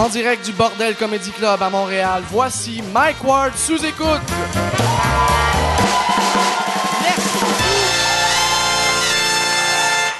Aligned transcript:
En 0.00 0.08
direct 0.08 0.46
du 0.46 0.52
Bordel 0.52 0.96
Comedy 0.96 1.30
Club 1.30 1.62
à 1.62 1.68
Montréal, 1.68 2.22
voici 2.30 2.80
Mike 2.90 3.22
Ward 3.22 3.54
sous 3.54 3.84
écoute. 3.84 4.22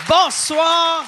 Bonsoir. 0.06 1.06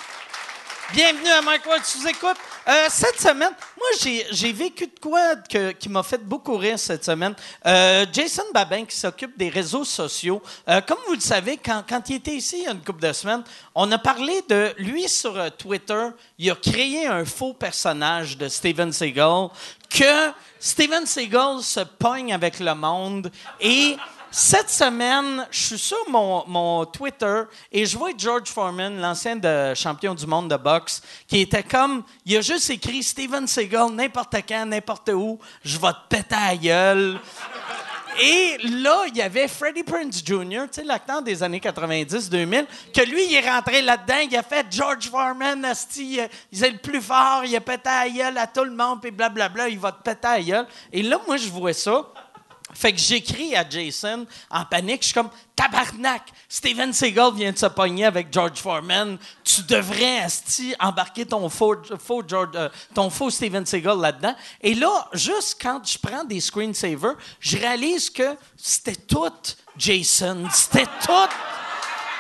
Bienvenue 0.95 1.29
à 1.29 1.43
Mike 1.43 1.67
Ward 1.67 1.85
sous 1.85 2.09
écoute. 2.09 2.39
Euh, 2.69 2.87
cette 2.89 3.21
semaine, 3.21 3.51
moi, 3.77 3.89
j'ai, 4.31 4.53
vécu 4.53 4.87
de 4.87 4.99
quoi 5.01 5.37
qui 5.79 5.89
m'a 5.89 6.03
fait 6.03 6.23
beaucoup 6.23 6.57
rire 6.57 6.79
cette 6.79 7.05
semaine. 7.05 7.35
Euh, 7.67 8.07
Jason 8.13 8.45
Babin, 8.55 8.85
qui 8.85 8.97
s'occupe 8.97 9.37
des 9.37 9.49
réseaux 9.49 9.85
sociaux. 9.85 10.41
Euh, 10.69 10.81
comme 10.81 10.99
vous 11.09 11.15
le 11.15 11.21
savez, 11.21 11.57
quand, 11.57 11.83
quand 11.89 12.09
il 12.09 12.17
était 12.17 12.37
ici 12.37 12.59
il 12.59 12.65
y 12.65 12.69
a 12.69 12.73
une 12.73 12.83
couple 12.83 13.03
de 13.03 13.13
semaines, 13.13 13.43
on 13.75 13.91
a 13.91 13.99
parlé 13.99 14.43
de 14.49 14.73
lui 14.79 15.09
sur 15.09 15.35
Twitter. 15.57 16.09
Il 16.39 16.51
a 16.51 16.55
créé 16.55 17.07
un 17.07 17.25
faux 17.25 17.55
personnage 17.55 18.39
de 18.39 18.49
Steven 18.49 18.93
Seagal 18.93 19.49
que 19.91 20.33
Steven 20.61 21.05
Seagal 21.05 21.63
se 21.63 21.81
pogne 21.81 22.33
avec 22.33 22.61
le 22.61 22.75
monde 22.75 23.31
et 23.61 23.97
cette 24.35 24.71
semaine, 24.71 25.47
je 25.51 25.59
suis 25.59 25.79
sur 25.79 26.09
mon, 26.09 26.87
Twitter 26.87 27.43
et 27.71 27.85
je 27.85 27.99
vois 27.99 28.13
George 28.17 28.49
Foreman, 28.49 28.99
l'ancien 28.99 29.39
champion 29.75 30.15
du 30.15 30.27
monde 30.27 30.49
de 30.49 30.57
boxe, 30.57 31.03
qui 31.29 31.43
était 31.43 31.63
comme, 31.63 32.03
il 32.25 32.39
a 32.39 32.41
juste 32.41 32.71
écrit 32.71 33.03
Steven 33.03 33.47
Seagal 33.47 33.91
n'importe 33.93 34.37
quand, 34.49 34.65
n'importe 34.65 35.11
où, 35.11 35.39
je 35.63 35.79
vais 35.79 35.93
te 35.93 36.09
péter 36.17 36.35
à 36.35 36.57
gueule. 36.57 37.21
Et 38.23 38.59
là, 38.65 39.05
il 39.09 39.17
y 39.17 39.23
avait 39.23 39.49
Freddie 39.49 39.83
Prinze 39.83 40.23
Jr., 40.25 40.65
tu 40.71 40.81
sais, 40.81 40.85
l'acteur 40.85 41.23
des 41.23 41.43
années 41.43 41.61
90-2000, 41.61 42.67
que 42.95 43.01
lui, 43.03 43.25
il 43.27 43.35
est 43.35 43.51
rentré 43.51 43.83
là-dedans, 43.83 44.27
il 44.31 44.37
a 44.37 44.43
fait 44.43 44.67
George 44.71 45.11
Foreman, 45.11 45.65
asti, 45.65 46.21
euh, 46.21 46.27
il 46.51 46.63
est 46.63 46.71
le 46.71 46.79
plus 46.79 47.01
fort, 47.01 47.43
il 47.45 47.55
a 47.57 47.61
pété 47.61 47.89
à 47.89 48.09
gueule 48.09 48.39
à 48.39 48.47
tout 48.47 48.65
le 48.65 48.75
monde, 48.75 49.01
puis 49.01 49.11
blablabla, 49.11 49.69
il 49.69 49.79
va 49.79 49.93
te 49.93 50.03
péter 50.03 50.29
à 50.29 50.41
gueule. 50.41 50.67
Et 50.93 51.03
là, 51.03 51.21
moi, 51.27 51.37
je 51.37 51.49
vois 51.49 51.73
ça. 51.73 52.07
Fait 52.75 52.93
que 52.93 52.99
j'écris 52.99 53.55
à 53.55 53.69
Jason 53.69 54.27
en 54.51 54.65
panique. 54.65 55.03
Je 55.03 55.07
suis 55.07 55.15
comme 55.15 55.31
tabarnak. 55.55 56.23
Steven 56.49 56.93
Seagal 56.93 57.35
vient 57.35 57.53
de 57.53 57.59
se 57.59 57.67
pogner 57.67 58.07
avec 58.07 58.33
George 58.33 58.59
Foreman. 58.59 59.19
Tu 59.45 59.63
devrais, 59.63 60.21
Asti, 60.21 60.75
embarquer 60.81 61.27
ton 61.27 61.49
faux, 61.49 61.77
faux, 61.99 62.23
euh, 62.33 62.69
ton 62.95 63.11
faux 63.11 63.31
Steven 63.31 63.67
Seagal 63.67 63.99
là-dedans. 63.99 64.35
Et 64.61 64.75
là, 64.75 65.09
juste 65.13 65.59
quand 65.61 65.81
je 65.87 65.99
prends 65.99 66.25
des 66.25 66.41
screensavers, 66.41 67.17
je 67.41 67.59
réalise 67.59 68.11
que 68.11 68.37
c'était 68.57 68.97
tout 68.97 69.29
Jason. 69.77 70.49
C'était 70.53 70.87
tout. 71.05 71.29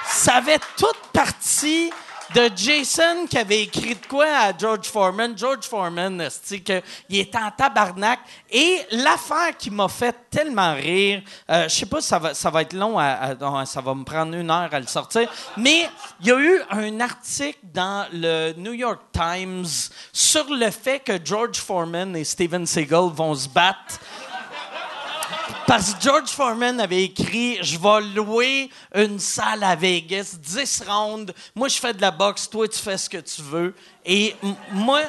Ça 0.07 0.35
avait 0.35 0.59
toute 0.77 1.01
partie 1.13 1.91
de 2.35 2.51
Jason 2.55 3.27
qui 3.29 3.37
avait 3.37 3.63
écrit 3.63 3.95
de 3.95 4.07
quoi 4.07 4.27
à 4.27 4.57
George 4.57 4.87
Foreman. 4.87 5.37
George 5.37 5.65
Foreman, 5.65 6.29
que 6.65 6.83
il 7.09 7.21
était 7.21 7.39
en 7.39 7.51
tabarnak. 7.51 8.21
Et 8.51 8.81
l'affaire 8.93 9.57
qui 9.59 9.71
m'a 9.71 9.89
fait 9.89 10.17
tellement 10.31 10.75
rire, 10.75 11.23
euh, 11.51 11.65
je 11.65 11.75
sais 11.75 11.87
pas 11.87 12.01
ça 12.01 12.19
va, 12.19 12.35
ça 12.35 12.51
va 12.51 12.63
être 12.63 12.73
long, 12.73 12.97
ça 13.67 13.81
va 13.81 13.95
me 13.95 14.05
prendre 14.05 14.35
une 14.35 14.51
heure 14.51 14.69
à 14.73 14.81
le 14.81 14.87
sortir, 14.87 15.29
mais 15.57 15.89
il 16.21 16.29
y 16.29 16.33
a 16.33 16.39
eu 16.39 16.61
un 16.71 17.01
article 17.01 17.59
dans 17.63 18.07
le 18.13 18.53
New 18.57 18.73
York 18.73 19.01
Times 19.13 19.67
sur 20.13 20.53
le 20.53 20.71
fait 20.71 21.01
que 21.01 21.13
George 21.23 21.59
Foreman 21.59 22.17
et 22.17 22.25
Steven 22.25 22.67
Seagal 22.67 23.11
vont 23.13 23.35
se 23.35 23.49
battre 23.49 23.99
parce 25.67 25.95
que 25.95 26.03
George 26.03 26.31
Foreman 26.31 26.81
avait 26.81 27.05
écrit 27.05 27.59
Je 27.63 27.79
vais 27.79 28.01
louer 28.15 28.71
une 28.95 29.19
salle 29.19 29.63
à 29.65 29.75
Vegas, 29.75 30.37
10 30.39 30.85
rounds. 30.87 31.33
Moi, 31.55 31.69
je 31.69 31.77
fais 31.77 31.93
de 31.93 32.01
la 32.01 32.11
boxe, 32.11 32.49
toi, 32.49 32.69
tu 32.69 32.79
fais 32.79 32.99
ce 32.99 33.09
que 33.09 33.19
tu 33.19 33.43
veux. 33.43 33.75
Et 34.05 34.35
moi. 34.71 35.03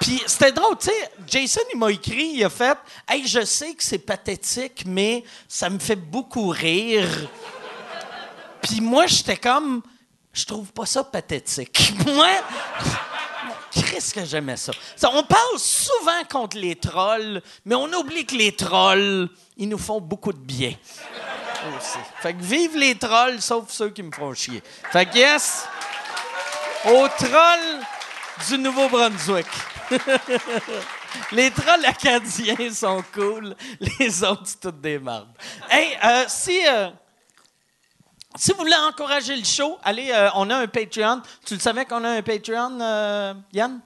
Puis 0.00 0.22
c'était 0.26 0.52
drôle, 0.52 0.78
tu 0.78 0.86
sais, 0.86 1.10
Jason, 1.26 1.60
il 1.74 1.78
m'a 1.78 1.90
écrit, 1.90 2.30
il 2.34 2.44
a 2.44 2.50
fait 2.50 2.78
Hey, 3.08 3.26
je 3.26 3.44
sais 3.44 3.74
que 3.74 3.82
c'est 3.82 3.98
pathétique, 3.98 4.84
mais 4.86 5.24
ça 5.48 5.68
me 5.68 5.80
fait 5.80 5.96
beaucoup 5.96 6.48
rire. 6.48 7.08
Puis 8.62 8.80
moi, 8.80 9.06
j'étais 9.06 9.36
comme 9.36 9.82
Je 10.32 10.44
trouve 10.44 10.72
pas 10.72 10.86
ça 10.86 11.02
pathétique. 11.02 11.92
moi. 12.06 12.28
Qu'est-ce 13.84 14.14
que 14.14 14.24
ça. 14.56 14.72
On 15.12 15.22
parle 15.22 15.58
souvent 15.58 16.24
contre 16.30 16.56
les 16.58 16.76
trolls, 16.76 17.42
mais 17.64 17.74
on 17.74 17.92
oublie 17.92 18.24
que 18.24 18.34
les 18.34 18.52
trolls, 18.54 19.28
ils 19.56 19.68
nous 19.68 19.78
font 19.78 20.00
beaucoup 20.00 20.32
de 20.32 20.38
bien. 20.38 20.74
Aussi. 21.76 21.98
Fait 22.20 22.34
que 22.34 22.42
vive 22.42 22.76
les 22.76 22.94
trolls, 22.94 23.40
sauf 23.40 23.70
ceux 23.70 23.90
qui 23.90 24.02
me 24.02 24.12
font 24.12 24.32
chier. 24.32 24.62
Fait 24.92 25.06
que 25.06 25.16
yes, 25.16 25.66
aux 26.84 27.08
trolls 27.08 27.80
du 28.48 28.58
Nouveau-Brunswick. 28.58 29.46
les 31.32 31.50
trolls 31.50 31.84
acadiens 31.84 32.72
sont 32.72 33.02
cool, 33.12 33.56
les 33.80 34.22
autres, 34.22 34.42
c'est 34.44 34.60
toutes 34.60 34.80
des. 34.80 35.00
Hey, 35.70 35.98
euh, 36.04 36.24
si... 36.28 36.60
euh, 36.66 36.90
si 38.38 38.52
vous 38.52 38.58
voulez 38.58 38.72
encourager 38.88 39.36
le 39.36 39.44
show, 39.44 39.78
allez, 39.82 40.10
euh, 40.12 40.28
on 40.34 40.48
a 40.50 40.56
un 40.56 40.66
Patreon. 40.66 41.20
Tu 41.44 41.54
le 41.54 41.60
savais 41.60 41.84
qu'on 41.84 42.02
a 42.04 42.10
un 42.10 42.22
Patreon, 42.22 42.78
euh, 42.80 43.34
Yann? 43.52 43.80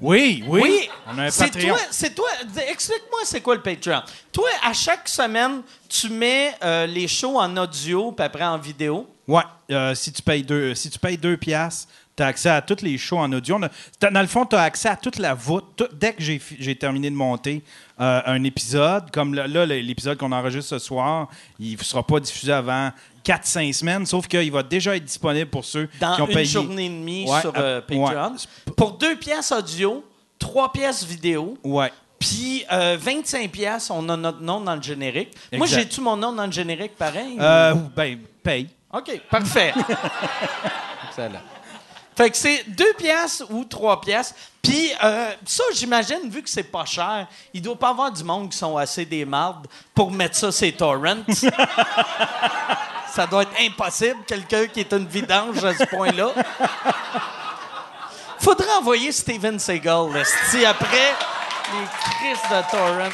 Oui, 0.00 0.42
oui. 0.48 0.88
On 1.06 1.16
a 1.18 1.24
un 1.26 1.30
C'est 1.30 1.44
Patreon. 1.52 1.68
toi, 1.68 1.78
c'est 1.90 2.14
toi. 2.14 2.28
Explique-moi, 2.68 3.20
c'est 3.24 3.40
quoi 3.40 3.54
le 3.54 3.62
Patreon? 3.62 4.02
Toi, 4.32 4.48
à 4.64 4.72
chaque 4.72 5.08
semaine, 5.08 5.62
tu 5.88 6.08
mets 6.08 6.54
euh, 6.64 6.86
les 6.86 7.06
shows 7.06 7.38
en 7.38 7.56
audio, 7.56 8.10
puis 8.12 8.24
après 8.26 8.44
en 8.44 8.58
vidéo. 8.58 9.08
Ouais, 9.28 9.42
euh, 9.70 9.94
si 9.94 10.12
tu 10.12 10.20
payes 10.20 10.42
deux, 10.42 10.74
si 10.74 10.90
tu 10.90 10.98
payes 10.98 11.16
deux 11.16 11.36
piastres, 11.36 11.88
tu 12.16 12.22
as 12.22 12.26
accès 12.26 12.50
à 12.50 12.60
tous 12.60 12.82
les 12.82 12.98
shows 12.98 13.18
en 13.18 13.32
audio. 13.32 13.58
Dans 14.00 14.20
le 14.20 14.26
fond, 14.26 14.44
tu 14.44 14.56
as 14.56 14.62
accès 14.62 14.88
à 14.88 14.96
toute 14.96 15.18
la 15.18 15.32
voûte. 15.34 15.64
Tout- 15.76 15.88
dès 15.92 16.12
que 16.12 16.22
j'ai, 16.22 16.76
terminé 16.76 17.08
de 17.08 17.14
monter 17.14 17.62
euh, 18.00 18.20
un 18.26 18.42
épisode, 18.42 19.10
comme 19.12 19.32
là, 19.34 19.46
là, 19.46 19.64
l'épisode 19.64 20.18
qu'on 20.18 20.32
enregistre 20.32 20.70
ce 20.70 20.78
soir, 20.80 21.28
il 21.60 21.78
ne 21.78 21.82
sera 21.82 22.04
pas 22.04 22.18
diffusé 22.18 22.52
avant 22.52 22.90
4-5 23.24 23.72
semaines, 23.72 24.06
sauf 24.06 24.26
qu'il 24.26 24.50
va 24.52 24.62
déjà 24.62 24.96
être 24.96 25.04
disponible 25.04 25.50
pour 25.50 25.64
ceux 25.64 25.88
Dans 26.00 26.14
qui 26.16 26.22
ont 26.22 26.26
une 26.26 26.34
payé. 26.34 26.44
journée 26.46 26.86
et 26.86 26.88
demie 26.88 27.30
Ouais, 27.30 27.40
sur 27.40 27.56
à- 27.56 27.60
euh, 27.60 27.80
Patreon. 27.80 28.32
ouais. 28.32 28.72
Pour 28.76 28.92
deux 28.92 29.16
pièces 29.16 29.52
audio, 29.52 30.04
trois 30.38 30.72
pièces 30.72 31.04
vidéo, 31.04 31.56
Ouais. 31.64 31.92
puis 32.18 32.64
euh, 32.72 32.96
25 33.00 33.50
pièces, 33.50 33.90
on 33.90 34.08
a 34.08 34.16
notre 34.16 34.40
nom 34.40 34.60
dans 34.60 34.74
le 34.76 34.82
générique. 34.82 35.34
Moi, 35.52 35.66
j'ai-tu 35.66 36.00
mon 36.00 36.16
nom 36.16 36.32
dans 36.32 36.46
le 36.46 36.52
générique 36.52 36.96
pareil? 36.96 37.36
Euh, 37.40 37.74
ben, 37.94 38.18
paye. 38.42 38.68
OK, 38.92 39.20
parfait. 39.30 39.72
Excellent. 41.08 41.40
Fait 42.14 42.28
que 42.30 42.36
c'est 42.36 42.64
deux 42.68 42.92
pièces 42.98 43.42
ou 43.48 43.64
trois 43.64 43.98
pièces. 44.00 44.34
Puis 44.60 44.90
euh, 45.02 45.30
ça, 45.46 45.64
j'imagine, 45.74 46.28
vu 46.28 46.42
que 46.42 46.50
c'est 46.50 46.62
pas 46.62 46.84
cher, 46.84 47.26
il 47.54 47.62
doit 47.62 47.78
pas 47.78 47.88
avoir 47.88 48.12
du 48.12 48.22
monde 48.22 48.50
qui 48.50 48.58
sont 48.58 48.76
assez 48.76 49.06
des 49.06 49.24
mardes 49.24 49.66
pour 49.94 50.10
mettre 50.12 50.36
ça 50.36 50.52
sur 50.52 50.76
torrents. 50.76 51.22
ça 53.14 53.26
doit 53.26 53.42
être 53.42 53.60
impossible, 53.60 54.20
quelqu'un 54.26 54.66
qui 54.66 54.80
est 54.80 54.92
une 54.92 55.06
vidange 55.06 55.62
à 55.64 55.74
ce 55.74 55.84
point-là. 55.84 56.32
Faudrait 58.40 58.72
envoyer 58.78 59.12
Steven 59.12 59.58
Seagal, 59.58 60.24
si 60.50 60.64
après 60.64 61.14
les 61.72 61.86
crises 62.10 62.42
de 62.50 62.70
torrent. 62.70 63.10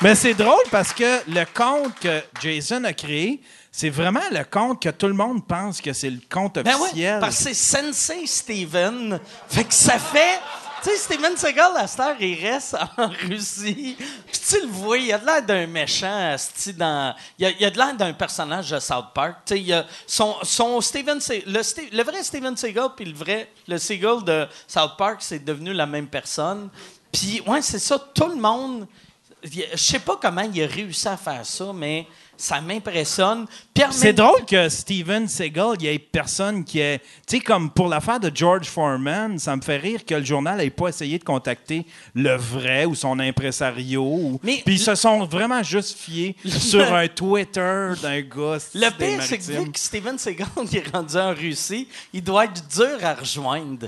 Mais 0.00 0.14
c'est 0.14 0.34
drôle 0.34 0.62
parce 0.70 0.92
que 0.92 1.20
le 1.28 1.44
compte 1.52 1.98
que 2.00 2.22
Jason 2.40 2.84
a 2.84 2.92
créé, 2.92 3.40
c'est 3.70 3.90
vraiment 3.90 4.20
le 4.30 4.44
compte 4.44 4.82
que 4.82 4.88
tout 4.90 5.06
le 5.06 5.14
monde 5.14 5.46
pense 5.46 5.80
que 5.80 5.92
c'est 5.92 6.10
le 6.10 6.20
compte 6.30 6.58
Ben 6.58 6.74
officiel. 6.74 7.20
parce 7.20 7.36
que 7.38 7.42
c'est 7.44 7.54
Sensei 7.54 8.26
Steven. 8.26 9.18
Fait 9.48 9.64
que 9.64 9.74
ça 9.74 9.98
fait. 9.98 10.40
Tu 10.82 10.90
sais, 10.90 10.96
Steven 10.96 11.36
Seagal, 11.36 11.76
à 11.76 11.86
cette 11.86 12.00
heure, 12.00 12.16
il 12.20 12.44
reste 12.44 12.74
en 12.96 13.08
Russie. 13.08 13.96
Puis 13.96 14.40
tu 14.48 14.60
le 14.62 14.66
vois, 14.66 14.98
il 14.98 15.12
a 15.12 15.18
de 15.18 15.26
l'air 15.26 15.42
d'un 15.42 15.66
méchant. 15.68 16.34
Il 16.66 16.82
a, 16.82 17.16
il 17.38 17.64
a 17.64 17.70
de 17.70 17.78
l'air 17.78 17.94
d'un 17.94 18.12
personnage 18.12 18.70
de 18.70 18.80
South 18.80 19.06
Park. 19.14 19.36
Tu 19.46 19.64
sais, 19.64 19.84
son, 20.06 20.36
son 20.42 20.80
Steven... 20.80 21.20
Le, 21.46 21.96
le 21.96 22.02
vrai 22.02 22.24
Steven 22.24 22.56
Seagal 22.56 22.88
puis 22.96 23.04
le 23.04 23.14
vrai... 23.14 23.48
Le 23.68 23.78
Seagal 23.78 24.24
de 24.24 24.48
South 24.66 24.96
Park, 24.98 25.18
c'est 25.20 25.44
devenu 25.44 25.72
la 25.72 25.86
même 25.86 26.08
personne. 26.08 26.68
Puis, 27.12 27.40
ouais, 27.46 27.62
c'est 27.62 27.78
ça. 27.78 27.98
Tout 28.12 28.28
le 28.28 28.36
monde... 28.36 28.88
Je 29.44 29.76
sais 29.76 30.00
pas 30.00 30.18
comment 30.20 30.42
il 30.52 30.62
a 30.62 30.66
réussi 30.66 31.06
à 31.06 31.16
faire 31.16 31.46
ça, 31.46 31.72
mais 31.72 32.08
ça 32.36 32.60
m'impressionne. 32.60 33.46
C'est 33.90 34.12
drôle 34.12 34.44
que 34.44 34.68
Steven 34.68 35.28
Seagal, 35.28 35.76
il 35.80 35.84
y 35.84 35.88
ait 35.88 35.98
personne 35.98 36.64
qui 36.64 36.80
est. 36.80 36.98
Tu 37.28 37.36
sais, 37.36 37.40
comme 37.40 37.70
pour 37.70 37.88
l'affaire 37.88 38.18
de 38.20 38.30
George 38.34 38.66
Foreman, 38.66 39.38
ça 39.38 39.54
me 39.56 39.62
fait 39.62 39.76
rire 39.76 40.04
que 40.04 40.14
le 40.14 40.24
journal 40.24 40.58
n'ait 40.58 40.70
pas 40.70 40.88
essayé 40.88 41.18
de 41.18 41.24
contacter 41.24 41.86
le 42.14 42.34
vrai 42.36 42.84
ou 42.84 42.94
son 42.94 43.18
impresario. 43.20 44.02
ou- 44.02 44.40
Mais- 44.42 44.62
Puis 44.64 44.74
ils 44.74 44.78
se 44.80 44.94
sont 44.94 45.24
vraiment 45.24 45.62
juste 45.62 45.96
fiés 45.98 46.36
sur 46.46 46.92
un 46.94 47.06
Twitter 47.08 47.92
d'un 48.02 48.20
gars. 48.20 48.58
Le 48.74 48.90
pire, 48.98 49.22
c'est 49.22 49.38
que 49.38 49.44
vu 49.44 49.70
que 49.70 49.78
Steven 49.78 50.18
Seagal 50.18 50.48
il 50.72 50.78
est 50.78 50.92
rendu 50.94 51.16
en 51.16 51.32
Russie, 51.34 51.86
il 52.12 52.22
doit 52.24 52.44
être 52.46 52.62
dur 52.68 52.98
à 53.04 53.14
rejoindre. 53.14 53.86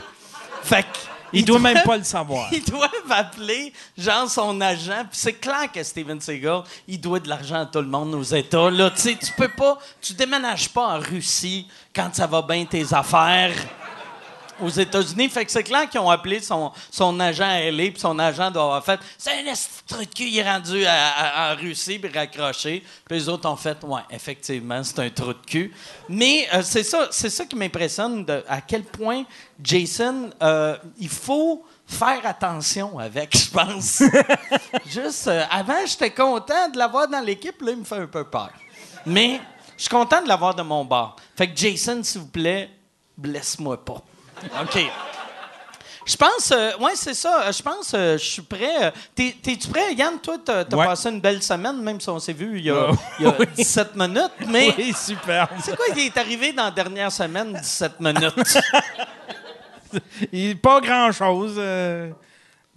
Fait 0.63 0.83
que 0.83 1.14
Il 1.35 1.45
doit 1.45 1.59
même 1.59 1.83
pas 1.85 1.97
le 1.97 2.05
savoir. 2.05 2.49
Ils 2.53 2.65
doivent 2.65 2.91
appeler, 3.11 3.73
genre, 3.97 4.29
son 4.29 4.61
agent. 4.61 5.05
Puis 5.11 5.19
c'est 5.19 5.35
clair 5.35 5.71
que 5.73 5.83
Steven 5.83 6.21
Seagal, 6.21 6.63
il 6.87 7.01
doit 7.01 7.21
de 7.21 7.29
l'argent 7.29 7.61
à 7.61 7.67
tout 7.67 7.81
le 7.81 7.87
monde 7.87 8.15
aux 8.15 8.23
États. 8.23 8.71
Là, 8.71 8.91
tu 8.91 9.01
sais, 9.01 9.17
tu 9.17 9.33
peux 9.33 9.49
pas, 9.49 9.79
tu 10.01 10.15
déménages 10.15 10.69
pas 10.69 10.97
en 10.97 10.99
Russie 10.99 11.67
quand 11.95 12.15
ça 12.15 12.27
va 12.27 12.43
bien 12.43 12.65
tes 12.65 12.93
affaires. 12.93 13.55
Aux 14.61 14.69
États-Unis. 14.69 15.29
Fait 15.29 15.45
que 15.45 15.51
c'est 15.51 15.63
clair 15.63 15.89
qu'ils 15.89 16.01
ont 16.01 16.11
appelé 16.11 16.41
son, 16.41 16.73
son 16.91 17.19
agent 17.21 17.45
à 17.45 17.71
LA, 17.71 17.91
puis 17.91 18.01
son 18.01 18.19
agent 18.19 18.51
doit 18.51 18.63
avoir 18.63 18.85
fait 18.85 19.01
C'est 19.19 19.33
un 19.33 19.55
truc 19.87 20.11
de 20.11 20.15
cul, 20.15 20.25
il 20.25 20.39
est 20.39 20.51
rendu 20.51 20.85
en 20.87 21.57
Russie, 21.57 21.99
puis 21.99 22.11
raccroché. 22.13 22.83
Puis 23.07 23.19
les 23.19 23.29
autres 23.29 23.49
ont 23.49 23.57
fait 23.57 23.77
Ouais, 23.85 24.03
effectivement, 24.11 24.83
c'est 24.83 24.99
un 25.01 25.11
trou 25.11 25.33
de 25.33 25.47
cul. 25.47 25.73
Mais 26.09 26.47
euh, 26.55 26.63
c'est 26.63 26.85
ça, 26.85 27.09
ça 27.11 27.45
qui 27.45 27.57
m'impressionne, 27.57 28.27
à 28.49 28.61
quel 28.61 28.83
point 28.85 29.25
Jason, 29.63 30.31
euh, 30.43 30.77
il 30.99 31.09
faut 31.09 31.65
faire 31.87 32.21
attention 32.25 32.99
avec, 32.99 33.37
je 33.37 33.51
pense. 33.51 34.03
Juste, 34.87 35.29
euh, 35.29 35.45
avant, 35.51 35.85
j'étais 35.87 36.11
content 36.11 36.69
de 36.71 36.79
l'avoir 36.79 37.09
dans 37.09 37.21
l'équipe, 37.21 37.61
là, 37.63 37.73
il 37.73 37.79
me 37.79 37.85
fait 37.85 37.97
un 37.97 38.07
peu 38.07 38.25
peur. 38.25 38.51
Mais 39.07 39.41
je 39.77 39.83
suis 39.83 39.91
content 39.91 40.23
de 40.23 40.29
l'avoir 40.29 40.55
de 40.55 40.63
mon 40.63 40.85
bord. 40.85 41.17
Fait 41.37 41.51
que 41.51 41.57
Jason, 41.57 42.03
s'il 42.03 42.23
vous 42.23 42.29
plaît, 42.29 42.71
blesse-moi 43.17 43.85
pas. 43.85 44.03
OK. 44.63 44.79
Je 46.07 46.17
pense, 46.17 46.51
euh, 46.53 46.73
ouais, 46.81 46.93
c'est 46.97 47.15
ça. 47.15 47.45
euh, 47.47 47.53
Je 47.53 47.63
pense, 47.63 47.93
euh, 47.95 48.19
je 48.19 48.25
suis 48.25 48.43
prêt. 48.43 48.85
euh, 48.85 48.91
t'es- 49.15 49.35
T'es-tu 49.43 49.69
prêt, 49.69 49.95
Yann? 49.95 50.19
Toi, 50.23 50.37
t'as 50.45 50.61
as 50.61 50.77
Ouais. 50.77 50.85
passé 50.87 51.09
une 51.09 51.21
belle 51.21 51.43
semaine, 51.43 51.81
même 51.81 51.99
si 51.99 52.09
on 52.11 52.19
s'est 52.19 52.35
vu 52.35 52.59
il 52.59 52.65
y 52.67 52.71
a, 52.71 52.91
Ouais. 52.91 52.97
il 53.21 53.25
y 53.25 53.29
a 53.29 53.35
Oui. 53.39 53.47
17 53.57 53.97
minutes. 53.97 54.33
Mais 54.49 54.75
Oui, 54.77 54.93
super. 54.93 55.49
c'est 55.63 55.75
quoi 55.75 55.87
qui 55.95 56.07
est 56.07 56.17
arrivé 56.19 56.53
dans 56.53 56.65
la 56.67 56.71
dernière 56.71 57.11
semaine, 57.11 57.55
17 57.55 57.99
minutes? 58.01 58.59
Il- 60.33 60.59
pas 60.59 60.81
grand-chose. 60.81 61.55
euh, 61.59 62.11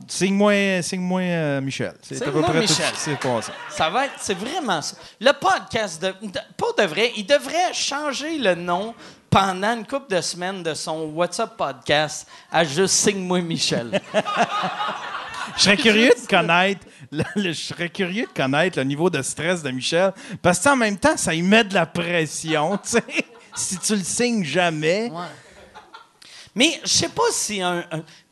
Signe-moi 0.08 0.82
signe-moi, 0.84 1.22
euh, 1.22 1.60
Michel. 1.60 1.94
C'est 2.04 2.22
à 2.22 2.26
peu 2.32 2.42
près 2.44 2.54
tout 2.54 2.60
Michel. 2.60 2.86
ce 2.96 3.10
qui 3.10 3.16
passé. 3.16 3.52
Ça 3.70 3.90
va 3.90 4.06
être, 4.06 4.14
c'est 4.20 4.36
vraiment 4.38 4.80
ça. 4.80 4.96
Le 5.20 5.32
podcast, 5.34 6.00
de, 6.00 6.14
de- 6.22 6.40
pas 6.56 6.84
de 6.84 6.88
vrai, 6.88 7.12
il 7.18 7.26
devrait 7.26 7.74
changer 7.74 8.38
le 8.38 8.54
nom 8.54 8.94
pendant 9.30 9.74
une 9.78 9.86
couple 9.86 10.16
de 10.16 10.22
semaines 10.22 10.64
de 10.64 10.74
son 10.74 11.06
WhatsApp 11.14 11.56
podcast 11.58 12.28
à 12.52 12.64
juste 12.64 12.94
Signe-moi 12.96 13.42
Michel. 13.42 14.00
Je 15.58 15.62
serais 15.64 15.78
curieux 15.78 16.12
de 16.22 16.28
connaître. 16.28 16.86
le- 17.12 17.24
le- 17.36 17.52
je 17.54 17.62
serais 17.62 17.90
curieux 17.90 18.26
de 18.26 18.34
connaître 18.42 18.78
le 18.78 18.84
niveau 18.84 19.10
de 19.10 19.22
stress 19.22 19.64
de 19.64 19.72
Michel. 19.72 20.12
Parce 20.42 20.60
que 20.60 20.70
en 20.70 20.76
même 20.76 20.98
temps, 20.98 21.16
ça 21.18 21.34
y 21.34 21.42
met 21.42 21.64
de 21.64 21.74
la 21.74 21.86
pression, 21.86 22.78
tu 22.84 22.90
sais. 22.90 23.04
Si 23.56 23.78
tu 23.80 23.96
le 23.96 24.04
signes 24.04 24.44
jamais. 24.44 25.12
Mais 26.58 26.82
je 26.84 26.90
sais 26.90 27.10
pas 27.10 27.22
si 27.32 27.62
un. 27.62 27.84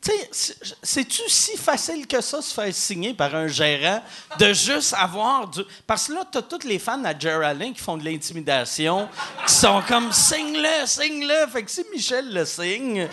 tu 0.02 0.10
sais, 0.10 0.28
c'est- 0.32 0.74
c'est-tu 0.82 1.22
si 1.28 1.56
facile 1.56 2.08
que 2.08 2.20
ça 2.20 2.42
se 2.42 2.52
faire 2.52 2.74
signer 2.74 3.14
par 3.14 3.32
un 3.36 3.46
gérant 3.46 4.02
de 4.36 4.52
juste 4.52 4.94
avoir 4.98 5.46
du. 5.46 5.60
Parce 5.86 6.08
que 6.08 6.14
là, 6.14 6.24
t'as 6.28 6.42
tous 6.42 6.66
les 6.66 6.80
fans 6.80 7.04
à 7.04 7.16
Geraldine 7.16 7.72
qui 7.72 7.80
font 7.80 7.96
de 7.96 8.04
l'intimidation, 8.04 9.08
qui 9.46 9.54
sont 9.54 9.80
comme 9.86 10.10
signe-le, 10.12 10.86
signe-le. 10.86 11.46
Fait 11.52 11.62
que 11.62 11.70
si 11.70 11.84
Michel 11.94 12.34
le 12.34 12.44
signe, 12.44 13.06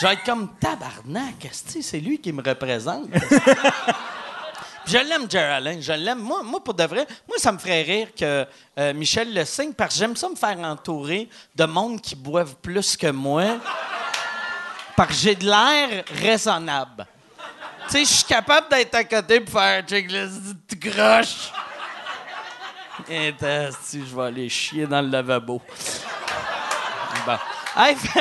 je 0.00 0.06
vais 0.06 0.12
être 0.12 0.22
comme 0.24 0.54
tabarnak, 0.60 1.50
c'est 1.52 1.98
lui 1.98 2.20
qui 2.20 2.32
me 2.32 2.40
représente. 2.40 3.08
Je 4.86 4.98
l'aime, 4.98 5.30
Geraldine, 5.30 5.80
je 5.82 5.92
l'aime. 5.92 6.18
Moi, 6.20 6.42
moi, 6.44 6.62
pour 6.64 6.74
de 6.74 6.84
vrai, 6.84 7.06
moi, 7.28 7.38
ça 7.38 7.52
me 7.52 7.58
ferait 7.58 7.82
rire 7.82 8.08
que 8.16 8.46
euh, 8.78 8.94
Michel 8.94 9.32
le 9.34 9.44
signe 9.44 9.72
parce 9.72 9.94
que 9.94 9.98
j'aime 10.00 10.16
ça 10.16 10.28
me 10.28 10.34
faire 10.36 10.58
entourer 10.60 11.28
de 11.56 11.64
monde 11.64 12.00
qui 12.00 12.14
boivent 12.16 12.56
plus 12.62 12.96
que 12.96 13.08
moi 13.08 13.58
parce 15.00 15.18
j'ai 15.18 15.34
de 15.34 15.46
l'air 15.46 16.04
raisonnable. 16.20 17.06
Tu 17.88 17.92
sais, 17.92 18.00
je 18.00 18.04
suis 18.04 18.24
capable 18.24 18.68
d'être 18.68 18.94
à 18.94 19.04
côté 19.04 19.40
pour 19.40 19.58
faire 19.58 19.82
check 19.86 20.12
le 20.12 20.28
tu 20.68 20.78
croche. 20.78 21.50
Et 23.08 23.34
si 23.80 24.06
je 24.06 24.14
vais 24.14 24.24
aller 24.24 24.48
chier 24.50 24.86
dans 24.86 25.00
le 25.00 25.08
lavabo. 25.08 25.62
Bon. 27.24 27.38
Hey, 27.78 27.96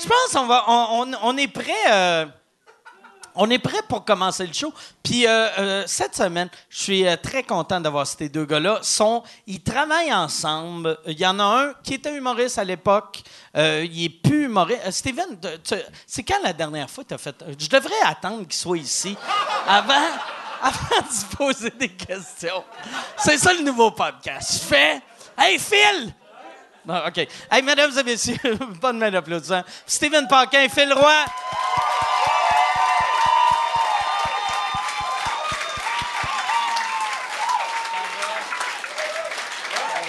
je 0.00 0.06
pense 0.08 0.32
qu'on 0.32 0.46
va, 0.46 0.64
on 0.66 1.36
est 1.36 1.48
prêt. 1.48 1.92
euh, 1.92 2.26
on 3.34 3.50
est 3.50 3.58
prêt 3.58 3.82
pour 3.88 4.04
commencer 4.04 4.46
le 4.46 4.52
show. 4.52 4.72
Puis 5.02 5.26
euh, 5.26 5.48
euh, 5.58 5.84
cette 5.86 6.14
semaine, 6.14 6.48
je 6.68 6.82
suis 6.82 7.06
euh, 7.06 7.16
très 7.16 7.42
content 7.42 7.80
d'avoir 7.80 8.06
ces 8.06 8.28
deux 8.28 8.44
gars-là. 8.44 8.80
Ils 9.46 9.62
travaillent 9.62 10.12
ensemble. 10.12 10.98
Il 11.06 11.18
y 11.18 11.26
en 11.26 11.38
a 11.38 11.44
un 11.44 11.74
qui 11.82 11.94
était 11.94 12.14
humoriste 12.14 12.58
à 12.58 12.64
l'époque. 12.64 13.22
Il 13.56 14.04
est 14.04 14.08
plus 14.08 14.44
humoriste. 14.44 14.90
Steven, 14.90 15.38
c'est 16.06 16.22
quand 16.22 16.42
la 16.42 16.52
dernière 16.52 16.90
fois 16.90 17.04
que 17.04 17.08
tu 17.08 17.14
as 17.14 17.18
fait. 17.18 17.44
Je 17.58 17.68
devrais 17.68 18.00
attendre 18.04 18.42
qu'il 18.42 18.52
soit 18.54 18.78
ici 18.78 19.16
avant, 19.66 19.94
avant 20.62 21.06
de 21.06 21.12
se 21.12 21.36
poser 21.36 21.70
des 21.70 21.90
questions. 21.90 22.64
C'est 23.18 23.38
ça 23.38 23.52
le 23.52 23.62
nouveau 23.62 23.90
podcast. 23.90 24.54
Je 24.54 24.58
fais 24.58 25.02
Hey 25.36 25.58
Phil! 25.58 26.14
Non, 26.86 27.06
OK. 27.06 27.26
Hey, 27.50 27.62
mesdames 27.62 27.98
et 27.98 28.02
messieurs, 28.02 28.36
bonne 28.80 28.98
main 28.98 29.10
d'applaudissement. 29.10 29.62
Steven 29.86 30.28
Paquin, 30.28 30.68
Phil 30.68 30.92
Roy. 30.92 31.24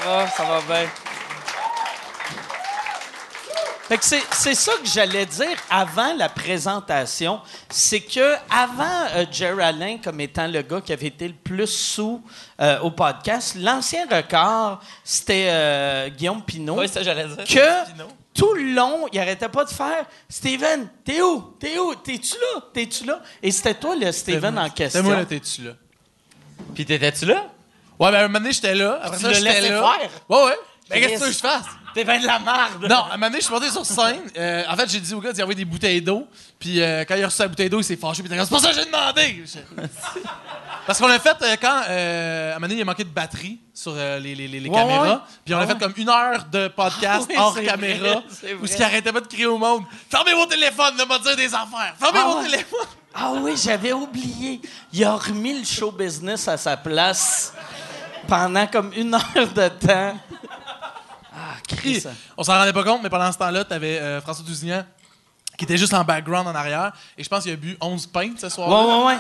Va, 0.06 0.28
ça 0.28 0.44
va 0.44 0.62
bien. 0.62 0.90
Fait 3.88 3.98
que 4.00 4.04
c'est, 4.04 4.24
c'est 4.32 4.56
ça 4.56 4.72
que 4.82 4.88
j'allais 4.88 5.28
dire 5.28 5.58
avant 5.70 6.16
la 6.16 6.28
présentation. 6.28 7.40
C'est 7.70 8.00
que 8.00 8.34
avant 8.50 9.06
euh, 9.16 9.26
Jerry 9.32 9.62
Allen 9.62 10.02
comme 10.02 10.20
étant 10.22 10.48
le 10.48 10.64
gars 10.64 10.82
qui 10.82 10.92
avait 10.92 11.08
été 11.08 11.28
le 11.28 11.36
plus 11.36 11.68
sous 11.68 12.24
euh, 12.60 12.80
au 12.80 12.90
podcast, 12.90 13.56
l'ancien 13.56 14.08
record, 14.10 14.82
c'était 15.04 15.50
euh, 15.50 16.10
Guillaume 16.10 16.42
Pinot. 16.44 16.80
Oui, 16.80 16.88
ça, 16.88 17.04
j'allais 17.04 17.28
dire. 17.28 17.44
que 17.44 17.92
Pinot. 17.92 18.08
tout 18.34 18.56
le 18.56 18.74
long, 18.74 19.08
il 19.14 19.20
arrêtait 19.20 19.50
pas 19.50 19.66
de 19.66 19.70
faire 19.70 20.06
Steven, 20.28 20.88
t'es 21.04 21.22
où? 21.22 21.56
T'es 21.60 21.78
où? 21.78 21.94
T'es-tu 21.94 22.34
là? 22.34 22.62
T'es-tu 22.74 23.06
là? 23.06 23.22
Et 23.44 23.52
c'était 23.52 23.76
toi, 23.76 23.96
le 23.96 24.12
Steven, 24.12 24.58
en 24.58 24.70
question. 24.70 25.02
C'était 25.02 25.04
moi, 25.04 25.18
là, 25.18 25.26
t'es-tu 25.26 25.62
là? 25.62 25.72
Puis 26.74 26.86
t'étais-tu 26.88 27.26
là? 27.28 27.52
Ouais, 28.00 28.12
ben, 28.12 28.16
à 28.16 28.20
un 28.20 28.28
moment 28.28 28.40
donné, 28.40 28.52
j'étais 28.54 28.76
là. 28.76 29.00
Après 29.04 29.18
ça, 29.20 29.32
j'étais 29.34 29.62
là. 29.70 29.82
faire? 29.82 30.10
Ouais, 30.30 30.46
ouais. 30.46 30.58
Ben, 30.90 31.02
Chris. 31.02 31.02
qu'est-ce 31.02 31.14
que 31.14 31.18
tu 31.18 31.20
veux 31.24 31.28
que 31.30 31.34
je 31.34 31.40
fasse? 31.40 31.66
T'es 31.96 32.04
ben 32.04 32.22
de 32.22 32.28
la 32.28 32.40
marde! 32.40 32.86
Non, 32.88 32.96
à 32.96 33.06
un 33.06 33.12
moment 33.18 33.28
donné, 33.28 33.38
je 33.40 33.46
suis 33.46 33.54
monté 33.54 33.70
sur 33.72 33.86
scène. 33.86 34.20
Euh, 34.38 34.64
en 34.70 34.76
fait, 34.76 34.90
j'ai 34.90 35.00
dit 35.00 35.14
au 35.14 35.22
gars 35.22 35.32
d'y 35.32 35.42
envoyer 35.42 35.56
des 35.56 35.66
bouteilles 35.66 36.02
d'eau. 36.02 36.28
Puis 36.60 36.82
euh, 36.82 37.06
quand 37.08 37.16
il 37.16 37.24
a 37.24 37.28
reçu 37.28 37.42
la 37.42 37.48
bouteille 37.48 37.70
d'eau, 37.70 37.80
il 37.80 37.84
s'est 37.86 37.96
fâché. 37.96 38.22
Puis 38.22 38.30
il 38.32 38.40
c'est 38.40 38.50
pour 38.50 38.60
ça 38.60 38.70
que 38.70 38.76
j'ai 38.76 38.86
demandé. 38.86 39.44
Parce 40.86 41.00
qu'on 41.00 41.08
l'a 41.08 41.20
fait 41.20 41.36
euh, 41.42 41.56
quand, 41.60 41.82
euh, 41.90 42.52
à 42.52 42.52
un 42.52 42.56
moment 42.56 42.68
donné, 42.68 42.76
il 42.76 42.82
a 42.82 42.86
manqué 42.86 43.04
de 43.04 43.10
batterie 43.10 43.60
sur 43.74 43.94
euh, 43.96 44.20
les, 44.20 44.36
les- 44.36 44.48
les- 44.48 44.60
les 44.60 44.70
Ouais, 44.70 44.76
caméras. 44.76 45.08
ouais. 45.08 45.18
Puis 45.44 45.56
on 45.56 45.58
a 45.58 45.64
Ah 45.64 45.68
fait 45.68 45.80
comme 45.80 45.94
une 45.98 46.10
heure 46.10 46.46
de 46.52 46.68
podcast 46.68 47.30
Ah 47.36 47.42
hors 47.46 47.56
caméra. 47.62 48.20
vrai, 48.20 48.54
Où 48.62 48.68
ce 48.68 48.76
qui 48.76 48.84
arrêtait 48.84 49.12
pas 49.12 49.22
de 49.22 49.28
crier 49.28 49.48
au 49.48 49.58
monde 49.58 49.84
Fermez 50.12 50.34
vos 50.34 50.46
téléphones, 50.46 50.96
ne 50.98 51.06
pas 51.06 51.18
dire 51.20 51.36
des 51.36 51.48
affaires. 51.54 51.96
Fermez 52.00 52.20
Ah 52.22 52.26
vos 52.28 52.44
téléphones. 52.44 52.88
Ah 53.16 53.32
oui, 53.38 53.54
j'avais 53.58 53.94
oublié. 53.94 54.62
Il 54.94 55.04
a 55.06 55.16
remis 55.16 55.58
le 55.60 55.66
show 55.66 55.92
business 55.92 56.48
à 56.50 56.58
sa 56.58 56.78
place 56.78 57.54
pendant 58.28 58.68
comme 58.68 58.92
une 58.96 59.14
heure 59.14 59.48
de 59.56 59.68
temps. 59.70 60.18
Ah, 61.34 61.56
Puis, 61.68 62.00
Chris. 62.02 62.04
on 62.38 62.44
s'en 62.44 62.54
rendait 62.54 62.74
pas 62.74 62.84
compte, 62.84 63.02
mais 63.04 63.10
pendant 63.10 63.32
ce 63.32 63.38
temps-là, 63.38 63.64
t'avais 63.66 64.00
euh, 64.00 64.22
François 64.22 64.46
Tousignan 64.46 64.86
qui 65.58 65.64
était 65.66 65.78
juste 65.78 65.94
en 65.94 66.04
background 66.04 66.48
en 66.48 66.56
arrière. 66.56 66.92
Et 67.18 67.24
je 67.24 67.30
pense 67.30 67.44
qu'il 67.44 67.54
a 67.54 67.56
bu 67.56 67.78
11 67.80 68.08
pintes 68.08 68.40
ce 68.42 68.50
soir. 68.50 68.68
Ouais, 68.70 68.94
ouais, 68.94 69.06
ouais. 69.08 69.20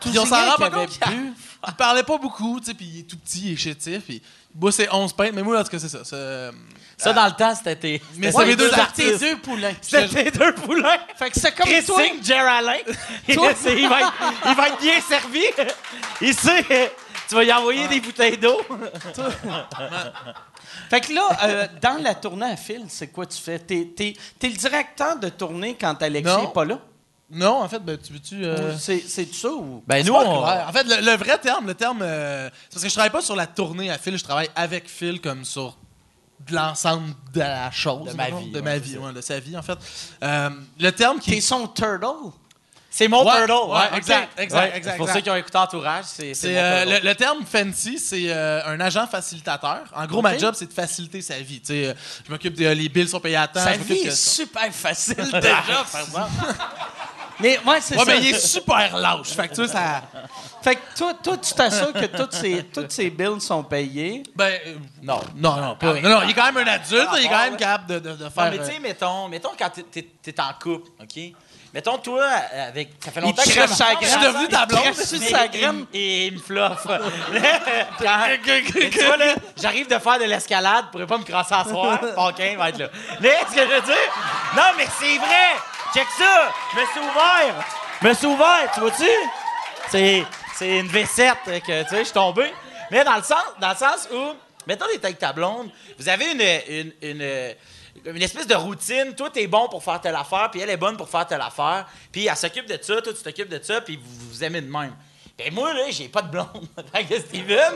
Puis 0.00 0.18
on 0.18 0.24
s'en 0.26 0.44
rend 0.44 0.56
pas 0.56 0.66
avait 0.66 0.74
compte 0.74 0.88
qu'il 0.90 1.12
bu. 1.16 1.32
Il 1.66 1.74
parlait 1.74 2.02
pas 2.04 2.18
beaucoup, 2.18 2.60
tu 2.60 2.66
sais, 2.66 2.74
puis 2.74 2.86
il 2.86 3.00
est 3.00 3.02
tout 3.02 3.16
petit, 3.16 3.46
il 3.46 3.52
est 3.52 3.56
chétif, 3.56 4.04
puis 4.04 4.22
il 4.54 4.58
boit 4.58 4.70
ses 4.72 4.88
11 4.90 5.12
pintes. 5.12 5.32
Mais 5.34 5.42
moi, 5.42 5.58
en 5.60 5.64
tout 5.64 5.70
cas, 5.70 5.78
c'est 5.80 5.88
ça. 5.88 5.98
euh, 6.14 6.52
Ça, 6.96 7.12
dans 7.12 7.26
le 7.26 7.32
temps, 7.32 7.52
c'était 7.54 7.74
tes. 7.76 8.02
Mais 8.16 8.30
c'était 8.30 8.56
deux 8.56 8.68
C'était 8.70 8.80
artistes. 8.80 9.18
tes 9.18 9.30
deux 9.34 9.38
poulains. 9.40 9.72
C'était 9.80 10.08
tes 10.30 10.30
deux 10.38 10.54
poulains. 10.54 10.98
Fait 11.16 11.30
que 11.30 11.38
c'est 11.40 11.52
comme 11.54 11.66
Chris 11.70 11.84
toi. 11.84 11.96
Il, 13.28 13.88
va 13.88 14.00
être, 14.00 14.12
il 14.46 14.54
va 14.54 14.68
être 14.68 14.80
bien 14.80 15.00
servi. 15.00 15.42
Il 16.20 16.34
sait. 16.34 16.92
Tu 17.28 17.34
vas 17.34 17.44
y 17.44 17.52
envoyer 17.52 17.86
des 17.88 18.00
bouteilles 18.00 18.38
d'eau. 18.38 18.58
Fait 20.90 21.00
que 21.00 21.12
là, 21.12 21.28
euh, 21.44 21.66
dans 21.82 22.02
la 22.02 22.14
tournée 22.14 22.46
à 22.46 22.56
fil, 22.56 22.84
c'est 22.88 23.08
quoi 23.08 23.26
tu 23.26 23.38
fais? 23.40 23.58
T'es, 23.58 23.92
t'es- 23.96 24.16
t'es 24.38 24.48
le 24.48 24.56
directeur 24.56 25.18
de 25.18 25.28
tournée 25.28 25.76
quand 25.78 26.00
Alexis 26.02 26.32
Non. 26.32 26.42
n'est 26.42 26.52
pas 26.52 26.64
là? 26.64 26.78
Non, 27.30 27.62
en 27.62 27.68
fait, 27.68 27.80
ben, 27.80 27.98
tu 27.98 28.14
veux-tu. 28.14 28.42
euh, 28.44 28.74
C'est, 28.78 29.00
c'est 29.06 29.32
ça 29.34 29.50
ou? 29.50 29.82
Ben, 29.86 30.02
c'est 30.02 30.08
nous, 30.08 30.14
on. 30.16 30.44
En 30.46 30.72
fait, 30.72 30.84
le, 30.84 31.04
le 31.04 31.16
vrai 31.18 31.36
terme, 31.38 31.66
le 31.66 31.74
terme. 31.74 32.00
euh, 32.00 32.48
c'est 32.70 32.72
parce 32.74 32.82
que 32.84 32.88
je 32.88 32.94
travaille 32.94 33.10
pas 33.10 33.20
sur 33.20 33.36
la 33.36 33.46
tournée 33.46 33.90
à 33.90 33.98
Phil, 33.98 34.16
je 34.16 34.24
travaille 34.24 34.48
avec 34.56 34.88
Phil 34.88 35.20
comme 35.20 35.44
sur 35.44 35.76
de 36.48 36.54
l'ensemble 36.54 37.12
de 37.34 37.40
la 37.40 37.70
chose. 37.70 38.08
De 38.10 38.14
ma 38.16 38.24
mettons, 38.26 38.38
vie, 38.38 38.50
De 38.50 38.56
ouais, 38.56 38.62
ma 38.62 38.78
vie, 38.78 38.96
ouais, 38.96 39.12
de 39.12 39.20
sa 39.20 39.38
vie, 39.40 39.56
en 39.58 39.62
fait. 39.62 39.76
Euh, 40.22 40.48
le 40.80 40.90
terme 40.92 41.18
qui. 41.18 41.32
T'es 41.32 41.40
son 41.42 41.66
turtle? 41.68 42.06
C'est 42.98 43.06
mon 43.06 43.22
turtle. 43.24 43.52
ouais, 43.52 43.96
exact, 43.96 44.40
exact, 44.40 44.76
exact, 44.76 44.96
Pour 44.96 45.08
ceux 45.08 45.20
qui 45.20 45.30
ont 45.30 45.36
écouté 45.36 45.56
Entourage, 45.56 46.06
c'est. 46.06 46.32
Euh, 46.46 46.84
le, 46.84 47.08
le 47.08 47.14
terme 47.14 47.44
fancy, 47.46 47.96
c'est 47.96 48.24
euh, 48.26 48.60
un 48.66 48.80
agent 48.80 49.06
facilitateur. 49.06 49.84
En 49.94 50.04
gros, 50.06 50.20
ma 50.20 50.36
job, 50.36 50.52
c'est 50.58 50.66
de 50.66 50.72
faciliter 50.72 51.22
sa 51.22 51.38
vie. 51.38 51.60
Tu 51.60 51.66
sais, 51.66 51.86
euh, 51.86 51.94
je 52.26 52.32
m'occupe 52.32 52.54
de 52.54 52.66
les 52.66 52.88
bills 52.88 53.06
sont 53.06 53.20
payés 53.20 53.36
à 53.36 53.46
temps. 53.46 53.62
Sa 53.62 53.74
je 53.74 53.78
vie 53.78 53.98
est 53.98 54.10
super 54.10 54.72
facile 54.72 55.14
déjà. 55.32 55.84
Mais 57.38 57.60
ouais, 57.64 57.80
c'est 57.80 57.96
Ouais, 57.96 58.04
ça. 58.04 58.10
mais 58.10 58.18
il 58.20 58.28
est 58.34 58.38
super 58.40 58.96
lâche. 58.96 59.28
Fait 59.28 59.46
que 59.46 59.54
tu 59.54 59.68
ça. 59.68 60.02
Fait 60.60 60.74
que 60.74 60.80
toi, 60.96 61.14
toi 61.22 61.36
tu 61.38 61.54
t'assures 61.54 61.92
que 61.92 62.06
toutes 62.06 62.32
ces, 62.32 62.64
toutes 62.64 62.90
ces 62.90 63.10
bills 63.10 63.40
sont 63.40 63.62
payés? 63.62 64.24
Ben, 64.34 64.58
euh, 64.66 64.74
non. 65.04 65.20
Non, 65.36 65.54
non, 65.54 65.76
pas. 65.76 65.94
Non, 66.00 66.08
non, 66.10 66.22
il 66.24 66.30
est 66.30 66.34
quand 66.34 66.52
même 66.52 66.66
un 66.66 66.72
adulte, 66.72 67.08
il 67.16 67.26
est 67.26 67.28
quand 67.28 67.44
même 67.44 67.56
capable 67.56 67.86
de, 67.86 67.98
de, 68.00 68.16
de 68.16 68.28
faire. 68.28 68.44
Non, 68.46 68.50
mais 68.50 68.58
tu 68.58 68.64
sais, 68.72 68.80
mettons, 68.80 69.28
mettons 69.28 69.50
quand 69.56 69.70
t'es 69.70 70.40
en 70.40 70.52
couple, 70.60 70.90
OK? 71.00 71.32
Mettons, 71.78 71.98
toi, 71.98 72.24
avec. 72.24 72.88
Ça 72.98 73.12
fait 73.12 73.20
longtemps 73.20 73.40
te 73.40 73.48
que 73.50 73.54
crève 73.54 73.72
sa 73.72 73.86
Je 74.00 74.06
suis 74.08 74.18
devenu 74.18 74.48
ta 74.48 74.66
blonde. 74.66 74.94
Sur 74.96 75.22
sa 75.22 75.46
graine. 75.46 75.86
Et 75.94 76.26
il 76.26 76.32
me 76.34 76.38
floffe. 76.40 76.82
Quand- 78.00 78.26
Mais 78.74 78.90
tu 78.90 79.04
vois, 79.04 79.16
là, 79.16 79.34
j'arrive 79.56 79.86
de 79.88 79.96
faire 79.96 80.18
de 80.18 80.24
l'escalade, 80.24 80.86
pourrais 80.90 81.06
pas 81.06 81.18
me 81.18 81.22
crasser 81.22 81.54
à 81.54 81.62
soir. 81.62 82.00
Paquin 82.16 82.56
va 82.58 82.70
être 82.70 82.78
là. 82.78 82.88
Mais 83.20 83.32
ce 83.48 83.54
que 83.54 83.60
je 83.60 83.74
veux 83.74 83.80
dire? 83.82 84.12
Non, 84.56 84.62
mais 84.76 84.88
c'est 84.98 85.18
vrai! 85.18 85.54
Check 85.94 86.08
ça! 86.18 86.52
Je 86.74 86.80
me 86.80 86.86
suis 86.86 86.98
ouvert! 86.98 87.64
Je 88.02 88.08
me 88.08 88.14
suis 88.14 88.26
ouvert, 88.26 88.70
tu 88.74 88.80
vois-tu? 88.80 89.10
C'est, 89.88 90.24
c'est 90.56 90.78
une 90.80 90.88
V7 90.88 91.60
que, 91.64 91.82
tu 91.84 91.88
sais, 91.90 91.98
je 91.98 92.02
suis 92.02 92.12
tombé. 92.12 92.52
Mais 92.90 93.04
dans 93.04 93.14
le 93.14 93.22
sens, 93.22 93.44
dans 93.60 93.70
le 93.70 93.76
sens 93.76 94.08
où, 94.12 94.34
mettons, 94.66 94.86
t'es 94.86 95.04
avec 95.04 95.20
ta 95.20 95.32
blonde, 95.32 95.70
vous 95.96 96.08
avez 96.08 96.32
une, 96.32 96.92
une, 97.02 97.20
une, 97.20 97.54
une 98.14 98.22
espèce 98.22 98.46
de 98.46 98.54
routine. 98.54 99.14
Toi, 99.16 99.30
t'es 99.30 99.46
bon 99.46 99.68
pour 99.68 99.82
faire 99.82 100.00
telle 100.00 100.16
affaire, 100.16 100.48
puis 100.50 100.60
elle 100.60 100.70
est 100.70 100.76
bonne 100.76 100.96
pour 100.96 101.08
faire 101.08 101.26
telle 101.26 101.40
affaire. 101.40 101.86
Puis 102.10 102.26
elle 102.26 102.36
s'occupe 102.36 102.66
de 102.66 102.78
ça, 102.80 103.00
toi, 103.00 103.12
tu 103.12 103.22
t'occupes 103.22 103.48
de 103.48 103.62
ça, 103.62 103.80
puis 103.80 103.96
vous 103.96 104.28
vous 104.30 104.44
aimez 104.44 104.60
de 104.60 104.70
même. 104.70 104.94
Ben 105.38 105.54
moi, 105.54 105.72
là, 105.72 105.84
j'ai 105.90 106.08
pas 106.08 106.22
de 106.22 106.30
blonde. 106.30 106.48
fait 106.92 107.04
que 107.04 107.20
Steven, 107.20 107.74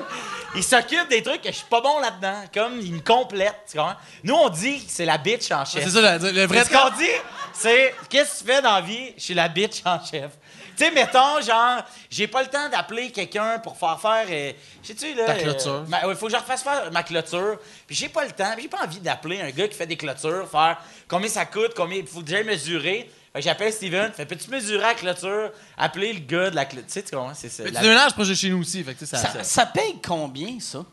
il 0.57 0.65
s'occupe 0.65 1.09
des 1.09 1.23
trucs 1.23 1.43
que 1.43 1.51
je 1.51 1.59
suis 1.59 1.67
pas 1.67 1.81
bon 1.81 2.01
là-dedans. 2.01 2.43
Comme, 2.53 2.81
il 2.81 2.95
me 2.95 3.01
complète, 3.01 3.55
tu 3.71 3.79
comprends? 3.79 3.95
Nous, 4.25 4.35
on 4.35 4.49
dit 4.49 4.85
que 4.85 4.91
c'est 4.91 5.05
la 5.05 5.17
bitch 5.17 5.53
en 5.53 5.65
chef. 5.65 5.85
C'est 5.85 5.91
ça, 5.91 6.19
le, 6.19 6.47
vrai 6.47 6.47
Mais 6.49 6.65
ce 6.65 6.71
qu'on 6.71 6.91
dit, 6.97 7.05
c'est 7.53 7.95
qu'est-ce 8.09 8.43
que 8.43 8.49
tu 8.49 8.53
fais 8.53 8.62
dans 8.62 8.75
la 8.75 8.81
vie? 8.81 9.12
Je 9.17 9.23
suis 9.23 9.35
la 9.35 9.47
bitch 9.47 9.83
en 9.85 10.05
chef? 10.05 10.33
Tu 10.76 10.85
sais, 10.85 10.91
mettons, 10.91 11.41
genre, 11.41 11.83
j'ai 12.11 12.26
pas 12.26 12.43
le 12.43 12.49
temps 12.49 12.69
d'appeler 12.69 13.11
quelqu'un 13.11 13.59
pour 13.59 13.76
faire 13.76 14.00
faire. 14.00 14.26
Euh, 14.31 14.52
sais-tu, 14.83 15.14
là. 15.14 15.26
Ta 15.26 15.35
clôture. 15.35 15.85
Il 16.09 16.17
faut 16.17 16.26
que 16.26 16.33
je 16.33 16.37
refasse 16.37 16.62
faire 16.62 16.91
ma 16.93 17.02
clôture. 17.02 17.59
Puis 17.87 17.97
j'ai 17.97 18.09
pas 18.09 18.25
le 18.25 18.33
temps, 18.33 18.52
j'ai 18.61 18.69
pas 18.69 18.85
envie 18.85 19.00
d'appeler 19.00 19.41
un 19.41 19.50
gars 19.50 19.69
qui 19.69 19.75
fait 19.76 19.87
des 19.87 19.97
clôtures, 19.97 20.49
faire 20.50 20.79
combien 21.09 21.29
ça 21.29 21.45
coûte, 21.47 21.73
combien 21.76 21.99
il 21.99 22.07
faut 22.07 22.23
déjà 22.23 22.43
mesurer. 22.43 23.11
Fait 23.33 23.38
que 23.38 23.45
j'appelle 23.45 23.73
Steven, 23.73 24.12
fait 24.12 24.26
peux-tu 24.26 24.50
mesurer 24.50 24.83
la 24.83 24.95
clôture, 24.95 25.50
appeler 25.79 26.12
le 26.12 26.21
gars 26.21 26.50
de 26.50 26.55
la 26.57 26.64
clôture. 26.67 26.87
Tu 26.87 26.93
sais, 26.93 27.02
tu 27.02 27.17
comprends? 27.17 27.33
C'est 27.35 27.49
ça. 27.49 27.62
Mais 27.64 27.71
la- 27.71 27.81
tu 27.81 27.87
déménages 27.87 28.12
proche 28.12 28.29
de 28.29 28.35
chez 28.35 28.50
nous 28.50 28.61
aussi, 28.61 28.85
fait 28.85 28.95
que 28.95 29.07
ça. 29.07 29.17
Ça, 29.17 29.43
ça 29.43 29.67
paye 29.67 29.97
combien, 30.07 30.61
ça? 30.61 30.85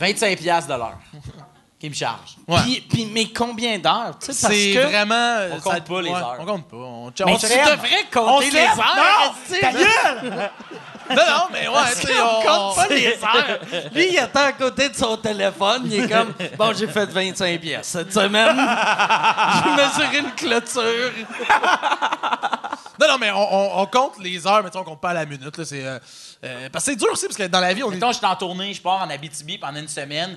25$ 0.00 0.36
piastres 0.36 0.72
de 0.72 0.78
l'heure. 0.78 0.98
Qui 1.80 1.88
me 1.90 1.94
charge. 1.94 2.34
Ouais. 2.48 2.58
Puis, 2.62 2.80
puis- 2.90 3.06
mais 3.06 3.26
combien 3.28 3.78
d'heures? 3.78 4.16
Tu 4.20 4.32
sais, 4.32 4.42
parce 4.42 4.52
C'est 4.54 4.72
que... 4.74 4.86
vraiment. 4.86 5.36
On 5.56 5.60
compte 5.60 5.84
pas 5.84 6.02
les 6.02 6.10
heures. 6.10 6.36
On 6.40 6.44
compte 6.44 6.68
pas. 6.68 6.76
On, 6.76 7.06
Mais 7.06 7.32
on 7.32 7.36
tu 7.38 7.46
devrais 7.46 8.04
On 8.16 8.18
compter 8.24 8.50
les 8.50 8.58
heures. 8.58 8.96
Non! 8.96 9.58
Ta 9.60 9.72
gueule! 9.72 10.50
Non, 11.10 11.16
non, 11.16 11.46
mais 11.52 11.68
ouais, 11.68 11.94
tu 12.00 12.08
On 12.20 12.38
on. 12.40 12.42
compte 12.42 12.76
pas 12.76 12.88
les 12.94 13.06
heures. 13.12 13.58
Lui, 13.94 14.08
il 14.12 14.18
attend 14.18 14.40
à 14.46 14.52
côté 14.52 14.88
de 14.88 14.94
son 14.96 15.16
téléphone. 15.18 15.82
Il 15.86 16.02
est 16.02 16.08
comme, 16.08 16.34
bon, 16.58 16.74
j'ai 16.76 16.88
fait 16.88 17.06
25 17.06 17.60
pièces 17.60 17.86
cette 17.86 18.12
semaine. 18.12 18.56
j'ai 19.64 19.70
mesuré 19.70 20.18
une 20.18 20.32
clôture. 20.32 21.12
Non, 23.00 23.06
non, 23.08 23.18
mais 23.20 23.30
on, 23.30 23.54
on- 23.54 23.82
on 23.82 23.86
compte 23.86 24.18
les 24.18 24.44
heures, 24.46 24.62
mais 24.64 24.70
on 24.76 24.82
compte 24.82 25.00
pas 25.00 25.10
à 25.10 25.14
la 25.14 25.24
minute. 25.26 25.56
Là, 25.56 25.64
c'est, 25.64 25.86
euh, 25.86 25.98
euh, 26.44 26.68
parce 26.72 26.84
que 26.84 26.90
c'est 26.90 26.96
dur 26.96 27.08
aussi, 27.12 27.26
parce 27.26 27.36
que 27.38 27.44
dans 27.46 27.60
la 27.60 27.72
vie, 27.72 27.84
on 27.84 27.90
est. 27.92 27.94
Mettons, 27.94 28.10
je 28.10 28.16
suis 28.18 28.26
en 28.26 28.34
tournée, 28.34 28.74
je 28.74 28.82
pars 28.82 29.00
en 29.02 29.08
Abitibi 29.08 29.56
pendant 29.58 29.78
une 29.78 29.86
semaine. 29.88 30.36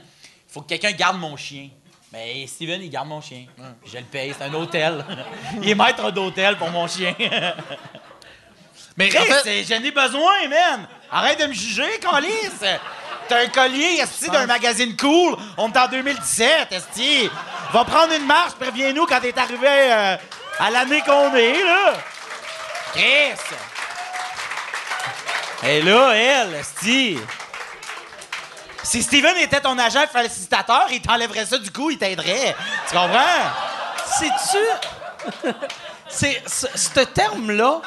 Il 0.51 0.55
faut 0.55 0.61
que 0.63 0.67
quelqu'un 0.67 0.91
garde 0.91 1.17
mon 1.17 1.37
chien. 1.37 1.69
Mais 2.11 2.45
Steven, 2.45 2.81
il 2.81 2.89
garde 2.89 3.07
mon 3.07 3.21
chien. 3.21 3.45
Je 3.85 3.97
le 3.97 4.03
paye, 4.03 4.35
c'est 4.37 4.43
un 4.43 4.53
hôtel. 4.53 5.05
il 5.61 5.69
est 5.69 5.75
maître 5.75 6.11
d'hôtel 6.11 6.57
pour 6.57 6.69
mon 6.69 6.89
chien. 6.89 7.15
Mais 8.97 9.07
en 9.17 9.21
Chris, 9.21 9.33
fait, 9.45 9.63
j'en 9.63 9.81
ai 9.81 9.91
besoin, 9.91 10.49
man! 10.49 10.87
Arrête 11.09 11.39
de 11.39 11.45
me 11.45 11.53
juger, 11.53 11.87
Calis! 12.01 12.67
T'as 13.29 13.43
un 13.43 13.47
collier, 13.47 14.01
esti, 14.01 14.29
d'un 14.29 14.45
magazine 14.45 14.97
cool. 14.97 15.37
On 15.57 15.71
est 15.71 15.77
en 15.77 15.87
2017, 15.87 16.67
esti. 16.69 17.29
Va 17.71 17.85
prendre 17.85 18.13
une 18.13 18.25
marche, 18.25 18.55
préviens-nous 18.59 19.05
quand 19.05 19.21
t'es 19.21 19.39
arrivé 19.39 19.69
euh, 19.69 20.17
à 20.59 20.69
l'année 20.69 21.01
qu'on 21.01 21.33
est, 21.33 21.63
là. 21.63 21.93
Chris! 22.93 23.39
Et 25.63 25.81
là, 25.81 26.11
elle, 26.13 26.55
esti. 26.55 27.17
Si 28.83 29.03
Steven 29.03 29.37
était 29.37 29.61
ton 29.61 29.77
agent 29.77 30.05
facilitateur, 30.11 30.87
il 30.91 31.01
t'enlèverait 31.01 31.45
ça 31.45 31.57
du 31.57 31.71
coup, 31.71 31.89
il 31.91 31.97
t'aiderait. 31.97 32.55
Tu 32.89 32.95
comprends? 32.95 33.19
Sais-tu. 34.19 35.51
C'est, 36.09 36.43
ce, 36.45 36.65
ce 36.75 36.99
terme-là, 37.01 37.81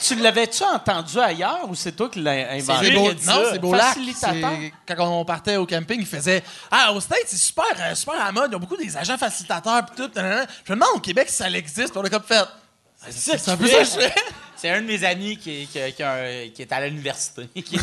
tu 0.00 0.14
l'avais-tu 0.14 0.62
entendu 0.64 1.18
ailleurs 1.18 1.68
ou 1.68 1.74
c'est 1.74 1.92
toi 1.92 2.08
qui 2.08 2.20
l'as 2.22 2.60
C'est 2.60 2.70
inventé? 2.70 2.90
lui 2.90 2.96
beau, 2.96 3.10
non, 3.26 3.42
c'est 3.52 3.58
beau. 3.58 3.74
Facilitateur? 3.74 4.50
C'est- 4.86 4.94
Quand 4.94 5.06
on 5.20 5.24
partait 5.26 5.56
au 5.56 5.66
camping, 5.66 6.00
il 6.00 6.06
faisait 6.06 6.42
Ah, 6.70 6.90
au 6.92 7.00
States, 7.00 7.24
c'est 7.26 7.36
super, 7.36 7.64
euh, 7.80 7.94
super 7.94 8.14
à 8.14 8.26
la 8.26 8.32
mode. 8.32 8.50
Ils 8.52 8.56
ont 8.56 8.60
beaucoup 8.60 8.76
des 8.78 8.96
agents 8.96 9.18
facilitateurs 9.18 9.84
pis 9.86 9.96
tout. 9.96 10.10
Je 10.14 10.20
me 10.20 10.46
demande 10.78 10.88
au 10.94 11.00
Québec 11.00 11.28
si 11.28 11.36
ça 11.36 11.50
existe. 11.50 11.94
On 11.96 12.02
a 12.04 12.08
comme 12.08 12.22
fait. 12.22 12.44
C'est 13.10 13.32
ça 13.32 13.38
C'est 13.38 13.50
un 13.50 13.56
peu 13.58 13.66
ça 13.66 13.78
que 13.78 13.84
je 13.84 13.90
fais. 13.90 14.14
C'est 14.60 14.70
un 14.70 14.80
de 14.82 14.86
mes 14.86 15.04
amis 15.04 15.36
qui, 15.36 15.66
qui, 15.68 15.78
qui 15.92 16.02
a 16.02 16.12
un- 16.14 16.48
qui 16.48 16.62
est 16.62 16.72
à 16.72 16.84
l'université. 16.86 17.46
qui 17.54 17.62
dit, 17.62 17.80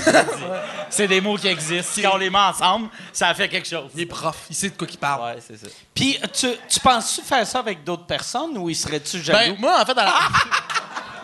c'est 0.90 1.08
des 1.08 1.22
mots 1.22 1.38
qui 1.38 1.48
existent. 1.48 2.02
Quand 2.02 2.16
on 2.16 2.18
les 2.18 2.30
met 2.30 2.38
ensemble, 2.38 2.90
ça 3.14 3.34
fait 3.34 3.48
quelque 3.48 3.68
chose. 3.68 3.90
Il 3.96 4.02
est 4.02 4.06
prof, 4.06 4.36
il 4.50 4.56
sait 4.56 4.70
de 4.70 4.76
quoi 4.78 4.88
il 4.92 4.98
parle. 4.98 5.36
Ouais, 5.36 5.42
c'est 5.46 5.58
ça. 5.58 5.68
Puis, 5.94 6.20
tu, 6.34 6.48
tu 6.70 6.80
penses-tu 6.82 7.22
faire 7.22 7.48
ça 7.48 7.60
avec 7.60 7.84
d'autres 7.84 8.06
personnes 8.06 8.58
ou 8.58 8.70
il 8.70 8.76
serait-tu 8.76 9.22
jaloux? 9.24 9.54
Ben, 9.54 9.56
moi, 9.60 9.82
en 9.82 9.86
fait, 9.86 9.98
à 9.98 10.04
la... 10.06 10.14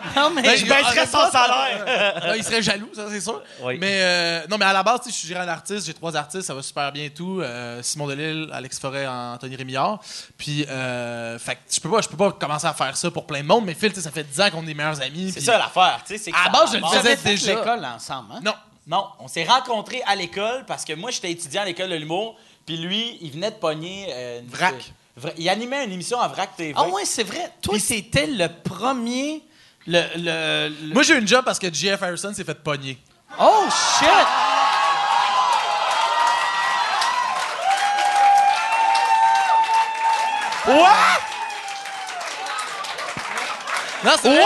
non, 0.16 0.30
mais. 0.30 0.42
Ben, 0.42 0.56
Je 0.56 0.64
baisserais 0.66 1.06
son 1.06 1.30
salaire. 1.30 2.22
Non, 2.26 2.34
il 2.34 2.44
serait 2.44 2.62
jaloux, 2.62 2.88
ça, 2.94 3.06
c'est 3.10 3.20
sûr. 3.20 3.42
Oui. 3.62 3.78
Mais, 3.78 3.98
euh, 4.00 4.46
non, 4.50 4.58
mais 4.58 4.64
à 4.64 4.72
la 4.72 4.82
base, 4.82 5.00
je 5.06 5.10
suis 5.12 5.28
gérant 5.28 5.44
d'artiste, 5.46 5.86
j'ai 5.86 5.94
trois 5.94 6.14
artistes, 6.16 6.42
ça 6.46 6.54
va 6.54 6.62
super 6.62 6.90
bien 6.92 7.04
et 7.04 7.10
tout. 7.10 7.40
Euh, 7.40 7.82
Simon 7.82 8.06
Delille, 8.06 8.48
Alex 8.52 8.78
Forêt, 8.78 9.06
Anthony 9.06 9.56
Rémillard. 9.56 10.00
Puis, 10.36 10.64
euh, 10.68 11.38
fait 11.38 11.54
que 11.56 11.60
je 11.72 11.80
peux 11.80 11.90
pas, 11.90 12.00
je 12.00 12.08
peux 12.08 12.16
pas 12.16 12.32
commencer 12.32 12.66
à 12.66 12.74
faire 12.74 12.96
ça 12.96 13.10
pour 13.10 13.26
plein 13.26 13.40
de 13.42 13.46
monde, 13.46 13.64
mais 13.64 13.74
Phil, 13.74 13.90
tu 13.90 13.96
sais, 13.96 14.02
ça 14.02 14.10
fait 14.10 14.24
10 14.24 14.40
ans 14.40 14.50
qu'on 14.50 14.66
est 14.66 14.74
meilleurs 14.74 15.00
amis. 15.00 15.30
C'est 15.32 15.40
ça 15.40 15.58
l'affaire. 15.58 16.00
tu 16.06 16.18
sais, 16.18 16.30
À 16.32 16.44
la 16.46 16.50
base, 16.50 16.72
je 16.72 16.78
le 16.78 16.86
faisais 16.86 17.16
déjà. 17.16 17.54
l'école 17.54 17.84
ensemble, 17.84 18.32
hein? 18.34 18.40
Non. 18.44 18.54
Non, 18.86 19.06
on 19.20 19.28
s'est 19.28 19.44
rencontrés 19.44 20.02
à 20.06 20.16
l'école 20.16 20.64
parce 20.66 20.84
que 20.84 20.92
moi, 20.94 21.12
j'étais 21.12 21.30
étudiant 21.30 21.62
à 21.62 21.64
l'école 21.64 21.88
de 21.90 21.94
l'humour. 21.94 22.36
Puis 22.66 22.76
lui, 22.76 23.16
il 23.20 23.30
venait 23.30 23.50
de 23.52 23.56
pogner. 23.56 24.06
euh, 24.10 24.40
une- 24.40 24.48
Vrac. 24.48 24.74
Vra- 25.20 25.32
Il 25.38 25.48
animait 25.48 25.84
une 25.84 25.92
émission 25.92 26.20
à 26.20 26.26
Vrac 26.26 26.56
TV. 26.56 26.74
Ah, 26.76 26.88
ouais, 26.88 27.04
c'est 27.04 27.22
vrai. 27.22 27.50
Toi, 27.60 27.78
c'était 27.78 28.26
le 28.26 28.48
premier. 28.48 29.42
Le, 29.86 30.00
le, 30.16 30.68
le- 30.88 30.94
Moi, 30.94 31.02
j'ai 31.02 31.14
eu 31.14 31.18
une 31.18 31.26
job 31.28 31.44
parce 31.44 31.58
que 31.58 31.72
JF 31.72 32.02
Harrison 32.02 32.32
s'est 32.32 32.44
fait 32.44 32.54
pogner. 32.62 32.98
Oh, 33.38 33.66
shit! 33.98 34.08
What? 40.66 41.20
Non, 44.04 44.12
c'est 44.20 44.28
vrai. 44.28 44.44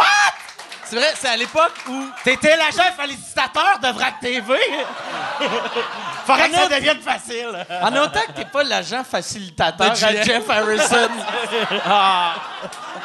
C'est 0.88 0.97
vrai, 0.97 1.12
c'est 1.19 1.28
à 1.28 1.37
l'époque 1.37 1.73
où. 1.88 2.07
T'étais 2.23 2.57
l'agent 2.57 2.93
félicitateur 2.97 3.78
de 3.83 3.88
Vrac 3.88 4.21
TV? 4.21 4.55
Faudrait 6.26 6.49
que 6.49 6.55
ça 6.55 6.69
devienne 6.69 7.00
facile. 7.00 7.66
En 7.83 7.93
autant 7.97 8.21
que 8.28 8.33
t'es 8.33 8.45
pas 8.45 8.62
l'agent 8.62 9.02
facilitateur 9.02 9.90
De 9.90 9.97
à 11.88 12.35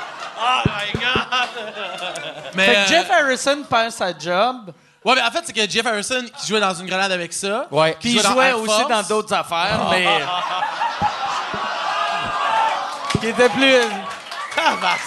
Jeff. 0.41 1.01
Jeff 1.01 1.27
Harrison. 1.31 2.13
Mais, 2.53 2.65
fait 2.65 2.73
que 2.73 2.77
euh, 2.77 2.87
Jeff 2.87 3.11
Harrison 3.11 3.63
perd 3.69 3.91
sa 3.91 4.17
job. 4.17 4.71
Ouais, 5.03 5.15
mais 5.15 5.21
en 5.21 5.31
fait, 5.31 5.41
c'est 5.45 5.53
que 5.53 5.69
Jeff 5.69 5.85
Harrison 5.85 6.25
qui 6.37 6.47
jouait 6.47 6.59
dans 6.59 6.73
une 6.73 6.85
grenade 6.85 7.11
avec 7.11 7.33
ça. 7.33 7.67
Ouais. 7.71 7.97
Puis 7.99 8.13
il 8.13 8.21
jouait 8.21 8.51
dans 8.51 8.59
aussi 8.59 8.85
dans 8.87 9.03
d'autres 9.03 9.33
affaires, 9.33 9.87
mais. 9.89 10.05
qui 13.19 13.27
était 13.27 13.49
plus. 13.49 13.81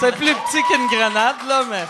C'est 0.00 0.16
plus 0.16 0.34
petit 0.34 0.62
qu'une 0.64 0.88
grenade, 0.88 1.36
là, 1.46 1.62
mais. 1.70 1.84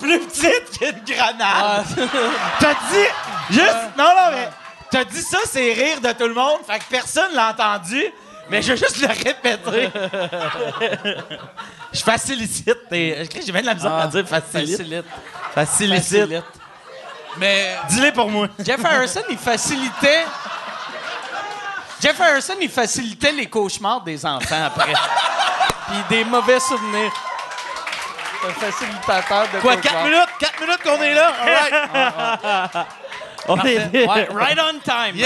Plus 0.00 0.18
petite 0.20 0.78
qu'une 0.78 1.04
grenade. 1.04 1.36
Ah, 1.40 1.82
T'as 2.60 2.74
dit. 2.74 3.06
Juste. 3.50 3.96
Non, 3.96 4.04
non, 4.04 4.30
mais. 4.32 4.50
T'as 4.90 5.04
dit 5.04 5.22
ça, 5.22 5.38
c'est 5.44 5.72
rire 5.72 6.00
de 6.00 6.12
tout 6.12 6.26
le 6.26 6.34
monde. 6.34 6.58
Fait 6.66 6.78
que 6.78 6.84
personne 6.90 7.32
l'a 7.32 7.50
entendu. 7.50 8.04
Mais 8.50 8.60
je 8.62 8.72
vais 8.72 8.76
juste 8.76 8.98
le 9.00 9.06
répéter. 9.08 9.90
Je 11.92 12.00
facilite. 12.02 12.88
tes- 12.90 13.28
J'ai 13.46 13.52
bien 13.52 13.60
de 13.62 13.66
la 13.66 13.74
misère 13.74 13.94
à 13.94 14.06
dire 14.08 14.26
facilite. 14.26 14.76
facilite. 14.76 15.04
Facilite. 15.54 15.94
Facilite. 16.02 16.44
Mais. 17.36 17.76
Dis-le 17.88 18.12
pour 18.12 18.28
moi. 18.30 18.48
Jeff 18.58 18.84
Harrison, 18.84 19.22
il 19.30 19.38
facilitait. 19.38 20.24
Jeff 22.02 22.20
Harrison, 22.20 22.54
il 22.60 22.68
facilitait 22.68 23.32
les 23.32 23.46
cauchemars 23.46 24.00
des 24.02 24.26
enfants 24.26 24.64
après. 24.66 24.92
Puis 25.88 25.96
des 26.10 26.24
mauvais 26.24 26.60
souvenirs. 26.60 27.12
C'est 28.42 28.48
un 28.48 28.70
facilitateur 28.70 29.46
de 29.54 29.60
Quoi, 29.60 29.76
cauchemars. 29.76 30.02
4 30.02 30.04
minutes? 30.04 30.28
4 30.40 30.60
minutes 30.60 30.82
qu'on 30.82 31.02
est 31.02 31.14
là? 31.14 31.32
All 31.40 31.54
right. 31.54 32.86
On 33.48 33.56
est 33.64 33.90
ouais, 34.06 34.28
right 34.32 34.58
on 34.58 34.78
time. 34.80 35.22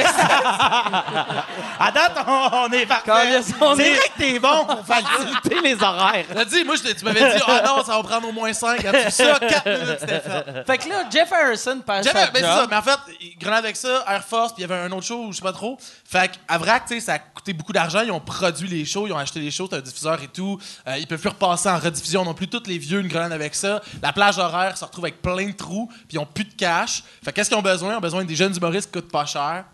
à 1.78 1.90
date, 1.92 2.12
on, 2.26 2.48
on 2.52 2.72
est 2.72 2.86
parfait. 2.86 3.42
C'est 3.42 3.52
est- 3.52 3.64
vrai 3.64 4.08
que 4.16 4.18
t'es 4.18 4.38
bon 4.38 4.64
pour 4.64 4.84
faciliter 4.84 5.60
les 5.62 5.82
horaires. 5.82 6.24
T'as 6.32 6.44
dit, 6.44 6.64
moi, 6.64 6.74
je 6.76 6.92
tu 6.92 7.04
m'avais 7.04 7.20
dit, 7.20 7.42
ah 7.46 7.62
non, 7.64 7.84
ça 7.84 7.96
va 7.96 8.02
prendre 8.02 8.28
au 8.28 8.32
moins 8.32 8.52
5. 8.52 8.82
Quand 8.82 8.92
tu 8.92 9.10
ça, 9.10 9.38
4 9.38 9.66
minutes, 9.66 9.96
c'était 10.00 10.20
fait. 10.20 10.64
Fait 10.66 10.78
que 10.78 10.88
là, 10.88 11.04
Jeff 11.10 11.32
Harrison 11.32 11.80
passe 11.84 12.04
J'avais, 12.06 12.20
sa 12.26 12.30
ben, 12.30 12.40
c'est 12.40 12.46
ça, 12.46 12.66
mais 12.68 12.76
en 12.76 12.82
fait, 12.82 12.98
il 13.20 13.38
grenade 13.38 13.64
avec 13.64 13.76
ça, 13.76 14.04
Air 14.08 14.24
Force, 14.24 14.52
puis 14.52 14.62
il 14.64 14.68
y 14.68 14.72
avait 14.72 14.82
un 14.82 14.92
autre 14.92 15.06
show, 15.06 15.28
je 15.30 15.36
sais 15.36 15.42
pas 15.42 15.52
trop. 15.52 15.78
Fait 16.04 16.30
qu'à 16.30 16.58
Vrac, 16.58 16.86
tu 16.86 16.94
sais, 16.94 17.00
ça 17.00 17.14
a 17.14 17.18
coûté 17.18 17.52
beaucoup 17.52 17.72
d'argent. 17.72 18.00
Ils 18.00 18.10
ont 18.10 18.20
produit 18.20 18.68
les 18.68 18.84
shows, 18.84 19.06
ils 19.06 19.12
ont 19.12 19.18
acheté 19.18 19.40
les 19.40 19.50
shows, 19.50 19.68
t'as 19.68 19.78
un 19.78 19.80
diffuseur 19.80 20.20
et 20.22 20.28
tout. 20.28 20.58
Euh, 20.86 20.96
ils 20.98 21.06
peuvent 21.06 21.20
plus 21.20 21.28
repasser 21.28 21.68
en 21.68 21.78
rediffusion 21.78 22.24
non 22.24 22.34
plus. 22.34 22.48
Tous 22.48 22.62
les 22.66 22.78
vieux, 22.78 23.00
une 23.00 23.08
grenade 23.08 23.32
avec 23.32 23.54
ça. 23.54 23.80
La 24.02 24.12
plage 24.12 24.38
horaire 24.38 24.76
se 24.76 24.84
retrouve 24.84 25.04
avec 25.04 25.20
plein 25.22 25.46
de 25.46 25.52
trous, 25.52 25.88
puis 26.08 26.16
ils 26.16 26.18
ont 26.18 26.26
plus 26.26 26.44
de 26.44 26.54
cash. 26.54 27.02
Fait 27.24 27.32
qu'est-ce 27.32 27.48
qu'ils 27.50 27.58
ont 27.58 27.62
besoin? 27.62 27.92
Ils 27.92 27.96
ont 27.96 28.00
besoin 28.00 28.07
des 28.24 28.34
jeunes 28.36 28.56
humoristes 28.56 28.90
qui 28.92 29.00
coûtent 29.00 29.10
pas 29.12 29.26
cher. 29.26 29.64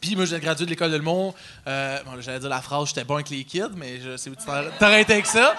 Puis 0.00 0.16
moi, 0.16 0.24
j'ai 0.24 0.40
gradué 0.40 0.64
de 0.64 0.70
l'école 0.70 0.90
de 0.92 0.98
Mont. 0.98 1.34
Euh, 1.66 1.98
bon, 2.04 2.20
j'allais 2.20 2.38
dire 2.40 2.48
la 2.48 2.62
phrase, 2.62 2.88
j'étais 2.88 3.04
bon 3.04 3.14
avec 3.16 3.28
les 3.30 3.44
kids, 3.44 3.62
mais 3.76 4.00
je 4.00 4.16
sais 4.16 4.30
où 4.30 4.34
tu 4.34 4.44
t'en- 4.46 4.64
t'aurais 4.78 5.02
été 5.02 5.12
avec 5.14 5.26
ça. 5.26 5.54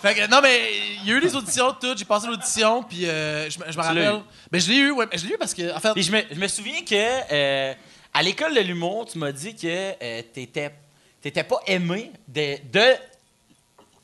Fait 0.00 0.14
que, 0.14 0.26
non, 0.30 0.40
mais 0.42 0.70
il 1.02 1.08
y 1.08 1.12
a 1.12 1.16
eu 1.16 1.20
les 1.20 1.34
auditions, 1.34 1.72
tout. 1.80 1.94
J'ai 1.96 2.04
passé 2.04 2.26
l'audition, 2.26 2.82
puis 2.82 3.06
euh, 3.08 3.48
je 3.50 3.58
me 3.58 3.70
je 3.70 3.76
me 3.78 3.82
rappelle. 3.82 4.20
Mais 4.52 4.60
je 4.60 4.70
l'ai 4.70 4.76
eu, 4.78 4.90
ouais. 4.90 5.06
Je 5.14 5.26
l'ai 5.26 5.34
eu 5.34 5.38
parce 5.38 5.54
que, 5.54 5.74
en 5.74 5.80
fait. 5.80 5.92
Puis 5.94 6.02
je 6.02 6.12
me, 6.12 6.22
je 6.30 6.38
me 6.38 6.48
souviens 6.48 6.80
que 6.82 6.94
euh, 7.32 7.74
à 8.12 8.22
l'école 8.22 8.54
de 8.54 8.60
l'humour, 8.60 9.06
tu 9.10 9.18
m'as 9.18 9.32
dit 9.32 9.54
que 9.54 9.66
euh, 9.66 10.22
t'étais 10.32 10.74
t'étais 11.22 11.44
pas 11.44 11.58
aimé 11.66 12.12
de, 12.28 12.56
de, 12.70 12.94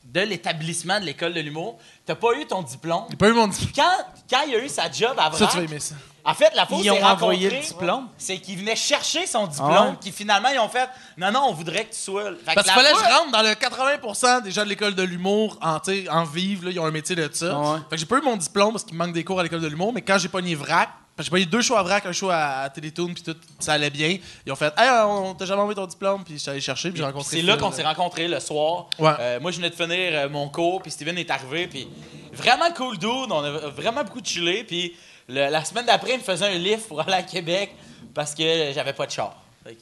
de 0.05 0.21
l'établissement 0.21 0.99
de 0.99 1.05
l'école 1.05 1.33
de 1.33 1.39
l'humour. 1.41 1.79
T'as 2.05 2.15
pas 2.15 2.33
eu 2.39 2.45
ton 2.47 2.63
diplôme. 2.63 3.05
J'ai 3.11 3.17
pas 3.17 3.29
eu 3.29 3.33
mon 3.33 3.47
diplôme. 3.47 3.71
Quand, 3.75 4.05
quand 4.29 4.41
il 4.47 4.55
a 4.55 4.63
eu 4.63 4.69
sa 4.69 4.91
job 4.91 5.13
à 5.19 5.31
Ça, 5.31 5.37
tu 5.37 5.43
vas 5.43 5.47
Vrac, 5.49 5.63
aimer 5.69 5.79
ça. 5.79 5.95
En 6.23 6.33
fait, 6.33 6.53
la 6.55 6.63
où 6.71 6.81
Ils 6.83 6.91
on 6.91 6.95
ont 6.95 6.97
s'est 6.97 7.03
envoyé 7.03 7.49
le 7.49 7.59
diplôme? 7.59 8.07
c'est 8.17 8.37
qu'ils 8.37 8.57
venaient 8.59 8.75
chercher 8.75 9.25
son 9.25 9.47
diplôme, 9.47 9.71
Ah 9.75 9.85
ouais? 9.89 9.95
qui 9.99 10.11
finalement, 10.11 10.49
ils 10.49 10.59
ont 10.59 10.69
fait 10.69 10.87
«Non, 11.17 11.31
non, 11.31 11.41
on 11.49 11.53
voudrait 11.53 11.85
que 11.85 11.93
tu 11.93 11.99
sois...» 11.99 12.23
Fait 12.45 12.53
Parce 12.55 12.67
qu'il 12.67 12.75
la 12.75 12.81
fallait 12.83 12.91
que 12.93 12.99
je 12.99 13.17
rentre 13.17 13.31
dans 13.31 13.41
le 13.41 13.55
80 13.55 14.41
des 14.41 14.51
gens 14.51 14.63
de 14.63 14.69
l'école 14.69 14.95
de 14.95 15.03
l'humour 15.03 15.57
en, 15.61 15.77
en 16.09 16.23
vivre, 16.23 16.65
là, 16.65 16.71
ils 16.71 16.79
ont 16.79 16.85
un 16.85 16.91
métier 16.91 17.15
de 17.15 17.29
ça. 17.33 17.53
Ah 17.55 17.59
ouais. 17.73 17.79
Fait 17.89 17.95
que 17.95 17.97
j'ai 17.97 18.05
pas 18.05 18.17
eu 18.17 18.21
mon 18.21 18.37
diplôme 18.37 18.71
parce 18.71 18.83
qu'il 18.83 18.93
me 18.97 19.03
manque 19.03 19.13
des 19.13 19.23
cours 19.23 19.39
à 19.39 19.43
l'école 19.43 19.61
de 19.61 19.67
l'humour, 19.67 19.91
mais 19.93 20.01
quand 20.01 20.17
j'ai 20.17 20.29
pogné 20.29 20.55
VRAC, 20.55 20.89
j'ai 21.19 21.29
pogné 21.29 21.45
deux 21.45 21.61
shows 21.61 21.75
à 21.75 21.83
VRAC, 21.83 22.05
un 22.07 22.13
show 22.13 22.29
à, 22.31 22.61
à 22.61 22.69
Télétoon, 22.69 23.13
puis 23.13 23.21
tout, 23.21 23.35
ça 23.59 23.73
allait 23.73 23.89
bien. 23.91 24.17
Ils 24.45 24.51
ont 24.51 24.55
fait 24.55 24.73
Hey, 24.77 24.89
on 25.05 25.35
t'a 25.35 25.45
jamais 25.45 25.61
envoyé 25.61 25.75
ton 25.75 25.85
diplôme, 25.85 26.23
puis 26.23 26.35
je 26.35 26.39
suis 26.39 26.49
allé 26.49 26.61
chercher, 26.61 26.89
puis 26.89 26.97
j'ai 26.99 27.05
rencontré 27.05 27.37
C'est 27.37 27.41
là 27.43 27.57
qu'on 27.57 27.71
s'est 27.71 27.83
rencontrés 27.83 28.27
le 28.27 28.39
soir. 28.39 28.87
Ouais. 28.97 29.11
Euh, 29.19 29.39
moi, 29.39 29.51
je 29.51 29.57
venais 29.57 29.69
de 29.69 29.75
finir 29.75 30.13
euh, 30.13 30.29
mon 30.29 30.49
cours, 30.49 30.81
puis 30.81 30.89
Steven 30.89 31.17
est 31.17 31.29
arrivé, 31.29 31.67
puis 31.67 31.87
vraiment 32.33 32.71
cool 32.75 32.97
dude, 32.97 33.09
on 33.29 33.43
a 33.43 33.51
vraiment 33.69 34.03
beaucoup 34.03 34.21
chillé, 34.23 34.63
puis 34.63 34.95
le- 35.33 35.49
la 35.49 35.63
semaine 35.65 35.85
d'après, 35.85 36.11
il 36.13 36.17
me 36.19 36.23
faisait 36.23 36.45
un 36.47 36.57
lift 36.57 36.87
pour 36.87 37.01
aller 37.01 37.13
à 37.13 37.23
Québec 37.23 37.73
parce 38.13 38.33
que 38.35 38.71
j'avais 38.73 38.93
pas 38.93 39.05
de 39.05 39.11
char. 39.11 39.35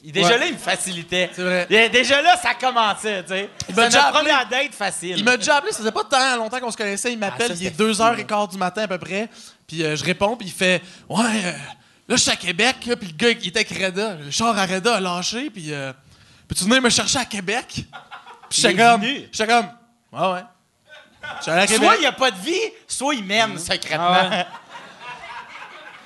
Déjà 0.04 0.28
Ouais. 0.28 0.38
là, 0.38 0.46
il 0.46 0.52
me 0.52 0.58
facilitait. 0.58 1.30
C'est 1.32 1.42
vrai. 1.42 1.66
Et 1.70 1.88
Déjà 1.88 2.20
là, 2.20 2.36
ça 2.36 2.52
commençait, 2.54 3.22
tu 3.22 3.30
sais. 3.30 3.48
Il 3.68 3.74
m'a 3.74 3.86
déjà 3.86 4.04
appelé. 4.08 4.20
première 4.20 4.46
date 4.48 4.74
facile. 4.74 5.16
Il 5.16 5.24
m'a 5.24 5.38
déjà 5.38 5.56
appelé, 5.56 5.72
ça 5.72 5.78
faisait 5.78 5.90
pas 5.92 6.04
tant 6.04 6.36
longtemps 6.36 6.60
qu'on 6.60 6.70
se 6.70 6.76
connaissait. 6.76 7.12
Il 7.12 7.18
m'appelle, 7.18 7.52
Ah, 7.52 7.54
il 7.58 7.66
est 7.66 7.70
c'était 7.70 7.82
2h15 7.84 8.50
du 8.50 8.58
matin 8.58 8.82
à 8.82 8.88
peu 8.88 8.98
près. 8.98 9.30
Puis 9.66 9.82
euh, 9.82 9.96
je 9.96 10.04
réponds, 10.04 10.36
puis 10.36 10.48
il 10.48 10.52
fait 10.52 10.82
Ouais, 11.08 11.24
euh, 11.44 11.52
là, 12.08 12.16
je 12.16 12.16
suis 12.16 12.30
à 12.30 12.36
Québec, 12.36 12.76
là, 12.86 12.96
puis 12.96 13.08
le 13.08 13.14
gars, 13.16 13.30
il 13.40 13.48
était 13.48 13.60
avec 13.60 13.70
Reda. 13.70 14.16
Le 14.22 14.30
char 14.30 14.56
à 14.58 14.66
Reda 14.66 14.96
a 14.96 15.00
lâché, 15.00 15.48
puis 15.48 15.72
euh, 15.72 15.92
peux-tu 16.46 16.64
venir 16.64 16.82
me 16.82 16.90
chercher 16.90 17.18
à 17.20 17.24
Québec? 17.24 17.66
Puis 18.50 18.60
j'étais 18.60 18.74
comme, 18.76 19.02
j'étais 19.02 19.46
comme, 19.46 19.66
ouais, 20.12 20.42
à. 21.22 21.66
Soit 21.66 21.94
il 21.96 22.00
n'y 22.00 22.06
a 22.06 22.12
pas 22.12 22.30
de 22.30 22.38
vie, 22.38 22.60
soit 22.86 23.14
il 23.14 23.24
m'aime 23.24 23.56
secrètement. 23.58 24.28
Ah 24.30 24.46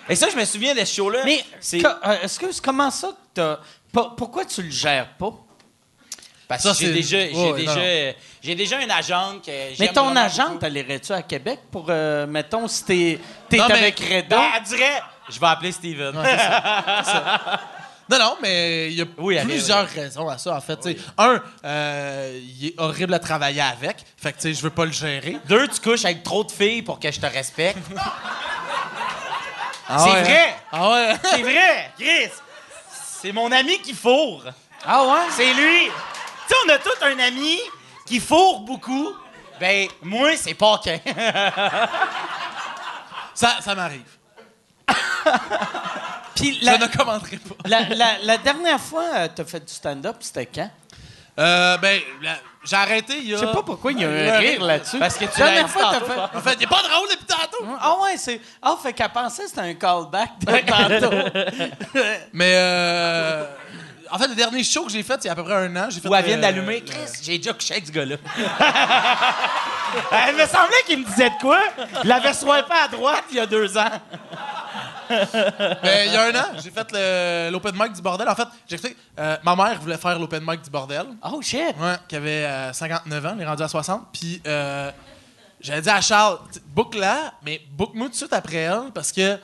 Et 0.09 0.17
ça, 0.17 0.29
je 0.31 0.37
me 0.37 0.45
souviens 0.45 0.75
de 0.75 0.85
ce 0.85 0.95
show-là. 0.95 1.21
Mais 1.25 1.45
c'est 1.61 1.85
euh, 1.85 2.23
est-ce 2.23 2.39
que 2.39 2.47
comment 2.61 2.91
ça 2.91 3.09
que 3.09 3.15
t'as. 3.35 3.59
pour- 3.93 4.15
Pourquoi 4.17 4.45
tu 4.45 4.63
le 4.63 4.71
gères 4.71 5.09
pas? 5.19 5.31
parce 6.47 6.63
Ça, 6.63 6.71
que 6.73 6.77
j'ai 6.79 6.87
c'est- 6.87 6.93
déjà, 6.93 7.19
j'ai 7.21 7.53
ouais, 7.53 7.61
déjà, 7.61 8.17
j'ai 8.43 8.55
déjà 8.55 8.81
une 8.83 8.91
agente 8.91 9.45
que 9.47 9.51
Mais 9.51 9.75
j'aime 9.75 9.93
ton 9.95 10.15
agente, 10.15 10.63
elle 10.63 10.77
irait-tu 10.77 11.13
à 11.13 11.23
Québec 11.23 11.61
pour, 11.73 11.87
euh, 11.89 12.27
mettons, 12.27 12.69
si 12.69 12.85
t'es 12.85 13.19
t'es 13.49 13.57
Non, 13.57 13.65
mais- 13.69 13.79
avec 13.79 13.99
Reda? 13.99 14.37
Ben, 14.37 14.45
elle 14.59 14.63
dirait, 14.63 15.03
je 15.31 15.41
vais 15.41 15.47
appeler 15.47 15.73
Steven. 15.73 16.13
Non, 18.07 18.19
non, 18.19 18.37
mais 18.43 18.89
il 18.91 18.99
y 18.99 19.01
a 19.01 19.07
Oui, 19.17 19.39
plusieurs 19.45 19.89
raisons 19.89 20.29
à 20.29 20.37
ça, 20.37 20.55
en 20.55 20.61
fait. 20.61 20.79
Un, 21.17 21.41
euh, 21.65 22.39
il 22.61 22.67
est 22.67 22.75
horrible 22.77 23.15
à 23.15 23.19
travailler 23.19 23.63
avec. 23.63 23.97
Fait 24.19 24.31
que, 24.33 24.37
tu 24.37 24.43
sais, 24.43 24.53
je 24.53 24.61
veux 24.63 24.69
pas 24.69 24.85
le 24.85 24.93
gérer. 24.93 25.39
Deux, 25.49 25.67
tu 25.69 25.81
couches 25.81 26.05
avec 26.05 26.23
trop 26.23 26.45
de 26.45 26.51
filles 26.53 26.83
pour 26.83 27.01
que 27.01 27.11
je 27.11 27.19
te 27.19 27.25
respecte. 27.25 27.79
Ah 29.89 29.99
c'est 29.99 30.11
ouais. 30.13 30.23
vrai! 30.23 30.57
Ah 30.73 30.91
ouais? 30.91 31.15
C'est 31.25 31.43
vrai! 31.43 31.93
Chris! 31.99 32.31
C'est 33.21 33.33
mon 33.33 33.51
ami 33.53 33.81
qui 33.81 33.95
fourre. 33.95 34.45
Ah 34.85 35.05
ouais? 35.05 35.21
C'est 35.31 35.53
lui! 35.55 35.87
Tu 35.87 36.49
sais, 36.49 36.55
on 36.67 36.69
a 36.71 36.79
tous 36.79 37.03
un 37.05 37.19
ami 37.19 37.59
qui 38.07 38.21
fourre 38.21 38.61
beaucoup. 38.61 39.13
Ben, 39.61 39.89
moi, 40.03 40.37
c'est 40.37 40.55
Paquin. 40.55 40.99
Ça, 43.35 43.57
ça 43.61 43.75
m'arrive. 43.75 44.03
Puis 46.37 46.59
Je 46.61 46.65
la, 46.67 46.79
ne 46.79 46.87
commenterai 46.87 47.37
pas. 47.39 47.55
la, 47.65 47.81
la- 47.95 48.19
la 48.23 48.39
dernière 48.39 48.81
fois 48.81 49.05
euh, 49.15 49.29
t'as 49.35 49.45
fait 49.45 49.61
du 49.61 49.73
stand-up, 49.73 50.17
c'était 50.21 50.47
quand? 50.47 50.71
Euh, 51.39 51.77
ben, 51.79 52.01
la- 52.23 52.39
j'ai 52.65 52.77
arrêté 52.77 53.19
il 53.19 53.31
y 53.31 53.35
a. 53.35 53.37
Je 53.37 53.47
sais 53.47 53.53
pas 53.53 53.63
pourquoi 53.63 53.93
il 53.93 54.01
y 54.01 54.05
a 54.05 54.09
a 54.09 54.37
un 54.37 54.39
rire 54.39 54.63
là-dessus. 54.63 54.99
Parce 54.99 55.17
que 55.17 55.25
tu 55.27 55.41
La 55.41 55.47
dernière 55.47 55.63
l'as 55.63 55.69
dit 55.69 55.73
fois, 55.73 55.83
t'as 55.91 56.01
tantôt, 56.01 56.13
fait. 56.13 56.39
En 56.39 56.41
fait, 56.41 56.55
il 56.59 56.63
est 56.63 56.67
pas 56.67 56.83
drôle 56.83 57.09
depuis 57.11 57.27
tantôt. 57.27 57.65
Ah 57.81 57.97
ouais, 58.03 58.17
c'est. 58.17 58.41
Ah, 58.63 58.77
fait 58.83 58.93
qu'elle 58.93 59.09
pensait 59.11 59.43
que 59.45 59.49
c'était 59.49 59.61
un 59.61 59.75
callback 59.75 60.31
de 60.41 61.01
tantôt. 61.01 61.41
Mais, 62.33 62.53
euh. 62.55 63.45
En 64.11 64.19
fait, 64.19 64.29
le 64.29 64.35
dernier 64.35 64.63
show 64.65 64.85
que 64.85 64.93
j'ai 64.93 65.03
fait, 65.03 65.19
il 65.25 65.27
y 65.27 65.29
a 65.29 65.33
à 65.33 65.35
peu 65.35 65.45
près 65.45 65.55
un 65.55 65.77
an. 65.77 65.87
J'ai 65.91 66.01
fait, 66.01 66.09
Ou 66.09 66.15
elle 66.15 66.25
vient 66.25 66.39
euh, 66.39 66.41
d'allumer. 66.41 66.83
Chris, 66.83 66.99
j'ai 67.23 67.39
déjà 67.39 67.53
couché 67.53 67.75
avec 67.75 67.87
ce 67.87 67.93
gars-là. 67.93 68.17
Elle 70.27 70.35
me 70.35 70.47
semblait 70.47 70.83
qu'il 70.87 70.99
me 71.01 71.05
disait 71.05 71.31
de 71.31 71.35
quoi? 71.41 71.59
Il 72.03 72.11
avait 72.11 72.33
swipé 72.33 72.73
à 72.85 72.89
droite 72.89 73.25
il 73.31 73.37
y 73.37 73.41
a 73.41 73.47
deux 73.47 73.77
ans. 73.79 73.91
Ben, 75.09 76.07
il 76.07 76.13
y 76.13 76.17
a 76.17 76.23
un 76.25 76.35
an, 76.35 76.47
j'ai 76.63 76.71
fait 76.71 76.87
le- 76.93 77.51
l'open 77.53 77.75
mic 77.79 77.93
du 77.93 78.03
bordel. 78.03 78.29
En 78.29 78.35
fait, 78.35 78.49
j'explique. 78.69 78.97
euh, 79.19 79.37
ma 79.45 79.55
mère 79.55 79.79
voulait 79.81 79.99
faire 79.99 80.19
l'open 80.19 80.43
mic 80.45 80.63
du 80.63 80.71
bordel. 80.71 81.07
Oh 81.23 81.41
shit! 81.43 81.61
Ouais, 81.79 81.95
qui 82.09 82.17
avait 82.17 82.45
euh, 82.45 82.73
59 82.73 83.27
ans, 83.27 83.33
elle 83.37 83.43
est 83.43 83.47
rendue 83.47 83.63
à 83.63 83.69
60. 83.69 84.09
Puis 84.13 84.43
euh, 84.47 84.91
j'avais 85.61 85.83
dit 85.83 85.91
à 85.91 86.01
Charles, 86.01 86.39
t- 86.53 86.61
book-la, 86.67 87.35
mais 87.45 87.61
book-moi 87.71 88.07
tout 88.07 88.13
de 88.13 88.17
suite 88.17 88.33
après 88.33 88.57
elle 88.57 88.91
parce 88.95 89.13
que 89.13 89.21
euh, 89.21 89.37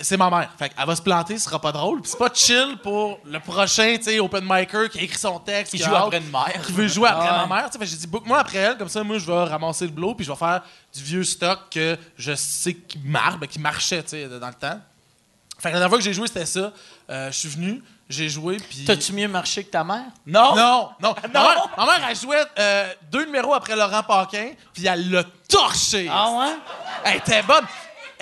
c'est 0.00 0.16
ma 0.16 0.30
mère. 0.30 0.50
Fait 0.58 0.68
qu'elle 0.68 0.86
va 0.86 0.94
se 0.96 1.02
planter, 1.02 1.38
ce 1.38 1.44
sera 1.44 1.60
pas 1.60 1.72
drôle. 1.72 2.00
Puis 2.02 2.10
c'est 2.12 2.18
pas 2.18 2.30
chill 2.32 2.76
pour 2.82 3.18
le 3.24 3.40
prochain, 3.40 3.94
tu 3.96 4.04
sais, 4.04 4.20
open 4.20 4.44
micer 4.44 4.88
qui 4.90 4.98
a 4.98 5.02
écrit 5.02 5.18
son 5.18 5.38
texte, 5.40 5.72
Qui 5.72 5.82
joue 5.82 5.94
après 5.94 6.18
une 6.18 6.30
mère. 6.30 6.62
qui 6.64 6.72
veut 6.72 6.86
jouer 6.88 7.08
après 7.08 7.28
Ah 7.30 7.46
ma 7.46 7.56
mère. 7.56 7.70
tu 7.70 7.78
sais. 7.78 7.86
J'ai 7.86 7.96
dit, 7.96 8.06
book-moi 8.06 8.38
après 8.38 8.58
elle, 8.58 8.76
comme 8.78 8.88
ça, 8.88 9.02
moi, 9.02 9.18
je 9.18 9.26
vais 9.26 9.44
ramasser 9.44 9.86
le 9.86 9.90
blow, 9.92 10.14
puis 10.14 10.24
je 10.24 10.30
vais 10.30 10.36
faire 10.36 10.62
du 10.94 11.02
vieux 11.02 11.24
stock 11.24 11.58
que 11.70 11.98
je 12.16 12.34
sais 12.34 12.74
qui 12.74 12.98
marche, 13.04 13.38
ben, 13.38 13.46
qui 13.48 13.58
marchait, 13.58 14.02
tu 14.02 14.10
sais, 14.10 14.28
dans 14.28 14.46
le 14.48 14.54
temps. 14.54 14.78
Fait 15.58 15.68
que 15.68 15.74
la 15.74 15.80
dernière 15.80 15.88
fois 15.90 15.98
que 15.98 16.04
j'ai 16.04 16.12
joué, 16.14 16.26
c'était 16.26 16.46
ça. 16.46 16.72
Euh, 17.10 17.30
je 17.30 17.36
suis 17.38 17.48
venu, 17.48 17.82
j'ai 18.08 18.28
joué, 18.28 18.56
puis... 18.58 18.84
T'as-tu 18.84 19.12
mieux 19.12 19.28
marché 19.28 19.62
que 19.64 19.70
ta 19.70 19.84
mère? 19.84 20.04
Non? 20.26 20.54
Non, 20.56 20.88
non. 21.00 21.14
Ma 21.22 21.28
Non. 21.40 21.48
mère, 21.48 21.68
ma 21.76 21.86
mère, 21.86 22.06
elle 22.10 22.16
jouait 22.16 22.42
euh, 22.58 22.92
deux 23.10 23.24
numéros 23.26 23.54
après 23.54 23.76
Laurent 23.76 24.02
Paquin, 24.02 24.50
puis 24.74 24.86
elle 24.86 25.10
l'a 25.10 25.22
torché. 25.48 26.08
Ah 26.10 26.30
ouais? 26.30 26.56
Elle 27.04 27.16
était 27.18 27.42
bonne. 27.42 27.64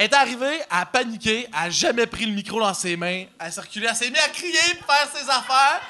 Elle 0.02 0.06
est 0.06 0.14
arrivée, 0.14 0.60
elle 0.70 0.86
paniqué, 0.90 1.46
elle 1.48 1.66
a 1.66 1.68
jamais 1.68 2.06
pris 2.06 2.24
le 2.24 2.32
micro 2.32 2.58
dans 2.58 2.72
ses 2.72 2.96
mains, 2.96 3.24
elle 3.38 3.46
a 3.46 3.50
circulé, 3.50 3.86
elle 3.86 3.94
s'est 3.94 4.08
mise 4.08 4.18
à 4.24 4.30
crier 4.30 4.54
pour 4.78 4.94
faire 4.94 5.08
ses 5.14 5.28
affaires. 5.28 5.82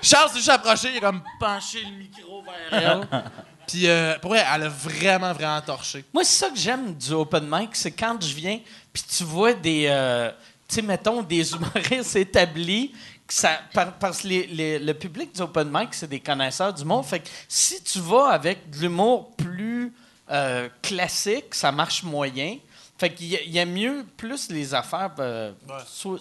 Charles 0.00 0.30
s'est 0.30 0.36
juste 0.36 0.48
approché, 0.48 0.88
il 0.92 0.96
a 0.96 1.00
comme 1.00 1.22
penché 1.38 1.82
le 1.84 1.90
micro 1.90 2.42
vers 2.42 2.72
elle. 3.12 3.22
Puis 3.68 3.86
euh, 3.88 4.18
pour 4.20 4.30
vrai, 4.30 4.42
elle 4.54 4.62
a 4.62 4.68
vraiment, 4.70 5.34
vraiment 5.34 5.60
torché. 5.60 6.02
Moi, 6.14 6.24
c'est 6.24 6.46
ça 6.46 6.48
que 6.48 6.56
j'aime 6.58 6.94
du 6.94 7.12
open 7.12 7.46
mic, 7.46 7.76
c'est 7.76 7.90
quand 7.92 8.16
je 8.24 8.34
viens, 8.34 8.58
puis 8.90 9.02
tu 9.02 9.22
vois 9.24 9.52
des, 9.52 9.84
euh, 9.86 10.30
tu 10.66 10.76
sais, 10.76 10.82
mettons, 10.82 11.20
des 11.22 11.52
humoristes 11.52 12.16
établis, 12.16 12.90
que 13.26 13.34
ça, 13.34 13.60
par- 13.74 13.92
parce 13.98 14.22
que 14.22 14.28
les- 14.28 14.46
les- 14.46 14.78
le 14.78 14.94
public 14.94 15.34
du 15.34 15.42
open 15.42 15.68
mic, 15.70 15.92
c'est 15.92 16.08
des 16.08 16.20
connaisseurs 16.20 16.72
du 16.72 16.86
monde. 16.86 17.04
Fait 17.04 17.20
que 17.20 17.28
si 17.48 17.82
tu 17.82 18.00
vas 18.00 18.28
avec 18.30 18.70
de 18.70 18.78
l'humour 18.78 19.30
plus 19.36 19.92
euh, 20.30 20.70
classique, 20.80 21.54
ça 21.54 21.70
marche 21.70 22.02
moyen. 22.02 22.56
Fait 23.02 23.10
qu'il 23.10 23.26
y, 23.26 23.36
a- 23.36 23.42
il 23.42 23.50
y 23.50 23.58
a 23.58 23.64
mieux 23.66 24.06
plus 24.16 24.48
les 24.48 24.72
affaires 24.74 25.10
euh, 25.18 25.50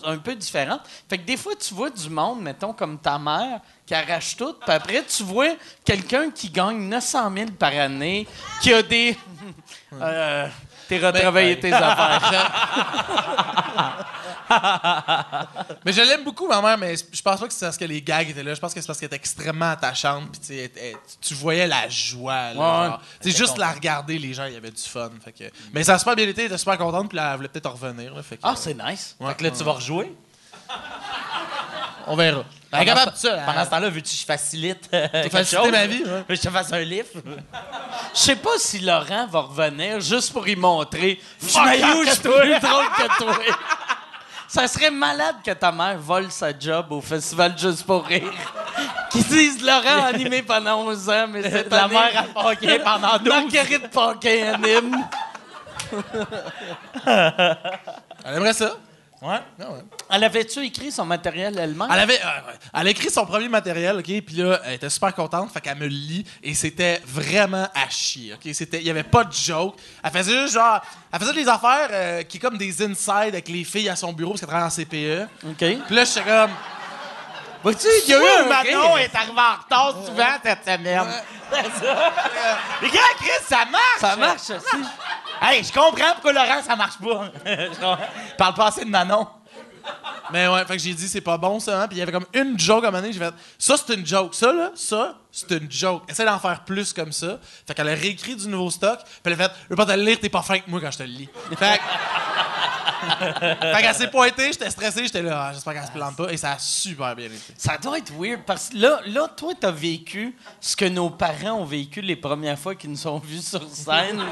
un 0.03 0.17
peu 0.17 0.33
différentes. 0.33 0.81
Fait 1.07 1.19
que 1.19 1.25
des 1.27 1.37
fois, 1.37 1.53
tu 1.55 1.75
vois 1.75 1.91
du 1.91 2.09
monde, 2.09 2.41
mettons, 2.41 2.73
comme 2.73 2.97
ta 2.97 3.19
mère, 3.19 3.59
qui 3.85 3.93
arrache 3.93 4.35
tout, 4.35 4.53
puis 4.53 4.71
après, 4.73 5.03
tu 5.05 5.21
vois 5.21 5.49
quelqu'un 5.85 6.31
qui 6.31 6.49
gagne 6.49 6.79
900 6.89 7.31
000 7.37 7.51
par 7.51 7.71
année, 7.75 8.25
qui 8.63 8.73
a 8.73 8.81
des... 8.81 9.15
Euh, 10.01 10.47
T'es 10.87 10.97
retravaillé 10.99 11.59
tes 11.59 11.71
affaires. 11.73 12.51
Mais 15.85 15.93
je 15.93 16.01
l'aime 16.01 16.23
beaucoup, 16.23 16.47
ma 16.47 16.61
mère, 16.61 16.77
mais 16.77 16.95
je 16.97 17.21
pense 17.21 17.39
pas 17.39 17.47
que 17.47 17.53
c'est 17.53 17.65
parce 17.65 17.77
que 17.77 17.85
les 17.85 18.01
gags 18.01 18.29
étaient 18.29 18.43
là. 18.43 18.53
Je 18.53 18.59
pense 18.59 18.73
que 18.73 18.81
c'est 18.81 18.87
parce 18.87 18.99
qu'elle 18.99 19.07
était 19.07 19.15
extrêmement 19.15 19.71
attachante. 19.71 20.31
Puis 20.31 20.39
tu 20.41 20.47
sais, 20.47 20.71
elle- 20.75 20.83
elle- 20.83 20.95
tu 21.21 21.33
voyais 21.33 21.67
la 21.67 21.87
joie. 21.89 22.53
là, 22.53 22.99
Ouais. 23.23 23.31
juste 23.31 23.57
la 23.57 23.71
regarder, 23.71 24.17
les 24.19 24.33
gens, 24.33 24.45
il 24.45 24.53
y 24.53 24.57
avait 24.57 24.71
du 24.71 24.81
fun. 24.81 25.09
Fait 25.23 25.31
que... 25.31 25.43
Mais 25.73 25.83
ça 25.83 25.95
a 25.95 25.99
super 25.99 26.15
bien 26.15 26.27
été, 26.27 26.41
elle 26.41 26.47
était 26.47 26.57
super 26.57 26.77
contente, 26.77 27.09
puis 27.09 27.15
là, 27.17 27.31
elle 27.31 27.37
voulait 27.37 27.47
peut-être 27.49 27.65
en 27.67 27.71
revenir. 27.73 28.13
là, 28.13 28.21
fait 28.23 28.35
que- 28.37 28.41
Ah, 28.43 28.55
c'est 28.55 28.73
nice. 28.73 29.15
Ouais. 29.19 29.29
Fait 29.29 29.35
que 29.37 29.43
là, 29.45 29.51
tu 29.51 29.63
vas 29.63 29.71
rejouer. 29.73 30.15
On 32.07 32.15
verra. 32.15 32.43
Est 32.73 32.85
capable 32.85 33.11
ça. 33.15 33.37
Pendant 33.45 33.59
elle- 33.59 33.65
ce 33.65 33.69
temps-là, 33.71 33.89
veux-tu 33.89 34.11
que 34.13 34.17
je 34.21 34.25
facilite 34.25 34.89
euh, 34.93 35.07
quelque 35.09 35.43
chose? 35.43 35.69
ma 35.71 35.85
vie, 35.85 36.03
ouais. 36.03 36.09
Veux 36.19 36.23
que 36.23 36.35
je 36.35 36.41
te 36.41 36.49
fasse 36.49 36.71
un 36.73 36.79
lift? 36.79 37.13
Je 38.13 38.19
sais 38.19 38.35
pas 38.37 38.57
si 38.57 38.79
Laurent 38.79 39.27
va 39.27 39.41
revenir 39.41 39.99
juste 39.99 40.31
pour 40.33 40.47
y 40.47 40.55
montrer. 40.55 41.21
Je 41.41 41.47
suis 41.47 41.59
plus 41.59 42.59
drôle 42.59 42.87
que 42.97 43.17
toi. 43.17 43.37
Ça 44.53 44.67
serait 44.67 44.91
malade 44.91 45.37
que 45.45 45.51
ta 45.51 45.71
mère 45.71 45.97
vole 45.97 46.29
sa 46.29 46.51
job 46.57 46.87
au 46.91 46.99
festival 46.99 47.57
Juste 47.57 47.85
pour 47.85 48.05
rire. 48.05 48.33
Qu'ils 49.09 49.23
disent 49.23 49.63
Laurent 49.63 50.03
a 50.03 50.07
animé 50.07 50.41
pendant 50.41 50.81
11 50.87 51.09
ans, 51.09 51.27
mais 51.29 51.41
cette 51.49 51.69
La 51.71 51.85
année, 51.85 51.93
mère 51.93 52.25
a 52.35 52.43
Paquet 52.43 52.79
pendant 52.79 53.17
12 53.23 53.27
Marguerite 53.29 53.89
Paquin 53.91 54.53
anime. 54.55 55.05
Elle 58.25 58.35
aimerait 58.35 58.51
ça. 58.53 58.71
Ouais. 59.21 59.38
Ah 59.60 59.71
ouais. 59.71 59.79
Elle 60.10 60.23
avait-tu 60.23 60.65
écrit 60.65 60.91
son 60.91 61.05
matériel 61.05 61.55
elle-même? 61.57 61.88
Elle 61.91 61.99
avait, 61.99 62.19
euh, 62.19 62.47
ouais. 62.47 62.53
elle 62.73 62.88
a 62.88 62.89
écrit 62.89 63.12
son 63.12 63.23
premier 63.25 63.49
matériel, 63.49 63.97
ok, 63.97 64.03
puis 64.03 64.36
là, 64.38 64.60
elle 64.65 64.73
était 64.73 64.89
super 64.89 65.13
contente, 65.13 65.51
fait 65.51 65.62
qu'elle 65.62 65.77
me 65.77 65.84
le 65.84 65.89
lit, 65.89 66.25
et 66.41 66.55
c'était 66.55 66.99
vraiment 67.05 67.67
à 67.75 67.88
chier, 67.89 68.34
ok. 68.34 68.51
C'était, 68.53 68.79
il 68.79 68.88
y 68.88 68.89
avait 68.89 69.03
pas 69.03 69.23
de 69.23 69.31
joke. 69.31 69.75
Elle 70.03 70.12
faisait 70.12 70.41
juste 70.41 70.55
genre, 70.55 70.81
elle 71.13 71.19
faisait 71.19 71.34
des 71.34 71.47
affaires 71.47 71.89
euh, 71.91 72.23
qui 72.23 72.39
comme 72.39 72.57
des 72.57 72.81
inside 72.81 73.29
avec 73.29 73.47
les 73.47 73.63
filles 73.63 73.89
à 73.89 73.95
son 73.95 74.12
bureau 74.12 74.31
parce 74.31 74.41
qu'elle 74.41 74.49
travaille 74.49 74.67
en 74.67 74.69
CPE. 74.69 75.27
OK. 75.49 75.86
Puis 75.86 75.95
là, 75.95 76.03
j'étais 76.03 76.23
comme, 76.23 76.51
Vois-tu, 77.63 77.88
il 78.06 78.10
y 78.10 78.13
a 78.13 78.17
eu 78.17 78.41
un 78.41 78.45
Manon 78.45 78.97
est 78.97 79.15
arrivé 79.15 79.34
en 79.38 79.62
retard 79.62 79.95
souvent 80.06 80.34
cette 80.43 80.63
semaine. 80.63 81.08
C'est 81.52 81.86
ça. 81.86 82.12
Les 82.82 82.89
gars, 82.89 83.00
Chris, 83.17 83.43
ça 83.47 83.65
marche! 83.65 84.00
Ça 84.00 84.15
marche 84.15 84.50
aussi. 84.50 84.86
Hey, 85.41 85.63
je 85.63 85.71
comprends 85.71 86.13
pourquoi 86.13 86.34
Laurent, 86.34 86.62
ça 86.65 86.76
marche 86.76 86.97
pas. 86.97 87.32
Je. 87.45 88.36
Parle 88.38 88.54
pas 88.54 88.67
assez 88.67 88.86
de 88.86 88.89
Manon. 88.89 89.28
mais 90.32 90.47
ouais, 90.47 90.63
fait 90.65 90.78
que 90.78 90.84
j'ai 90.84 90.93
dit 90.93 91.08
c'est 91.08 91.21
pas 91.21 91.38
bon 91.38 91.60
ça, 91.60 91.82
hein? 91.82 91.88
puis 91.88 91.97
il 91.97 92.00
y 92.00 92.04
avait 92.04 92.12
comme 92.12 92.28
une 92.34 92.60
joke 92.60 92.84
à 92.84 92.89
un 92.89 92.91
moment 92.91 93.02
donné, 93.02 93.13
j'ai 93.13 93.19
fait, 93.19 93.34
ça 93.58 93.76
c'est 93.76 93.95
une 93.95 94.06
joke, 94.06 94.36
ça 94.36 94.54
là, 94.54 94.69
ça 94.76 95.15
c'est 95.32 95.50
une 95.52 95.71
joke. 95.71 96.04
Essaie 96.08 96.26
d'en 96.26 96.38
faire 96.38 96.63
plus 96.63 96.93
comme 96.93 97.12
ça. 97.12 97.39
Fait 97.65 97.74
qu'elle 97.74 97.89
a 97.89 97.95
réécrit 97.95 98.36
du 98.36 98.47
nouveau 98.47 98.69
stock, 98.69 99.00
puis 99.04 99.34
elle 99.34 99.41
a 99.41 99.47
fait, 99.47 99.52
je 99.63 99.69
veux 99.69 99.76
pas 99.76 99.88
te 99.88 99.93
le 99.93 100.04
lire, 100.04 100.19
t'es 100.19 100.30
pas 100.30 100.43
fin 100.43 100.60
que 100.60 100.69
moi 100.69 100.80
quand 100.80 100.91
je 100.91 101.00
te 101.00 101.04
le 101.04 101.10
lis. 101.10 101.30
Fait 101.58 101.80
que. 101.80 101.84
Fait 103.01 103.81
qu'elle 103.81 103.95
s'est 103.95 104.09
pointée, 104.09 104.51
j'étais 104.51 104.69
stressé, 104.69 105.03
j'étais 105.05 105.21
là, 105.21 105.47
Ah, 105.47 105.53
j'espère 105.53 105.73
qu'elle 105.73 105.85
se 105.85 105.91
plante 105.91 106.15
pas, 106.15 106.31
et 106.31 106.37
ça 106.37 106.51
a 106.53 106.59
super 106.59 107.15
bien 107.15 107.27
été. 107.27 107.53
Ça 107.57 107.77
doit 107.77 107.97
être 107.97 108.11
weird 108.17 108.41
parce 108.45 108.69
que 108.69 108.77
là, 108.77 108.99
là 109.07 109.27
toi, 109.35 109.53
t'as 109.59 109.71
vécu 109.71 110.35
ce 110.59 110.75
que 110.75 110.85
nos 110.85 111.09
parents 111.09 111.59
ont 111.59 111.65
vécu 111.65 112.01
les 112.01 112.15
premières 112.15 112.59
fois 112.59 112.75
qu'ils 112.75 112.91
nous 112.91 113.07
ont 113.07 113.19
vus 113.19 113.41
sur 113.41 113.63
scène. 113.69 114.21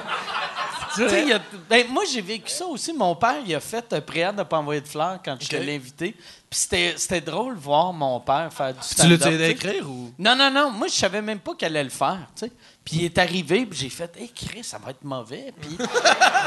Tu 0.96 1.04
il 1.04 1.34
a- 1.34 1.40
ben, 1.70 1.86
moi, 1.90 2.04
j'ai 2.12 2.20
vécu 2.22 2.50
ça 2.52 2.66
aussi. 2.66 2.92
Mon 2.94 3.16
père, 3.16 3.36
il 3.46 3.54
a 3.54 3.60
fait 3.60 3.94
un 3.94 4.02
prière 4.02 4.34
de 4.34 4.42
pas 4.42 4.58
envoyer 4.58 4.82
de 4.82 4.88
fleurs 4.88 5.20
quand 5.24 5.38
je 5.40 5.48
te 5.48 5.56
l'ai 5.56 5.76
invité. 5.76 6.16
Puis 6.50 6.60
c'était, 6.98 7.22
drôle 7.22 7.56
de 7.56 7.60
voir 7.60 7.94
mon 7.94 8.20
père 8.20 8.52
faire 8.52 8.74
du 8.74 8.80
Tu 8.80 8.96
stand-up. 8.96 9.20
l'as 9.22 9.32
aidé 9.32 9.44
à 9.44 9.48
tu 9.50 9.54
écrire 9.54 9.88
ou? 9.88 10.12
Non, 10.18 10.36
non, 10.36 10.50
non. 10.50 10.72
Moi, 10.72 10.88
je 10.88 10.96
savais 10.96 11.22
même 11.22 11.40
pas 11.40 11.54
qu'elle 11.54 11.76
allait 11.78 11.84
le 11.84 11.90
faire, 11.92 12.18
tu 12.36 12.48
sais. 12.48 12.52
Puis 12.84 12.98
il 12.98 13.06
est 13.06 13.18
arrivé, 13.20 13.68
puis 13.68 13.78
j'ai 13.78 13.90
fait 13.90 14.12
«Hey, 14.20 14.32
Chris, 14.34 14.64
ça 14.64 14.80
va 14.80 14.90
être 14.90 15.04
mauvais.» 15.04 15.54
Puis 15.62 15.78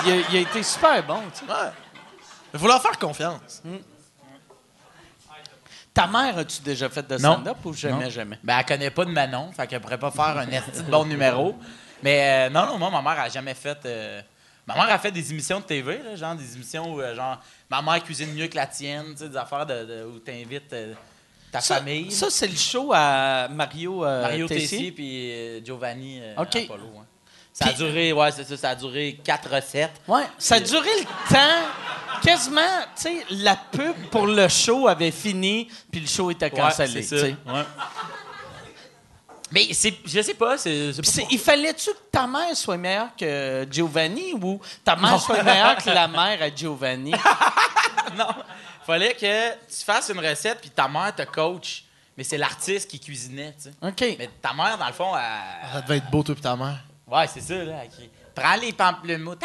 il, 0.06 0.10
a, 0.12 0.16
il 0.32 0.36
a 0.38 0.40
été 0.40 0.60
super 0.64 1.04
bon, 1.06 1.20
tu 1.32 1.46
sais. 1.46 1.52
Ouais. 1.52 1.70
Il 2.52 2.58
faut 2.58 2.66
leur 2.66 2.82
faire 2.82 2.98
confiance. 2.98 3.62
Ta 5.94 6.06
mère, 6.06 6.38
as-tu 6.38 6.62
déjà 6.62 6.88
fait 6.88 7.06
de 7.06 7.18
stand-up 7.18 7.58
ou 7.64 7.72
jamais, 7.74 8.10
jamais? 8.10 8.38
Ben, 8.42 8.58
elle 8.58 8.64
connaît 8.64 8.90
pas 8.90 9.04
de 9.04 9.10
Manon, 9.10 9.52
fait 9.52 9.66
qu'elle 9.66 9.80
pourrait 9.80 9.98
pas 9.98 10.10
faire 10.10 10.38
un 10.38 10.48
esti 10.48 10.82
de 10.82 10.90
bon 10.90 11.04
numéro. 11.04 11.54
Mais 12.02 12.46
euh, 12.48 12.50
non, 12.50 12.66
non, 12.66 12.78
moi, 12.78 12.90
ma 12.90 13.02
mère 13.02 13.22
a 13.22 13.28
jamais 13.28 13.54
fait. 13.54 13.78
euh, 13.84 14.22
Ma 14.66 14.74
mère 14.74 14.90
a 14.90 14.98
fait 14.98 15.10
des 15.10 15.30
émissions 15.32 15.58
de 15.60 15.64
TV, 15.64 15.98
là, 16.02 16.16
genre 16.16 16.34
des 16.34 16.54
émissions 16.54 16.94
où, 16.94 17.00
euh, 17.00 17.14
genre, 17.14 17.38
ma 17.68 17.82
mère 17.82 18.02
cuisine 18.02 18.32
mieux 18.32 18.46
que 18.46 18.54
la 18.56 18.66
tienne, 18.66 19.06
tu 19.12 19.18
sais, 19.18 19.28
des 19.28 19.36
affaires 19.36 19.66
de, 19.66 19.84
de- 19.84 20.04
où 20.06 20.18
t'invites 20.20 20.72
euh, 20.72 20.94
ta 21.50 21.60
Ça, 21.60 21.76
famille. 21.76 22.10
ça, 22.12 22.30
c'est 22.30 22.46
le 22.48 22.56
show 22.56 22.90
à 22.94 23.48
Mario, 23.50 24.04
euh, 24.04 24.22
Mario 24.22 24.46
Tessier? 24.46 24.68
Tessier 24.78 24.92
puis 24.92 25.30
euh, 25.32 25.64
Giovanni 25.64 26.20
euh, 26.22 26.34
OK. 26.38 26.56
Apollo. 26.56 26.84
ouais. 26.84 27.00
Ça 27.52 27.66
a 27.66 27.68
Puis- 27.68 27.76
duré, 27.78 28.12
ouais, 28.12 28.30
c'est 28.32 28.44
ça, 28.44 28.56
ça 28.56 28.68
a 28.70 28.74
duré 28.74 29.18
quatre 29.22 29.50
recettes. 29.54 29.92
Ouais, 30.08 30.24
ça 30.38 30.54
a 30.56 30.60
duré 30.60 30.88
le 31.00 31.04
temps. 31.34 31.68
Quasiment, 32.22 32.60
tu 32.96 33.02
sais, 33.02 33.26
la 33.30 33.56
pub 33.56 33.94
pour 34.10 34.26
le 34.26 34.48
show 34.48 34.86
avait 34.88 35.10
fini, 35.10 35.68
puis 35.90 36.00
le 36.00 36.06
show 36.06 36.30
était 36.30 36.50
cancellé. 36.50 36.94
Ouais, 37.00 37.02
c'est 37.02 37.18
ça. 37.20 37.26
Ouais. 37.26 37.64
Mais 39.50 39.68
c'est, 39.74 39.94
je 40.06 40.22
sais 40.22 40.32
pas, 40.34 40.56
c'est, 40.56 40.92
c'est 40.94 41.02
Puis 41.02 41.10
pas- 41.10 41.16
c'est- 41.16 41.26
il 41.30 41.38
fallait-tu 41.38 41.90
que 41.90 41.98
ta 42.10 42.26
mère 42.26 42.56
soit 42.56 42.78
meilleure 42.78 43.14
que 43.18 43.66
Giovanni 43.70 44.32
ou 44.32 44.58
ta 44.82 44.96
mère 44.96 45.20
soit 45.20 45.42
meilleure 45.42 45.76
que 45.76 45.90
la 45.90 46.08
mère 46.08 46.40
à 46.42 46.48
Giovanni? 46.54 47.10
non. 48.16 48.28
Fallait 48.86 49.14
que 49.14 49.50
tu 49.52 49.84
fasses 49.84 50.10
une 50.14 50.20
recette 50.26 50.60
puis 50.60 50.70
ta 50.70 50.88
mère 50.88 51.14
te 51.14 51.22
coach. 51.22 51.84
Mais 52.16 52.24
c'est 52.24 52.36
l'artiste 52.38 52.90
qui 52.90 53.00
cuisinait, 53.00 53.54
tu 53.56 53.70
sais. 53.70 53.72
OK. 53.82 54.16
Mais 54.18 54.28
ta 54.40 54.52
mère, 54.52 54.76
dans 54.76 54.86
le 54.86 54.92
fond, 54.92 55.12
elle... 55.16 55.72
Ça 55.72 55.80
devait 55.80 55.96
être 55.96 56.10
beau, 56.10 56.22
toi, 56.22 56.34
pis 56.34 56.42
ta 56.42 56.54
mère. 56.56 56.78
Ouais, 57.12 57.26
c'est 57.26 57.40
ça, 57.40 57.54
là. 57.62 57.82
Prends 58.34 58.56
les 58.56 58.72
pamplemousses. 58.72 59.36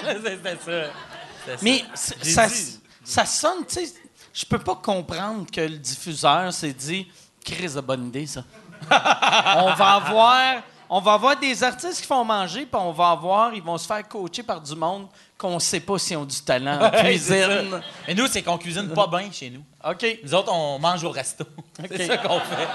C'était 0.00 0.56
ça. 0.64 1.56
Mais 1.62 1.84
ça. 1.94 2.14
ça, 2.22 2.46
dit- 2.48 2.80
ça 3.04 3.24
sonne, 3.24 3.64
tu 3.66 3.74
sais, 3.86 3.92
je 4.34 4.44
peux 4.44 4.58
pas 4.58 4.74
comprendre 4.76 5.46
que 5.50 5.60
le 5.62 5.78
diffuseur 5.78 6.52
s'est 6.52 6.72
dit 6.72 7.10
Chris 7.44 7.72
de 7.74 7.80
bonne 7.80 8.08
idée, 8.08 8.26
ça. 8.26 8.42
on 8.90 9.72
va 9.74 9.94
avoir. 9.94 10.62
On 10.88 11.00
va 11.00 11.14
avoir 11.14 11.36
des 11.36 11.64
artistes 11.64 12.00
qui 12.00 12.06
font 12.06 12.24
manger, 12.24 12.60
puis 12.64 12.80
on 12.80 12.92
va 12.92 13.10
avoir, 13.10 13.52
ils 13.52 13.60
vont 13.62 13.76
se 13.76 13.88
faire 13.88 14.06
coacher 14.06 14.44
par 14.44 14.60
du 14.60 14.76
monde 14.76 15.08
qu'on 15.36 15.58
sait 15.58 15.80
pas 15.80 15.98
s'ils 15.98 16.16
ont 16.16 16.24
du 16.24 16.40
talent 16.42 16.80
en 16.80 16.90
cuisine. 16.90 17.82
Mais 18.06 18.14
nous, 18.14 18.28
c'est 18.28 18.40
qu'on 18.40 18.56
cuisine 18.56 18.90
pas 18.90 19.08
bien 19.08 19.28
chez 19.32 19.50
nous. 19.50 19.64
OK. 19.84 20.06
Nous 20.22 20.32
autres, 20.32 20.52
on 20.52 20.78
mange 20.78 21.02
au 21.02 21.10
resto. 21.10 21.44
c'est 21.90 22.06
ça 22.06 22.18
qu'on 22.18 22.38
fait. 22.38 22.68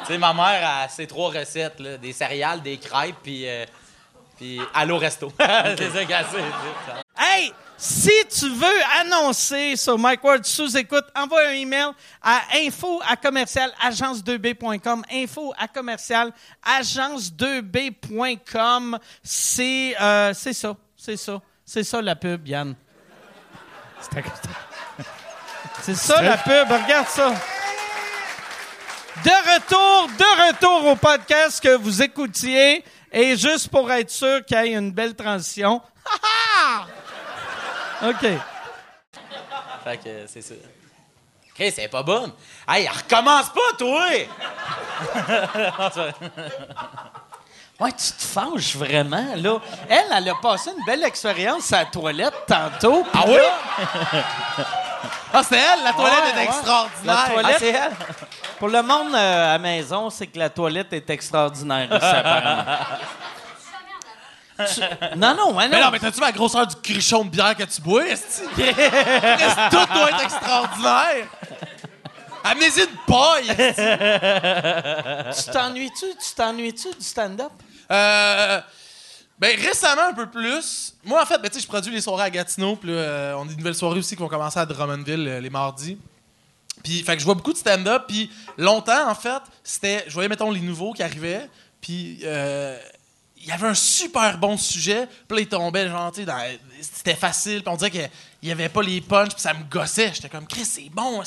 tu 0.00 0.06
sais, 0.08 0.18
ma 0.18 0.34
mère 0.34 0.68
a 0.68 0.88
ses 0.90 1.06
trois 1.06 1.30
recettes, 1.30 1.80
là, 1.80 1.96
des 1.96 2.12
céréales, 2.12 2.60
des 2.60 2.76
crêpes, 2.76 3.16
puis, 3.22 3.48
euh, 3.48 3.64
puis 4.36 4.60
au 4.90 4.98
resto. 4.98 5.32
c'est 5.38 5.90
ça 5.90 6.06
sais. 6.06 6.42
Hey, 7.16 7.52
si 7.76 8.10
tu 8.28 8.48
veux 8.50 8.82
annoncer 9.00 9.76
sur 9.76 9.96
Mike 9.98 10.22
Ward 10.24 10.44
sous 10.44 10.76
écoute, 10.76 11.06
envoie 11.16 11.46
un 11.48 11.52
email 11.52 11.92
à 12.22 12.42
info 12.56 13.00
à 13.06 13.16
commercial 13.16 13.72
agence2b.com. 13.84 15.02
Info 15.12 15.52
à 15.58 15.66
commercial 15.68 16.32
agence2b.com. 16.64 18.98
C'est 19.22 19.94
euh, 20.00 20.32
c'est 20.34 20.52
ça, 20.52 20.76
c'est 20.96 21.16
ça, 21.16 21.40
c'est 21.64 21.84
ça 21.84 22.02
la 22.02 22.16
pub, 22.16 22.46
Yann. 22.46 22.74
C'est 25.82 25.94
ça 25.94 26.20
la 26.22 26.36
pub, 26.38 26.70
regarde 26.70 27.08
ça. 27.08 27.34
De 29.22 29.30
retour, 29.54 30.08
de 30.18 30.48
retour 30.48 30.86
au 30.92 30.96
podcast 30.96 31.62
que 31.62 31.76
vous 31.76 32.02
écoutiez. 32.02 32.84
Et 33.12 33.36
juste 33.36 33.68
pour 33.68 33.90
être 33.92 34.10
sûr 34.10 34.44
qu'il 34.44 34.56
y 34.56 34.60
ait 34.60 34.72
une 34.72 34.90
belle 34.90 35.14
transition. 35.14 35.80
Ha, 36.04 36.86
ha! 38.02 38.08
OK. 38.08 38.26
Fait 39.84 39.96
que 39.98 40.26
c'est 40.26 40.42
ça. 40.42 40.54
Chris, 41.54 41.72
c'est 41.76 41.86
pas 41.88 42.02
bonne. 42.02 42.32
Hey, 42.68 42.88
recommence 42.88 43.50
pas, 43.50 43.76
toi! 43.78 44.08
Ouais, 47.80 47.90
tu 47.90 48.12
te 48.12 48.22
fâches 48.22 48.76
vraiment, 48.76 49.34
là. 49.34 49.58
Elle, 49.88 50.04
elle 50.16 50.28
a 50.28 50.34
passé 50.40 50.70
une 50.78 50.84
belle 50.84 51.02
expérience 51.02 51.72
à 51.72 51.78
la 51.80 51.86
toilette 51.86 52.32
tantôt. 52.46 53.04
Ah 53.12 53.24
oui? 53.26 53.34
Ah, 55.32 55.42
c'est 55.42 55.58
elle, 55.58 55.82
la 55.82 55.92
toilette 55.92 56.22
Ouais, 56.22 56.30
est 56.30 56.34
ouais. 56.36 56.44
extraordinaire. 56.44 57.26
La 57.26 57.32
toilette- 57.34 57.52
Ah, 57.52 57.58
c'est 57.58 57.70
elle? 57.70 57.92
Pour 58.58 58.68
le 58.68 58.82
monde 58.82 59.14
euh, 59.14 59.44
à 59.46 59.52
la 59.52 59.58
maison, 59.58 60.10
c'est 60.10 60.26
que 60.26 60.38
la 60.38 60.48
toilette 60.50 60.92
est 60.92 61.08
extraordinaire 61.10 61.84
ici, 61.86 62.04
apparemment. 62.06 62.64
Tu- 64.56 65.18
Non, 65.18 65.34
non, 65.34 65.54
ouais, 65.56 65.64
non. 65.64 65.70
Mais 65.76 65.80
non, 65.82 65.90
mais 65.90 65.98
t'as-tu 65.98 66.20
la 66.20 66.30
grosseur 66.32 66.66
du 66.66 66.76
crichon 66.76 67.24
de 67.24 67.30
bière 67.30 67.56
que 67.56 67.64
tu 67.64 67.80
bois? 67.82 68.06
Esti, 68.06 68.42
Tout 68.44 69.86
doit 69.94 70.10
être 70.10 70.22
extraordinaire! 70.22 71.26
Amenez-y 72.44 72.80
une 72.82 72.96
paille! 73.06 73.50
esti. 73.50 75.44
Tu 75.44 75.50
t'ennuies-tu? 75.52 76.06
Tu 76.06 76.34
t'ennuies-tu 76.36 76.88
du 76.94 77.04
stand-up? 77.04 77.50
Euh, 77.90 78.60
ben, 79.38 79.56
récemment, 79.60 80.02
un 80.10 80.14
peu 80.14 80.26
plus. 80.26 80.94
Moi, 81.04 81.20
en 81.20 81.26
fait, 81.26 81.38
ben, 81.38 81.48
tu 81.48 81.54
sais, 81.56 81.60
je 81.62 81.66
produis 81.66 81.92
les 81.92 82.00
soirées 82.00 82.24
à 82.24 82.30
Gatineau, 82.30 82.76
puis 82.76 82.90
là, 82.90 82.96
euh, 82.96 83.34
on 83.36 83.42
a 83.42 83.48
des 83.48 83.56
nouvelles 83.56 83.74
soirées 83.74 83.98
aussi 83.98 84.14
qui 84.14 84.22
vont 84.22 84.28
commencer 84.28 84.58
à 84.60 84.66
Drummondville 84.66 85.26
euh, 85.26 85.40
les 85.40 85.50
mardis. 85.50 85.98
Puis, 86.84 87.02
fait 87.02 87.14
que 87.14 87.18
je 87.18 87.24
vois 87.24 87.34
beaucoup 87.34 87.52
de 87.52 87.58
stand-up, 87.58 88.04
puis 88.06 88.30
longtemps, 88.56 89.10
en 89.10 89.14
fait, 89.16 89.42
c'était... 89.64 90.04
Je 90.06 90.12
voyais, 90.12 90.28
mettons, 90.28 90.52
les 90.52 90.60
nouveaux 90.60 90.92
qui 90.92 91.02
arrivaient, 91.02 91.50
puis... 91.80 92.20
euh, 92.22 92.78
il 93.44 93.48
y 93.48 93.52
avait 93.52 93.66
un 93.66 93.74
super 93.74 94.38
bon 94.38 94.56
sujet, 94.56 95.06
puis 95.28 95.36
là, 95.36 95.40
il 95.42 95.48
tombait, 95.48 95.86
genre, 95.86 96.10
tu 96.10 96.24
c'était 96.80 97.14
facile, 97.14 97.62
puis 97.62 97.68
on 97.70 97.76
dirait 97.76 97.90
qu'il 97.90 98.10
n'y 98.42 98.50
avait 98.50 98.70
pas 98.70 98.82
les 98.82 99.02
punchs, 99.02 99.32
puis 99.32 99.42
ça 99.42 99.52
me 99.52 99.64
gossait. 99.64 100.12
J'étais 100.14 100.30
comme, 100.30 100.46
Chris, 100.46 100.64
c'est 100.64 100.88
bon. 100.88 101.22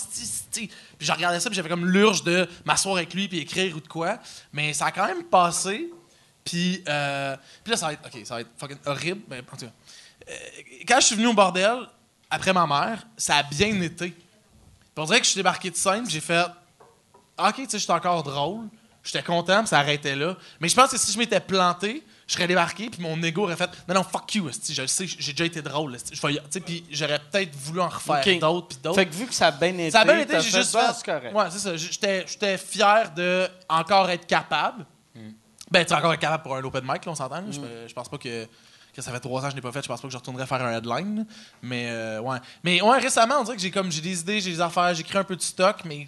Puis 0.52 0.70
je 1.00 1.12
regardais 1.12 1.40
ça, 1.40 1.50
puis 1.50 1.56
j'avais 1.56 1.70
comme 1.70 1.86
l'urge 1.86 2.24
de 2.24 2.50
m'asseoir 2.66 2.98
avec 2.98 3.14
lui, 3.14 3.28
puis 3.28 3.38
écrire 3.38 3.76
ou 3.76 3.80
de 3.80 3.88
quoi. 3.88 4.18
Mais 4.52 4.74
ça 4.74 4.88
a 4.88 4.92
quand 4.92 5.06
même 5.06 5.26
passé, 5.26 5.92
puis, 6.44 6.84
euh, 6.88 7.38
puis 7.64 7.72
là, 7.72 7.78
ça 7.78 7.86
va 7.86 7.94
être, 7.94 8.08
OK, 8.08 8.26
ça 8.26 8.34
va 8.36 8.42
être 8.42 8.50
fucking 8.58 8.78
horrible, 8.88 9.22
mais 9.30 9.40
en 9.40 9.56
tout 9.56 9.66
cas. 9.66 9.72
Euh, 10.30 10.34
quand 10.88 11.00
je 11.00 11.06
suis 11.06 11.16
venu 11.16 11.28
au 11.28 11.34
bordel, 11.34 11.82
après 12.32 12.52
ma 12.52 12.66
mère, 12.66 13.06
ça 13.16 13.38
a 13.38 13.44
bien 13.44 13.80
été. 13.80 14.12
On 15.02 15.06
dirait 15.06 15.20
que 15.20 15.26
je 15.26 15.32
suis 15.32 15.40
débarqué 15.40 15.70
de 15.70 15.76
scène, 15.76 16.04
puis 16.04 16.14
j'ai 16.14 16.22
fait 16.22 16.46
OK, 17.40 17.56
tu 17.56 17.70
sais, 17.70 17.80
j'étais 17.80 17.94
encore 17.94 18.24
drôle. 18.24 18.66
J'étais 19.04 19.24
content, 19.24 19.60
puis 19.60 19.68
ça 19.70 19.80
arrêtait 19.80 20.16
là. 20.18 20.36
Mais 20.60 20.68
je 20.68 20.76
pense 20.76 20.90
que 20.92 20.98
si 20.98 21.14
je 21.14 21.18
m'étais 21.18 21.40
planté, 21.40 22.04
je 22.28 22.34
serais 22.34 22.48
débarqué, 22.48 22.90
puis 22.90 23.02
mon 23.02 23.22
ego 23.24 23.44
aurait 23.44 23.56
fait 23.56 23.70
Non, 23.88 23.96
non, 23.96 24.04
fuck 24.04 24.36
you, 24.36 24.50
esti, 24.50 24.74
je 24.74 24.82
le 24.82 24.88
sais, 24.90 25.06
j'ai 25.08 25.32
déjà 25.32 25.46
été 25.46 25.62
drôle. 25.62 25.96
esti, 25.96 26.14
je 26.14 26.22
vais 26.22 26.34
y- 26.34 26.38
tu 26.38 26.44
sais, 26.50 26.60
Puis 26.60 26.84
j'aurais 26.92 27.20
peut-être 27.20 27.56
voulu 27.56 27.80
en 27.80 27.88
refaire 27.88 28.22
d'autres, 28.40 28.68
puis 28.68 28.78
d'autres. 28.84 28.96
Fait 29.00 29.06
que 29.06 29.14
vu 29.14 29.26
que 29.28 29.34
ça 29.34 29.48
a 29.48 29.52
bien 29.52 29.70
été, 29.70 29.92
Ça 29.92 30.02
a 30.02 30.04
bien 30.04 30.20
été, 30.20 30.34
j'ai 30.42 30.50
juste 30.52 30.78
fait. 30.78 30.94
c'est 30.94 31.06
correct. 31.06 31.34
Ouais, 31.34 31.46
c'est 31.52 31.60
ça. 31.60 31.78
J'étais, 31.78 32.26
j'étais 32.28 32.58
fier 32.58 33.12
de 33.16 33.48
encore 33.70 34.10
être 34.10 34.26
capable. 34.28 34.86
Ben, 35.72 35.86
tu 35.86 35.94
encore 35.94 36.14
être 36.14 36.20
capable 36.20 36.44
pour 36.44 36.56
un 36.56 36.64
open 36.64 36.84
mic, 36.84 37.06
là, 37.06 37.12
on 37.12 37.16
s'entend. 37.16 37.44
Je, 37.50 37.60
je 37.88 37.94
pense 37.94 38.10
pas 38.10 38.18
que, 38.18 38.46
que 38.98 39.02
ça 39.04 39.12
fait 39.12 39.20
trois 39.20 39.42
ans 39.42 39.46
que 39.46 39.52
je 39.52 39.56
l'ai 39.56 39.62
pas 39.62 39.72
fait. 39.72 39.82
Je 39.84 39.88
pense 39.88 40.02
pas 40.02 40.08
que 40.08 40.12
je 40.12 40.18
retournerais 40.18 40.46
faire 40.48 40.62
un 40.62 40.76
headline. 40.78 41.26
Mais, 41.62 41.88
euh, 41.90 42.20
ouais. 42.20 42.38
Mais, 42.64 42.82
ouais, 42.82 42.98
récemment, 43.00 43.36
on 43.40 43.44
dirait 43.44 43.56
que 43.56 43.62
j'ai 43.62 43.72
comme 43.72 43.92
j'ai 43.92 44.02
des 44.02 44.20
idées, 44.20 44.42
j'ai 44.42 44.52
des 44.52 44.62
affaires, 44.62 44.94
j'ai 44.94 45.04
créé 45.04 45.20
un 45.22 45.24
peu 45.24 45.36
de 45.36 45.42
stock, 45.42 45.78
mais 45.86 46.08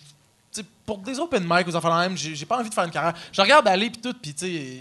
pour 0.86 0.98
des 0.98 1.20
open 1.20 1.44
mic 1.48 1.68
aux 1.68 1.76
affaires 1.76 1.96
même, 1.96 2.18
j'ai, 2.18 2.46
pas 2.46 2.58
envie 2.58 2.70
de 2.70 2.74
faire 2.74 2.84
une 2.84 2.92
carrière. 2.92 3.14
Je 3.32 3.40
regarde 3.42 3.68
aller 3.68 3.90
puis 3.92 4.02
tout, 4.02 4.14
puis 4.20 4.34
tu 4.34 4.46
sais. 4.46 4.80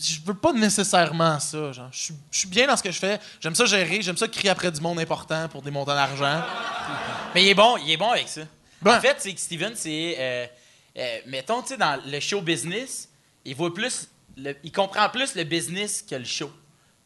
Je 0.00 0.20
veux 0.24 0.34
pas 0.34 0.52
nécessairement 0.52 1.40
ça. 1.40 1.72
Genre. 1.72 1.88
Je, 1.90 1.98
suis, 1.98 2.14
je 2.30 2.38
suis 2.38 2.48
bien 2.48 2.68
dans 2.68 2.76
ce 2.76 2.82
que 2.84 2.92
je 2.92 2.98
fais. 3.00 3.18
J'aime 3.40 3.56
ça 3.56 3.64
gérer. 3.66 4.00
J'aime 4.00 4.16
ça 4.16 4.28
crier 4.28 4.50
après 4.50 4.70
du 4.70 4.80
monde 4.80 5.00
important 5.00 5.48
pour 5.48 5.60
des 5.60 5.72
montants 5.72 5.94
d'argent. 5.96 6.40
Mais 7.34 7.42
il 7.42 7.48
est 7.48 7.54
bon, 7.54 7.76
il 7.78 7.90
est 7.90 7.96
bon 7.96 8.10
avec 8.12 8.28
ça. 8.28 8.42
Ouais. 8.84 8.94
En 8.94 9.00
fait, 9.00 9.16
c'est 9.18 9.34
que 9.34 9.40
Steven, 9.40 9.72
c'est. 9.74 10.14
euh, 10.16 10.46
euh, 10.98 11.18
mettons, 11.26 11.62
tu 11.62 11.68
sais, 11.70 11.76
dans 11.76 12.00
le 12.06 12.20
show 12.20 12.40
business, 12.40 13.08
il 13.44 13.56
voit 13.56 13.74
plus. 13.74 14.06
le- 14.36 14.54
il 14.62 14.70
comprend 14.70 15.08
plus 15.08 15.34
le 15.34 15.42
business 15.42 16.04
que 16.08 16.14
le 16.14 16.24
show. 16.24 16.52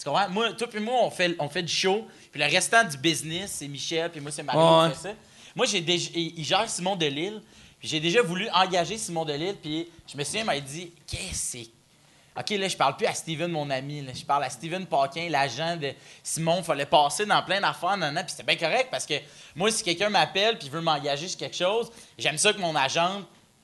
Tu 0.03 0.09
comprends? 0.09 0.29
Moi, 0.31 0.53
toi 0.55 0.67
puis 0.67 0.81
moi, 0.81 0.97
on 1.03 1.11
fait, 1.11 1.37
on 1.38 1.49
fait 1.49 1.62
du 1.62 1.73
show, 1.73 2.07
puis 2.31 2.41
le 2.41 2.47
restant 2.51 2.83
du 2.85 2.97
business, 2.97 3.53
c'est 3.59 3.69
Michel, 3.69 4.11
puis 4.11 4.21
moi, 4.21 4.31
c'est 4.33 4.43
Mario 4.43 4.61
Ouais. 4.83 4.91
qui 4.91 4.97
fait 4.97 5.09
ça. 5.11 5.15
Moi, 5.55 5.67
j'ai 5.67 5.81
déjà. 5.81 6.11
Il 6.15 6.45
gère 6.45 6.69
Simon 6.69 6.97
Delille, 6.97 7.41
puis 7.79 7.88
j'ai 7.88 8.01
déjà 8.01 8.23
voulu 8.23 8.49
engager 8.53 8.97
Simon 8.99 9.25
Delille, 9.25 9.55
puis 9.62 9.88
je 10.11 10.17
me 10.17 10.25
souviens, 10.25 10.41
il 10.43 10.47
m'a 10.47 10.59
dit 10.61 10.93
Qu'est-ce 11.07 11.23
que 11.31 11.61
c'est? 11.65 11.67
OK, 12.35 12.49
là, 12.59 12.67
je 12.67 12.77
parle 12.79 12.97
plus 12.97 13.07
à 13.07 13.12
Steven, 13.12 13.51
mon 13.51 13.69
ami. 13.69 14.01
là. 14.01 14.12
Je 14.15 14.25
parle 14.25 14.45
à 14.45 14.49
Steven 14.49 14.87
Paquin, 14.87 15.29
l'agent 15.29 15.77
de 15.77 15.93
Simon. 16.23 16.57
Il 16.61 16.65
fallait 16.65 16.87
passer 16.87 17.27
dans 17.27 17.43
plein 17.43 17.61
d'affaires. 17.61 17.97
nan, 17.99 18.15
nan. 18.15 18.25
Puis 18.25 18.35
c'était 18.35 18.55
bien 18.55 18.57
correct 18.57 18.88
parce 18.91 19.05
que 19.05 19.15
moi, 19.55 19.71
si 19.71 19.83
quelqu'un 19.85 20.09
m'appelle 20.09 20.59
puis 20.59 20.71
veut 20.71 20.81
m'engager 20.81 21.29
sur 21.29 21.38
quelque 21.38 21.55
chose, 21.57 21.93
j'aime 22.19 22.38
ça 22.38 22.55
que 22.55 22.59
mon 22.59 22.75
agent 22.75 23.21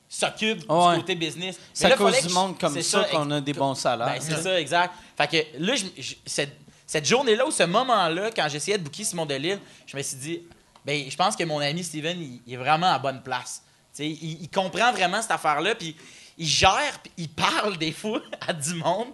s'occupe 0.06 0.70
Ouais. 0.70 0.94
du 0.96 1.00
côté 1.00 1.14
business. 1.14 1.58
C'est 1.72 1.90
à 1.90 1.96
cause 1.96 2.20
du 2.26 2.32
monde 2.34 2.58
comme 2.58 2.80
ça 2.82 3.04
qu'on 3.04 3.30
a 3.30 3.40
des 3.40 3.54
bons 3.54 3.74
salaires. 3.74 4.06
ben, 4.08 4.20
c'est 4.20 4.36
ça, 4.42 4.60
exact. 4.60 4.92
Fait 5.18 5.28
que 5.28 5.62
là, 5.62 5.74
je- 5.74 6.00
je- 6.02 6.14
cette, 6.24 6.56
cette 6.86 7.04
journée-là 7.06 7.44
ou 7.46 7.50
ce 7.50 7.64
moment-là, 7.64 8.30
quand 8.34 8.48
j'essayais 8.48 8.78
de 8.78 8.82
booker 8.84 9.04
Simon 9.04 9.26
Delille, 9.26 9.58
je 9.86 9.96
me 9.96 10.02
suis 10.02 10.16
dit, 10.16 10.42
ben, 10.86 11.10
je 11.10 11.16
pense 11.16 11.36
que 11.36 11.44
mon 11.44 11.58
ami 11.58 11.84
Steven, 11.84 12.18
il, 12.18 12.40
il 12.46 12.54
est 12.54 12.56
vraiment 12.56 12.86
à 12.92 12.98
bonne 12.98 13.22
place. 13.22 13.62
Il, 13.98 14.42
il 14.42 14.48
comprend 14.48 14.92
vraiment 14.92 15.20
cette 15.20 15.32
affaire-là, 15.32 15.74
puis 15.74 15.94
il 16.38 16.46
gère, 16.46 17.00
puis 17.02 17.10
il 17.18 17.28
parle 17.28 17.76
des 17.78 17.90
fois 17.92 18.22
à 18.46 18.52
du 18.52 18.74
monde 18.74 19.08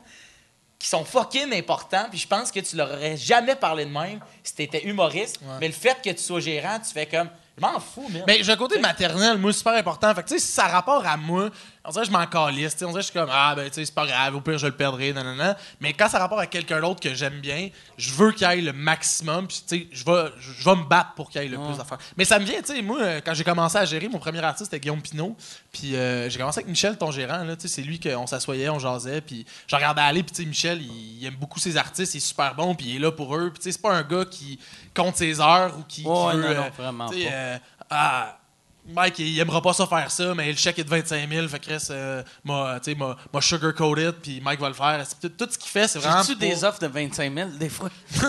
qui 0.78 0.88
sont 0.88 1.04
fucking 1.06 1.52
importants, 1.54 2.06
puis 2.10 2.18
je 2.18 2.28
pense 2.28 2.52
que 2.52 2.60
tu 2.60 2.76
leur 2.76 2.90
aurais 2.92 3.16
jamais 3.16 3.56
parlé 3.56 3.86
de 3.86 3.90
même 3.90 4.20
si 4.42 4.54
t'étais 4.54 4.84
humoriste. 4.84 5.40
Mais 5.58 5.68
le 5.68 5.72
fait 5.72 5.96
que 6.04 6.10
tu 6.10 6.18
sois 6.22 6.40
gérant, 6.40 6.78
tu 6.78 6.92
fais 6.92 7.06
comme, 7.06 7.30
je 7.56 7.62
m'en 7.62 7.80
fous, 7.80 8.06
man. 8.10 8.24
Mais 8.26 8.42
j'ai 8.42 8.52
un 8.52 8.56
côté 8.56 8.78
maternel, 8.78 9.38
moi, 9.38 9.52
super 9.54 9.72
important. 9.72 10.14
Fait 10.14 10.22
que, 10.22 10.28
tu 10.28 10.34
sais, 10.38 10.44
si 10.44 10.52
ça 10.52 10.66
a 10.66 10.68
rapport 10.68 11.06
à 11.06 11.16
moi, 11.16 11.48
on 11.84 11.90
dirait 11.90 12.04
que 12.04 12.10
je 12.10 12.16
m'en 12.16 12.26
calisse. 12.26 12.74
On 12.82 12.86
dirait 12.86 12.94
que 12.94 13.00
je 13.00 13.04
suis 13.10 13.12
comme, 13.12 13.28
ah, 13.30 13.54
ben, 13.54 13.68
tu 13.68 13.74
sais, 13.74 13.84
c'est 13.84 13.94
pas 13.94 14.06
grave, 14.06 14.34
au 14.34 14.40
pire, 14.40 14.58
je 14.58 14.66
le 14.66 14.74
perdrai, 14.76 15.12
nanana. 15.12 15.56
Mais 15.80 15.92
quand 15.92 16.08
ça 16.08 16.16
a 16.16 16.20
rapport 16.20 16.38
à 16.38 16.46
quelqu'un 16.46 16.80
d'autre 16.80 17.00
que 17.00 17.14
j'aime 17.14 17.40
bien, 17.40 17.68
je 17.98 18.12
veux 18.12 18.32
qu'il 18.32 18.46
aille 18.46 18.62
le 18.62 18.72
maximum, 18.72 19.46
puis, 19.46 19.62
tu 19.66 19.78
sais, 19.78 19.88
je 19.92 20.04
vais, 20.04 20.30
je 20.38 20.64
vais 20.64 20.76
me 20.76 20.84
battre 20.84 21.14
pour 21.14 21.30
qu'il 21.30 21.40
aille 21.40 21.48
le 21.48 21.58
plus 21.58 21.76
d'affaires. 21.76 21.98
Mais 22.16 22.24
ça 22.24 22.38
me 22.38 22.44
vient, 22.44 22.60
tu 22.62 22.74
sais, 22.74 22.82
moi, 22.82 23.00
euh, 23.00 23.20
quand 23.24 23.34
j'ai 23.34 23.44
commencé 23.44 23.76
à 23.76 23.84
gérer, 23.84 24.08
mon 24.08 24.18
premier 24.18 24.42
artiste, 24.42 24.70
c'était 24.70 24.80
Guillaume 24.80 25.02
Pinot. 25.02 25.36
Puis 25.72 25.94
euh, 25.96 26.30
j'ai 26.30 26.38
commencé 26.38 26.60
avec 26.60 26.68
Michel, 26.68 26.96
ton 26.96 27.10
gérant, 27.10 27.44
là, 27.44 27.56
tu 27.56 27.62
sais, 27.62 27.68
c'est 27.68 27.82
lui 27.82 28.00
qu'on 28.00 28.26
s'assoyait, 28.26 28.68
on 28.68 28.78
jasait, 28.78 29.20
puis 29.20 29.44
je 29.66 29.76
regardais 29.76 30.02
aller, 30.02 30.22
puis, 30.22 30.34
tu 30.34 30.42
sais, 30.42 30.48
Michel, 30.48 30.80
il, 30.80 31.18
il 31.20 31.26
aime 31.26 31.34
beaucoup 31.36 31.58
ses 31.58 31.76
artistes, 31.76 32.14
il 32.14 32.18
est 32.18 32.20
super 32.20 32.54
bon, 32.54 32.74
puis 32.74 32.86
il 32.86 32.96
est 32.96 33.00
là 33.00 33.12
pour 33.12 33.36
eux. 33.36 33.50
Puis, 33.50 33.58
tu 33.58 33.64
sais, 33.64 33.72
c'est 33.72 33.82
pas 33.82 33.92
un 33.94 34.02
gars 34.02 34.24
qui 34.24 34.58
compte 34.94 35.16
ses 35.16 35.40
heures 35.40 35.76
ou 35.78 35.82
qui, 35.82 36.02
qui 36.02 36.08
veut, 36.08 36.12
non, 36.12 36.36
non, 36.36 36.46
euh, 36.46 36.70
vraiment 36.76 37.08
tu 37.10 37.18
sais, 37.18 37.24
pas. 37.28 37.32
euh, 37.32 37.58
ah, 37.90 38.38
Mike, 38.86 39.18
il, 39.18 39.38
aimera 39.38 39.62
pas 39.62 39.72
ça 39.72 39.86
faire 39.86 40.10
ça, 40.10 40.34
mais 40.34 40.50
le 40.50 40.56
chèque 40.58 40.78
est 40.78 40.84
de 40.84 40.90
25 40.90 41.28
000, 41.28 41.48
fait 41.48 41.58
que 41.58 41.64
Chris, 41.64 41.86
euh, 41.90 42.22
m'a, 42.44 42.78
tu 42.82 42.92
sais, 42.92 42.96
m'a, 42.98 43.40
sugar-coated, 43.40 44.16
puis 44.22 44.40
Mike 44.42 44.60
va 44.60 44.68
le 44.68 44.74
faire. 44.74 45.02
Tout, 45.20 45.30
tout 45.30 45.48
ce 45.50 45.56
qu'il 45.56 45.70
fait, 45.70 45.88
c'est 45.88 45.98
vraiment. 45.98 46.22
J'ai-tu 46.22 46.38
pour- 46.38 46.48
des 46.48 46.64
offres 46.64 46.80
de 46.80 46.86
25 46.88 47.34
000 47.34 47.48
des 47.58 47.68
fois? 47.70 47.88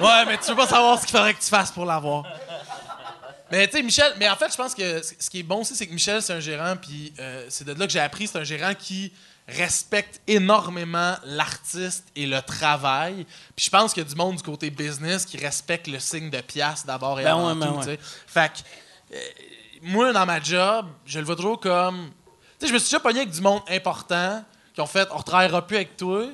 Ouais, 0.00 0.24
mais 0.26 0.38
tu 0.38 0.48
veux 0.50 0.56
pas 0.56 0.66
savoir 0.68 1.00
ce 1.00 1.06
qu'il 1.06 1.16
faudrait 1.16 1.34
que 1.34 1.40
tu 1.40 1.48
fasses 1.48 1.72
pour 1.72 1.84
l'avoir. 1.84 2.24
Mais 3.50 3.66
tu 3.66 3.76
sais, 3.76 3.82
Michel, 3.82 4.12
mais 4.18 4.28
en 4.28 4.36
fait, 4.36 4.50
je 4.52 4.56
pense 4.56 4.74
que 4.74 5.02
ce 5.02 5.28
qui 5.28 5.40
est 5.40 5.42
bon 5.42 5.62
aussi, 5.62 5.74
c'est 5.74 5.86
que 5.86 5.92
Michel, 5.92 6.22
c'est 6.22 6.34
un 6.34 6.40
gérant, 6.40 6.76
puis 6.76 7.12
euh, 7.18 7.46
c'est 7.48 7.64
de 7.66 7.72
là 7.72 7.86
que 7.86 7.92
j'ai 7.92 7.98
appris, 8.00 8.26
c'est 8.26 8.38
un 8.38 8.44
gérant 8.44 8.74
qui 8.74 9.12
respecte 9.48 10.20
énormément 10.26 11.16
l'artiste 11.24 12.04
et 12.14 12.26
le 12.26 12.40
travail. 12.42 13.26
Puis 13.56 13.66
je 13.66 13.70
pense 13.70 13.94
qu'il 13.94 14.02
y 14.02 14.06
a 14.06 14.08
du 14.08 14.14
monde 14.14 14.36
du 14.36 14.42
côté 14.42 14.70
business 14.70 15.24
qui 15.24 15.38
respecte 15.38 15.86
le 15.86 15.98
signe 15.98 16.28
de 16.30 16.40
pièce 16.40 16.84
d'abord 16.84 17.18
et 17.18 17.24
Ben 17.24 17.30
avant 17.32 17.48
ouais, 17.48 17.54
ben 17.58 17.66
tout. 17.68 17.88
ouais. 17.88 17.96
tu 17.96 18.02
sais. 18.04 18.10
Fait 18.26 18.52
que, 18.52 19.14
euh, 19.16 19.18
moi, 19.82 20.12
dans 20.12 20.26
ma 20.26 20.40
job, 20.40 20.86
je 21.06 21.18
le 21.18 21.24
vois 21.24 21.36
toujours 21.36 21.58
comme. 21.60 22.10
Tu 22.58 22.66
sais, 22.66 22.68
je 22.68 22.72
me 22.74 22.78
suis 22.78 22.88
déjà 22.90 23.00
pogné 23.00 23.20
avec 23.20 23.30
du 23.30 23.40
monde 23.40 23.62
important 23.68 24.44
qui 24.74 24.80
ont 24.80 24.86
fait 24.86 25.08
on 25.12 25.18
ne 25.18 25.22
travaillera 25.22 25.66
plus 25.66 25.76
avec 25.76 25.96
toi. 25.96 26.26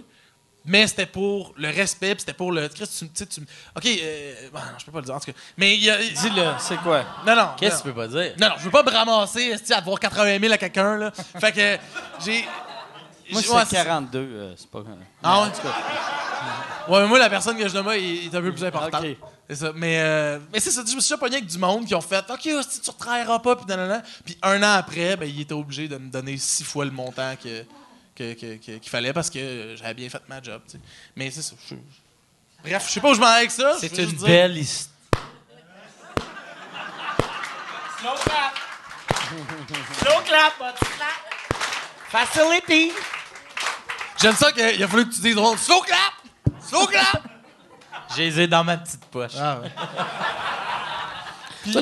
Mais 0.66 0.86
c'était 0.86 1.04
pour 1.04 1.52
le 1.58 1.68
respect, 1.68 2.16
c'était 2.18 2.32
pour 2.32 2.50
le. 2.50 2.68
Chris, 2.68 2.88
tu, 2.98 3.06
tu 3.10 3.26
tu 3.26 3.40
Ok, 3.76 3.84
euh, 3.84 4.48
bon, 4.50 4.58
non, 4.60 4.64
je 4.78 4.84
peux 4.86 4.92
pas 4.92 5.00
le 5.00 5.04
dire 5.04 5.14
en 5.14 5.20
tout 5.20 5.30
cas. 5.30 5.38
Mais 5.58 5.74
il 5.76 5.84
y 5.84 5.90
a. 5.90 5.98
Dis-le, 5.98 6.54
c'est 6.58 6.78
quoi? 6.78 7.04
Non, 7.26 7.36
non. 7.36 7.48
Qu'est-ce 7.58 7.76
que 7.82 7.88
tu 7.88 7.88
peux 7.92 7.94
pas 7.94 8.08
dire? 8.08 8.32
Non, 8.40 8.48
non, 8.48 8.54
je 8.58 8.64
veux 8.64 8.70
pas 8.70 8.82
me 8.82 8.90
ramasser 8.90 9.52
à 9.70 9.80
devoir 9.80 10.00
80 10.00 10.38
000 10.40 10.52
à 10.54 10.56
quelqu'un, 10.56 10.96
là. 10.96 11.10
Fait 11.38 11.52
que 11.52 11.78
j'ai. 12.24 12.46
Moi, 13.32 13.40
j'ai- 13.42 13.48
c'est 13.48 13.54
ouais, 13.54 13.64
42, 13.84 14.18
euh, 14.18 14.54
c'est 14.56 14.68
pas... 14.70 14.82
Ah 15.22 15.42
ouais? 15.42 15.48
Ouais, 16.88 17.00
mais 17.02 17.06
moi, 17.08 17.18
la 17.18 17.30
personne 17.30 17.56
que 17.56 17.66
je 17.66 17.74
nomme, 17.74 17.90
il, 17.96 18.24
il 18.24 18.34
est 18.34 18.36
un 18.36 18.42
peu 18.42 18.52
plus 18.52 18.64
important. 18.64 18.98
Ok. 18.98 19.16
C'est 19.48 19.56
ça. 19.56 19.72
Mais, 19.74 19.98
euh, 20.00 20.38
mais 20.52 20.60
c'est 20.60 20.70
ça, 20.70 20.82
je 20.86 20.94
me 20.94 21.00
suis 21.00 21.08
déjà 21.10 21.18
pogné 21.18 21.36
avec 21.36 21.46
du 21.48 21.58
monde 21.58 21.86
qui 21.86 21.94
ont 21.94 22.00
fait 22.00 22.24
OK, 22.30 22.46
hostie, 22.58 22.80
tu 22.80 22.88
ne 22.88 22.92
retravailleras 22.92 23.38
pas, 23.38 23.56
puis 23.56 23.64
nanana. 23.66 24.02
Puis 24.24 24.36
un 24.42 24.62
an 24.62 24.74
après, 24.78 25.16
ben, 25.16 25.28
il 25.28 25.40
était 25.40 25.54
obligé 25.54 25.88
de 25.88 25.96
me 25.96 26.10
donner 26.10 26.36
six 26.36 26.64
fois 26.64 26.84
le 26.84 26.90
montant 26.90 27.34
que, 27.42 27.62
que- 28.14 28.34
que- 28.34 28.56
que- 28.56 28.78
qu'il 28.78 28.90
fallait 28.90 29.12
parce 29.12 29.30
que 29.30 29.74
j'avais 29.76 29.94
bien 29.94 30.08
fait 30.10 30.22
ma 30.28 30.42
job. 30.42 30.60
tu 30.66 30.72
sais. 30.72 30.80
Mais 31.16 31.30
c'est 31.30 31.42
ça. 31.42 31.54
je- 31.70 31.74
Bref, 32.62 32.84
je 32.86 32.92
sais 32.92 33.00
pas 33.00 33.10
où 33.10 33.14
je 33.14 33.20
m'en 33.20 33.26
vais 33.26 33.32
avec 33.38 33.50
ça. 33.50 33.72
je 33.74 33.86
C'est 33.88 33.98
une 34.02 34.12
belle 34.12 34.56
histoire. 34.58 34.92
Slow 38.00 38.14
clap! 38.24 38.54
Slow 40.00 40.20
clap, 40.26 40.52
but 40.58 40.88
clap! 40.96 41.33
Facility! 42.14 42.92
J'aime 44.22 44.36
ça 44.36 44.52
qu'il 44.52 44.80
a 44.80 44.86
fallu 44.86 45.08
que 45.08 45.14
tu 45.16 45.20
dises 45.20 45.34
drôle. 45.34 45.58
Slow 45.58 45.80
clap! 45.80 45.98
Slow 46.60 46.86
clap! 46.86 47.22
J'ai 48.14 48.30
les 48.30 48.40
ai 48.42 48.46
dans 48.46 48.62
ma 48.62 48.76
petite 48.76 49.04
poche. 49.06 49.32
Ah 49.36 49.58
ouais. 49.60 49.72
Puis- 51.64 51.74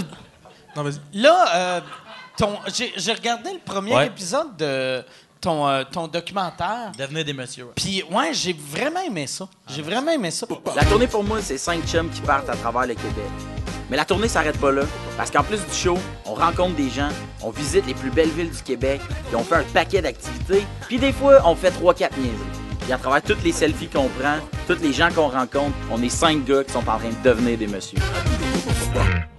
Non, 0.75 0.83
vas-y. 0.85 1.01
Là, 1.12 1.55
euh, 1.55 1.81
ton, 2.38 2.59
j'ai, 2.75 2.95
j'ai 2.97 3.12
regardé 3.12 3.53
le 3.53 3.59
premier 3.59 3.95
Ouais. 3.95 4.07
épisode 4.07 4.57
de 4.57 5.05
ton, 5.38 5.68
euh, 5.68 5.85
ton 5.85 6.09
documentaire. 6.09 6.92
Devenez 6.97 7.25
des 7.25 7.35
messieurs. 7.35 7.64
ouais. 7.64 7.73
Puis, 7.77 8.03
ouais, 8.11 8.33
j'ai 8.33 8.55
vraiment 8.55 9.01
aimé 9.01 9.27
ça. 9.27 9.47
J'ai 9.68 9.83
vraiment 9.83 10.12
aimé 10.12 10.31
ça. 10.31 10.47
La 10.75 10.85
tournée 10.87 11.09
pour 11.09 11.23
moi, 11.25 11.42
c'est 11.42 11.59
cinq 11.59 11.87
chums 11.87 12.09
qui 12.09 12.23
partent 12.23 12.49
à 12.49 12.57
travers 12.57 12.87
le 12.87 12.95
Québec. 12.95 13.31
Mais 13.93 13.99
la 13.99 14.07
tournée 14.07 14.27
s'arrête 14.29 14.59
pas 14.59 14.73
là, 14.73 14.85
parce 15.19 15.31
qu'en 15.31 15.45
plus 15.45 15.59
du 15.67 15.75
show, 15.75 15.99
on 16.25 16.33
rencontre 16.33 16.75
des 16.77 16.89
gens, 16.89 17.11
on 17.43 17.51
visite 17.51 17.85
les 17.87 17.93
plus 17.93 18.09
belles 18.09 18.31
villes 18.31 18.49
du 18.51 18.63
Québec, 18.63 19.03
puis 19.27 19.37
on 19.37 19.45
fait 19.45 19.57
un 19.57 19.65
paquet 19.65 20.01
d'activités, 20.01 20.65
puis 20.89 20.97
des 20.99 21.13
fois, 21.13 21.43
on 21.45 21.55
fait 21.55 21.71
trois, 21.73 21.93
quatre 21.93 22.17
niaiseries. 22.17 22.39
Puis 22.81 22.91
à 22.91 22.97
travers 22.97 23.21
toutes 23.21 23.45
les 23.45 23.53
selfies 23.53 23.89
qu'on 23.89 24.09
prend, 24.09 24.39
tous 24.67 24.81
les 24.81 24.95
gens 24.95 25.11
qu'on 25.15 25.29
rencontre, 25.29 25.77
on 25.91 26.03
est 26.03 26.09
cinq 26.09 26.43
gars 26.47 26.65
qui 26.65 26.73
sont 26.73 26.79
en 26.89 26.97
train 26.99 27.11
de 27.11 27.23
devenir 27.23 27.59
des 27.59 27.67
messieurs. 27.67 27.99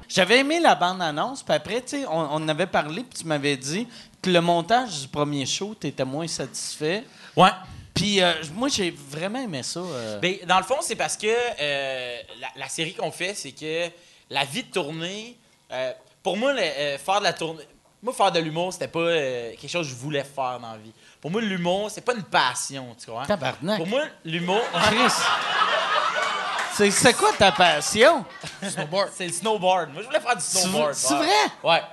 J'avais 0.08 0.38
aimé 0.42 0.60
la 0.60 0.76
bande-annonce, 0.76 1.42
puis 1.42 1.56
après, 1.56 1.82
tu 1.82 2.02
sais, 2.02 2.06
on, 2.06 2.20
on 2.20 2.36
en 2.36 2.48
avait 2.48 2.68
parlé, 2.68 3.02
puis 3.02 3.22
tu 3.22 3.26
m'avais 3.26 3.58
dit 3.58 3.88
que 4.22 4.30
le 4.30 4.40
montage 4.40 5.02
du 5.02 5.08
premier 5.08 5.48
show, 5.48 5.74
tu 5.82 5.88
étais 5.88 6.06
moins 6.06 6.28
satisfait. 6.28 7.06
Ouais. 7.36 7.50
Puis, 7.96 8.22
euh, 8.22 8.32
moi, 8.54 8.68
j'ai 8.70 8.96
vraiment 9.10 9.40
aimé 9.40 9.64
ça. 9.64 9.80
euh. 9.80 10.20
Ben, 10.20 10.36
dans 10.48 10.58
le 10.60 10.64
fond, 10.64 10.78
c'est 10.82 10.96
parce 10.96 11.18
que 11.18 11.26
euh, 11.26 12.18
la, 12.40 12.50
la 12.56 12.70
série 12.70 12.94
qu'on 12.94 13.10
fait, 13.10 13.34
c'est 13.34 13.52
que 13.52 13.90
la 14.34 14.44
vie 14.46 14.64
de 14.64 14.72
tournée, 14.72 15.38
euh, 15.72 15.92
pour 16.22 16.36
moi, 16.38 16.54
le- 16.54 16.60
euh, 16.62 16.98
faire 16.98 17.20
de 17.20 17.24
la 17.26 17.34
tournée, 17.34 17.64
moi, 18.02 18.14
faire 18.14 18.32
de 18.32 18.40
l'humour, 18.40 18.74
c'était 18.74 18.88
pas 18.88 19.00
euh, 19.00 19.52
quelque 19.52 19.70
chose 19.70 19.88
que 19.88 19.94
je 19.94 19.98
voulais 19.98 20.24
faire 20.24 20.60
dans 20.60 20.72
la 20.72 20.78
vie. 20.78 20.92
Pour 21.22 21.32
moi, 21.32 21.40
l'humour, 21.40 21.90
c'est 21.90 22.02
pas 22.02 22.14
une 22.14 22.24
passion, 22.24 22.96
tu 23.00 23.06
comprends? 23.06 23.26
Tabarnak. 23.26 23.78
Pour 23.78 23.88
moi, 23.88 24.02
l'humour. 24.26 24.62
C'est, 26.76 26.90
c'est 26.90 27.14
quoi 27.14 27.32
ta 27.34 27.52
passion? 27.52 28.26
c'est 29.12 29.28
le 29.28 29.32
snowboard. 29.32 29.94
Moi, 29.94 30.02
je 30.02 30.08
voulais 30.08 30.20
faire 30.20 30.36
du 30.36 30.42
snowboard. 30.42 30.96
c'est 30.96 31.14
ouais. 31.14 31.20
vrai? 31.20 31.52
Ouais. 31.64 31.84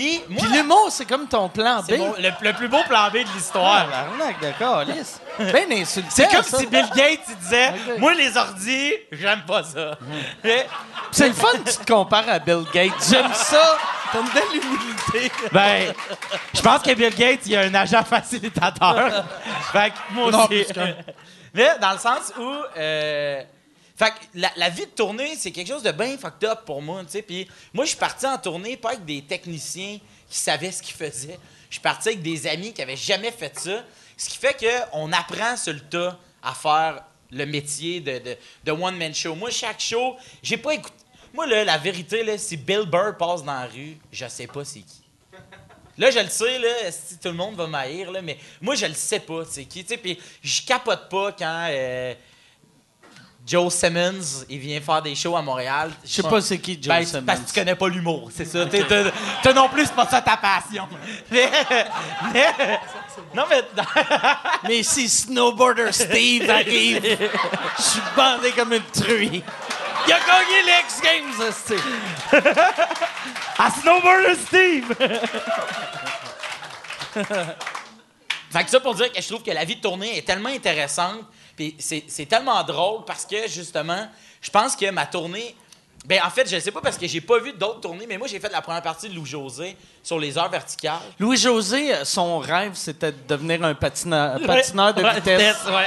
Puis 0.00 0.22
moi, 0.28 0.42
Puis 0.46 0.56
l'humour, 0.56 0.86
c'est 0.90 1.04
comme 1.04 1.26
ton 1.28 1.48
plan 1.48 1.82
B. 1.86 1.92
mon- 1.98 2.14
le, 2.16 2.30
le 2.40 2.52
plus 2.54 2.68
beau 2.68 2.82
plan 2.88 3.08
B 3.10 3.14
de 3.18 3.28
l'histoire. 3.34 3.86
Ah, 3.92 4.32
de 4.40 4.52
calice. 4.58 5.20
Ben 5.38 5.72
insultant, 5.72 6.08
C'est 6.10 6.28
comme 6.30 6.42
ça. 6.42 6.58
si 6.58 6.66
Bill 6.66 6.86
Gates 6.94 7.20
il 7.28 7.36
disait. 7.36 7.72
Moi, 7.98 8.14
les 8.14 8.36
ordis, 8.36 8.92
j'aime 9.12 9.42
pas 9.46 9.62
ça. 9.62 9.96
Mais- 10.42 10.66
C'est 11.10 11.28
le 11.28 11.34
fun 11.34 11.48
que 11.64 11.70
tu 11.70 11.76
te 11.78 11.92
compares 11.92 12.28
à 12.28 12.38
Bill 12.38 12.64
Gates. 12.72 12.92
J'aime 13.10 13.32
ça. 13.34 13.78
T'as 14.12 14.20
une 14.20 14.28
belle 14.28 14.42
humilité. 14.62 15.32
Ben, 15.52 15.94
je 16.54 16.60
pense 16.62 16.82
que 16.82 16.94
Bill 16.94 17.14
Gates, 17.14 17.40
il 17.46 17.56
a 17.56 17.60
un 17.60 17.74
agent 17.74 18.02
facilitateur. 18.04 19.24
fait 19.72 19.90
que 19.90 19.96
moi 20.12 20.26
aussi. 20.46 20.66
Mais 21.54 21.70
dans 21.80 21.92
le 21.92 21.98
sens 21.98 22.32
où. 22.38 22.52
euh, 22.76 23.42
fait 24.00 24.12
que 24.12 24.48
la, 24.56 24.70
vie 24.70 24.86
de 24.86 24.90
tournée, 24.92 25.36
c'est 25.36 25.50
quelque 25.50 25.68
chose 25.68 25.82
de 25.82 25.92
bien 25.92 26.16
fucked 26.16 26.48
up 26.48 26.60
pour 26.64 26.80
moi, 26.80 27.02
tu 27.04 27.10
sais. 27.10 27.20
Puis 27.20 27.46
moi, 27.74 27.84
je 27.84 27.90
suis 27.90 27.98
parti 27.98 28.24
en 28.24 28.38
tournée 28.38 28.78
pas 28.78 28.92
avec 28.92 29.04
des 29.04 29.20
techniciens 29.20 29.98
qui 30.26 30.38
savaient 30.38 30.72
ce 30.72 30.82
qu'ils 30.82 30.96
faisaient. 30.96 31.38
Je 31.68 31.74
suis 31.74 31.82
parti 31.82 32.08
avec 32.08 32.22
des 32.22 32.46
amis 32.46 32.72
qui 32.72 32.80
avaient 32.80 32.96
jamais 32.96 33.30
fait 33.30 33.58
ça. 33.58 33.84
Ce 34.16 34.30
qui 34.30 34.38
fait 34.38 34.56
qu'on 34.58 35.12
apprend 35.12 35.54
sur 35.58 35.74
le 35.74 35.80
tas 35.80 36.18
à 36.42 36.54
faire 36.54 37.04
le 37.30 37.44
métier 37.44 38.00
de, 38.00 38.18
de, 38.20 38.36
de 38.64 38.72
one-man 38.72 39.14
show. 39.14 39.34
Moi, 39.34 39.50
chaque 39.50 39.80
show, 39.80 40.16
j'ai 40.42 40.56
pas 40.56 40.72
écouté. 40.72 40.94
Moi, 41.34 41.46
là, 41.46 41.62
la 41.62 41.76
vérité, 41.76 42.24
là, 42.24 42.38
si 42.38 42.56
Bill 42.56 42.86
Burr 42.86 43.18
passe 43.18 43.44
dans 43.44 43.52
la 43.52 43.66
rue, 43.66 43.98
je 44.10 44.26
sais 44.28 44.46
pas 44.46 44.64
c'est 44.64 44.80
qui. 44.80 45.02
Là, 45.98 46.10
je 46.10 46.20
le 46.20 46.30
sais, 46.30 46.58
là, 46.58 46.90
si 46.90 47.18
tout 47.18 47.28
le 47.28 47.34
monde 47.34 47.54
va 47.56 47.66
m'haïr, 47.66 48.10
là, 48.10 48.22
mais 48.22 48.38
moi, 48.62 48.74
je 48.74 48.86
le 48.86 48.94
sais 48.94 49.20
pas, 49.20 49.44
c'est 49.44 49.66
qui, 49.66 49.84
puis 49.84 50.18
je 50.42 50.62
capote 50.62 51.10
pas 51.10 51.32
quand 51.32 51.68
euh, 51.70 52.14
Joe 53.50 53.72
Simmons, 53.74 54.44
il 54.48 54.60
vient 54.60 54.80
faire 54.80 55.02
des 55.02 55.16
shows 55.16 55.36
à 55.36 55.42
Montréal. 55.42 55.90
Je 56.04 56.08
sais 56.08 56.22
pas 56.22 56.40
c'est 56.40 56.58
qui 56.58 56.74
Joe 56.74 56.86
Ben, 56.86 57.04
Simmons. 57.04 57.24
Parce 57.26 57.40
que 57.40 57.46
tu 57.48 57.52
connais 57.54 57.74
pas 57.74 57.88
l'humour, 57.88 58.30
c'est 58.32 58.44
ça. 58.44 58.64
T'as 59.42 59.52
non 59.52 59.68
plus, 59.68 59.86
c'est 59.86 59.94
pas 59.96 60.06
ça 60.06 60.22
ta 60.22 60.36
passion. 60.36 60.86
Mais, 61.32 61.50
mais- 62.32 62.78
non, 63.34 63.44
mais... 63.50 63.62
Mais 64.68 64.82
si 64.84 65.08
Snowboarder 65.08 65.90
Steve 65.90 66.48
arrive, 66.48 67.02
je 67.76 67.82
suis 67.82 68.00
bandé 68.16 68.52
comme 68.52 68.72
une 68.72 68.82
truie. 68.84 69.42
Il 70.06 70.12
a 70.12 70.18
gagné 70.20 70.62
les 70.66 70.80
X 70.84 71.00
Games, 71.02 71.52
c'est. 71.52 72.38
À 73.58 73.70
Snowboarder 73.70 74.36
Steve! 74.46 74.94
fait 78.50 78.64
que 78.64 78.70
ça 78.70 78.80
pour 78.80 78.94
dire 78.94 79.12
que 79.12 79.20
je 79.20 79.26
trouve 79.28 79.42
que 79.42 79.50
la 79.50 79.64
vie 79.64 79.76
de 79.76 79.80
tournée 79.80 80.16
est 80.18 80.26
tellement 80.26 80.48
intéressante, 80.50 81.20
puis 81.56 81.76
c'est 81.78 82.26
tellement 82.28 82.62
drôle 82.64 83.04
parce 83.04 83.26
que 83.26 83.48
justement, 83.48 84.08
je 84.40 84.50
pense 84.50 84.76
que 84.76 84.90
ma 84.90 85.06
tournée. 85.06 85.54
Ben 86.06 86.18
en 86.24 86.30
fait, 86.30 86.48
je 86.48 86.58
sais 86.58 86.70
pas 86.70 86.80
parce 86.80 86.96
que 86.96 87.06
j'ai 87.06 87.20
pas 87.20 87.38
vu 87.38 87.52
d'autres 87.52 87.80
tournées, 87.82 88.06
mais 88.08 88.16
moi 88.16 88.26
j'ai 88.26 88.40
fait 88.40 88.50
la 88.50 88.62
première 88.62 88.82
partie 88.82 89.08
de 89.08 89.14
Lou 89.14 89.26
José 89.26 89.76
sur 90.02 90.18
les 90.18 90.36
heures 90.38 90.48
verticales. 90.50 90.98
Louis-José, 91.18 91.94
euh, 91.94 92.04
son 92.06 92.38
rêve, 92.38 92.72
c'était 92.74 93.12
de 93.12 93.18
devenir 93.28 93.62
un 93.62 93.74
patineur, 93.76 94.40
de 94.40 95.14
vitesse. 95.14 95.56
ouais. 95.66 95.86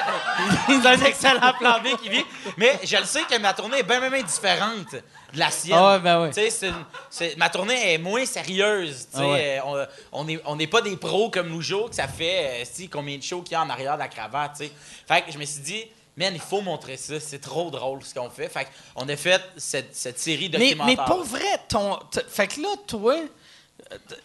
c'est 0.67 0.87
un 0.87 1.01
excellent 1.05 1.53
plan 1.59 1.79
B 1.83 1.97
qui 2.01 2.09
vit. 2.09 2.23
Mais 2.57 2.79
je 2.83 2.95
le 2.95 3.05
sais 3.05 3.23
que 3.23 3.37
ma 3.39 3.53
tournée 3.53 3.79
est 3.79 3.83
bien, 3.83 3.99
bien, 3.99 4.11
bien 4.11 4.21
différente 4.21 4.91
de 4.93 5.39
la 5.39 5.49
sienne. 5.49 5.77
Ah 5.81 5.93
ouais, 5.93 5.99
ben 5.99 6.21
ouais. 6.21 6.29
Tu 6.29 6.35
sais, 6.35 6.49
c'est 6.51 6.67
une- 6.67 6.85
c'est- 7.09 7.35
ma 7.37 7.49
tournée 7.49 7.93
est 7.93 7.97
moins 7.97 8.25
sérieuse. 8.25 9.07
tu 9.11 9.17
sais. 9.17 9.23
Ah 9.23 9.27
ouais. 9.31 9.59
Euh, 9.65 9.85
on 10.11 10.19
on 10.21 10.23
n'est 10.25 10.39
on 10.45 10.55
n'est 10.55 10.67
pas 10.67 10.81
des 10.81 10.95
pros 10.95 11.31
comme 11.31 11.49
Loujo, 11.49 11.87
que 11.89 11.95
ça 11.95 12.07
fait 12.07 12.61
euh, 12.61 12.65
si, 12.71 12.87
combien 12.87 13.17
de 13.17 13.23
shows 13.23 13.41
qu'il 13.41 13.53
y 13.53 13.55
a 13.55 13.63
en 13.63 13.69
arrière 13.69 13.95
de 13.95 13.99
la 13.99 14.07
cravate. 14.09 14.51
tu 14.59 14.65
sais. 14.67 14.71
Fait 15.07 15.23
que 15.23 15.31
je 15.31 15.39
me 15.39 15.45
suis 15.45 15.61
dit, 15.61 15.85
man, 16.17 16.33
il 16.33 16.41
faut 16.41 16.61
montrer 16.61 16.97
ça. 16.97 17.19
C'est 17.19 17.39
trop 17.39 17.69
drôle 17.71 18.03
ce 18.03 18.13
qu'on 18.13 18.29
fait. 18.29 18.49
Fait 18.49 18.67
qu'on 18.95 19.07
a 19.07 19.15
fait 19.15 19.41
cette, 19.57 19.95
cette 19.95 20.19
série 20.19 20.49
Mais, 20.51 20.69
documentaire. 20.71 20.85
mais 20.85 21.05
pour 21.05 21.23
vrai, 21.23 21.59
ton. 21.67 21.99
Fait 22.27 22.47
que 22.47 22.61
là, 22.61 22.69
toi, 22.87 23.15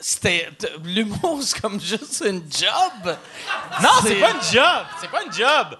c'était. 0.01 0.48
L'humour, 0.85 1.38
c'est 1.42 1.61
comme 1.61 1.81
juste 1.81 2.22
une 2.27 2.42
job. 2.51 3.16
Non, 3.83 3.88
c'est 4.03 4.20
pas 4.20 4.31
une 4.33 4.42
job. 4.42 4.87
C'est 5.01 5.11
pas 5.11 5.22
une 5.24 5.33
job. 5.33 5.79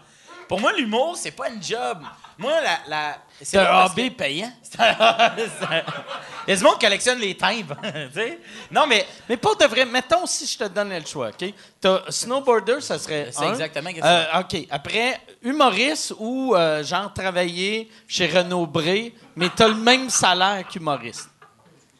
Pour 0.49 0.61
moi, 0.61 0.73
l'humour, 0.73 1.17
c'est 1.17 1.31
pas 1.31 1.49
une 1.51 1.63
job. 1.63 1.99
Moi, 2.39 2.53
la. 2.61 2.79
la 2.89 3.19
c'est 3.43 3.59
un 3.59 3.65
pas 3.65 3.87
hobby 3.87 4.11
que- 4.11 4.17
payant? 4.17 4.53
Il 6.47 6.51
y 6.51 6.53
a 6.53 6.57
du 6.57 6.63
monde 6.63 6.75
qui 6.79 6.87
collectionne 6.87 7.19
les 7.19 7.37
timbres. 7.37 7.77
tu 8.15 8.39
non, 8.71 8.87
mais 8.87 9.07
Mais 9.29 9.37
pour 9.37 9.57
de 9.57 9.65
vrai, 9.67 9.85
mettons 9.85 10.25
si 10.27 10.47
je 10.47 10.57
te 10.59 10.65
donnais 10.65 11.01
le 11.01 11.07
choix, 11.07 11.29
OK? 11.29 11.53
T'as 11.81 12.11
snowboarder, 12.11 12.81
ça 12.81 12.99
serait. 12.99 13.31
C'est 13.33 13.49
exactement 13.49 13.91
Euh, 14.03 14.41
OK. 14.41 14.67
Après, 14.71 15.21
humoriste 15.43 16.15
ou 16.19 16.55
euh, 16.55 16.83
genre 16.85 17.13
travailler 17.13 17.91
chez 18.07 18.27
Renaud 18.27 18.67
Bré, 18.67 19.15
mais 19.37 19.51
t'as 19.55 19.69
le 19.69 19.75
même 19.75 20.09
salaire 20.11 20.65
qu'humoriste. 20.69 21.29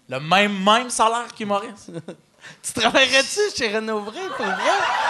le 0.09 0.21
même, 0.21 0.57
même 0.65 0.89
salaire 0.91 1.27
qu'humoriste? 1.37 1.91
Tu 2.63 2.73
travaillerais-tu 2.73 3.41
chez 3.57 3.75
Renaud 3.75 4.01
Bré, 4.01 4.21
pour 4.37 4.47
vrai? 4.47 4.55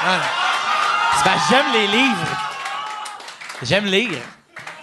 Parce 0.03 1.23
que 1.23 1.31
j'aime 1.51 1.73
les 1.73 1.87
livres. 1.87 2.27
J'aime 3.63 3.85
lire. 3.85 4.19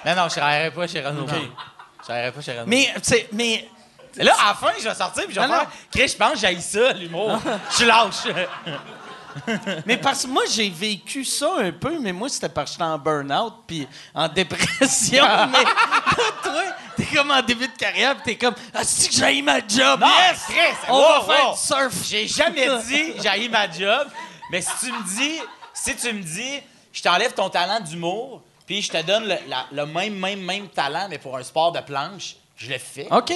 Mais 0.06 0.16
non, 0.16 0.30
je 0.30 0.36
travaillerai 0.36 0.72
pas 0.72 0.88
chez 0.88 1.02
Renaud. 1.02 1.26
Je 1.28 2.04
travaillerai 2.04 2.32
pas 2.32 2.42
chez 2.42 2.52
Renaud. 2.52 2.68
Mais, 2.68 2.94
tu 2.96 3.02
sais, 3.02 3.28
mais. 3.32 3.68
là, 4.18 4.36
à 4.40 4.48
la 4.50 4.54
fin, 4.54 4.72
je 4.78 4.88
vais 4.88 4.94
sortir 4.96 5.26
puis 5.26 5.34
je 5.34 5.40
vais 5.40 5.48
Non, 5.48 5.54
non. 5.54 5.60
faire. 5.62 5.70
Chris, 5.92 6.08
je 6.10 6.16
pense 6.16 6.34
que 6.34 6.38
j'aille 6.38 6.62
ça, 6.62 6.94
l'humour. 6.94 7.40
Je 7.72 7.76
suis 7.76 7.86
lâche. 7.86 8.16
Mais 9.86 9.98
parce 9.98 10.24
que 10.24 10.28
moi, 10.28 10.44
j'ai 10.50 10.70
vécu 10.70 11.26
ça 11.26 11.56
un 11.58 11.72
peu, 11.72 12.00
mais 12.00 12.14
moi, 12.14 12.30
c'était 12.30 12.48
parce 12.48 12.72
que 12.72 12.74
j'étais 12.76 12.84
en 12.86 12.98
burn-out 12.98 13.54
puis 13.68 13.86
en 14.14 14.30
dépression. 14.30 15.26
mais 15.52 15.64
toi, 16.42 16.64
t'es 16.96 17.06
comme 17.14 17.32
en 17.32 17.42
début 17.42 17.68
de 17.68 17.76
carrière 17.78 18.16
puis 18.16 18.24
t'es 18.24 18.38
comme 18.38 18.56
«Ah, 18.74 18.84
c'est 18.86 19.10
que 19.10 19.16
j'ai 19.16 19.42
ma 19.42 19.60
job! 19.60 20.00
Non, 20.00 20.08
yes! 20.08 20.42
Chris, 20.48 20.78
On 20.88 20.94
wow, 20.98 21.26
va 21.28 21.36
faire 21.36 21.48
wow. 21.50 21.54
du 21.54 21.60
surf!» 21.60 21.94
J'ai 22.10 22.28
jamais 22.30 22.68
dit 22.88 23.14
j'ai 23.22 23.50
ma 23.50 23.70
job, 23.70 24.08
mais 24.50 24.62
si 24.62 24.72
tu 24.80 24.92
me 24.94 25.04
dis, 25.04 25.40
si 25.74 25.96
tu 25.98 26.14
me 26.14 26.22
dis, 26.22 26.62
je 26.94 27.02
t'enlève 27.02 27.34
ton 27.34 27.50
talent 27.50 27.82
d'humour, 27.82 28.42
puis 28.66 28.82
je 28.82 28.92
te 28.92 29.02
donne 29.04 29.24
le, 29.26 29.36
la- 29.48 29.66
le 29.72 29.86
même, 29.86 30.16
même, 30.18 30.42
même 30.42 30.68
talent, 30.70 31.08
mais 31.10 31.18
pour 31.18 31.38
un 31.38 31.44
sport 31.44 31.72
de 31.72 31.80
planche, 31.82 32.36
je 32.58 32.70
le 32.72 32.78
fais. 32.78 33.08
OK. 33.12 33.34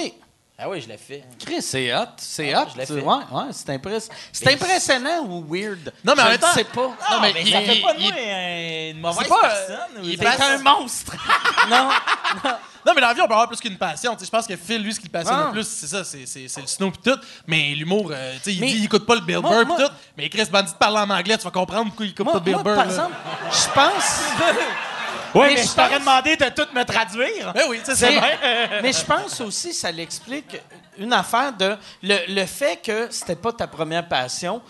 Ah 0.62 0.68
oui, 0.68 0.82
je 0.82 0.88
le 0.88 0.98
fais. 0.98 1.24
Chris, 1.42 1.62
c'est 1.62 1.94
hot. 1.94 2.04
C'est 2.18 2.52
Ah, 2.52 2.64
hot. 2.64 2.68
je 2.74 2.78
l'ai 2.78 2.86
tu- 2.86 2.92
fait. 2.94 3.00
Ouais, 3.00 3.14
ouais, 3.32 3.44
c'est 3.52 3.70
impressionnant. 3.70 4.14
C'est 4.30 4.52
impressionnant 4.52 5.20
ou 5.26 5.42
weird? 5.48 5.90
Non, 6.04 6.12
mais 6.14 6.22
en 6.22 6.26
Je 6.26 6.30
même 6.32 6.38
temps- 6.38 6.52
sais 6.52 6.64
pas. 6.64 6.82
Non, 7.10 7.20
mais, 7.22 7.32
ça 7.32 7.38
il- 7.40 7.66
fait 7.66 7.80
pas 7.80 7.94
de 7.94 7.98
il- 7.98 8.04
moi 8.04 8.12
euh, 8.18 8.90
une 8.90 9.00
mauvaise 9.00 9.28
pas, 9.28 9.36
euh, 9.36 9.40
personne. 9.66 10.04
il 10.04 10.18
passe- 10.18 10.40
un 10.40 10.58
monstre. 10.58 11.12
non. 11.70 11.88
Non, 12.86 12.92
mais 12.94 13.00
dans 13.00 13.08
la 13.08 13.14
vie, 13.14 13.20
on 13.22 13.26
peut 13.26 13.32
avoir 13.32 13.48
plus 13.48 13.58
qu'une 13.60 13.78
passion. 13.78 14.12
Tu 14.14 14.20
sais, 14.20 14.26
je 14.26 14.30
pense 14.30 14.46
que 14.46 14.56
Phil, 14.56 14.82
lui, 14.82 14.92
ce 14.92 15.00
qui 15.00 15.06
le 15.06 15.12
passionne 15.12 15.34
Ah. 15.38 15.44
le 15.46 15.52
plus, 15.52 15.66
c'est 15.66 15.86
ça, 15.86 16.04
c'est, 16.04 16.26
c'est, 16.26 16.46
c'est 16.48 16.60
le 16.62 16.66
snow 16.66 16.90
pis 16.90 16.98
tout. 17.10 17.18
Mais 17.46 17.74
l'humour, 17.74 18.10
euh, 18.10 18.34
tu 18.36 18.42
sais, 18.44 18.52
il 18.54 18.60
Mais- 18.60 18.66
dit 18.68 18.76
il 18.78 18.84
écoute 18.84 19.06
pas 19.06 19.14
le 19.14 19.20
Bill 19.22 19.38
Moi- 19.38 19.50
Burr 19.50 19.60
pis 19.60 19.66
moi- 19.80 19.88
tout. 19.88 19.94
Mais 20.18 20.28
Chris 20.28 20.44
Bandit 20.50 20.72
parle 20.78 20.98
en 20.98 21.08
anglais, 21.10 21.38
tu 21.38 21.44
vas 21.44 21.50
comprendre 21.50 21.86
pourquoi 21.86 22.04
il 22.06 22.10
écoute 22.10 22.24
Moi, 22.24 22.34
pas 22.34 22.40
Bill 22.40 22.54
moi, 22.54 22.62
Burr. 22.62 22.74
par 22.74 22.84
là. 22.84 22.90
exemple, 22.92 23.14
je 23.50 23.72
pense... 23.74 24.20
Ouais, 25.34 25.48
Mais 25.48 25.54
mais, 25.54 25.62
je 25.62 25.68
t'aurais 25.68 25.88
pense- 25.90 25.98
demandé 26.00 26.36
de 26.36 26.48
tout 26.48 26.66
me 26.74 26.82
traduire. 26.84 27.52
Ben 27.52 27.64
oui, 27.68 27.80
c'est 27.84 28.00
Mais, 28.10 28.16
vrai. 28.16 28.38
mais 28.82 28.92
je 28.92 29.04
pense 29.04 29.40
aussi 29.40 29.72
ça 29.72 29.90
l'explique 29.92 30.56
une 30.98 31.12
affaire 31.12 31.52
de 31.52 31.76
le, 32.02 32.18
le 32.28 32.46
fait 32.46 32.80
que 32.82 33.08
c'était 33.10 33.36
pas 33.36 33.52
ta 33.52 33.66
première 33.66 34.06
passion. 34.08 34.60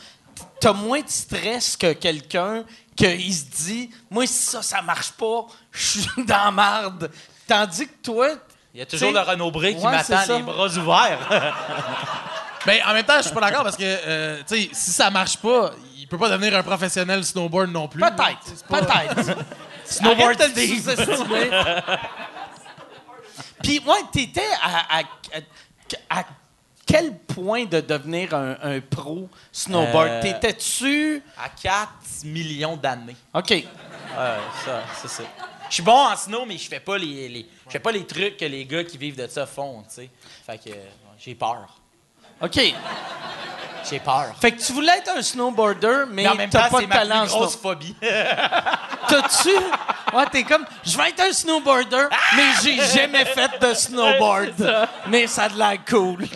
T'as 0.60 0.72
moins 0.72 1.00
de 1.00 1.08
stress 1.08 1.76
que 1.76 1.92
quelqu'un 1.94 2.64
qui 2.96 3.32
se 3.32 3.44
dit 3.64 3.90
moi 4.10 4.26
si 4.26 4.34
ça 4.34 4.62
ça 4.62 4.82
marche 4.82 5.12
pas, 5.12 5.46
je 5.72 5.86
suis 6.00 6.24
dans 6.24 6.44
la 6.44 6.50
marde. 6.50 7.10
Tandis 7.48 7.86
que 7.88 8.02
toi 8.02 8.28
Il 8.74 8.80
y 8.80 8.82
a 8.82 8.86
toujours 8.86 9.12
le 9.12 9.20
Renaud 9.20 9.50
Bré 9.50 9.74
qui 9.74 9.84
Ouais, 9.84 9.90
m'attend 9.90 10.36
les 10.36 10.42
bras 10.42 10.68
ouverts. 10.68 11.54
Ben, 12.66 12.78
en 12.86 12.92
même 12.92 13.04
temps, 13.06 13.16
je 13.16 13.22
suis 13.22 13.32
pas 13.32 13.40
d'accord 13.40 13.62
parce 13.64 13.76
que, 13.78 13.82
euh, 13.84 14.42
tu 14.46 14.54
sais, 14.64 14.68
si 14.74 14.90
ça 14.92 15.08
marche 15.08 15.38
pas, 15.38 15.70
il 15.96 16.06
peut 16.06 16.18
pas 16.18 16.28
devenir 16.28 16.54
un 16.54 16.62
professionnel 16.62 17.24
snowboard 17.24 17.70
non 17.72 17.88
plus. 17.88 18.00
peut-être, 18.02 18.66
peut-être. 18.68 19.38
Snowboard 19.90 20.40
Arrête 20.40 20.54
de 20.54 20.60
le 20.60 20.66
Steve. 20.66 20.82
sous-estimer. 20.82 21.50
Puis 23.62 23.80
ouais, 23.86 24.02
t'étais 24.12 24.40
à, 24.62 24.98
à, 24.98 25.00
à- 25.00 26.20
à 26.20 26.24
quel 26.86 27.16
point 27.18 27.64
de 27.66 27.80
devenir 27.80 28.34
un, 28.34 28.56
un 28.62 28.80
pro 28.80 29.28
snowboard? 29.52 30.08
Euh, 30.08 30.22
T'étais-tu? 30.22 31.22
à 31.38 31.48
4 31.48 31.88
millions 32.24 32.76
d'années. 32.76 33.16
OK. 33.34 33.50
Ouais, 33.50 33.64
ça, 34.64 34.82
c'est 35.00 35.08
ça. 35.08 35.22
Je 35.68 35.74
suis 35.74 35.82
bon 35.84 35.92
en 35.92 36.16
snow, 36.16 36.44
mais 36.46 36.58
je 36.58 36.68
fais 36.68 36.80
pas 36.80 36.98
les, 36.98 37.28
les- 37.28 37.46
je 37.66 37.70
fais 37.70 37.78
pas 37.78 37.92
les 37.92 38.04
trucs 38.06 38.36
que 38.36 38.44
les 38.44 38.64
gars 38.64 38.82
qui 38.82 38.98
vivent 38.98 39.16
de 39.16 39.26
ça 39.28 39.46
font, 39.46 39.82
tu 39.82 39.94
sais. 39.96 40.10
Fait 40.46 40.58
que 40.58 40.70
euh, 40.70 40.84
j'ai 41.18 41.34
peur. 41.36 41.79
OK. 42.40 42.60
J'ai 43.88 43.98
peur. 43.98 44.34
Fait 44.40 44.52
que 44.52 44.62
tu 44.62 44.72
voulais 44.72 44.98
être 44.98 45.10
un 45.16 45.22
snowboarder, 45.22 46.04
mais, 46.10 46.26
Mais 46.36 46.48
t'as 46.48 46.68
pas 46.68 46.78
c'est 46.78 46.86
de 46.86 46.92
talent 46.92 47.20
en 47.20 47.22
plus 47.22 47.30
grosse 47.30 47.56
phobie. 47.56 47.94
T'as-tu? 49.08 49.50
Ouais, 50.14 50.26
t'es 50.30 50.44
comme, 50.44 50.64
je 50.84 50.96
vais 50.96 51.08
être 51.08 51.20
un 51.20 51.32
snowboarder, 51.32 52.06
mais 52.36 52.42
j'ai 52.62 52.76
jamais 52.76 53.24
fait 53.24 53.58
de 53.60 53.74
snowboard. 53.74 54.88
mais 55.08 55.26
ça 55.26 55.44
a 55.44 55.48
de 55.48 55.58
l'air 55.58 55.78
cool. 55.88 56.26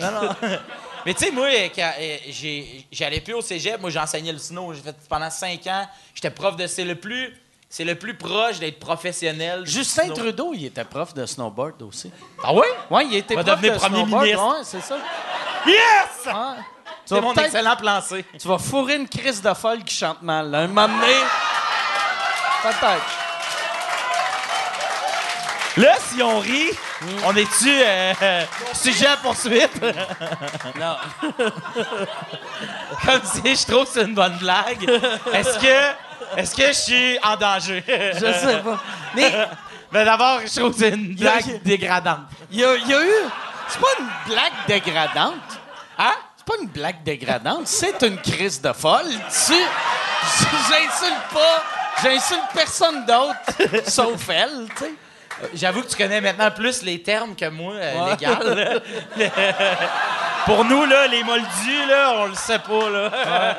mais 1.05 1.13
tu 1.13 1.25
sais, 1.25 1.31
moi, 1.31 1.47
euh, 1.47 1.69
quand, 1.73 1.91
euh, 1.99 2.17
j'allais 2.91 3.21
plus 3.21 3.33
au 3.33 3.41
cégep. 3.41 3.79
Moi, 3.79 3.89
j'enseignais 3.89 4.33
le 4.33 4.39
snow. 4.39 4.73
J'ai 4.73 4.81
fait 4.81 4.95
pendant 5.07 5.29
5 5.29 5.65
ans. 5.67 5.87
J'étais 6.13 6.31
prof 6.31 6.55
de... 6.55 6.67
C'est 6.67 6.85
le 6.85 6.95
plus... 6.95 7.33
C'est 7.77 7.83
le 7.83 7.95
plus 7.95 8.13
proche 8.15 8.59
d'être 8.59 8.79
professionnel. 8.79 9.63
Justin 9.65 10.05
snow. 10.05 10.13
Trudeau, 10.13 10.51
il 10.53 10.67
était 10.67 10.85
prof 10.85 11.13
de 11.13 11.25
snowboard 11.25 11.81
aussi. 11.81 12.09
Ah 12.41 12.53
oui? 12.53 12.61
Ouais, 12.89 13.05
il 13.05 13.15
était 13.17 13.33
prof 13.33 13.45
devenir 13.45 13.73
de 13.73 13.77
premier 13.77 13.97
snowboard. 13.97 14.23
ministre. 14.23 14.47
Ouais, 14.47 14.63
c'est 14.63 14.79
ça. 14.81 14.97
Yes! 15.67 16.25
Ouais. 16.25 16.33
C'est 17.03 17.19
mon 17.19 17.33
excellent 17.33 17.75
plan 17.75 17.99
C. 17.99 18.23
Tu 18.39 18.47
vas 18.47 18.59
fourrer 18.59 18.95
une 18.95 19.09
crise 19.09 19.41
de 19.41 19.53
folle 19.53 19.83
qui 19.83 19.93
chante 19.93 20.21
mal. 20.21 20.51
là. 20.51 20.59
Un 20.59 20.67
moment 20.67 20.87
donné, 20.87 21.15
peut-être. 22.63 23.25
Là, 25.75 25.95
si 25.99 26.23
on 26.23 26.39
rit, 26.39 26.71
on 27.25 27.35
est-tu 27.35 27.69
euh, 27.69 28.43
sujet 28.73 29.07
à 29.07 29.17
poursuite? 29.17 29.81
Non. 30.79 30.95
Comme 33.05 33.21
si 33.23 33.55
je 33.55 33.65
trouve 33.65 33.83
que 33.83 33.91
c'est 33.91 34.03
une 34.03 34.15
bonne 34.15 34.37
blague. 34.37 34.89
Est-ce 35.33 35.59
que, 35.59 36.04
est-ce 36.37 36.55
que 36.55 36.67
je 36.67 36.71
suis 36.73 37.19
en 37.23 37.35
danger? 37.35 37.83
Je 37.87 38.19
sais 38.33 38.59
pas. 38.63 38.79
Mais 39.15 39.31
Mais 39.91 40.03
d'abord, 40.05 40.39
je 40.45 40.59
trouve 40.59 40.73
que 40.73 40.79
c'est 40.79 40.89
une 40.89 41.15
blague 41.15 41.61
dégradante. 41.63 42.27
il 42.51 42.59
y 42.59 42.65
a, 42.65 42.75
il 42.75 42.87
y 42.87 42.93
a 42.93 43.01
eu. 43.03 43.11
C'est 43.67 43.79
pas 43.79 43.87
une 43.99 44.09
blague 44.33 44.53
dégradante. 44.67 45.33
Hein? 45.97 46.11
C'est 46.37 46.45
pas 46.45 46.61
une 46.61 46.67
blague 46.69 47.03
dégradante. 47.03 47.65
C'est 47.67 48.01
une 48.03 48.17
crise 48.19 48.61
de 48.61 48.73
folle. 48.73 49.07
Tu. 49.07 49.53
J'insulte 50.67 51.27
pas. 51.33 51.63
J'insulte 52.03 52.41
personne 52.53 53.05
d'autre, 53.05 53.89
sauf 53.89 54.27
elle, 54.29 54.67
tu 54.77 54.83
sais. 54.83 54.93
J'avoue 55.53 55.81
que 55.81 55.87
tu 55.87 55.95
connais 55.97 56.19
maintenant 56.21 56.51
plus 56.51 56.81
les 56.81 57.01
termes 57.01 57.35
que 57.35 57.47
moi, 57.49 57.73
euh, 57.75 58.03
Ouais. 58.05 58.11
légal. 58.11 58.81
Pour 60.45 60.63
nous, 60.65 60.85
là, 60.85 61.07
les 61.07 61.23
moldus, 61.23 61.85
là, 61.87 62.11
on 62.17 62.25
le 62.25 62.35
sait 62.35 62.59
pas, 62.59 62.89
là. 62.89 63.57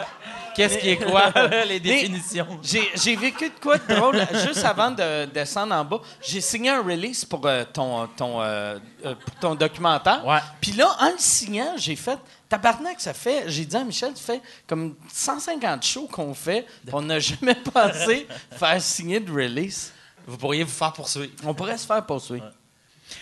Qu'est-ce 0.56 0.78
qui 0.78 0.88
est 0.88 0.96
quoi, 0.96 1.30
là, 1.34 1.64
les 1.66 1.78
définitions? 1.78 2.46
J'ai, 2.62 3.14
vécu 3.16 3.50
de 3.50 3.54
quoi 3.60 3.76
de 3.76 3.94
drôle. 3.94 4.26
Juste 4.46 4.64
avant 4.64 4.90
de 4.90 5.26
descendre 5.26 5.74
en 5.74 5.84
bas, 5.84 6.00
j'ai 6.22 6.40
signé 6.40 6.70
un 6.70 6.82
release 6.82 7.26
pour, 7.26 7.46
euh, 7.46 7.64
ton, 7.70 8.06
ton, 8.08 8.40
euh, 8.40 8.78
euh, 9.04 9.14
pour 9.14 9.34
ton 9.34 9.54
documentaire. 9.54 10.26
Ouais. 10.26 10.38
Puis 10.60 10.72
là, 10.72 10.88
en 10.98 11.10
le 11.10 11.18
signant, 11.18 11.74
j'ai 11.76 11.94
fait. 11.94 12.18
Tabarnak, 12.48 13.00
ça 13.00 13.12
fait. 13.12 13.44
J'ai 13.48 13.66
dit 13.66 13.76
à 13.76 13.84
Michel, 13.84 14.14
tu 14.14 14.22
fais 14.22 14.40
comme 14.66 14.94
150 15.12 15.84
shows 15.84 16.08
qu'on 16.10 16.32
fait, 16.32 16.64
on 16.90 17.02
n'a 17.02 17.18
jamais 17.18 17.54
pensé 17.72 18.26
faire 18.52 18.80
signer 18.80 19.20
de 19.20 19.30
release. 19.30 19.92
Vous 20.26 20.38
pourriez 20.38 20.64
vous 20.64 20.70
faire 20.70 20.92
poursuivre. 20.92 21.32
On 21.44 21.52
pourrait 21.52 21.76
se 21.76 21.86
faire 21.86 22.04
poursuivre. 22.04 22.50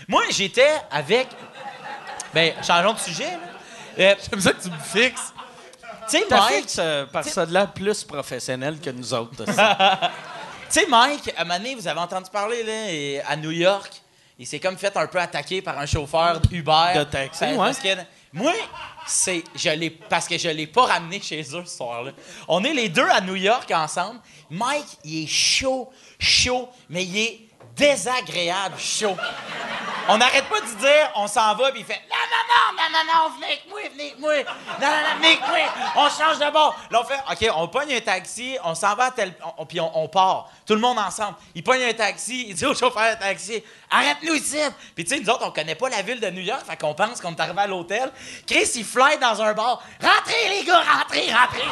Moi, 0.06 0.22
j'étais 0.30 0.70
avec. 0.90 1.28
Ben, 2.32 2.52
changeons 2.62 2.94
de 2.94 2.98
sujet, 2.98 3.30
là. 3.32 3.54
Euh, 3.98 4.14
J'aime 4.30 4.40
ça 4.40 4.52
que 4.52 4.62
tu 4.62 4.70
me 4.70 4.78
fixes. 4.78 5.33
Tu 6.08 6.18
sais, 6.18 6.24
Mike, 6.30 6.66
que 6.66 7.04
par 7.04 7.24
ça 7.24 7.46
de 7.46 7.52
là 7.52 7.66
plus 7.66 8.04
professionnel 8.04 8.78
que 8.80 8.90
nous 8.90 9.12
autres. 9.14 9.44
Tu 10.72 10.80
sais, 10.80 10.86
Mike, 10.88 11.32
à 11.36 11.42
un 11.42 11.44
moment 11.44 11.58
donné, 11.58 11.74
vous 11.76 11.86
avez 11.86 12.00
entendu 12.00 12.30
parler, 12.30 12.62
là, 12.64 12.90
et 12.90 13.20
à 13.20 13.36
New 13.36 13.50
York, 13.52 13.92
il 14.38 14.46
s'est 14.46 14.58
comme 14.58 14.76
fait 14.76 14.96
un 14.96 15.06
peu 15.06 15.20
attaquer 15.20 15.62
par 15.62 15.78
un 15.78 15.86
chauffeur 15.86 16.40
Uber. 16.50 16.92
De 16.96 17.04
taxi, 17.04 17.44
Euh, 17.44 17.50
ouais. 17.50 17.56
parce 17.58 17.78
que 17.78 17.88
moi, 18.32 18.52
c'est, 19.06 19.44
je 19.54 19.68
l'ai, 19.70 19.90
parce 19.90 20.26
que 20.26 20.36
je 20.36 20.48
l'ai 20.48 20.66
pas 20.66 20.86
ramené 20.86 21.20
chez 21.20 21.42
eux 21.42 21.62
ce 21.64 21.76
soir-là. 21.76 22.10
On 22.48 22.64
est 22.64 22.72
les 22.72 22.88
deux 22.88 23.06
à 23.08 23.20
New 23.20 23.36
York 23.36 23.70
ensemble. 23.72 24.18
Mike, 24.50 24.86
il 25.04 25.24
est 25.24 25.26
chaud, 25.28 25.90
chaud, 26.18 26.68
mais 26.88 27.04
il 27.04 27.16
est 27.18 27.40
désagréable 27.76 28.78
chaud. 28.78 29.16
On 30.06 30.18
n'arrête 30.18 30.44
pas 30.50 30.60
de 30.60 30.66
dire, 30.66 31.10
on 31.14 31.26
s'en 31.26 31.54
va, 31.54 31.70
puis 31.72 31.80
il 31.80 31.86
fait 31.86 32.00
Non, 32.10 32.16
non, 32.30 32.44
non, 32.50 32.82
non, 32.82 32.98
non, 32.98 33.28
non, 33.30 33.34
venez 33.36 33.46
avec 33.46 33.66
moi, 33.68 33.80
venez 33.90 34.04
avec 34.04 34.18
moi. 34.18 34.34
Non, 34.36 34.86
non, 34.86 34.96
non, 35.02 35.16
venez 35.16 35.28
avec 35.28 35.40
moi. 35.40 35.58
On 35.96 36.10
change 36.10 36.38
de 36.38 36.52
bord. 36.52 36.78
Là, 36.90 37.02
on 37.02 37.04
fait 37.04 37.48
OK, 37.48 37.54
on 37.56 37.68
pogne 37.68 37.94
un 37.94 38.00
taxi, 38.00 38.58
on 38.64 38.74
s'en 38.74 38.94
va 38.94 39.04
à 39.04 39.10
tel. 39.12 39.34
puis 39.66 39.80
on, 39.80 39.98
on 39.98 40.08
part. 40.08 40.50
Tout 40.66 40.74
le 40.74 40.80
monde 40.80 40.98
ensemble. 40.98 41.36
Il 41.54 41.62
pogne 41.62 41.82
un 41.84 41.94
taxi, 41.94 42.48
il 42.48 42.54
dit 42.54 42.66
au 42.66 42.74
chauffeur 42.74 43.14
de 43.14 43.20
taxi 43.20 43.62
Arrête-nous 43.90 44.34
ici. 44.34 44.58
Puis, 44.94 45.04
tu 45.04 45.14
sais, 45.14 45.20
nous 45.22 45.30
autres, 45.30 45.46
on 45.46 45.50
connaît 45.50 45.74
pas 45.74 45.88
la 45.88 46.02
ville 46.02 46.20
de 46.20 46.28
New 46.30 46.42
York, 46.42 46.62
fait 46.68 46.76
qu'on 46.76 46.94
pense 46.94 47.20
qu'on 47.20 47.30
est 47.34 47.40
arrivé 47.40 47.60
à 47.60 47.66
l'hôtel. 47.66 48.12
Chris, 48.46 48.70
il 48.74 48.84
fly 48.84 49.18
dans 49.18 49.40
un 49.40 49.54
bar. 49.54 49.82
Rentrez, 50.02 50.48
les 50.50 50.64
gars, 50.64 50.82
rentrez, 50.82 51.32
rentrez. 51.32 51.68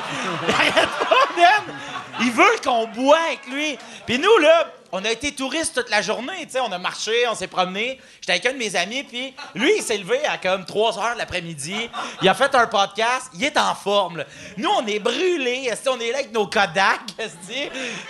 Il 0.49 0.55
arrête 0.55 0.89
pas, 1.01 1.37
man. 1.37 1.77
Il 2.21 2.31
veut 2.31 2.61
qu'on 2.65 2.87
boit 2.87 3.19
avec 3.27 3.47
lui. 3.47 3.79
Puis 4.07 4.19
nous, 4.19 4.39
là, 4.39 4.67
on 4.95 5.03
a 5.07 5.11
été 5.11 5.33
touristes 5.35 5.75
toute 5.75 5.89
la 5.89 6.03
journée, 6.03 6.45
tu 6.45 6.51
sais, 6.51 6.61
on 6.61 6.71
a 6.71 6.77
marché, 6.77 7.27
on 7.27 7.35
s'est 7.35 7.47
promené. 7.47 7.99
J'étais 8.21 8.33
avec 8.33 8.47
un 8.47 8.53
de 8.53 8.59
mes 8.59 8.77
amis, 8.77 9.03
puis 9.05 9.35
lui, 9.55 9.73
il 9.79 9.83
s'est 9.83 9.97
levé 9.97 10.23
à 10.27 10.37
comme 10.37 10.67
3 10.67 10.99
heures 10.99 11.15
l'après-midi. 11.17 11.89
Il 12.21 12.29
a 12.29 12.35
fait 12.35 12.55
un 12.55 12.67
podcast, 12.67 13.31
il 13.35 13.43
est 13.43 13.57
en 13.57 13.75
forme. 13.75 14.23
Nous, 14.59 14.69
on 14.69 14.87
est 14.87 14.99
brûlés, 14.99 15.71
on 15.89 15.99
est 15.99 16.11
là 16.13 16.19
avec 16.19 16.33
nos 16.33 16.47
Kodak, 16.47 17.01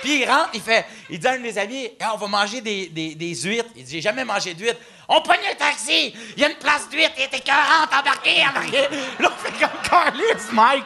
puis 0.03 0.23
il 0.23 0.29
rentre, 0.29 0.51
il 0.55 0.61
fait, 0.61 0.85
il 1.09 1.21
dit 1.21 1.27
à 1.29 1.33
un 1.33 1.37
de 1.37 1.43
mes 1.43 1.57
amis, 1.57 1.85
Hey, 1.85 2.09
on 2.13 2.17
va 2.17 2.27
manger 2.27 2.61
des, 2.61 2.89
des, 2.89 3.15
des 3.15 3.35
huîtres. 3.35 3.71
Il 3.77 3.85
dit, 3.85 3.93
j'ai 3.93 4.01
jamais 4.01 4.25
mangé 4.25 4.53
d'huîtres. 4.53 4.81
On 5.09 5.21
pogne 5.21 5.41
un 5.51 5.55
taxi, 5.55 6.15
il 6.37 6.41
y 6.41 6.45
a 6.45 6.49
une 6.49 6.57
place 6.57 6.89
d'huîtres, 6.89 7.13
il 7.19 7.25
était 7.25 7.41
40 7.41 7.93
embarqué, 7.93 8.45
embarqué. 8.49 8.89
Là, 9.21 9.31
on 9.33 9.45
fait 9.45 9.53
comme 9.61 9.81
Carlis, 9.89 10.53
Mike. 10.53 10.85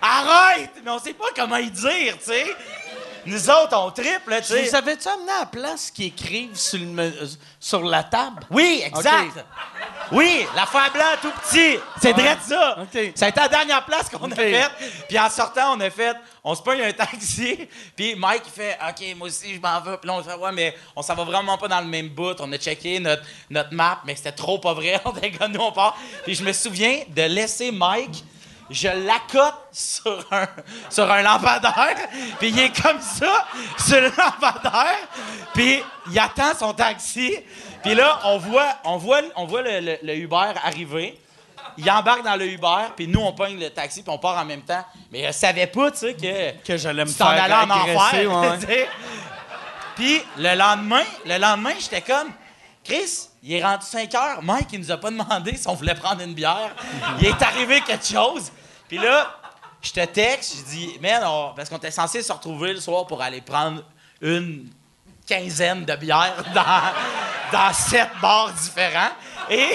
Arrête! 0.00 0.70
Mais 0.84 0.90
on 0.90 0.98
sait 0.98 1.12
pas 1.12 1.26
comment 1.36 1.56
y 1.56 1.70
dire, 1.70 2.16
tu 2.18 2.24
sais. 2.32 2.46
Nous 3.26 3.50
autres, 3.50 3.76
on 3.76 3.90
triple, 3.90 4.36
tu 4.38 4.44
sais. 4.44 4.68
Vous 4.68 4.74
avez-tu 4.74 5.08
amené 5.08 5.30
à 5.32 5.40
la 5.40 5.46
place 5.46 5.90
qui 5.90 6.06
écrivent 6.06 6.56
sur, 6.56 6.78
le 6.78 7.02
euh, 7.02 7.26
sur 7.60 7.82
la 7.82 8.02
table? 8.02 8.44
Oui, 8.50 8.82
exact. 8.84 9.36
OK. 9.36 9.44
Oui, 10.12 10.46
l'affaire 10.54 10.90
blanc 10.92 11.04
tout 11.20 11.30
petit. 11.42 11.78
C'est 12.00 12.12
vrai 12.12 12.36
ça. 12.40 12.78
OK. 12.80 13.12
Ça 13.14 13.26
a 13.26 13.28
été 13.28 13.40
la 13.40 13.48
dernière 13.48 13.84
place 13.84 14.08
qu'on 14.08 14.30
a 14.30 14.34
faite. 14.34 14.70
Puis 15.08 15.18
en 15.18 15.28
sortant, 15.28 15.76
on 15.76 15.80
a 15.80 15.90
fait, 15.90 16.16
on 16.42 16.54
se 16.54 16.62
pogne 16.62 16.80
un 16.80 16.92
taxi. 16.92 17.68
Puis 17.96 18.14
Mike 18.14 18.42
il 18.46 18.52
fait, 18.52 18.78
OK, 18.88 19.16
moi 19.16 19.28
aussi, 19.28 19.54
je 19.54 19.60
m'en 19.60 19.80
vais. 19.80 19.96
Puis 19.98 20.08
là, 20.08 20.14
on 20.14 20.22
fait, 20.22 20.34
ouais, 20.34 20.52
mais 20.52 20.74
on 20.96 21.02
s'en 21.02 21.14
va 21.14 21.24
vraiment 21.24 21.58
pas 21.58 21.68
dans 21.68 21.80
le 21.80 21.86
même 21.86 22.08
bout. 22.08 22.40
On 22.40 22.50
a 22.52 22.56
checké 22.56 23.00
notre, 23.00 23.22
notre 23.50 23.74
map, 23.74 24.00
mais 24.06 24.16
c'était 24.16 24.32
trop 24.32 24.58
pas 24.58 24.72
vrai. 24.72 25.00
On 25.04 25.14
était 25.16 25.48
nous, 25.48 25.60
on 25.60 25.72
part. 25.72 25.96
Puis 26.24 26.34
je 26.34 26.44
me 26.44 26.52
souviens 26.52 27.02
de 27.08 27.22
laisser 27.22 27.70
Mike. 27.70 28.24
Je 28.70 28.88
l'accote 28.88 29.54
sur 29.72 30.24
un, 30.30 30.46
sur 30.90 31.10
un 31.10 31.22
lampadaire, 31.22 31.96
puis 32.38 32.48
il 32.50 32.58
est 32.58 32.82
comme 32.82 33.00
ça, 33.00 33.46
sur 33.78 34.00
le 34.00 34.08
lampadaire, 34.16 34.98
puis 35.54 35.82
il 36.10 36.18
attend 36.18 36.54
son 36.58 36.72
taxi, 36.74 37.34
puis 37.82 37.94
là, 37.94 38.18
on 38.24 38.38
voit, 38.38 38.68
on 38.84 38.96
voit, 38.98 39.20
on 39.36 39.46
voit 39.46 39.62
le, 39.62 39.80
le- 39.80 39.98
le 40.02 40.16
Uber 40.16 40.52
arriver, 40.64 41.18
il 41.78 41.90
embarque 41.90 42.22
dans 42.24 42.36
le 42.36 42.46
Uber, 42.46 42.88
puis 42.96 43.06
nous, 43.08 43.20
on 43.20 43.32
pogne 43.32 43.58
le 43.58 43.70
taxi, 43.70 44.02
puis 44.02 44.12
on 44.12 44.18
part 44.18 44.36
en 44.36 44.44
même 44.44 44.62
temps. 44.62 44.84
Mais 45.12 45.20
elle 45.20 45.32
savait 45.34 45.66
pas, 45.68 45.90
tu 45.92 45.98
sais, 45.98 46.14
que, 46.14 46.66
Que 46.66 46.76
j'allais 46.76 47.04
me 47.04 47.10
faire 47.10 47.26
en 47.62 47.70
enfer. 47.70 48.08
Puis 49.96 50.22
le 50.36 50.54
lendemain, 50.56 51.02
le 51.26 51.38
lendemain, 51.38 51.72
j'étais 51.78 52.00
comme, 52.02 52.28
Chris, 52.88 53.28
il 53.42 53.52
est 53.54 53.62
rendu 53.62 53.84
5 53.84 54.14
heures. 54.14 54.42
Mike, 54.42 54.68
il 54.72 54.80
nous 54.80 54.90
a 54.90 54.96
pas 54.96 55.10
demandé 55.10 55.56
si 55.56 55.68
on 55.68 55.74
voulait 55.74 55.94
prendre 55.94 56.22
une 56.22 56.32
bière. 56.34 56.70
Il 57.20 57.26
est 57.26 57.42
arrivé 57.42 57.80
quelque 57.82 58.06
chose. 58.06 58.50
Puis 58.88 58.96
là, 58.98 59.34
je 59.82 59.92
te 59.92 60.04
texte, 60.06 60.56
je 60.58 60.62
dis, 60.70 60.98
man, 61.00 61.22
on- 61.26 61.52
parce 61.54 61.68
qu'on 61.68 61.76
était 61.76 61.90
censé 61.90 62.22
se 62.22 62.32
retrouver 62.32 62.72
le 62.72 62.80
soir 62.80 63.06
pour 63.06 63.20
aller 63.20 63.40
prendre 63.42 63.82
une 64.22 64.70
quinzaine 65.26 65.84
de 65.84 65.94
bières 65.96 66.42
dans, 66.54 67.58
dans 67.58 67.72
sept 67.74 68.08
bars 68.22 68.52
différents. 68.52 69.10
Et, 69.50 69.68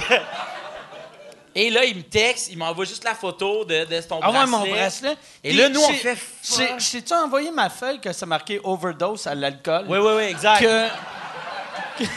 et 1.56 1.70
là, 1.70 1.86
il 1.86 1.98
me 1.98 2.02
texte, 2.04 2.50
il 2.52 2.58
m'envoie 2.58 2.86
juste 2.86 3.04
la 3.04 3.14
photo 3.14 3.64
de, 3.64 3.86
de 3.86 4.02
ton 4.02 4.20
Ah 4.24 4.28
ouais, 4.32 4.34
bracelet. 4.34 4.48
mon 4.58 4.68
bracelet. 4.68 5.18
Et 5.44 5.50
Puis 5.50 5.58
là, 5.60 5.70
nous, 5.70 5.82
on 5.82 5.88
fait 5.94 6.16
j'ai- 6.44 6.66
fuck. 6.66 6.80
Je 6.80 6.92
t'ai-tu 6.92 7.14
envoyé 7.14 7.52
ma 7.52 7.70
feuille 7.70 8.00
que 8.02 8.12
ça 8.12 8.26
marquait 8.26 8.60
overdose 8.64 9.28
à 9.28 9.36
l'alcool? 9.36 9.86
Oui, 9.88 10.00
oui, 10.00 10.14
oui, 10.18 10.24
exact. 10.24 10.62
Que, 10.62 10.88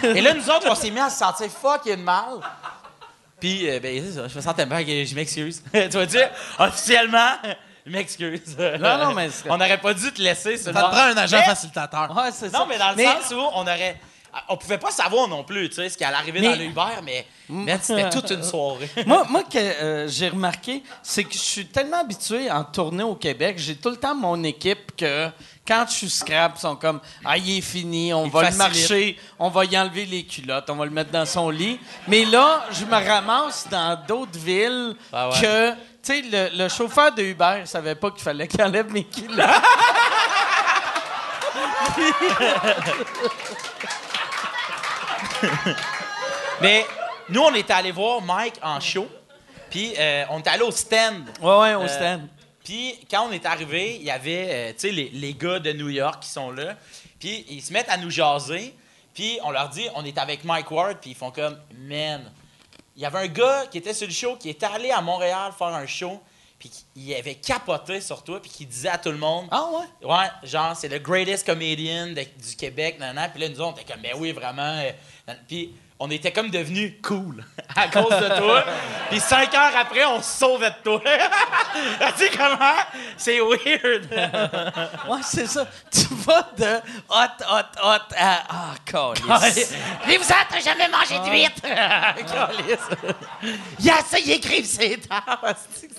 Et 0.03 0.21
là, 0.21 0.35
nous 0.35 0.49
autres, 0.51 0.67
on 0.71 0.75
s'est 0.75 0.91
mis 0.91 1.01
à 1.01 1.11
se 1.11 1.19
sentir 1.19 1.49
fucking 1.51 2.03
mal. 2.03 2.41
Puis, 3.41 3.69
euh, 3.69 3.81
ben, 3.81 4.03
c'est 4.05 4.13
ça, 4.19 4.29
je 4.29 4.35
me 4.37 4.41
sentais 4.41 4.65
mal, 4.67 4.85
je 4.87 5.15
m'excuse. 5.15 5.63
tu 5.73 5.89
vas 5.89 6.07
dire, 6.07 6.31
officiellement, 6.59 7.33
je 7.85 7.91
m'excuse. 7.93 8.57
Non, 8.81 8.99
non, 8.99 9.13
mais 9.15 9.29
c'est- 9.31 9.51
On 9.51 9.59
n'aurait 9.59 9.79
pas 9.81 9.93
dû 9.95 10.11
te 10.13 10.23
laisser 10.23 10.57
Ça 10.57 10.73
te 10.73 10.79
prend 10.79 10.89
un 10.97 11.17
agent 11.17 11.37
Mais- 11.39 11.45
facilitateur. 11.45 12.17
ouais, 12.17 12.31
c'est 12.33 12.49
ça. 12.49 12.59
Non, 12.59 12.67
mais 12.67 12.79
dans 12.79 12.93
le 12.93 13.03
sens 13.05 13.31
où 13.33 13.39
on 13.55 13.63
aurait. 13.63 14.01
On 14.51 14.57
pouvait 14.59 14.77
pas 14.77 14.91
savoir 14.91 15.29
non 15.29 15.45
plus, 15.45 15.71
tu 15.71 15.77
sais, 15.77 15.89
ce 15.89 15.97
qui 15.97 16.05
allait 16.05 16.17
arriver 16.19 16.41
Mais- 16.41 16.49
dans 16.51 16.57
le 16.57 16.65
Uber, 16.65 17.01
mais, 17.03 17.27
mais 17.49 17.79
c'était 17.81 18.11
toute 18.11 18.31
une 18.31 18.43
soirée. 18.43 18.91
moi, 19.07 19.25
moi 19.31 19.43
que 19.45 19.57
euh, 19.57 20.09
j'ai 20.09 20.29
remarqué, 20.29 20.83
c'est 21.03 21.25
que 21.25 21.33
je 21.33 21.39
suis 21.39 21.67
tellement 21.67 22.01
habitué 22.01 22.51
en 22.51 22.63
tournée 22.65 23.03
au 23.03 23.15
Québec, 23.15 23.57
j'ai 23.59 23.77
tout 23.77 23.89
le 23.89 23.97
temps 23.97 24.15
mon 24.15 24.43
équipe 24.45 24.95
que 24.95 25.31
quand 25.67 25.85
je 25.89 25.95
suis 25.95 26.11
scrap, 26.11 26.53
ils 26.57 26.61
sont 26.61 26.77
comme 26.77 27.01
Ah, 27.25 27.37
il 27.37 27.59
est 27.59 27.61
fini, 27.61 28.13
on 28.15 28.27
Il 28.27 28.33
va 28.33 28.51
le 28.51 28.57
marcher, 28.57 29.19
on 29.39 29.49
va 29.49 29.65
y 29.65 29.79
enlever 29.79 30.07
les 30.07 30.25
culottes, 30.25 30.69
on 30.71 30.77
va 30.77 30.85
le 30.85 30.91
mettre 30.91 31.11
dans 31.11 31.27
son 31.27 31.51
lit. 31.51 31.79
Mais 32.09 32.25
là, 32.25 32.65
je 32.73 32.85
me 32.85 33.09
ramasse 33.09 33.67
dans 33.69 34.01
d'autres 34.07 34.39
villes 34.39 34.95
Ah 35.13 35.29
ouais. 35.31 35.41
que. 35.41 35.71
Tu 35.73 35.77
sais, 36.03 36.23
le, 36.23 36.57
le 36.57 36.69
chauffeur 36.69 37.13
de 37.13 37.23
Uber 37.23 37.57
il 37.63 37.67
savait 37.67 37.97
pas 37.97 38.13
qu'il 38.13 38.23
fallait 38.23 38.47
qu'il 38.47 38.63
enlève 38.63 38.93
mes 38.93 39.03
culottes. 39.05 39.41
Mais 46.61 46.87
nous, 47.29 47.41
on 47.43 47.55
était 47.55 47.73
allés 47.73 47.93
voir 47.93 48.21
Mike 48.23 48.55
en 48.63 48.81
show, 48.81 49.07
puis 49.71 49.95
euh, 49.99 50.25
on 50.31 50.41
était 50.41 50.51
allés 50.51 50.63
au 50.63 50.71
stand. 50.71 51.25
Ouais, 51.41 51.59
ouais, 51.59 51.75
au 51.75 51.83
Euh, 51.83 51.89
stand. 51.89 52.29
Puis 52.67 52.99
quand 53.09 53.29
on 53.29 53.33
est 53.33 53.47
arrivé, 53.47 53.95
il 53.97 54.03
y 54.03 54.11
avait 54.11 54.49
euh, 54.51 54.73
tu 54.73 54.81
sais, 54.81 54.91
les, 54.91 55.09
les 55.11 55.35
gars 55.35 55.61
de 55.61 55.73
New 55.73 55.89
York 55.89 56.21
qui 56.25 56.29
sont 56.29 56.51
là. 56.51 56.77
Puis 57.21 57.47
ils 57.49 57.63
se 57.63 57.73
mettent 57.73 57.89
à 57.89 57.97
nous 57.97 58.11
jaser. 58.11 58.75
Puis 59.15 59.39
on 59.45 59.51
leur 59.53 59.69
dit, 59.71 59.87
on 59.95 60.05
est 60.05 60.19
avec 60.19 60.43
Mike 60.45 60.71
Ward. 60.71 60.99
Puis 61.01 61.11
ils 61.13 61.17
font 61.17 61.31
comme, 61.31 61.57
man. 61.79 62.31
Il 62.97 63.03
y 63.03 63.07
avait 63.07 63.19
un 63.21 63.27
gars 63.29 63.67
qui 63.71 63.79
était 63.79 63.95
sur 63.95 64.07
le 64.09 64.13
show, 64.13 64.37
qui 64.37 64.51
était 64.51 64.67
allé 64.67 64.91
à 64.91 65.01
Montréal 65.01 65.53
faire 65.57 65.69
un 65.69 65.87
show. 65.87 66.21
puis 66.59 66.71
il 66.97 67.15
avait 67.15 67.35
capoté 67.37 68.01
sur 68.01 68.25
toi, 68.25 68.41
puis 68.43 68.51
qu'il 68.51 68.67
disait 68.67 68.89
à 68.89 68.99
tout 68.99 69.11
le 69.11 69.19
monde. 69.19 69.47
Ah 69.51 69.69
ouais? 69.73 70.09
Ouais, 70.11 70.27
genre, 70.43 70.75
c'est 70.75 70.89
le 70.89 70.99
greatest 70.99 71.47
comedian 71.47 72.09
de- 72.09 72.15
du 72.15 72.57
Québec, 72.59 72.99
nan, 72.99 73.15
nan. 73.15 73.31
Puis 73.31 73.41
là, 73.43 73.49
nous 73.51 73.61
autres, 73.61 73.75
on 73.77 73.81
était 73.81 73.93
comme, 73.93 74.03
ben 74.03 74.15
oui, 74.17 74.33
vraiment. 74.33 74.81
euh. 75.29 75.35
Puis 75.47 75.73
on 75.99 76.11
était 76.11 76.31
comme 76.33 76.51
devenus 76.51 76.93
cool 77.03 77.43
à 77.77 77.89
cause 77.89 78.11
de 78.11 78.39
toi. 78.39 78.65
Puis 79.11 79.21
cinq 79.21 79.55
heures 79.55 79.77
après, 79.79 80.05
on 80.05 80.21
se 80.21 80.39
sauvait 80.39 80.71
de 80.71 80.77
toi. 80.85 81.01
tu 82.17 82.25
sais 82.25 82.31
comment? 82.37 82.77
C'est 83.17 83.41
weird. 83.41 84.09
Ouais, 85.09 85.21
c'est 85.23 85.47
ça. 85.47 85.67
Tu 85.91 86.01
vas 86.11 86.49
de 86.57 86.65
hot, 87.09 87.45
hot, 87.49 87.81
hot 87.83 88.15
à. 88.17 88.43
Ah, 88.49 88.75
calice. 88.85 89.73
Mais 90.07 90.17
vous 90.17 90.25
autres, 90.25 90.63
jamais 90.65 90.89
mangé 90.89 91.19
d'huître! 91.21 91.63
Calice. 91.63 93.53
Il 93.79 93.85
y 93.85 93.91
a 93.91 93.99
ça, 94.03 94.19
il 94.19 94.33
écrivent 94.33 94.65
ses. 94.67 94.99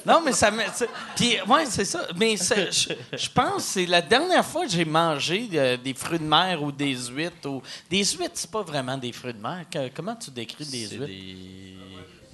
Non, 0.06 0.22
mais 0.24 0.34
ça 0.34 0.52
me. 0.52 0.62
c'est- 0.74 0.90
Puis, 1.16 1.38
ouais, 1.48 1.66
c'est 1.68 1.86
ça. 1.86 2.02
Mais 2.16 2.36
je 2.38 3.30
pense 3.34 3.56
que 3.56 3.62
c'est 3.62 3.86
la 3.86 4.02
dernière 4.02 4.46
fois 4.46 4.66
que 4.66 4.72
j'ai 4.72 4.86
mangé 4.86 5.48
euh, 5.54 5.78
des 5.78 5.94
fruits 5.94 6.20
de 6.20 6.24
mer 6.26 6.62
ou 6.62 6.72
des 6.72 6.96
huîtres. 6.96 7.48
Ou... 7.50 7.62
Des 7.90 8.04
huîtres, 8.04 8.32
c'est 8.36 8.52
pas 8.52 8.62
vraiment 8.64 8.98
des 8.98 9.12
fruits 9.14 9.34
de 9.34 9.42
mer. 9.42 9.64
Que- 9.72 9.87
comment 9.96 10.16
tu 10.16 10.32
décris 10.32 10.66
des 10.66 10.88
huîtres? 10.90 11.78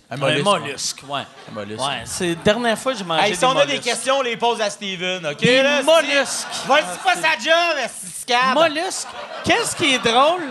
Un 0.10 0.22
Un 0.22 0.44
mollusque, 0.44 1.02
ouais. 1.08 1.24
mollusque. 1.52 1.82
Ouais, 1.82 2.04
c'est 2.06 2.30
la 2.30 2.36
dernière 2.36 2.78
fois 2.78 2.92
que 2.92 3.00
j'ai 3.00 3.04
mangé 3.04 3.30
Hey, 3.30 3.36
si 3.36 3.46
on 3.46 3.58
a 3.58 3.66
des 3.66 3.80
questions, 3.80 4.18
on 4.20 4.22
les 4.22 4.38
pose 4.38 4.62
à 4.62 4.70
Steven, 4.70 5.26
OK? 5.26 5.38
Des 5.38 5.64
là, 5.64 5.82
mollusques. 5.82 6.46
Vas-y 6.68 6.98
pas 7.04 7.16
sa 7.16 7.32
job, 7.40 7.90
scab. 8.20 8.54
Mollusque. 8.54 9.08
Qu'est-ce 9.44 9.76
qui 9.76 9.96
est 9.96 10.00
drôle? 10.00 10.44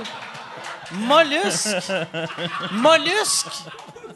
Mollusque. 0.93 1.69
Mollusque. 2.73 3.47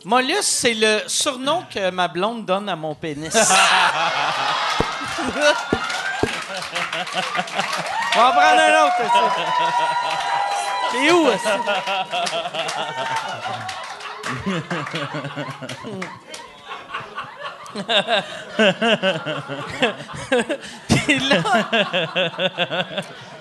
Mollusque, 0.05 0.43
c'est 0.43 0.75
le 0.75 1.03
surnom 1.07 1.65
que 1.73 1.91
ma 1.91 2.09
blonde 2.09 2.45
donne 2.45 2.69
à 2.69 2.77
mon 2.77 2.95
pénis. 2.95 3.35
On 8.17 8.19
va 8.19 8.29
en 8.29 8.33
prendre 8.33 8.61
un 8.61 8.87
autre, 8.87 9.01
aussi. 9.05 9.47
C'est 10.97 11.13
où? 11.13 11.27
Puis 20.89 21.19
là... 21.29 21.43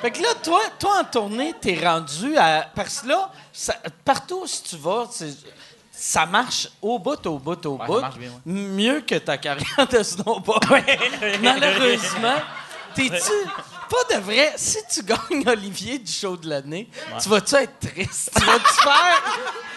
Fait 0.01 0.11
que 0.11 0.21
là, 0.21 0.29
toi, 0.43 0.61
toi 0.77 0.99
en 1.01 1.03
tournée, 1.05 1.53
t'es 1.59 1.79
rendu 1.83 2.37
à. 2.37 2.67
Parce 2.75 2.99
que 3.01 3.07
là, 3.07 3.29
ça- 3.51 3.77
partout 4.03 4.43
où 4.43 4.47
tu 4.47 4.77
vas, 4.77 5.07
ça 5.91 6.25
marche 6.25 6.67
au 6.81 6.99
bout, 6.99 7.25
au 7.25 7.39
bout, 7.39 7.65
au 7.65 7.77
bout. 7.77 8.01
marche 8.01 8.17
bien, 8.17 8.29
ouais. 8.29 8.37
Mieux 8.45 9.01
que 9.01 9.15
ta 9.15 9.37
carrière 9.37 9.87
de 9.89 10.03
snowboard. 10.03 10.65
Malheureusement. 11.41 12.35
T'es-tu. 12.93 13.49
Pas 13.89 14.15
de 14.15 14.21
vrai, 14.21 14.53
si 14.57 14.77
tu 14.91 15.03
gagnes 15.03 15.43
Olivier 15.47 15.99
du 15.99 16.11
show 16.11 16.35
de 16.37 16.49
l'année, 16.49 16.89
tu 17.21 17.29
vas-tu 17.29 17.55
être 17.55 17.79
triste? 17.79 18.31
Tu 18.35 18.43
vas-tu 18.43 18.73
faire. 18.83 19.23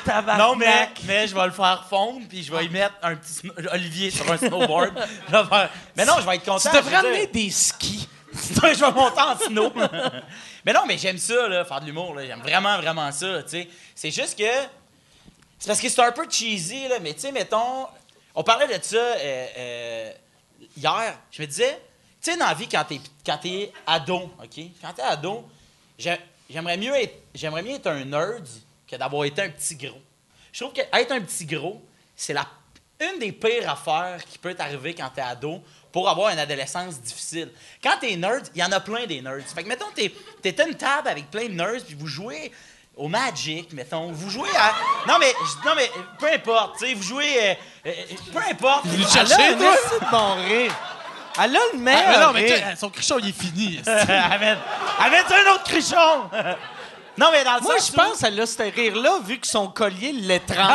Tabarnak? 0.05 0.39
Non, 0.39 0.57
mais, 0.57 0.89
mais 1.05 1.27
je 1.29 1.35
vais 1.35 1.45
le 1.47 1.53
faire 1.53 1.85
fondre, 1.89 2.27
puis 2.29 2.43
je 2.43 2.53
vais 2.55 2.65
y 2.65 2.69
mettre 2.69 2.95
un 3.03 3.17
petit 3.17 3.43
Olivier 3.73 4.11
sur 4.11 4.31
un 4.31 4.37
snowboard. 4.39 4.93
Faire- 5.31 5.71
Mais 5.97 6.05
non, 6.07 6.15
je 6.21 6.27
vais 6.27 6.37
être 6.37 6.45
Tu 6.45 6.51
content. 6.51 6.71
devrais 6.73 6.83
je 6.85 6.91
veux 6.91 6.97
amener 7.09 7.27
des 7.27 7.51
skis. 7.51 8.09
je 8.33 8.61
vais 8.85 8.93
monter 8.93 9.21
en 9.21 9.37
snow. 9.39 9.73
mais 10.65 10.73
non, 10.73 10.81
mais 10.87 10.97
j'aime 10.99 11.19
ça, 11.19 11.49
là, 11.49 11.65
faire 11.65 11.81
de 11.81 11.87
l'humour. 11.87 12.15
là. 12.15 12.25
J'aime 12.27 12.41
vraiment, 12.41 12.77
vraiment 12.79 13.11
ça. 13.13 13.43
tu 13.43 13.49
sais. 13.51 13.69
C'est 13.95 14.11
juste 14.11 14.39
que. 14.39 14.45
C'est 15.59 15.67
parce 15.67 15.81
que 15.81 15.89
c'est 15.89 16.01
un 16.03 16.13
peu 16.13 16.27
cheesy, 16.31 16.87
là, 16.89 16.97
mais 17.03 17.13
tu 17.15 17.21
sais, 17.21 17.33
mettons. 17.33 17.87
On 18.35 18.45
parlait 18.45 18.67
de 18.79 18.83
ça 18.83 18.97
euh, 18.97 19.47
euh, 19.59 20.13
hier. 20.77 21.19
Je 21.33 21.43
me 21.43 21.47
disais, 21.49 21.75
tu 21.75 21.79
sais, 22.31 22.37
dans 22.37 22.47
la 22.47 22.55
vie, 22.55 22.69
quand 22.69 22.85
t'es, 22.85 23.01
quand 23.25 23.39
t'es 23.39 23.73
ado, 23.87 24.17
OK? 24.43 24.65
Quand 24.81 24.93
t'es 24.95 25.03
ado, 25.03 25.49
j'ai- 25.99 26.21
j'aimerais 26.49 26.77
mieux, 26.77 26.95
être, 26.95 27.15
j'aimerais 27.35 27.63
mieux 27.63 27.75
être 27.77 27.87
un 27.89 28.05
nerd 28.05 28.47
que 28.87 28.97
d'avoir 28.97 29.25
été 29.25 29.43
un 29.43 29.51
petit 29.51 29.77
gros. 29.77 30.01
Je 30.53 30.61
trouve 30.65 30.73
qu'être 30.73 31.13
un 31.13 31.21
petit 31.21 31.45
gros, 31.47 31.83
c'est 32.17 32.33
la, 32.33 32.47
une 33.01 33.19
des 33.19 33.33
pires 33.33 33.71
affaires 33.71 34.19
qui 34.29 34.39
peut 34.39 34.55
t'arriver 34.55 34.95
quand 34.95 35.09
t'es 35.15 35.21
ado 35.21 35.63
pour 35.93 36.09
avoir 36.09 36.31
une 36.33 36.39
adolescence 36.39 37.01
difficile. 37.01 37.51
Quand 37.83 37.97
t'es 38.01 38.17
nerd, 38.17 38.49
il 38.55 38.61
y 38.61 38.65
en 38.65 38.73
a 38.73 38.81
plein 38.81 39.07
des 39.07 39.21
nerds. 39.23 39.43
Fait 39.55 39.63
que, 39.63 39.69
mettons, 39.69 39.91
t'es, 39.95 40.13
t'es 40.43 40.55
une 40.67 40.75
table 40.75 41.09
avec 41.09 41.31
plein 41.31 41.45
de 41.47 41.53
nerds, 41.55 41.85
puis 41.87 41.95
vous 41.95 42.07
jouez 42.07 42.51
au 42.97 43.07
Magic, 43.09 43.73
mettons. 43.73 44.11
Vous 44.11 44.29
jouez 44.31 44.49
à... 44.57 44.73
Non, 45.07 45.19
mais, 45.21 45.33
non, 45.65 45.73
mais 45.77 45.89
peu 46.19 46.33
importe, 46.33 46.79
tu 46.79 46.87
sais, 46.87 46.95
vous 46.95 47.03
jouez... 47.03 47.51
euh, 47.51 47.55
euh, 47.87 47.93
peu 48.33 48.41
importe. 48.51 48.87
Venu 48.87 49.05
te 49.05 49.11
Elle 49.13 49.19
a 49.21 49.27
chercher, 49.27 49.43
un 49.55 49.57
toi? 49.57 49.77
bon 50.11 50.35
rire. 50.43 50.75
Elle 51.43 51.57
a 51.57 51.61
le 51.73 51.79
meilleur 51.79 52.03
Ah, 52.07 52.11
mais 52.11 52.19
non, 52.27 52.33
mais 52.33 52.55
rire. 52.55 52.67
son 52.79 52.91
crichon, 52.91 53.17
il 53.21 53.29
est 53.29 53.41
fini. 53.41 53.81
Amène, 53.87 54.59
amène 55.01 55.25
un 55.25 55.53
autre 55.55 55.65
cruchon! 55.65 56.31
non, 57.19 57.29
mais 57.33 57.45
dans 57.45 57.55
le 57.57 57.61
Moi, 57.63 57.75
je 57.79 57.93
où- 57.93 57.97
pense 57.97 58.19
qu'elle 58.21 58.41
a 58.41 58.47
ce 58.47 58.63
rire-là, 58.63 59.19
vu 59.25 59.39
que 59.39 59.47
son 59.47 59.69
collier 59.69 60.13
l'étrangle. 60.13 60.69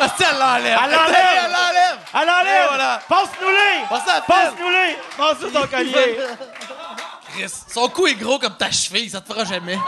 elle 0.00 0.38
l'enlève. 0.38 0.78
Elle 0.84 0.90
l'enlève. 0.90 1.16
Elle 1.44 1.50
l'enlève. 1.50 1.98
Elle 2.14 2.30
enlève! 2.30 2.64
Et 2.64 2.68
voilà. 2.68 3.00
Passe-nous-les! 3.08 3.84
À 3.84 4.20
Passe-nous-les! 4.20 4.96
Passe-nous 5.16 5.50
ton 5.50 5.66
collier! 5.66 6.18
Chris, 7.34 7.52
Son 7.68 7.88
cou 7.88 8.06
est 8.06 8.14
gros 8.14 8.38
comme 8.38 8.56
ta 8.56 8.70
cheville, 8.70 9.10
ça 9.10 9.20
te 9.20 9.32
fera 9.32 9.44
jamais. 9.44 9.78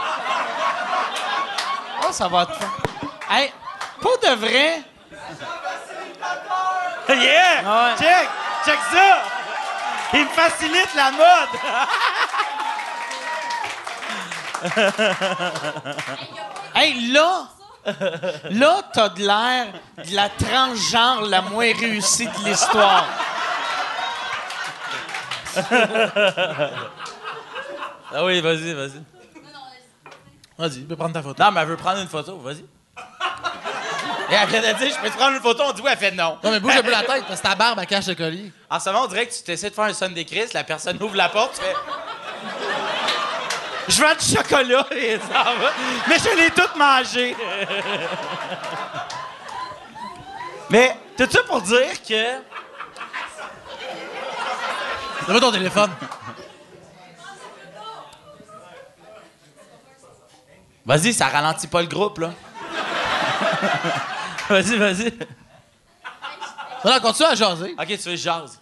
Ah, 2.01 2.11
ça 2.11 2.27
va 2.27 2.45
te 2.45 2.53
faire. 2.53 2.69
Hey, 3.29 3.51
pour 4.01 4.17
de 4.19 4.29
vrai, 4.35 4.81
Yeah! 7.09 7.63
Ah 7.65 7.85
ouais. 7.85 7.95
Check! 7.99 8.29
Check 8.65 8.79
ça! 8.91 9.23
Il 10.13 10.23
me 10.23 10.29
facilite 10.29 10.93
la 10.95 11.11
mode! 11.11 11.49
hey, 16.75 17.11
là, 17.11 17.47
là, 18.49 18.81
t'as 18.93 19.09
de 19.09 19.19
l'air 19.19 19.67
de 19.97 20.15
la 20.15 20.29
transgenre 20.29 21.23
la 21.23 21.41
moins 21.41 21.73
réussie 21.79 22.27
de 22.27 22.45
l'histoire. 22.45 23.05
Ah 28.13 28.23
oui, 28.23 28.39
vas-y, 28.41 28.73
vas-y. 28.73 29.03
Vas-y, 30.57 30.79
tu 30.79 30.85
peux 30.85 30.95
prendre 30.95 31.13
ta 31.13 31.21
photo. 31.21 31.43
Non, 31.43 31.51
mais 31.51 31.61
elle 31.61 31.67
veut 31.67 31.75
prendre 31.75 31.99
une 31.99 32.07
photo, 32.07 32.37
vas-y. 32.37 32.65
Et 34.29 34.33
elle 34.33 34.49
vient 34.49 34.61
de 34.61 34.77
dire, 34.77 34.95
je 34.95 35.01
peux 35.01 35.09
te 35.09 35.17
prendre 35.17 35.35
une 35.35 35.41
photo? 35.41 35.63
On 35.67 35.73
dit 35.73 35.81
oui, 35.81 35.89
elle 35.91 35.97
fait 35.97 36.11
non. 36.11 36.37
Non, 36.43 36.51
mais 36.51 36.59
bouge 36.59 36.75
un 36.75 36.81
peu 36.81 36.91
la 36.91 37.03
tête, 37.03 37.25
parce 37.27 37.41
que 37.41 37.47
ta 37.47 37.55
barbe, 37.55 37.79
elle 37.79 37.87
cache 37.87 38.07
le 38.07 38.15
collier. 38.15 38.51
En 38.69 38.79
ce 38.79 38.89
moment, 38.89 39.03
on 39.03 39.07
dirait 39.07 39.27
que 39.27 39.33
tu 39.33 39.43
t'essaies 39.43 39.69
de 39.69 39.75
faire 39.75 39.83
un 39.85 39.93
son 39.93 40.09
des 40.09 40.25
Chris, 40.25 40.47
la 40.53 40.63
personne 40.63 41.01
ouvre 41.01 41.15
la 41.15 41.29
porte, 41.29 41.55
tu 41.55 41.61
fais. 41.61 41.75
Je 43.87 44.01
veux 44.01 44.15
du 44.15 44.25
chocolat, 44.25 44.87
et 44.95 45.19
ça 45.19 45.43
va. 45.43 45.71
Mais 46.07 46.17
je 46.17 46.35
l'ai 46.35 46.49
tout 46.49 46.77
mangé. 46.77 47.35
Mais, 50.69 50.97
tout 51.17 51.29
ça 51.29 51.43
pour 51.43 51.61
dire 51.61 52.01
que. 52.01 52.33
Donne-moi 55.27 55.39
ton 55.39 55.51
téléphone? 55.51 55.91
Vas-y, 60.85 61.13
ça 61.13 61.27
ralentit 61.27 61.67
pas 61.67 61.81
le 61.81 61.87
groupe, 61.87 62.19
là. 62.19 62.31
vas-y, 64.49 64.77
vas-y. 64.77 65.13
Non, 66.83 66.91
non, 66.93 66.99
continue 66.99 67.29
à 67.29 67.35
jaser. 67.35 67.75
Ok, 67.77 67.87
tu 67.87 67.95
veux 67.95 68.03
que 68.03 68.11
je 68.11 68.15
jase? 68.17 68.59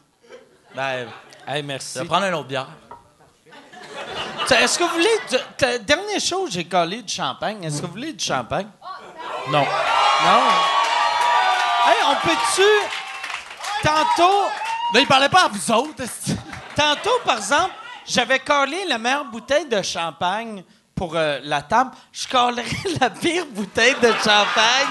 Ben, 0.76 1.08
Hey, 1.46 1.62
je 1.62 1.68
merci. 1.68 2.00
vais 2.00 2.06
prendre 2.06 2.24
un 2.26 2.34
autre 2.34 2.48
bière. 2.48 2.68
Est-ce 4.50 4.78
que 4.78 4.84
vous 4.84 4.90
voulez. 4.92 5.20
du- 5.30 5.80
Dernier 5.84 6.20
show, 6.20 6.48
j'ai 6.50 6.64
collé 6.66 7.02
du 7.02 7.14
champagne. 7.14 7.64
Est-ce 7.64 7.82
que 7.82 7.86
vous 7.88 7.92
voulez 7.94 8.14
du 8.14 8.24
champagne? 8.24 8.68
Non. 9.50 9.60
Non? 9.62 10.42
Hey, 11.86 11.98
on 12.08 12.16
peut-tu. 12.28 12.62
Tantôt. 13.84 14.44
Là, 14.94 15.00
il 15.02 15.08
parlait 15.08 15.28
pas 15.30 15.46
à 15.46 15.48
vous 15.50 15.72
autres. 15.72 16.04
Tantôt, 16.76 17.20
par 17.26 17.38
exemple, 17.38 17.72
j'avais 18.08 18.40
collé 18.40 18.86
la 18.88 18.98
meilleure 18.98 19.26
bouteille 19.26 19.66
de 19.68 19.82
champagne 19.82 20.64
pour 20.96 21.16
euh, 21.16 21.40
la 21.44 21.62
table. 21.62 21.92
Je 22.14 22.28
collerais 22.28 22.64
la 23.02 23.10
pire 23.10 23.46
bouteille 23.48 23.96
de 24.02 24.12
champagne 24.14 24.88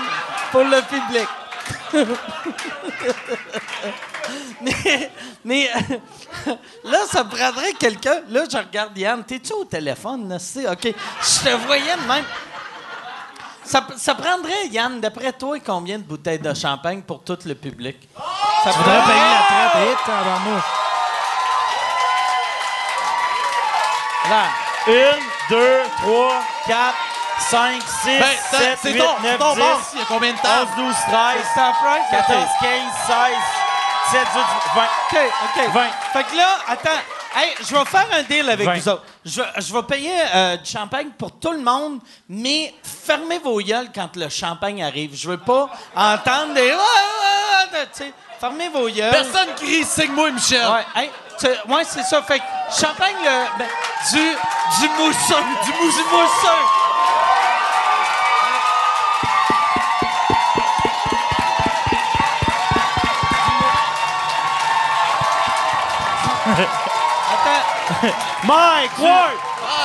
pour 0.53 0.63
le 0.65 0.81
public. 0.83 1.29
mais 4.63 5.11
mais 5.45 5.71
euh, 5.75 6.55
là, 6.85 6.99
ça 7.11 7.25
prendrait 7.25 7.73
quelqu'un. 7.79 8.21
Là, 8.29 8.45
je 8.51 8.57
regarde 8.57 8.97
Yann. 8.97 9.25
T'es-tu 9.25 9.53
au 9.53 9.65
téléphone? 9.65 10.29
là? 10.29 10.39
C'est 10.39 10.67
OK. 10.69 10.85
Je 10.85 11.45
te 11.45 11.51
voyais 11.67 11.97
de 11.97 12.07
même. 12.09 12.25
Ça, 13.65 13.87
ça 13.97 14.15
prendrait, 14.15 14.67
Yann, 14.71 15.01
d'après 15.01 15.33
toi, 15.33 15.57
combien 15.65 15.99
de 15.99 16.03
bouteilles 16.03 16.39
de 16.39 16.53
champagne 16.53 17.03
pour 17.03 17.23
tout 17.23 17.39
le 17.45 17.55
public? 17.55 17.97
Ça 18.65 18.73
Faudrait 18.73 18.99
prendrait- 18.99 19.13
payer 19.13 19.25
la 19.31 19.71
traite. 19.71 19.89
Et 19.89 19.97
tabarnouche. 20.07 20.63
Là. 24.31 24.45
Une, 24.89 25.23
deux, 25.51 25.81
trois, 26.01 26.43
quatre, 26.67 26.97
cinq, 27.39 27.83
six, 28.03 28.19
Ben, 28.19 28.25
t'as- 28.51 28.59
sept, 28.59 28.79
c'est 28.83 28.93
huit, 28.93 28.99
ton, 28.99 29.07
c'est 29.21 29.29
neuf, 29.29 29.39
ton 29.39 29.53
dix, 29.55 29.61
bar. 29.61 29.81
Il 29.95 29.99
y 29.99 30.03
a 30.03 30.05
combien 30.07 30.33
de 30.33 30.39
tables? 30.39 30.71
11, 30.79 30.85
12, 30.87 30.95
13, 31.09 31.37
C'est 31.55 31.61
un 31.61 31.73
price, 31.73 32.05
14, 32.11 32.43
ok. 32.45 32.61
15, 32.61 32.83
16, 33.07 33.37
17, 34.13 34.27
18, 34.33 34.45
20. 34.75 34.83
OK, 34.83 35.33
OK. 35.45 35.73
20. 35.75 35.83
Fait 36.13 36.25
que 36.25 36.37
là, 36.37 36.49
attends. 36.69 36.91
Hey, 37.35 37.55
je 37.67 37.75
vais 37.75 37.85
faire 37.87 38.07
un 38.13 38.23
deal 38.25 38.51
avec 38.51 38.67
20. 38.67 38.75
vous 38.75 38.89
autres. 38.91 39.05
Je, 39.25 39.41
vais- 39.41 39.49
je 39.57 39.73
vais 39.73 39.83
payer 39.85 40.13
euh, 40.35 40.57
du 40.59 40.71
champagne 40.71 41.09
pour 41.19 41.33
tout 41.39 41.53
le 41.53 41.63
monde, 41.63 41.99
mais 42.29 42.75
fermez 43.07 43.39
vos 43.39 43.59
gueules 43.59 43.89
quand 43.95 44.15
le 44.17 44.29
champagne 44.29 44.83
arrive. 44.85 45.17
Je 45.17 45.29
veux 45.31 45.39
pas 45.39 45.71
entendre 45.97 46.53
des... 46.53 46.75
Fermez 48.39 48.69
vos 48.69 48.89
gueules. 48.89 49.11
Personne 49.11 49.55
crie 49.57 49.85
Signe-moi, 49.85 50.31
Michel. 50.33 50.67
Ouais, 50.67 50.85
hey, 51.03 51.11
tu- 51.39 51.47
ouais, 51.73 51.85
c'est 51.89 52.03
ça. 52.03 52.23
Fait 52.23 52.41
que 52.41 52.45
champagne, 52.77 53.15
le, 53.25 53.59
ben, 53.59 53.69
du, 54.11 54.19
du 54.81 54.89
mousseux. 54.99 55.43
Du 55.65 55.71
mousseux. 55.85 56.03
Mike 68.45 68.99
Ward! 68.99 69.39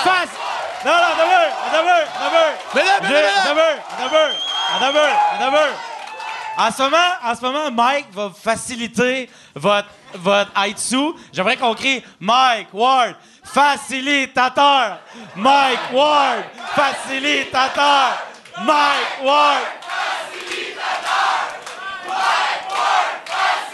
Face! 0.04 0.30
Non, 0.86 0.92
non, 0.92 1.00
mais 2.74 2.84
là, 2.84 3.00
mais 3.04 3.12
là. 3.12 3.30
D'abord, 3.44 3.64
d'abord, 4.00 4.30
d'abord, 4.80 5.40
d'abord. 5.40 5.74
En 6.58 6.72
ce 6.72 6.82
moment, 6.82 6.98
en 7.24 7.36
ce 7.36 7.42
moment, 7.42 7.72
Mike 7.72 8.08
va 8.14 8.32
faciliter 8.32 9.30
votre, 9.54 9.90
votre 10.16 10.52
sous. 10.78 11.16
J'aimerais 11.32 11.58
qu'on 11.58 11.76
crie 11.76 12.04
Mike 12.20 12.70
Ward, 12.74 13.16
facilitateur. 13.44 14.98
Mike 15.36 15.92
Ward, 15.94 16.44
facilitateur. 16.76 18.18
Mike 18.62 19.24
Ward. 19.24 19.64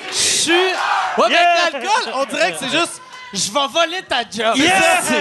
Je 0.09 0.13
suis... 0.13 0.53
Ouais, 0.53 1.29
mais 1.29 1.71
l'alcool, 1.71 2.13
on 2.15 2.25
dirait 2.25 2.51
que 2.51 2.57
c'est 2.59 2.71
juste. 2.71 3.02
Je 3.33 3.51
vais 3.51 3.67
voler 3.67 4.01
ta 4.07 4.21
job. 4.21 4.55
Yes! 4.55 5.09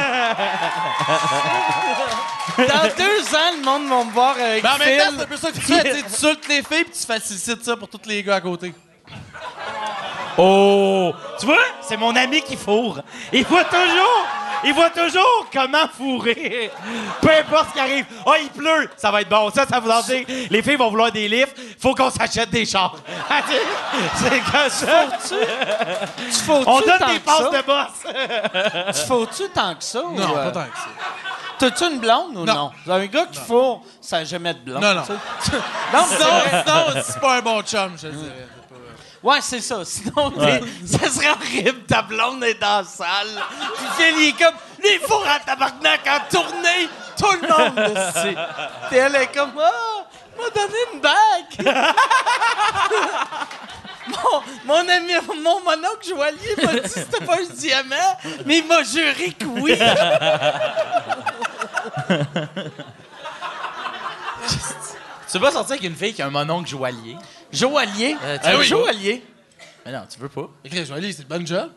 Dans 2.58 2.88
deux 2.96 3.34
ans, 3.34 3.52
le 3.56 3.64
monde 3.64 3.88
va 3.88 4.04
me 4.04 4.10
voir 4.12 4.36
avec 4.38 4.62
Mais 4.62 4.68
en 4.68 4.78
même 4.78 4.98
temps, 4.98 5.04
Phil. 5.06 5.14
c'est 5.16 5.22
un 5.22 5.26
peu 5.26 5.36
ça 5.36 5.50
que 5.50 5.56
tu 5.56 5.62
fais. 5.62 5.82
tu 5.82 5.90
sais, 5.90 6.02
Tu 6.02 6.12
sultes 6.12 6.48
les 6.48 6.62
filles 6.62 6.84
puis 6.84 6.92
tu 7.00 7.06
facilites 7.06 7.64
ça 7.64 7.76
pour 7.76 7.88
tous 7.88 8.00
les 8.06 8.22
gars 8.22 8.34
à 8.36 8.40
côté. 8.42 8.74
Oh! 10.38 11.12
Tu 11.38 11.46
vois, 11.46 11.58
c'est 11.80 11.96
mon 11.96 12.14
ami 12.16 12.42
qui 12.42 12.56
fourre. 12.56 13.00
Il 13.32 13.44
voit 13.44 13.64
toujours, 13.64 14.26
il 14.64 14.72
voit 14.72 14.90
toujours 14.90 15.46
comment 15.52 15.86
fourrer. 15.96 16.70
Peu 17.20 17.30
importe 17.30 17.68
ce 17.68 17.72
qui 17.74 17.80
arrive. 17.80 18.06
Oh, 18.24 18.34
il 18.40 18.48
pleut, 18.50 18.88
ça 18.96 19.10
va 19.10 19.20
être 19.22 19.28
bon. 19.28 19.50
Ça, 19.50 19.66
ça 19.66 19.80
veut 19.80 19.90
dire 20.14 20.26
les 20.50 20.62
filles 20.62 20.76
vont 20.76 20.90
vouloir 20.90 21.12
des 21.12 21.28
livres. 21.28 21.50
Faut 21.80 21.94
qu'on 21.94 22.10
s'achète 22.10 22.50
des 22.50 22.64
chars. 22.64 22.94
c'est 24.16 24.40
comme 24.50 24.70
ça. 24.70 25.06
Tu 25.28 26.32
faut-tu 26.32 26.68
On 26.68 26.80
donne 26.80 26.98
tant 26.98 27.12
des 27.12 27.20
passes 27.20 27.50
de 27.50 27.62
boss. 27.66 28.94
Tu 28.94 29.06
faut-tu 29.06 29.48
tant 29.50 29.74
que 29.74 29.84
ça? 29.84 30.02
ou, 30.04 30.14
Non, 30.18 30.36
euh, 30.36 30.44
pas 30.44 30.50
tant 30.50 30.70
que 30.70 30.76
ça. 30.78 30.88
T'as-tu 31.58 31.84
une 31.92 32.00
blonde 32.00 32.36
ou 32.36 32.44
non? 32.44 32.70
Non? 32.86 32.92
Un 32.92 33.06
gars 33.06 33.26
qui 33.26 33.38
faut, 33.38 33.82
ça 34.00 34.18
n'a 34.18 34.24
jamais 34.24 34.54
de 34.54 34.58
blonde. 34.60 34.82
Non, 34.82 34.94
non. 34.94 35.02
tu 35.02 35.12
non, 35.92 36.02
mais 36.94 37.02
c'est 37.02 37.20
pas 37.20 37.36
un 37.36 37.40
bon 37.40 37.62
chum, 37.62 37.92
je 37.96 38.08
te 38.08 38.12
dirais. 38.12 38.46
Ouais, 39.22 39.40
c'est 39.40 39.60
ça. 39.60 39.84
Sinon, 39.84 40.32
ça 40.84 41.08
serait 41.08 41.30
horrible. 41.30 41.84
Ta 41.86 42.02
blonde 42.02 42.42
est 42.44 42.60
dans 42.60 42.78
la 42.78 42.84
salle. 42.84 43.40
Puis 43.76 43.86
Phil, 43.96 44.14
il 44.18 44.28
est 44.28 44.32
comme, 44.32 44.54
les 44.82 44.98
fours 44.98 45.24
à 45.28 45.38
tabarnak 45.38 46.00
en 46.08 46.20
tournée. 46.30 46.88
Tout 47.16 47.30
le 47.40 47.48
monde 47.48 47.76
le 47.76 47.94
sait. 48.20 48.34
Puis 48.88 48.98
elle 48.98 49.14
est 49.14 49.28
comme, 49.32 49.52
ah, 49.60 50.04
m'a 50.36 50.50
donné 50.50 50.74
une 50.92 50.98
bague. 51.00 51.76
mon, 54.08 54.42
mon 54.64 54.88
ami, 54.88 55.12
mon 55.42 55.60
monocle 55.60 56.08
joaillier 56.08 56.56
m'a 56.64 56.72
dit 56.72 56.80
que 56.80 56.88
c'était 56.88 57.24
pas 57.24 57.36
un 57.36 57.44
diamant, 57.54 58.18
mais 58.44 58.58
il 58.58 58.66
m'a 58.66 58.82
juré 58.82 59.30
que 59.38 59.44
oui. 59.44 59.78
Tu 65.30 65.38
veux 65.38 65.44
pas 65.44 65.52
sortir 65.52 65.74
avec 65.76 65.84
une 65.84 65.94
fille 65.96 66.12
qui 66.12 66.20
a 66.20 66.26
un 66.26 66.30
mononcle 66.30 66.68
joaillier? 66.68 67.16
Joaillier. 67.52 68.16
Euh, 68.22 68.38
tu 68.42 68.50
veux 68.50 68.62
joaillier. 68.62 69.22
Mais 69.84 69.92
non, 69.92 70.02
tu 70.12 70.18
veux 70.18 70.28
pas. 70.28 70.48
Écris, 70.64 70.84
Joël, 70.86 71.12
c'est 71.12 71.28
le 71.28 71.38
bon 71.38 71.44
job. 71.46 71.70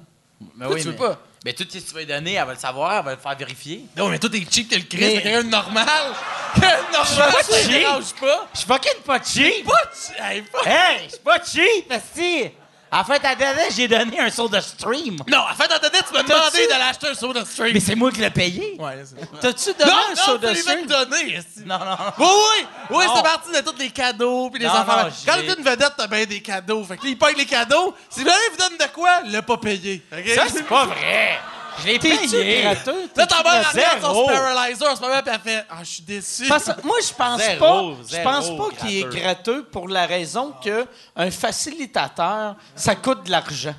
Mais 0.55 0.65
Toi, 0.67 0.76
tu 0.76 0.84
veux 0.84 0.95
pas? 0.95 1.19
Mais 1.43 1.53
tout 1.53 1.63
ce 1.69 1.78
que 1.78 1.84
tu 1.88 1.93
vas 1.93 1.99
lui 2.01 2.05
donner, 2.07 2.34
elle 2.34 2.45
va 2.45 2.53
le 2.53 2.59
savoir, 2.59 2.97
elle 2.99 3.05
va 3.05 3.11
le 3.11 3.17
faire 3.17 3.36
vérifier. 3.38 3.86
Non, 3.95 4.09
mais 4.09 4.19
toi, 4.19 4.30
t'es 4.30 4.43
cheap 4.49 4.69
que 4.69 4.76
le 4.76 4.82
Christ, 4.82 4.99
Mais- 5.01 5.15
mais 5.15 5.21
quelqu'un 5.21 5.43
de 5.43 5.49
normal. 5.49 5.88
Quelqu'un 6.55 6.78
de 6.88 6.91
normal, 6.93 7.34
dérange 7.67 8.13
pas. 8.15 8.47
Je 8.53 8.57
suis 8.59 8.67
fucking 8.67 9.01
pas 9.05 9.21
cheap! 9.23 9.65
Pas 9.65 9.91
cheap. 9.93 10.15
Hey, 10.19 10.41
pas- 10.43 10.61
Hey, 10.65 10.99
je 11.05 11.09
suis 11.11 11.19
pas 11.19 11.38
cheap, 11.43 11.93
si. 12.15 12.49
En 12.95 13.03
fait, 13.03 13.25
à 13.25 13.35
dernière, 13.35 13.65
j'ai 13.75 13.89
donné 13.89 14.19
un 14.21 14.29
saut 14.29 14.47
de 14.47 14.57
stream. 14.61 15.17
Non, 15.27 15.39
en 15.39 15.53
fait, 15.53 15.65
en 15.65 15.79
tête, 15.79 16.05
tu 16.07 16.13
m'as 16.13 16.23
demandé 16.23 16.65
d'aller 16.67 16.83
acheter 16.89 17.07
un 17.09 17.13
soda 17.13 17.43
stream. 17.43 17.73
Mais 17.73 17.81
c'est 17.81 17.95
moi 17.95 18.09
qui 18.09 18.21
l'ai 18.21 18.29
payé. 18.29 18.77
Ouais, 18.79 19.03
c'est 19.03 19.39
T'as-tu 19.41 19.73
donné 19.77 19.91
Non, 19.91 19.97
un 19.97 20.09
non, 20.11 20.15
soda 20.15 20.53
tu 20.53 20.61
stream? 20.61 20.87
esti. 21.35 21.59
Non, 21.65 21.77
non. 21.79 21.97
Oui, 22.19 22.25
oui, 22.25 22.65
oui, 22.91 23.05
Non. 23.05 23.13
c'est 23.17 23.23
parti 23.23 23.51
de 23.51 23.69
tous 23.69 23.77
les 23.79 23.89
cadeaux 23.89 24.49
puis 24.49 24.61
les 24.61 24.67
Non, 24.67 24.71
enfants. 24.75 25.03
non, 25.03 25.09
Quand 25.25 25.33
t'es 25.33 25.53
une 25.59 25.63
vedette, 25.65 25.93
t'as 25.97 26.07
bien 26.07 26.25
des 26.25 26.41
cadeaux. 26.41 26.83
Fait 26.85 26.95
que 26.95 27.03
là, 27.03 27.09
il 27.09 27.17
paye 27.17 27.35
les 27.35 27.45
cadeaux. 27.45 27.93
Si 28.09 28.23
vous 28.23 28.29
vous 28.51 28.57
donne 28.57 28.77
de 28.77 28.93
quoi, 28.93 29.21
le 29.25 29.41
pas 29.41 29.57
payé. 29.57 30.01
Ça, 30.33 30.43
c'est 30.49 30.63
pas 30.65 30.85
vrai. 30.85 31.39
Je 31.82 31.86
l'ai 31.88 31.99
payé. 31.99 32.61
gratteux? 32.63 33.09
Là, 33.15 33.28
ta 33.28 33.43
mère 33.43 33.71
regarde 33.71 34.01
son 34.01 34.86
en 34.86 34.95
ce 34.95 35.01
moment, 35.01 35.21
puis 35.23 35.34
elle 35.34 35.39
fait 35.39 35.65
Ah, 35.69 35.78
je 35.82 35.89
suis 35.89 36.03
déçu. 36.03 36.47
Parce 36.47 36.69
moi, 36.84 36.97
je 37.07 37.13
pense 37.13 37.41
Zéro, 37.41 37.59
pas, 37.59 38.01
je 38.03 38.07
zéro 38.15 38.23
pense 38.30 38.49
pas 38.57 38.69
qu'il 38.86 38.97
est 38.97 39.09
gratteux. 39.09 39.63
pour 39.65 39.88
la 39.88 40.05
raison 40.05 40.53
que 40.63 40.86
un 41.15 41.32
facilitateur, 41.32 42.55
ça 42.76 42.95
coûte 42.95 43.26
de 43.26 43.32
l'argent. 43.32 43.76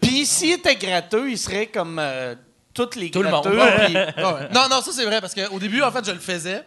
Puis 0.00 0.24
s'il 0.26 0.52
était 0.52 0.76
gratteux, 0.76 1.30
il 1.30 1.38
serait 1.38 1.66
comme 1.66 1.98
euh, 1.98 2.34
toutes 2.72 2.96
les 2.96 3.10
Tout 3.10 3.22
le 3.22 3.30
monde. 3.30 3.44
gratteux. 3.48 4.48
Non, 4.54 4.68
non, 4.70 4.80
ça 4.80 4.90
c'est 4.92 5.04
vrai, 5.04 5.20
parce 5.20 5.34
qu'au 5.34 5.58
début, 5.58 5.82
en 5.82 5.90
fait, 5.92 6.04
je 6.04 6.12
le 6.12 6.18
faisais. 6.20 6.64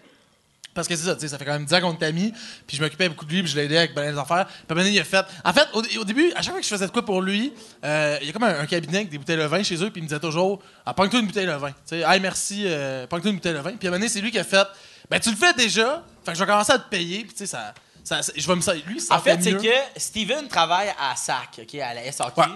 Parce 0.74 0.88
que 0.88 0.96
c'est 0.96 1.06
ça, 1.06 1.14
tu 1.16 1.22
sais, 1.22 1.28
ça 1.28 1.38
fait 1.38 1.46
quand 1.46 1.54
même 1.54 1.66
10 1.66 1.74
ans 1.76 1.82
qu'on 1.82 1.94
était 1.94 2.08
amis, 2.08 2.34
puis 2.66 2.76
je 2.78 2.82
m'occupais 2.84 3.08
beaucoup 3.08 3.26
de 3.26 3.32
lui, 3.32 3.44
puis 3.44 3.52
je 3.52 3.56
l'aidais 3.56 3.78
avec 3.78 3.94
ben 3.94 4.12
des 4.12 4.18
affaires. 4.18 4.48
Puis 4.48 4.76
maintenant, 4.76 4.90
il 4.92 5.00
a 5.00 5.04
fait. 5.04 5.24
En 5.46 5.54
fait, 5.54 5.68
au, 5.74 5.82
au 6.00 6.04
début, 6.04 6.32
à 6.34 6.42
chaque 6.42 6.52
fois 6.54 6.60
que 6.62 6.64
je 6.66 6.70
faisais 6.74 6.88
de 6.88 6.92
quoi 6.92 7.06
pour 7.06 7.22
lui, 7.22 7.54
euh, 7.86 8.18
il 8.22 8.28
y 8.28 8.30
a 8.30 8.34
comme 8.34 8.44
un, 8.44 8.60
un 8.60 8.66
cabinet 8.66 8.98
avec 9.00 9.10
des 9.10 9.18
bouteilles 9.20 9.38
de 9.38 9.44
vin 9.44 9.62
chez 9.62 9.76
eux, 9.84 9.92
puis 9.92 10.00
il 10.02 10.04
me 10.04 10.08
disait 10.08 10.20
toujours 10.20 10.62
Ah, 10.86 10.94
pogne-toi 10.96 11.20
une 11.20 11.28
bouteille 11.28 11.46
de 11.46 11.52
vin. 11.52 11.70
Tu 11.72 11.76
sais, 11.86 12.00
hey, 12.00 12.20
merci, 12.20 12.64
euh, 12.66 13.06
pogne-toi 13.08 13.30
une 13.32 13.38
bouteille 13.38 13.54
de 13.54 13.60
vin. 13.60 13.74
Puis 13.74 13.88
à 13.88 13.92
un 13.94 14.08
c'est 14.08 14.22
lui 14.22 14.32
qui 14.32 14.40
a 14.40 14.44
fait 14.44 14.68
Ben, 15.10 15.20
tu 15.20 15.30
le 15.30 15.36
fais 15.36 15.54
déjà, 15.54 16.04
fait 16.26 16.32
que 16.32 16.38
je 16.38 16.44
vais 16.44 16.50
commencer 16.52 16.72
à 16.74 16.80
te 16.80 16.90
payer, 16.90 17.20
puis 17.26 17.34
tu 17.34 17.38
sais, 17.40 17.46
ça, 17.46 17.74
ça, 18.04 18.24
ça- 18.24 18.34
je 18.36 18.48
vais 18.48 18.56
me 18.56 18.62
ça- 18.62 18.74
Lui, 18.74 19.00
ça 19.00 19.16
En 19.16 19.20
fait, 19.20 19.42
c'est 19.44 19.54
que 19.58 20.00
Steven 20.00 20.48
travaille 20.48 20.90
à 21.00 21.16
SAC, 21.16 21.60
OK, 21.62 21.76
à 21.76 21.94
la 21.94 22.12
SAQ. 22.12 22.40
Ouais. 22.40 22.48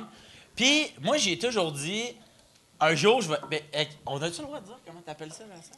Puis, 0.55 0.87
moi, 1.01 1.17
j'ai 1.17 1.37
toujours 1.37 1.71
dit, 1.71 2.03
un 2.79 2.95
jour, 2.95 3.21
je 3.21 3.29
vais. 3.29 3.37
Ben, 3.51 3.61
on 4.07 4.19
a-tu 4.21 4.39
le 4.41 4.47
droit 4.47 4.59
de 4.59 4.65
dire 4.65 4.77
comment 4.85 5.01
t'appelles 5.01 5.31
ça, 5.31 5.43
Vincent? 5.49 5.77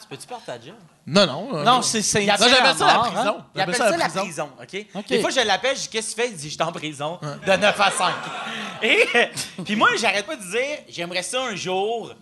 Tu 0.00 0.08
peux-tu 0.08 0.26
perdre 0.26 0.44
ta 0.44 0.60
job? 0.60 0.74
Non, 1.06 1.26
non. 1.26 1.56
euh, 1.56 1.64
Non, 1.64 1.82
c'est 1.82 2.02
c'est 2.02 2.24
Non, 2.26 2.34
j'appelle 2.38 2.76
ça 2.76 2.86
la 2.86 2.94
hein? 2.94 3.10
prison. 3.10 3.44
Il 3.54 3.60
appelle 3.60 3.74
ça 3.76 3.96
la 3.96 4.08
prison, 4.08 4.50
OK? 4.60 5.06
Des 5.08 5.20
fois, 5.20 5.30
je 5.30 5.40
l'appelle, 5.40 5.76
je 5.76 5.82
dis 5.82 5.88
Qu'est-ce 5.88 6.14
que 6.16 6.20
tu 6.22 6.26
fais? 6.28 6.32
Il 6.32 6.36
dit 6.36 6.48
Je 6.50 6.54
suis 6.54 6.62
en 6.62 6.72
prison 6.72 7.18
de 7.22 7.52
9 7.56 7.80
à 7.80 7.90
5. 7.90 8.14
Et 8.82 9.06
puis 9.64 9.76
moi, 9.76 9.90
j'arrête 9.96 10.26
pas 10.26 10.36
de 10.36 10.42
dire 10.42 10.78
J'aimerais 10.88 11.22
ça 11.22 11.42
un 11.42 11.54
jour. 11.54 12.12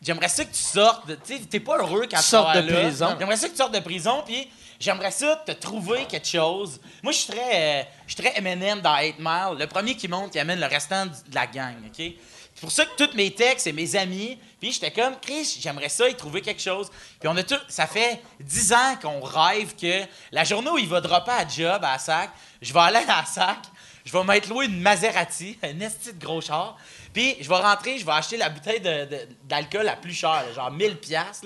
J'aimerais 0.00 0.28
ça 0.28 0.44
que 0.44 0.52
tu 0.54 0.62
sortes. 0.62 1.08
de- 1.08 1.14
Tu 1.16 1.36
sais, 1.38 1.40
t'es 1.44 1.60
pas 1.60 1.78
heureux 1.78 2.06
quand 2.10 2.18
tu 2.18 2.22
Sortes 2.22 2.54
sors 2.54 2.62
de 2.62 2.68
là. 2.70 2.80
prison. 2.82 3.16
J'aimerais 3.18 3.36
ça 3.36 3.46
que 3.48 3.52
tu 3.52 3.58
sortes 3.58 3.74
de 3.74 3.80
prison, 3.80 4.22
puis 4.24 4.48
j'aimerais 4.78 5.10
ça 5.10 5.42
te 5.44 5.50
trouver 5.52 6.04
quelque 6.04 6.28
chose. 6.28 6.80
Moi, 7.02 7.12
je 7.12 7.18
suis 7.18 7.32
très, 7.32 7.80
euh, 7.80 7.82
je 8.06 8.14
suis 8.14 8.22
très 8.22 8.38
Eminem 8.38 8.80
dans 8.80 8.96
8 8.96 9.16
Mile. 9.18 9.58
Le 9.58 9.66
premier 9.66 9.96
qui 9.96 10.06
monte, 10.06 10.34
il 10.36 10.38
amène 10.38 10.60
le 10.60 10.66
restant 10.66 11.06
de 11.06 11.12
la 11.34 11.46
gang, 11.48 11.74
OK? 11.86 12.12
C'est 12.58 12.62
pour 12.62 12.72
ça 12.72 12.84
que 12.86 12.96
tous 13.06 13.14
mes 13.16 13.30
textes, 13.32 13.64
c'est 13.64 13.72
mes 13.72 13.94
amis. 13.94 14.36
Puis 14.60 14.72
j'étais 14.72 14.90
comme, 14.90 15.14
Chris, 15.20 15.58
j'aimerais 15.60 15.88
ça 15.88 16.08
y 16.08 16.16
trouver 16.16 16.42
quelque 16.42 16.60
chose. 16.60 16.90
Puis 17.20 17.28
on 17.28 17.36
a 17.36 17.44
tout, 17.44 17.54
ça 17.68 17.86
fait 17.86 18.20
10 18.40 18.72
ans 18.72 18.96
qu'on 19.00 19.20
rêve 19.20 19.76
que 19.80 20.02
la 20.32 20.42
journée 20.42 20.68
où 20.70 20.76
il 20.78 20.88
va 20.88 21.00
dropper 21.00 21.30
à 21.30 21.46
job 21.46 21.80
à 21.84 21.96
SAC, 22.00 22.30
je 22.60 22.72
vais 22.72 22.80
aller 22.80 23.04
à 23.08 23.24
SAC, 23.24 23.58
je 24.04 24.12
vais 24.12 24.24
m'être 24.24 24.48
loué 24.48 24.66
une 24.66 24.80
Maserati, 24.80 25.56
un 25.62 25.78
esti 25.78 26.12
de 26.12 26.18
gros 26.24 26.40
char. 26.40 26.76
Puis 27.14 27.36
je 27.40 27.48
vais 27.48 27.54
rentrer, 27.56 27.96
je 27.96 28.04
vais 28.04 28.10
acheter 28.12 28.36
la 28.36 28.48
bouteille 28.48 28.80
de- 28.80 29.04
de- 29.04 29.28
d'alcool 29.44 29.84
la 29.84 29.94
plus 29.94 30.12
chère, 30.14 30.42
genre 30.52 30.72
1000 30.72 30.96
pièces. 30.96 31.42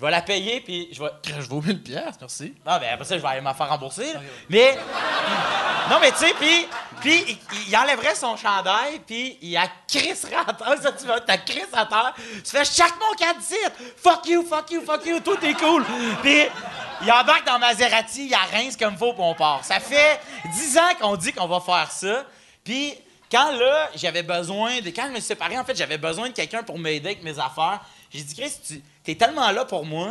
Je 0.00 0.04
vais 0.06 0.10
la 0.10 0.22
payer, 0.22 0.62
puis 0.62 0.88
je 0.92 1.02
vais... 1.02 1.10
Je 1.26 1.46
vaux 1.46 1.60
1000 1.60 1.82
pièces, 1.82 2.14
merci. 2.18 2.54
Ah, 2.64 2.78
ben 2.78 2.88
après 2.94 3.04
ça, 3.04 3.18
je 3.18 3.22
vais 3.22 3.28
aller 3.28 3.42
m'en 3.42 3.52
faire 3.52 3.68
rembourser. 3.68 4.14
là. 4.14 4.20
Mais. 4.48 4.78
Non, 5.90 5.98
mais 6.00 6.10
tu 6.12 6.16
sais, 6.16 6.32
puis. 6.40 6.66
Puis, 7.02 7.24
il, 7.28 7.68
il 7.68 7.76
enlèverait 7.76 8.14
son 8.14 8.34
chandail, 8.34 9.00
puis 9.06 9.36
il 9.42 9.54
a 9.58 9.66
crisserait 9.86 10.36
à 10.36 10.54
terre. 10.54 10.74
Ça, 10.82 10.92
tu 10.92 11.06
vas, 11.06 11.20
t'as 11.20 11.36
crisse 11.36 11.68
à 11.74 11.84
terre. 11.84 12.14
Tu 12.16 12.50
fais 12.50 12.64
chaque 12.64 12.94
mon 12.98 13.14
candidat. 13.14 13.74
Fuck 14.02 14.26
you, 14.26 14.42
fuck 14.42 14.70
you, 14.70 14.80
fuck 14.86 15.04
you, 15.04 15.20
tout 15.20 15.44
est 15.44 15.52
cool. 15.54 15.84
Puis, 16.22 16.44
il 17.02 17.12
embarque 17.12 17.46
dans 17.46 17.58
Maserati, 17.58 18.26
il 18.28 18.34
rince 18.56 18.78
comme 18.78 18.96
faut, 18.96 19.12
puis 19.12 19.22
on 19.22 19.34
part. 19.34 19.62
Ça 19.66 19.80
fait 19.80 20.18
10 20.50 20.78
ans 20.78 20.94
qu'on 20.98 21.16
dit 21.16 21.34
qu'on 21.34 21.46
va 21.46 21.60
faire 21.60 21.90
ça. 21.90 22.24
Puis, 22.64 22.94
quand 23.30 23.52
là, 23.52 23.90
j'avais 23.96 24.22
besoin 24.22 24.80
de. 24.80 24.88
Quand 24.88 25.04
je 25.08 25.10
me 25.10 25.16
suis 25.16 25.24
séparé, 25.24 25.58
en 25.58 25.64
fait, 25.64 25.76
j'avais 25.76 25.98
besoin 25.98 26.28
de 26.30 26.34
quelqu'un 26.34 26.62
pour 26.62 26.78
m'aider 26.78 27.10
avec 27.10 27.22
mes 27.22 27.38
affaires. 27.38 27.80
J'ai 28.10 28.22
dit, 28.22 28.34
Chris, 28.34 28.52
tu 28.66 28.82
es 29.06 29.14
tellement 29.14 29.50
là 29.50 29.64
pour 29.64 29.84
moi. 29.84 30.08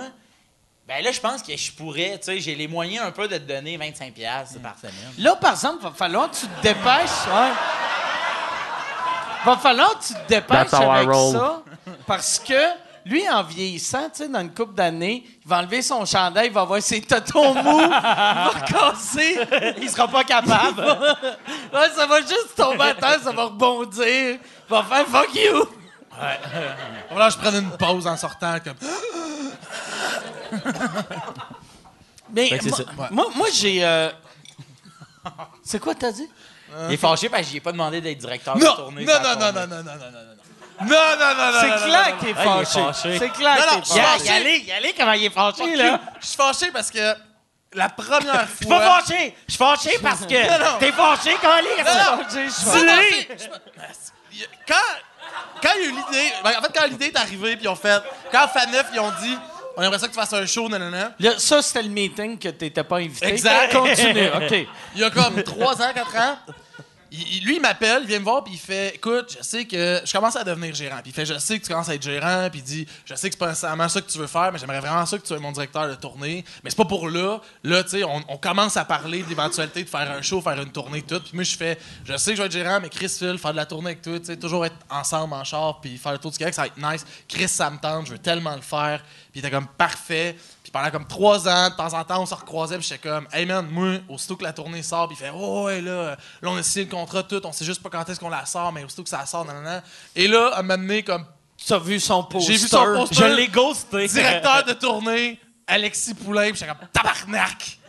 Ben 0.88 1.04
là, 1.04 1.12
je 1.12 1.20
pense 1.20 1.44
que 1.44 1.56
je 1.56 1.72
pourrais, 1.72 2.18
tu 2.18 2.26
sais, 2.26 2.40
j'ai 2.40 2.56
les 2.56 2.68
moyens 2.68 3.06
un 3.06 3.12
peu 3.12 3.28
de 3.28 3.38
te 3.38 3.44
donner 3.44 3.78
25$ 3.78 4.12
piastres 4.12 4.60
par 4.60 4.76
semaine. 4.78 4.94
Là, 5.20 5.36
par 5.36 5.52
exemple, 5.52 5.84
va 5.84 5.92
falloir 5.92 6.32
que 6.32 6.36
tu 6.38 6.48
te 6.48 6.62
dépêches. 6.64 7.28
ouais. 7.28 7.52
Va 9.46 9.58
falloir 9.58 9.98
que 10.00 10.04
tu 10.08 10.14
te 10.14 10.28
dépêches 10.28 10.74
avec 10.74 11.10
roll. 11.10 11.34
ça. 11.34 11.64
Parce 12.08 12.40
que 12.40 12.54
lui, 13.06 13.28
en 13.30 13.44
vieillissant, 13.44 14.10
tu 14.10 14.24
sais, 14.24 14.28
dans 14.30 14.42
une 14.42 14.54
couple 14.54 14.74
d'années, 14.74 15.24
il 15.26 15.48
va 15.48 15.60
enlever 15.60 15.82
son 15.82 16.06
chandail, 16.06 16.48
il 16.48 16.54
va 16.54 16.62
avoir 16.62 16.82
ses 16.82 17.02
totons 17.02 17.54
mous, 17.54 17.82
il 17.82 17.90
va 17.90 18.52
casser. 18.68 19.40
Il 19.82 19.90
sera 19.90 20.08
pas 20.08 20.24
capable. 20.24 20.82
Ouais, 21.74 21.88
ça 21.96 22.08
va 22.08 22.20
juste 22.22 22.56
tomber 22.58 22.84
à 22.86 22.94
terre, 22.96 23.20
ça 23.24 23.32
va 23.32 23.44
rebondir. 23.46 24.06
Il 24.08 24.40
va 24.68 24.84
faire 24.84 25.06
fuck 25.06 25.36
you. 25.36 25.66
Voilà, 27.12 27.30
je 27.30 27.38
prends 27.38 27.52
une 27.54 27.72
pause 27.78 28.08
en 28.08 28.18
sortant, 28.18 28.58
comme. 28.60 28.76
Mais 32.32 32.50
que 32.50 32.64
c'est 32.64 32.70
moi, 32.70 32.78
ça. 32.78 33.08
moi, 33.12 33.26
moi, 33.36 33.48
j'ai. 33.54 33.84
euh, 33.84 34.10
C'est 35.64 35.80
quoi 35.80 35.96
t'as 35.96 36.12
dit? 36.12 36.30
Il 36.88 36.94
est 36.94 36.98
fâché 36.98 37.30
parce 37.30 37.48
que 37.48 37.54
j'ai 37.54 37.60
pas 37.60 37.72
demandé 37.72 38.00
d'être 38.02 38.20
directeur 38.20 38.56
Non! 38.56 38.62
de 38.62 38.66
Non, 38.68 38.76
tournée. 38.76 39.06
non, 39.06 39.14
a 39.14 39.20
non, 39.20 39.30
non, 39.40 39.52
non, 39.52 39.68
non, 39.68 39.68
non, 39.68 39.84
non, 39.84 39.84
non. 39.84 40.36
Non, 40.82 40.88
non, 41.20 41.36
non, 41.36 41.52
non. 41.52 41.60
C'est 41.60 41.68
non, 41.68 41.76
non, 41.76 41.86
clair 41.88 42.10
non, 42.12 42.18
qu'il 42.20 42.30
est 42.30 42.36
Ah, 42.38 42.44
il 42.44 42.62
est 42.62 42.66
fâché. 42.66 42.80
fâché. 42.84 43.18
C'est 43.20 43.30
clair 43.32 43.56
Non, 43.58 43.76
non, 43.76 43.82
qu'il 43.82 43.98
est 43.98 44.02
fâché. 44.02 44.60
Y 44.66 44.72
allez, 44.72 44.94
comment 44.98 45.12
il 45.14 45.26
est 45.26 45.30
fâché, 45.32 45.76
là? 45.76 46.00
Je 46.22 46.26
suis 46.28 46.38
fâché 46.38 46.72
parce 46.72 46.92
que 46.92 47.16
la 47.74 47.90
première 47.90 48.48
Je 48.52 48.56
suis 48.58 48.66
pas 48.68 49.02
fâché. 49.02 49.36
Je 49.48 49.52
suis 49.54 49.58
fâché 49.58 50.00
parce 50.02 50.22
Non, 50.22 50.28
non. 50.28 50.36
que 50.76 50.80
t'es 50.80 50.92
fâché, 50.92 51.36
Calis. 51.42 51.84
Non, 51.86 52.18
non. 52.18 52.24
Je 52.30 52.50
suis 52.50 52.52
C'est 52.52 52.88
fâché. 52.88 53.28
Je- 54.32 54.46
Quand, 54.68 54.76
quand 55.62 55.70
il 55.76 55.82
y 55.82 55.86
a 55.86 55.88
eu 55.88 55.92
l'idée, 55.92 56.34
ben, 56.44 56.52
en 56.58 56.62
fait, 56.62 56.72
quand 56.74 56.88
l'idée 56.88 57.06
est 57.08 57.18
arrivée, 57.18 57.56
puis 57.56 57.66
ils 57.66 57.70
ont 57.70 57.76
fait. 57.76 58.02
Quand 58.32 58.48
Faneuf, 58.48 58.88
ils 58.94 59.00
ont 59.00 59.12
dit, 59.22 59.38
on 59.76 59.82
aimerait 59.82 60.00
ça 60.00 60.08
que 60.08 60.14
tu 60.14 60.20
fasses 60.20 60.34
un 60.34 60.46
show, 60.46 60.68
nanana. 60.68 61.14
Là, 61.20 61.32
ça, 61.38 61.62
c'était 61.62 61.84
le 61.84 61.90
meeting 61.90 62.38
que 62.38 62.50
t'étais 62.50 62.84
pas 62.84 62.98
invité. 62.98 63.28
Exact. 63.28 63.74
Continue, 63.74 64.28
OK. 64.28 64.68
Il 64.96 65.02
y 65.02 65.04
a 65.04 65.10
comme 65.10 65.42
3 65.42 65.82
ans, 65.82 65.94
4 65.94 66.16
ans. 66.18 66.38
Il- 67.12 67.44
lui, 67.46 67.56
il 67.56 67.62
m'appelle, 67.62 68.04
il 68.04 68.08
vient 68.08 68.20
me 68.20 68.24
voir, 68.24 68.44
puis 68.44 68.54
il 68.54 68.60
fait 68.60 68.96
Écoute, 68.96 69.36
je 69.38 69.44
sais 69.44 69.66
que 69.66 70.02
je 70.06 70.12
commence 70.12 70.36
à 70.36 70.44
devenir 70.44 70.74
gérant. 70.76 70.98
Puis 71.02 71.12
il 71.12 71.14
fait 71.14 71.26
Je 71.26 71.38
sais 71.40 71.58
que 71.60 71.64
tu 71.66 71.70
commences 71.72 71.90
à 71.90 71.96
être 71.96 72.04
gérant, 72.04 72.50
puis 72.50 72.60
il 72.60 72.64
dit 72.64 72.88
Je 73.06 73.16
sais 73.16 73.30
que 73.30 73.36
c'est 73.36 73.40
pas 73.40 73.48
nécessairement 73.50 73.90
ça 73.90 74.02
que 74.02 74.10
tu 74.12 74.18
veux 74.18 74.28
faire, 74.28 74.52
mais 74.52 74.60
j'aimerais 74.60 74.80
vraiment 74.80 75.06
ça 75.06 75.18
que 75.18 75.22
tu 75.24 75.28
sois 75.30 75.40
mon 75.40 75.52
directeur 75.52 75.88
de 75.88 75.96
tournée. 75.96 76.44
Mais 76.64 76.70
c'est 76.70 76.76
pas 76.78 76.86
pour 76.86 77.10
là. 77.10 77.40
Là, 77.64 77.84
tu 77.84 77.90
sais, 77.92 78.04
on, 78.04 78.24
on 78.28 78.38
commence 78.38 78.78
à 78.78 78.86
parler 78.86 79.24
de 79.24 79.30
l'éventualité 79.30 79.84
de 79.84 79.90
faire 79.90 80.12
un 80.12 80.22
show, 80.22 80.42
faire 80.42 80.62
une 80.62 80.72
tournée, 80.72 81.02
tout. 81.02 81.20
Puis 81.20 81.32
moi, 81.34 81.44
je 81.44 81.56
fais 81.58 81.78
Je 82.06 82.16
sais 82.18 82.32
que 82.32 82.38
je 82.38 82.42
vais 82.42 82.48
être 82.48 82.52
gérant, 82.54 82.80
mais 82.82 82.90
Chris, 82.90 83.10
Phil, 83.10 83.38
faire 83.38 83.52
de 83.52 83.58
la 83.58 83.66
tournée 83.66 83.88
avec 83.92 84.02
toi, 84.02 84.20
tu 84.20 84.26
sais, 84.26 84.38
toujours 84.38 84.66
être 84.66 84.76
ensemble 84.90 85.34
en 85.34 85.44
char, 85.44 85.80
puis 85.82 85.98
faire 85.98 86.12
le 86.14 86.18
tour 86.20 86.32
du 86.32 86.38
Québec, 86.38 86.54
ça 86.54 86.62
va 86.64 86.68
être 86.68 86.78
nice. 86.78 87.06
Chris, 87.28 87.48
ça 87.48 87.70
me 87.70 87.78
tente, 87.78 88.06
je 88.08 88.12
veux 88.12 88.20
tellement 88.20 88.56
le 88.56 88.62
faire. 88.62 89.02
Puis 89.32 89.36
il 89.36 89.40
était 89.40 89.52
comme 89.52 89.68
parfait. 89.68 90.36
Puis 90.70 90.80
pendant 90.80 90.92
comme 90.92 91.08
trois 91.08 91.48
ans, 91.48 91.68
de 91.72 91.76
temps 91.76 91.96
en 91.98 92.04
temps, 92.04 92.22
on 92.22 92.28
se 92.28 92.36
recroisait, 92.36 92.78
puis 92.78 92.86
j'étais 92.88 93.10
comme, 93.10 93.28
hey 93.34 93.44
man, 93.48 93.68
moi, 93.72 93.96
aussitôt 94.08 94.36
que 94.36 94.44
la 94.44 94.54
tournée 94.54 94.84
sort, 94.84 95.08
puis 95.08 95.18
il 95.20 95.24
fait, 95.26 95.32
oh 95.34 95.64
ouais, 95.66 95.82
là, 95.82 96.12
là, 96.12 96.50
on 96.52 96.56
a 96.58 96.62
signé 96.62 96.86
le 96.86 96.92
contrat, 96.92 97.24
tout, 97.24 97.42
on 97.44 97.52
sait 97.52 97.66
juste 97.66 97.82
pas 97.82 97.90
quand 97.90 98.08
est-ce 98.08 98.20
qu'on 98.20 98.30
la 98.30 98.46
sort, 98.46 98.72
mais 98.72 98.84
aussitôt 98.84 99.02
que 99.02 99.10
ça 99.10 99.26
sort, 99.26 99.46
nanana. 99.46 99.82
Et 100.16 100.28
là, 100.28 100.52
à 100.54 100.60
un 100.60 100.62
moment 100.62 100.78
donné, 100.78 101.02
comme, 101.02 101.26
Tu 101.58 101.74
as 101.74 101.80
vu 101.80 102.00
son 102.00 102.24
poster. 102.24 102.54
j'ai 102.54 102.60
vu 102.60 102.68
son 102.68 102.84
poster, 102.86 103.16
Je 103.16 103.24
l'ai 103.36 103.48
ghosté. 103.48 104.08
directeur 104.08 104.64
de 104.64 104.74
tournée, 104.74 105.40
Alexis 105.66 106.14
Poulain, 106.14 106.52
puis 106.52 106.60
j'étais 106.60 106.68
comme, 106.72 106.88
tabarnak! 106.94 107.80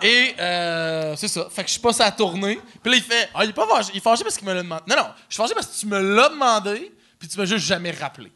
Et 0.00 0.36
euh, 0.38 1.16
c'est 1.16 1.26
ça. 1.26 1.48
Fait 1.50 1.62
que 1.62 1.66
je 1.66 1.72
suis 1.72 1.82
passé 1.82 2.02
à 2.02 2.04
la 2.04 2.12
tournée. 2.12 2.60
Puis 2.84 2.92
là, 2.92 2.96
il 2.98 3.02
fait 3.02 3.30
Ah, 3.34 3.42
il 3.42 3.50
est 3.50 3.52
pas 3.52 3.66
fâché. 3.66 3.90
Il 3.94 3.96
est 3.96 4.00
fâché 4.00 4.22
parce 4.22 4.36
qu'il 4.36 4.46
me 4.46 4.54
l'a 4.54 4.62
demandé. 4.62 4.84
Non, 4.86 4.94
non. 4.94 5.08
Je 5.28 5.34
suis 5.34 5.42
fâché 5.42 5.54
parce 5.54 5.66
que 5.66 5.76
tu 5.76 5.86
me 5.86 6.00
l'as 6.14 6.28
demandé, 6.28 6.92
puis 7.18 7.28
tu 7.28 7.36
m'as 7.36 7.46
juste 7.46 7.66
jamais 7.66 7.90
rappelé. 7.90 8.30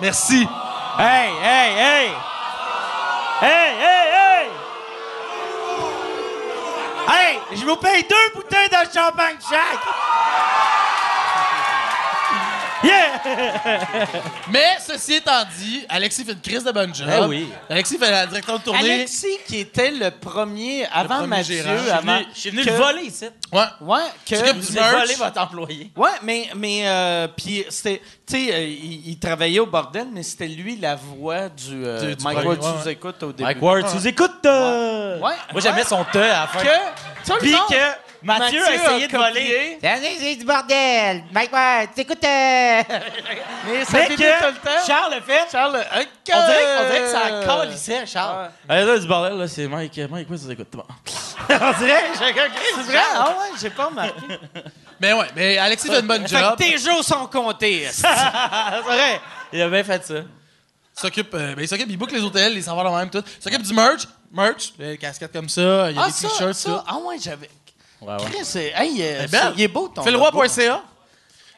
Merci. 0.00 0.48
Hey, 0.98 1.28
hey, 1.42 1.76
hey! 1.76 2.08
Hey, 3.38 3.76
hey, 3.76 4.04
hey! 4.16 4.48
Hey, 7.06 7.38
je 7.54 7.66
vous 7.66 7.76
paye 7.76 8.02
deux 8.08 8.34
bouteilles 8.34 8.70
de 8.70 8.98
champagne 8.98 9.36
chaque! 9.46 10.55
Yeah! 12.86 14.06
Mais 14.50 14.76
ceci 14.86 15.14
étant 15.14 15.42
dit, 15.58 15.84
Alexis 15.88 16.24
fait 16.24 16.32
une 16.32 16.40
crise 16.40 16.64
de 16.64 16.72
bonne 16.72 16.94
job. 16.94 17.08
Eh 17.10 17.24
oui. 17.26 17.48
Alexis 17.68 17.98
fait 17.98 18.10
la 18.10 18.26
directeur 18.26 18.58
de 18.58 18.64
tournée. 18.64 18.80
Alexis, 18.80 19.38
qui 19.46 19.58
était 19.60 19.90
le 19.90 20.10
premier, 20.10 20.86
avant 20.92 21.16
premier 21.16 21.26
Mathieu, 21.28 21.62
gérant. 21.62 21.96
Avant... 21.98 22.18
Je 22.34 22.40
suis 22.40 22.50
venu 22.50 22.64
que- 22.64 22.70
le 22.70 22.76
voler 22.76 23.02
ici. 23.02 23.26
Ouais. 23.52 23.62
Ouais, 23.80 24.00
que... 24.28 24.52
du 24.52 24.60
vous 24.60 24.72
merch. 24.74 25.00
volé 25.00 25.14
votre 25.14 25.40
employé. 25.40 25.90
Ouais, 25.96 26.10
mais, 26.22 26.48
mais 26.54 26.82
euh, 26.86 27.28
puis 27.36 27.64
c'était, 27.70 28.00
tu 28.26 28.36
sais, 28.46 28.54
euh, 28.54 28.64
il, 28.66 29.08
il 29.10 29.18
travaillait 29.18 29.60
au 29.60 29.66
bordel, 29.66 30.06
mais 30.12 30.22
c'était 30.22 30.48
lui 30.48 30.76
la 30.76 30.94
voix 30.96 31.48
du, 31.48 31.84
euh, 31.84 32.00
Du- 32.08 32.16
du 32.16 32.24
Mike 32.24 32.44
Ward 32.44 32.58
ouais, 32.60 32.66
ouais. 32.66 32.82
sous-écoute 32.82 33.22
au 33.22 33.32
début. 33.32 33.42
Mike 33.42 33.62
Ward, 33.62 33.88
tu 33.90 33.96
nous 33.96 34.08
écoutes? 34.08 34.46
euh? 34.46 35.18
Ouais, 35.20 35.34
Moi, 35.52 35.60
j'aimais 35.60 35.84
son 35.84 36.04
te 36.04 36.18
à 36.18 36.40
la 36.42 36.46
fin. 36.46 36.60
Que, 36.60 37.38
Puis 37.40 37.52
que 37.52 38.05
Mathieu, 38.26 38.64
a 38.66 38.74
essayé 38.74 39.08
de 39.08 39.16
voler. 39.16 39.78
C'est 39.80 40.36
du 40.36 40.44
bordel. 40.44 41.24
Mike 41.32 41.52
Ward, 41.52 41.88
t'écoutes. 41.94 42.24
euh, 42.24 42.82
Mais 43.66 43.84
ça 43.84 44.00
que 44.06 44.12
tout 44.14 44.22
le 44.22 44.54
temps. 44.64 44.86
Charles 44.86 45.14
le 45.14 45.20
fait. 45.22 45.46
Charles, 45.50 45.76
euh, 45.76 46.04
que- 46.24 46.32
On 46.32 46.46
dirait, 46.46 46.76
on 46.80 46.86
dirait 46.86 47.00
que 47.00 47.08
ça 47.08 47.46
calissait, 47.46 48.06
Charles. 48.06 48.50
Ouais. 48.68 48.76
Hey, 48.76 48.84
là, 48.86 48.98
du 48.98 49.06
bordel, 49.06 49.38
là, 49.38 49.48
c'est 49.48 49.66
Mike. 49.68 50.00
Mike, 50.10 50.28
quoi, 50.28 50.36
ça 50.36 50.52
écoute? 50.52 50.68
Bon. 50.72 50.84
on 51.50 51.78
dirait, 51.78 52.04
chacun 52.18 52.48
C'est 52.74 52.82
vrai? 52.82 52.98
Ah 53.14 53.28
ouais, 53.30 53.56
j'ai 53.60 53.70
pas 53.70 53.86
remarqué. 53.86 54.12
Mais 55.00 55.12
ouais, 55.12 55.26
mais 55.36 55.58
Alexis 55.58 55.88
fait 55.88 56.00
une 56.00 56.06
bonne 56.06 56.26
Fait 56.26 56.36
que 56.36 56.40
job. 56.40 56.56
tes 56.56 56.78
jours 56.78 57.04
sont 57.04 57.26
comptés. 57.26 57.86
C'est 57.92 58.06
vrai. 58.06 59.20
Il 59.52 59.60
a 59.60 59.68
bien 59.68 59.84
fait 59.84 60.02
ça. 60.06 60.14
Il 60.14 61.00
s'occupe, 61.00 61.34
euh, 61.34 61.54
ben, 61.54 61.60
il 61.60 61.68
s'occupe, 61.68 61.86
il 61.90 61.98
book 61.98 62.10
les 62.12 62.22
hôtels, 62.22 62.54
les 62.54 62.62
serveurs 62.62 62.90
de 62.90 62.96
même, 62.96 63.10
tout. 63.10 63.22
Il 63.38 63.42
s'occupe 63.42 63.60
du 63.60 63.74
merch. 63.74 64.08
Merch, 64.32 64.72
les 64.78 64.96
casquettes 64.96 65.32
comme 65.34 65.50
ça, 65.50 65.90
il 65.90 65.96
y 65.96 65.98
a 65.98 66.02
Ah, 66.04 66.06
des 66.06 66.14
t-shirts, 66.14 66.54
ça. 66.54 66.82
Ah 66.88 66.96
ouais, 66.96 67.16
j'avais... 67.22 67.50
Ouais, 68.02 68.08
ouais. 68.12 68.30
Chris, 68.30 68.44
c'est- 68.44 68.72
hey, 68.76 69.02
euh, 69.02 69.26
c'est- 69.28 69.36
il 69.56 69.62
est 69.62 69.68
beau 69.68 69.88
ton. 69.88 70.02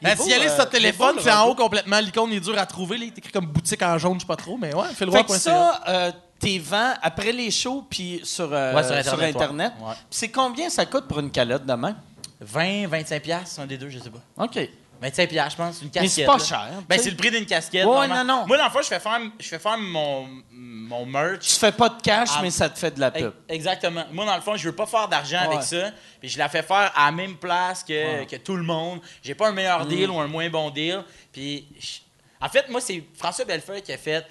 Il 0.01 0.07
est 0.07 0.11
Ben, 0.11 0.17
beau, 0.17 0.23
si 0.23 0.31
elle 0.31 0.43
est 0.43 0.49
euh, 0.49 0.55
sur 0.55 0.63
il 0.63 0.67
est 0.67 0.69
téléphone, 0.69 1.15
beau, 1.15 1.21
c'est 1.21 1.31
en 1.31 1.39
logo. 1.45 1.51
haut 1.51 1.55
complètement. 1.63 1.99
L'icône 1.99 2.31
est 2.31 2.39
dur 2.39 2.57
à 2.57 2.65
trouver. 2.65 2.97
Là, 2.97 3.03
il 3.05 3.07
est 3.09 3.17
écrit 3.17 3.31
comme 3.33 3.47
boutique 3.47 3.81
en 3.81 3.97
jaune, 3.97 4.13
je 4.15 4.19
sais 4.21 4.25
pas 4.27 4.37
trop, 4.37 4.57
mais 4.57 4.73
ouais, 4.73 4.87
fais 4.95 5.05
le 5.05 5.11
Fait 5.11 5.23
que 5.25 5.37
ça, 5.37 5.81
euh, 5.89 6.11
t'es 6.39 6.57
vends 6.57 6.93
après 7.01 7.33
les 7.33 7.51
shows 7.51 7.85
puis 7.89 8.21
sur, 8.23 8.49
euh, 8.53 8.73
Ouais, 8.73 8.81
sur 8.83 8.91
sur 9.03 9.13
Internet, 9.13 9.35
Internet. 9.35 9.73
ouais. 9.81 9.87
Ouais. 9.89 9.93
Puis 9.95 10.05
c'est 10.11 10.29
combien 10.31 10.69
ça 10.69 10.85
coûte 10.85 11.05
pour 11.07 11.19
une 11.19 11.31
calotte 11.31 11.65
demain? 11.65 11.95
20, 12.39 12.87
25 12.87 13.21
piastres, 13.21 13.59
un 13.59 13.65
des 13.65 13.77
deux, 13.77 13.89
je 13.89 13.99
sais 13.99 14.09
pas. 14.09 14.19
OK. 14.45 14.57
25 15.01 15.29
piastres, 15.29 15.51
je 15.51 15.57
pense, 15.63 15.81
une 15.81 15.89
casquette. 15.89 16.01
Mais 16.03 16.07
c'est 16.09 16.25
pas 16.25 16.37
là. 16.37 16.43
cher. 16.43 16.67
Ben, 16.87 16.95
tu 16.95 16.97
sais. 16.97 17.03
c'est 17.05 17.11
le 17.11 17.15
prix 17.17 17.31
d'une 17.31 17.45
casquette. 17.45 17.85
Ouais, 17.85 18.07
non, 18.07 18.23
non. 18.25 18.45
Moi, 18.47 18.57
dans 18.57 18.65
le 18.65 18.69
fond, 18.69 18.81
je 18.81 18.87
fais 18.87 18.99
faire, 18.99 19.19
je 19.39 19.47
fais 19.47 19.59
faire 19.59 19.77
mon, 19.77 20.27
mon 20.51 21.05
merch. 21.05 21.39
Tu 21.47 21.55
fais 21.55 21.71
pas 21.71 21.87
de 21.89 22.01
cash, 22.01 22.29
Ah. 22.35 22.39
mais 22.41 22.51
ça 22.51 22.69
te 22.69 22.77
fait 22.77 22.91
de 22.91 22.99
la 22.99 23.09
pub. 23.11 23.31
Exactement. 23.47 24.03
Moi, 24.11 24.25
dans 24.25 24.35
le 24.35 24.41
fond, 24.41 24.55
je 24.57 24.67
veux 24.67 24.75
pas 24.75 24.85
faire 24.85 25.07
d'argent 25.07 25.39
Ouais. 25.47 25.53
avec 25.55 25.63
ça. 25.63 25.91
Puis 26.19 26.27
je 26.29 26.37
la 26.37 26.49
fais 26.49 26.63
faire 26.63 26.91
à 26.95 27.05
la 27.05 27.11
même 27.13 27.37
place 27.37 27.83
que, 27.83 28.25
que 28.25 28.35
tout 28.35 28.55
le 28.57 28.63
monde. 28.63 28.99
J'ai 29.23 29.35
pas 29.35 29.47
un 29.47 29.53
meilleur 29.53 29.85
Mm. 29.85 29.87
deal 29.87 30.09
ou 30.09 30.19
un 30.19 30.27
moins 30.27 30.49
bon 30.49 30.69
deal. 30.69 31.03
Puis, 31.31 31.65
je- 31.79 31.99
en 32.45 32.49
fait, 32.49 32.67
moi, 32.69 32.81
c'est 32.81 33.03
François 33.17 33.45
Bellefeuille 33.45 33.81
qui 33.81 33.93
a 33.93 33.97
fait. 33.97 34.25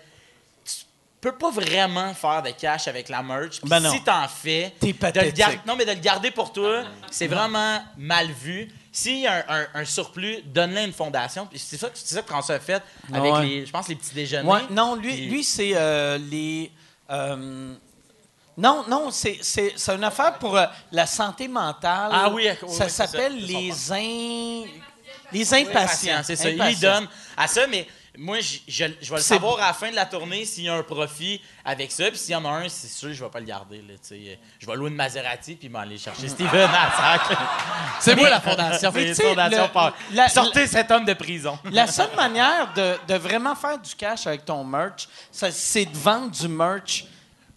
Tu 0.64 0.74
peux 1.20 1.32
pas 1.36 1.50
vraiment 1.50 2.14
faire 2.14 2.42
de 2.42 2.50
cash 2.50 2.86
avec 2.88 3.08
la 3.08 3.22
merch. 3.22 3.60
Ben 3.64 3.80
non. 3.80 3.90
si 3.90 4.02
t'en 4.04 4.28
fais, 4.28 4.72
T'es 4.78 4.92
de 4.92 5.20
le 5.20 5.66
non, 5.66 5.74
mais 5.76 5.84
de 5.84 5.90
le 5.92 5.98
garder 5.98 6.30
pour 6.30 6.52
toi, 6.52 6.84
c'est 7.10 7.26
vraiment 7.26 7.82
mal 7.96 8.30
vu. 8.30 8.68
S'il 9.00 9.18
y 9.20 9.26
a 9.26 9.44
un, 9.48 9.60
un- 9.60 9.66
un 9.74 9.84
surplus, 9.84 10.42
donne-le 10.44 10.78
à 10.78 10.82
une 10.82 10.92
fondation. 10.92 11.46
Puis 11.46 11.58
c'est 11.58 11.76
ça, 11.76 11.88
que- 11.88 11.96
c'est 11.98 12.14
ça 12.14 12.22
que 12.22 12.28
François 12.28 12.56
a 12.56 12.60
fait 12.60 12.82
avec 13.12 13.32
Ouais. 13.32 13.46
les, 13.46 13.66
je 13.66 13.70
pense, 13.70 13.86
les 13.88 13.94
petits 13.94 14.14
déjeuners. 14.14 14.48
Ouais, 14.48 14.60
non, 14.70 14.96
lui, 14.96 15.12
Puis- 15.14 15.26
lui 15.28 15.44
c'est 15.44 15.72
euh, 15.74 16.18
les. 16.18 16.70
euh, 17.10 17.74
non, 18.56 18.84
non, 18.88 19.10
c'est, 19.12 19.38
c'est, 19.40 19.74
c'est 19.76 19.94
une 19.94 20.02
affaire 20.02 20.34
pour 20.38 20.56
euh, 20.56 20.66
la 20.90 21.06
santé 21.06 21.46
mentale. 21.46 22.10
Ah 22.12 22.28
oui, 22.30 22.48
oui, 22.48 22.56
ça 22.58 22.66
oui, 22.66 22.74
c'est 22.76 22.88
s'appelle 22.88 23.40
ça. 23.40 23.46
les 23.46 23.92
in... 23.92 24.64
les 25.32 25.54
impatients. 25.54 26.20
C'est 26.24 26.34
ça. 26.36 26.50
Il 26.50 26.60
Impatients. 26.60 26.80
donne 27.00 27.08
à 27.36 27.46
ça, 27.46 27.66
mais 27.68 27.86
moi, 28.18 28.40
je, 28.40 28.58
je- 28.66 28.84
je 29.00 29.10
vais 29.10 29.16
le 29.16 29.22
savoir 29.22 29.58
à 29.62 29.68
la 29.68 29.72
fin 29.72 29.90
de 29.90 29.94
la 29.94 30.04
tournée 30.04 30.44
s'il 30.44 30.64
y 30.64 30.68
a 30.68 30.74
un 30.74 30.82
profit 30.82 31.40
avec 31.64 31.92
ça. 31.92 32.08
Puis 32.10 32.18
s'il 32.18 32.32
y 32.32 32.36
en 32.36 32.44
a 32.44 32.48
un, 32.48 32.68
c'est 32.68 32.88
sûr, 32.88 33.12
je 33.14 33.24
vais 33.24 33.30
pas 33.30 33.38
le 33.40 33.46
garder. 33.46 33.78
Là, 33.78 33.94
je 34.58 34.66
vais 34.66 34.74
louer 34.76 34.90
une 34.90 34.96
Maserati 34.96 35.54
puis 35.54 35.68
m'aller 35.68 35.96
chercher 35.98 36.28
Steven 36.28 36.68
à. 36.72 37.18
C'est 38.00 38.16
moi 38.16 38.28
la 38.28 38.40
fondation. 38.40 38.90
Mais 38.92 39.06
C'est 39.06 39.08
tu 39.08 39.14
sais, 39.14 39.22
une 39.22 39.28
fondation 39.30 39.62
le- 39.62 39.68
par- 39.72 39.94
la- 40.12 40.28
Sortez 40.28 40.66
cet 40.66 40.90
homme 40.90 41.04
de 41.04 41.14
prison. 41.14 41.58
La 41.72 41.86
seule 41.86 42.14
manière 42.16 42.72
de, 42.74 42.96
de 43.06 43.14
vraiment 43.14 43.54
faire 43.54 43.78
du 43.78 43.94
cash 43.94 44.26
avec 44.26 44.44
ton 44.44 44.64
merch, 44.64 45.08
c'est 45.30 45.84
de 45.86 45.96
vendre 45.96 46.30
du 46.30 46.48
merch 46.48 47.04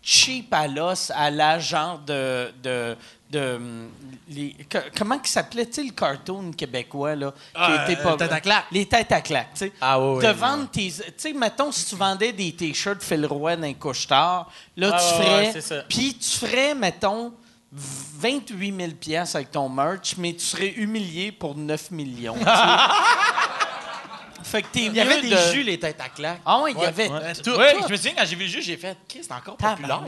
cheap 0.04 0.54
à 0.54 0.68
l'os, 0.68 1.12
à 1.16 1.30
la 1.30 1.60
genre 1.60 2.00
de. 2.00 2.54
de, 2.64 2.96
de, 3.32 3.56
hum, 3.56 3.90
les- 4.30 4.54
que- 4.70 4.78
comment 4.98 5.20
il 5.24 5.28
s'appelait, 5.30 5.66
tu 5.66 5.74
sais, 5.74 5.84
le 5.84 5.92
cartoon 5.92 6.52
québécois, 6.52 7.16
là? 7.16 7.32
Qui 7.32 7.38
Ah, 7.56 7.86
euh, 7.90 8.16
Tête 8.18 8.32
à 8.32 8.40
claque. 8.42 8.66
Les 8.72 8.86
têtes 8.86 9.12
à 9.12 9.22
claque, 9.22 9.54
tu 9.54 9.60
sais. 9.60 9.72
Ah 9.80 10.00
oui, 10.00 10.18
oui, 10.18 10.24
De 10.24 10.28
oui, 10.30 10.34
vendre 10.38 10.70
tes. 10.70 10.92
Tu 10.92 11.04
sais, 11.18 11.34
mettons, 11.34 11.72
si 11.72 11.86
tu 11.86 11.96
vendais 11.96 12.34
des 12.34 12.54
t-shirts 12.54 13.02
Phil 13.04 13.26
Roy 13.26 13.56
d'un 13.56 13.74
couche-tard, 13.74 14.52
là, 14.76 14.92
Ah, 14.94 15.00
tu 15.00 15.24
ferais. 15.24 15.84
Puis 15.88 16.18
tu 16.18 16.30
ferais, 16.38 16.76
mettons. 16.76 17.34
28 17.74 18.76
000 18.78 18.92
pièces 19.00 19.34
avec 19.36 19.50
ton 19.52 19.70
merch, 19.70 20.16
mais 20.18 20.34
tu 20.34 20.42
serais 20.44 20.72
humilié 20.72 21.32
pour 21.32 21.56
9 21.56 21.90
millions. 21.92 22.36
fait 24.44 24.62
que 24.64 24.68
t'es 24.74 24.86
Il 24.88 24.94
y 24.96 25.00
avait 25.00 25.22
des 25.22 25.30
de- 25.30 25.38
jus, 25.54 25.64
les 25.64 25.80
têtes 25.80 26.02
à 26.02 26.10
claques. 26.10 26.42
ah 26.46 26.60
oui, 26.64 26.74
il 26.76 26.82
y 26.82 26.86
avait. 26.86 27.08
tout. 27.42 27.52
Ouais, 27.52 27.76
je 27.88 27.92
me 27.92 27.96
souviens, 27.96 28.14
quand 28.18 28.26
j'ai 28.26 28.36
vu 28.36 28.44
le 28.44 28.50
jus, 28.50 28.62
j'ai 28.62 28.76
fait, 28.78 28.98
c'est 29.08 29.32
encore 29.32 29.56
populaire. 29.58 30.04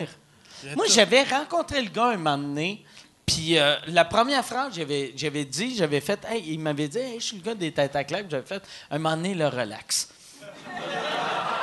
Moi, 0.76 0.86
j'avais 0.89 1.24
rencontré 1.24 1.82
le 1.82 1.89
gars 1.89 2.07
un 2.09 2.17
moment 2.17 2.38
donné, 2.38 2.84
Puis 3.26 3.57
euh, 3.57 3.76
la 3.88 4.05
première 4.05 4.43
phrase, 4.43 4.74
j'avais, 4.76 5.13
j'avais 5.15 5.45
dit, 5.45 5.76
j'avais 5.76 6.01
fait, 6.01 6.19
hey, 6.30 6.43
il 6.47 6.59
m'avait 6.59 6.88
dit, 6.88 6.97
hey, 6.97 7.19
je 7.19 7.26
suis 7.26 7.38
le 7.38 7.43
gars 7.43 7.55
des 7.55 7.71
têtes 7.71 7.95
à 7.95 8.03
claques. 8.03 8.26
J'avais 8.30 8.45
fait, 8.45 8.61
un 8.91 8.97
moment 8.99 9.15
donné, 9.15 9.34
le 9.34 9.47
relax. 9.47 10.09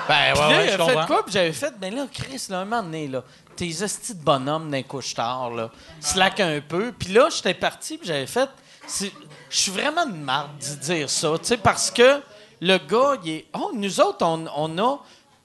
Ben, 0.08 0.32
Puis 0.32 0.42
ouais, 0.42 0.48
là, 0.50 0.58
ouais, 0.58 0.64
je 0.66 0.70
fait 0.72 0.78
comprends. 0.78 1.06
quoi? 1.06 1.24
Puis 1.24 1.32
j'avais 1.34 1.52
fait, 1.52 1.72
ben 1.78 1.94
là, 1.94 2.06
Chris, 2.12 2.46
là, 2.48 2.61
un 2.61 2.64
moment 2.64 2.82
donné, 2.82 3.06
là, 3.06 3.22
tes 3.54 3.80
hosties 3.80 4.16
de 4.16 4.22
bonhomme 4.24 4.68
d'un 4.68 4.82
couche-tard, 4.82 5.50
là, 5.50 5.70
slack 6.00 6.40
un 6.40 6.61
peu. 6.61 6.90
Puis 6.98 7.12
là, 7.12 7.28
j'étais 7.30 7.54
parti, 7.54 7.96
puis 7.96 8.08
j'avais 8.08 8.26
fait, 8.26 8.48
je 8.88 9.06
suis 9.50 9.70
vraiment 9.70 10.06
de 10.06 10.14
marde 10.16 10.58
d'y 10.58 10.76
dire 10.78 11.08
ça, 11.08 11.30
tu 11.38 11.44
sais, 11.44 11.58
parce 11.58 11.92
que 11.92 12.20
le 12.61 12.78
gars, 12.78 13.20
il 13.24 13.30
est, 13.30 13.46
oh, 13.54 13.70
nous 13.72 14.00
autres, 14.00 14.26
on, 14.26 14.46
on 14.56 14.78
a 14.78 14.98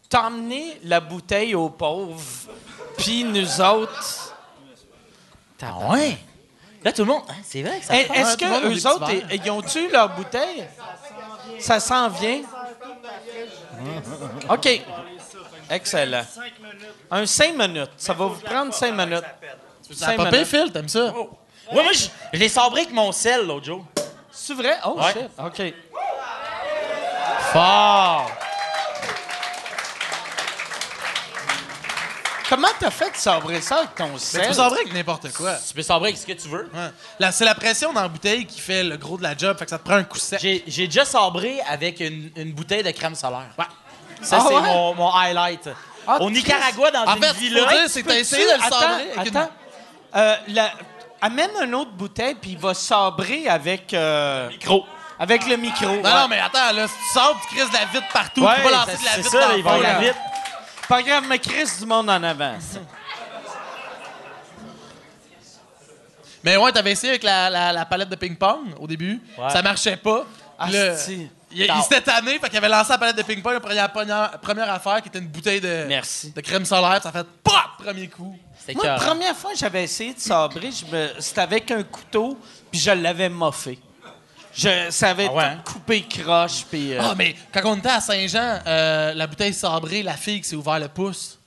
t'emmené 0.09 0.80
la 0.84 0.99
bouteille 0.99 1.53
aux 1.53 1.70
pauvres, 1.70 2.20
puis 2.97 3.24
nous 3.24 3.61
autres... 3.61 4.24
Ah 5.62 5.78
ouais? 5.91 6.18
Là, 6.84 6.91
tout 6.93 7.01
le 7.03 7.08
monde. 7.08 7.24
hein, 7.30 7.34
c'est 7.43 7.64
vrai 7.64 7.80
que 7.80 7.86
ça 7.86 7.93
se 7.93 7.99
Est-ce 8.12 8.38
que 8.38 8.45
eux 8.45 8.88
autres, 8.88 9.10
ils- 9.12 9.41
ils 9.43 9.49
ont-tu 9.51 9.89
leur 9.89 10.10
bouteille? 10.10 10.66
Ça 11.60 11.80
s'en 11.80 12.10
vient? 12.10 12.41
OK. 14.49 14.82
Excellent. 15.70 16.24
Un 17.10 17.26
cinq 17.26 17.56
minutes. 17.58 17.91
Ça 17.97 18.14
va 18.14 18.26
vous 18.28 18.39
prendre 18.39 18.74
cinq 18.74 18.91
minutes. 18.93 19.24
Ça 19.91 20.10
a 20.10 20.14
pas. 20.16 20.45
Phil, 20.45 20.72
t'aimes 20.72 20.89
ça? 20.89 21.06
Ouais, 21.72 21.84
moi, 21.84 21.91
je, 21.93 22.06
je 22.34 22.39
l'ai 22.39 22.49
sabré 22.49 22.82
avec 22.82 22.93
mon 22.93 23.12
sel 23.12 23.47
l'autre 23.47 23.66
jour. 23.66 23.86
C'est 24.32 24.53
vrai? 24.53 24.78
Oh, 24.86 24.99
Ouais. 24.99 25.14
shit. 25.14 25.30
OK. 25.39 25.74
Fort! 27.51 28.30
Comment 32.50 32.68
t'as 32.80 32.91
fait 32.91 33.12
de 33.12 33.16
sabrer 33.18 33.62
ça 33.62 33.78
avec 33.78 33.96
ton 33.96 34.08
Mais 34.08 34.14
tu 34.14 34.20
sel? 34.20 34.48
peux 34.48 34.54
sabrer 34.54 34.80
avec 34.82 34.93
n'importe 34.93 35.32
quoi. 35.34 35.56
Tu 35.68 35.74
peux 35.74 35.82
sabrer 35.82 36.10
avec 36.10 36.18
ce 36.22 36.26
que 36.26 36.34
tu 36.34 36.48
veux. 36.48 36.70
Ouais. 36.74 36.89
Là, 37.20 37.32
c'est 37.32 37.46
la 37.46 37.56
pression 37.56 37.91
dans 37.93 38.02
la 38.02 38.08
bouteille 38.08 38.46
qui 38.46 38.60
fait 38.62 38.84
le 38.84 38.98
gros 38.98 39.18
de 39.18 39.24
la 39.24 39.36
job, 39.36 39.58
fait 39.58 39.66
que 39.66 39.72
ça 39.72 39.80
te 39.80 39.84
prend 39.84 39.96
un 39.96 40.04
coup 40.04 40.18
sec. 40.20 40.39
J'ai 40.41 40.64
j'ai 40.68 40.86
déjà 40.88 41.06
sabré 41.06 41.60
avec 41.68 42.00
une, 42.00 42.32
une 42.36 42.54
bouteille 42.54 42.84
de 42.84 42.91
crème 42.91 43.16
solaire. 43.16 43.50
Ouais. 43.58 43.66
Ça, 44.22 44.38
Ah 44.39 44.46
c'est 44.48 44.54
ouais? 44.56 44.62
mon, 44.62 44.93
mon 44.96 45.12
highlight. 45.14 45.70
Ah, 46.08 46.22
Au. 46.22 46.30
Nicaragua, 46.30 46.91
dans 46.91 47.04
En 47.06 47.16
une 47.16 47.24
fait, 47.24 47.34
villa. 47.34 47.64
faut 47.64 47.70
dire, 47.76 47.84
c'est 47.88 48.04
que 48.04 48.08
t'as 48.10 48.16
essayé 48.20 48.46
de 48.46 48.50
le 48.52 48.64
Attends, 48.64 48.80
sabrer 48.80 49.12
avec 49.18 49.28
une- 49.32 49.38
attends. 49.38 49.52
Euh, 50.16 50.36
la- 50.50 50.72
Amène 51.22 51.50
une 51.64 51.74
autre 51.74 51.91
bouteille, 51.91 52.36
puis 52.36 52.52
il 52.52 52.58
va 52.60 52.74
sabrer 52.76 53.48
avec... 53.48 53.93
euh, 53.96 54.48
Micro. 54.50 54.86
Avec 55.18 55.48
le 55.48 55.56
micro. 55.56 55.86
Non, 55.88 56.04
non, 56.04 56.28
mais 56.30 56.39
attends, 56.39 56.72
là, 56.74 56.88
si 56.88 56.93
tu 56.93 57.14
sabres, 57.14 57.39
tu 57.50 57.56
crises 57.56 57.70
de 57.70 57.74
la 57.74 57.86
vitre 57.86 58.08
partout. 58.14 58.41
Ouais, 58.43 58.56
tu 58.58 58.62
pas 58.64 58.70
lancer 58.72 58.98
de 58.98 59.06
la 59.06 59.12
c'est 59.12 59.18
vitre 59.22 59.32
ça, 59.32 59.48
dans 59.48 59.56
vite. 60.00 60.16
Pas 60.88 61.01
grave, 61.01 61.25
mais 61.27 61.39
Chris 61.39 61.67
du 61.79 61.86
monde 61.86 62.09
en 62.09 62.21
avant. 62.23 62.55
Mais 66.43 66.57
ouais, 66.57 66.71
t'avais 66.71 66.91
essayé 66.91 67.11
avec 67.11 67.23
la, 67.23 67.49
la- 67.49 67.73
la 67.73 67.86
palette 67.86 68.09
de 68.09 68.15
ping-pong 68.15 68.75
au 68.79 68.86
début. 68.86 69.19
Ouais. 69.38 69.49
Ça 69.49 69.61
marchait 69.63 69.97
pas. 69.97 70.25
Asti. 70.59 71.27
il, 71.51 71.63
il 71.65 71.81
s'était 71.83 72.01
tanné, 72.01 72.38
fait 72.39 72.47
qu'il 72.49 72.57
avait 72.57 72.69
lancé 72.69 72.91
la 72.91 72.97
palette 72.97 73.17
de 73.17 73.23
ping-pong, 73.23 73.53
la 73.53 73.59
première, 73.59 73.91
première, 73.91 74.39
première 74.39 74.71
affaire 74.71 75.01
qui 75.01 75.09
était 75.09 75.19
une 75.19 75.27
bouteille 75.27 75.59
de, 75.59 75.86
Merci. 75.88 76.31
de 76.31 76.41
crème 76.41 76.63
solaire. 76.65 77.01
Ça 77.01 77.09
a 77.09 77.11
fait 77.11 77.27
pop! 77.43 77.53
Premier 77.83 78.07
coup. 78.07 78.38
C'était 78.59 78.73
Moi, 78.75 78.86
la 78.86 78.95
première 78.95 79.36
fois 79.36 79.51
que 79.53 79.57
j'avais 79.57 79.83
essayé 79.83 80.13
de 80.13 80.19
sabrer, 80.19 80.69
je 80.71 80.86
me- 80.86 81.09
c'était 81.19 81.41
avec 81.41 81.69
un 81.71 81.83
couteau, 81.83 82.38
puis 82.71 82.79
je 82.79 82.91
l'avais 82.91 83.27
moffé. 83.29 83.79
Je, 84.56 84.89
ça 84.89 85.10
avait 85.10 85.28
Ah 85.30 85.34
ouais, 85.34 85.56
tout 85.66 85.74
coupé 85.74 86.01
croche, 86.03 86.66
puis... 86.70 86.93
euh, 86.93 86.99
Ah, 87.01 87.14
mais 87.18 87.36
quand 87.53 87.62
on 87.66 87.76
était 87.78 87.89
à 87.89 87.99
Saint-Jean, 87.99 88.60
euh, 88.66 89.14
la 89.14 89.28
bouteille 89.28 89.53
sabrée, 89.53 90.01
la 90.01 90.14
fille 90.16 90.39
qui 90.41 90.47
s'est 90.49 90.56
ouvert 90.56 90.80
le 90.80 90.88
pouce. 90.88 91.38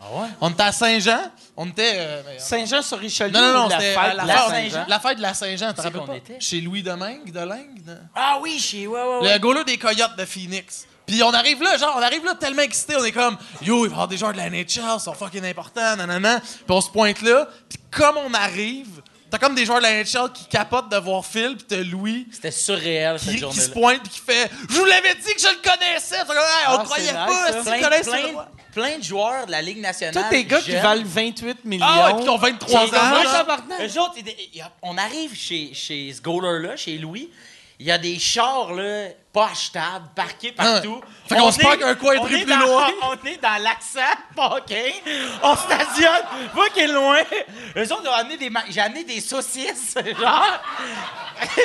Ah 0.00 0.04
ouais? 0.20 0.28
On 0.40 0.50
était 0.50 0.62
à 0.62 0.72
Saint-Jean, 0.72 1.20
on 1.56 1.66
était. 1.68 1.92
euh, 1.96 2.22
mais- 2.26 2.38
Saint-Jean-sur-Richelieu 2.38 3.32
non, 3.32 3.40
non, 3.40 3.52
non, 3.60 3.66
ou 3.66 3.68
la 3.70 3.80
c'était 3.80 3.94
fête 3.94 4.04
euh, 4.18 4.22
de 4.22 4.26
la, 4.26 4.36
Saint-Jean? 4.48 4.84
la 4.88 5.00
fête 5.00 5.16
de 5.18 5.22
la 5.22 5.34
Saint-Jean, 5.34 5.72
tu 5.74 5.80
rappelles 5.80 6.00
qu'on 6.00 6.06
pas? 6.06 6.16
était? 6.16 6.36
Chez 6.40 6.60
Louis 6.60 6.82
Domingue, 6.82 7.32
de 7.32 7.40
Lingue. 7.40 7.82
de- 7.84 7.96
Ah 8.14 8.38
oui, 8.40 8.58
chez. 8.58 8.86
Ouais, 8.86 9.00
ouais, 9.02 9.18
ouais. 9.20 9.32
Le 9.34 9.38
goaler 9.38 9.64
des 9.64 9.76
Coyotes 9.78 10.16
de 10.16 10.24
Phoenix. 10.24 10.86
Puis 11.06 11.22
on 11.22 11.32
arrive 11.32 11.62
là, 11.62 11.76
genre, 11.76 11.94
on 11.98 12.02
arrive 12.02 12.24
là 12.24 12.34
tellement 12.34 12.62
excité, 12.62 12.96
on 12.96 13.04
est 13.04 13.12
comme, 13.12 13.36
yo, 13.62 13.84
il 13.84 13.88
va 13.88 13.90
y 13.90 13.92
avoir 13.92 14.08
des 14.08 14.16
joueurs 14.16 14.32
de 14.32 14.38
la 14.38 14.50
NHL, 14.50 14.64
ils 14.96 15.00
sont 15.00 15.12
fucking 15.14 15.44
importants, 15.44 15.96
nanana. 15.96 16.40
Puis 16.40 16.64
on 16.68 16.80
se 16.80 16.90
pointe 16.90 17.22
là, 17.22 17.46
puis 17.68 17.78
comme 17.92 18.16
on 18.16 18.34
arrive, 18.34 19.02
t'as 19.38 19.46
comme 19.46 19.54
des 19.54 19.64
joueurs 19.66 19.78
de 19.78 19.84
la 19.84 20.02
NHL 20.02 20.32
qui 20.32 20.44
capotent 20.46 20.88
de 20.90 20.96
voir 20.96 21.24
Phil, 21.24 21.56
puis 21.56 21.66
t'as 21.68 21.76
Louis 21.82 22.26
C'était 22.32 22.50
surréel, 22.50 23.18
cette 23.18 23.28
qui, 23.28 23.34
qui 23.34 23.40
journée-là. 23.40 23.62
se 23.64 23.70
pointe, 23.70 24.00
puis 24.02 24.10
qui 24.12 24.20
fait, 24.20 24.50
je 24.70 24.74
vous 24.76 24.84
l'avais 24.84 25.14
dit 25.14 25.34
que 25.34 25.40
je 25.40 25.48
le 25.48 25.62
connaissais. 25.62 26.16
Hey, 26.16 26.22
on 26.68 26.72
Ah, 26.78 26.82
croyait 26.84 27.12
pas, 27.12 27.26
nice, 27.26 27.56
si 27.58 27.62
Plein, 27.62 27.88
plein- 27.88 28.22
le 28.22 28.72
plein 28.72 28.98
de 28.98 29.02
joueurs 29.04 29.46
de 29.46 29.50
la 29.52 29.62
Ligue 29.62 29.80
nationale. 29.80 30.24
Tous 30.24 30.30
des 30.36 30.44
gars 30.44 30.60
qui 30.60 30.72
valent 30.76 31.02
28 31.04 31.64
millions. 31.64 31.86
Ah 31.88 32.08
ouais, 32.08 32.14
puis 32.14 32.24
qui 32.24 32.28
ont 32.28 32.36
23 32.38 32.86
Qui- 32.88 32.94
ans. 32.94 32.98
Là. 33.00 33.86
Eux 33.86 34.00
autres, 34.00 34.14
on 34.82 34.98
arrive 34.98 35.34
chez, 35.34 35.70
chez 35.72 36.12
ce 36.14 36.20
goaler-là, 36.20 36.76
chez 36.76 36.98
Louis. 36.98 37.30
Il 37.78 37.84
y 37.86 37.90
a 37.92 37.98
des 37.98 38.18
chars, 38.18 38.72
là, 38.72 39.08
pas 39.34 39.48
achetables, 39.52 40.08
parqués 40.14 40.52
partout. 40.52 40.98
Ah. 41.02 41.06
Fait 41.28 41.34
qu'on 41.36 41.48
On 41.48 41.52
se 41.52 41.58
parque 41.60 41.82
un 41.82 41.94
coin 41.94 42.14
est 42.14 42.20
plus 42.26 42.44
dans- 42.46 42.56
loin. 42.56 42.88
On 43.02 43.26
est 43.28 43.36
dans 43.42 43.62
l'accent 43.62 44.00
parking. 44.34 44.94
On 45.42 45.54
stationne. 45.56 46.24
Pas 46.54 46.68
qu'il 46.72 46.84
est 46.84 46.86
loin. 46.86 47.18
Eux 47.76 47.92
autres 47.92 48.08
ont 48.08 48.14
amené 48.14 48.38
des... 48.38 48.48
ma- 48.48 48.64
J'ai 48.70 48.80
amené 48.80 49.04
des 49.04 49.20
saucisses, 49.20 49.94
genre... 50.18 50.58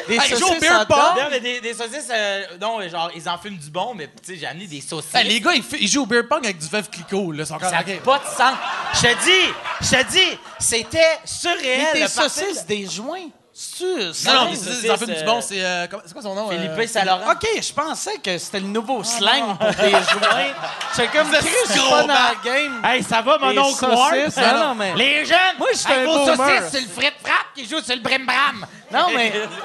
Des 0.10 0.16
Hey, 0.16 0.34
au 0.34 0.38
saucisses 0.38 0.60
beer 0.60 0.86
pong. 0.86 0.98
Non, 1.18 1.28
mais 1.32 1.40
des, 1.40 1.62
des 1.62 1.74
saucisses... 1.74 2.10
euh, 2.12 2.44
non, 2.60 2.86
genre, 2.90 3.10
ils 3.16 3.30
en 3.30 3.38
fument 3.38 3.58
du 3.58 3.70
bon, 3.70 3.94
mais, 3.96 4.08
tu 4.08 4.34
sais, 4.34 4.38
j'ai 4.38 4.48
amené 4.48 4.68
des 4.68 4.82
saucisses. 4.82 5.16
Hey, 5.16 5.30
les 5.30 5.40
gars, 5.40 5.54
ils, 5.54 5.88
jouent 5.88 6.04
au 6.04 6.06
beer 6.06 6.28
pong 6.28 6.44
avec 6.44 6.58
du 6.58 6.68
veuve 6.68 6.90
Clicquot, 6.90 7.32
là. 7.32 7.46
encore- 7.50 7.70
Ça 7.70 7.78
n'a 7.78 7.84
pas 8.04 8.20
de 8.20 8.26
sens. 8.26 8.56
Je 8.96 9.00
te 9.00 9.24
dis, 9.24 9.54
je 9.80 9.90
te 10.04 10.12
dis, 10.12 10.38
c'était 10.60 11.20
surréel. 11.24 11.88
Mais 11.94 12.08
saucisses, 12.10 12.66
des 12.66 12.86
joints. 12.86 13.30
C'est-tu- 13.64 14.28
Non, 14.28 14.34
non, 14.34 14.50
mais 14.50 14.56
c'est- 14.56 14.90
en 14.90 14.98
fument 14.98 15.14
du 15.16 15.24
bon, 15.24 15.38
euh, 15.38 15.42
c'est. 15.42 15.64
euh, 15.64 15.86
comment- 15.90 16.02
c'est 16.06 16.14
quoi 16.14 16.22
son 16.24 16.34
nom? 16.34 16.50
Philippe 16.50 16.72
euh, 16.78 16.88
Saint-Laurent? 16.88 17.32
OK, 17.32 17.48
je 17.62 17.74
pensais 17.74 18.18
que 18.18 18.38
c'était 18.40 18.60
le 18.60 18.68
nouveau 18.68 19.04
slang 19.04 19.56
pour 19.58 19.68
des 19.70 19.92
joints. 19.92 20.54
C'est 20.94 21.08
comme 21.12 21.28
Vous 21.28 21.36
êtes 21.36 21.42
Chris, 21.42 21.52
je 21.68 21.72
suis 21.74 21.80
gros 21.82 21.92
pas 21.92 22.02
dans 22.02 22.08
la 22.08 22.34
game. 22.44 22.82
Hey, 22.84 23.04
ça 23.04 23.22
va, 23.22 23.38
Des 23.38 23.56
saucisses, 23.56 24.38
non, 24.38 24.68
non, 24.70 24.76
mais... 24.76 24.94
Les 24.96 25.26
jeunes, 25.26 25.38
Moi, 25.60 25.68
je 25.74 25.78
suis 25.78 25.92
hey, 25.94 26.00
un 26.00 26.06
vos 26.06 26.18
boomer. 26.26 26.36
saucisses, 26.38 26.70
c'est 26.72 26.82
le 26.82 26.88
frit 26.88 27.12
frappe 27.24 27.54
qui 27.56 27.66
joue 27.68 27.82
sur 27.82 27.94
le 27.96 28.02
brim 28.02 28.26
bram. 28.26 28.66
Non, 28.92 29.08
mais 29.16 29.32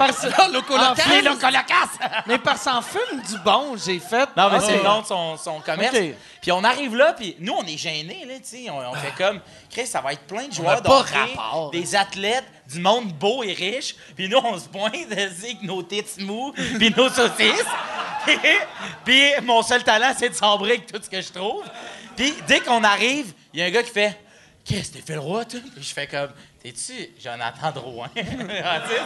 locolocasse. 1.22 1.98
mais 2.26 2.38
parce 2.38 2.64
qu'en 2.64 2.82
fume 2.82 3.20
du 3.28 3.38
bon, 3.38 3.76
j'ai 3.76 3.98
fait. 3.98 4.28
Non, 4.36 4.50
mais 4.50 4.58
Ah, 4.58 4.60
c'est 4.60 4.76
le 4.76 4.82
nom 4.82 5.00
de 5.02 5.06
son, 5.06 5.36
son 5.36 5.60
commerce. 5.60 5.96
Puis 6.40 6.52
on 6.52 6.62
arrive 6.62 6.94
là, 6.94 7.12
puis 7.12 7.36
nous, 7.40 7.52
on 7.54 7.64
est 7.64 7.76
gênés, 7.76 8.24
là, 8.26 8.34
tu 8.36 8.44
sais. 8.44 8.70
On, 8.70 8.78
on 8.78 8.94
fait 8.94 9.12
comme, 9.16 9.40
Chris, 9.70 9.86
ça 9.86 10.00
va 10.00 10.12
être 10.12 10.22
plein 10.26 10.46
de 10.46 10.52
joueurs 10.52 10.80
de 10.80 10.86
pas 10.86 11.00
hockey, 11.00 11.12
rapport, 11.34 11.70
des 11.70 11.94
athlètes, 11.96 12.44
du 12.70 12.78
monde 12.80 13.12
beau 13.12 13.42
et 13.42 13.52
riche. 13.52 13.96
Puis 14.14 14.28
nous, 14.28 14.38
on 14.38 14.58
se 14.58 14.68
pointe 14.68 14.94
avec 15.10 15.62
nos 15.62 15.82
têtes 15.82 16.18
mous, 16.20 16.52
puis 16.78 16.94
nos 16.96 17.08
saucisses. 17.08 17.64
puis 19.04 19.22
mon 19.42 19.62
seul 19.62 19.82
talent, 19.84 20.12
c'est 20.16 20.30
de 20.30 20.34
sabrer 20.34 20.72
avec 20.72 20.86
tout 20.92 21.00
ce 21.02 21.08
que 21.10 21.20
je 21.20 21.32
trouve. 21.32 21.64
Puis 22.16 22.34
dès 22.46 22.60
qu'on 22.60 22.82
arrive, 22.84 23.32
il 23.52 23.60
y 23.60 23.62
a 23.62 23.66
un 23.66 23.70
gars 23.70 23.82
qui 23.82 23.90
fait, 23.90 24.18
Qu'est-ce 24.64 24.90
que 24.90 24.94
t'es 24.98 25.02
fait 25.02 25.14
le 25.14 25.20
roi, 25.20 25.44
toi? 25.44 25.60
Puis 25.76 25.84
je 25.84 25.94
fais 25.94 26.08
comme, 26.08 26.30
t'es-tu 26.66 27.10
Jonathan 27.22 27.70
Drouin? 27.70 28.10
Ah, 28.16 28.80
tu 28.80 28.94
sais, 28.94 29.00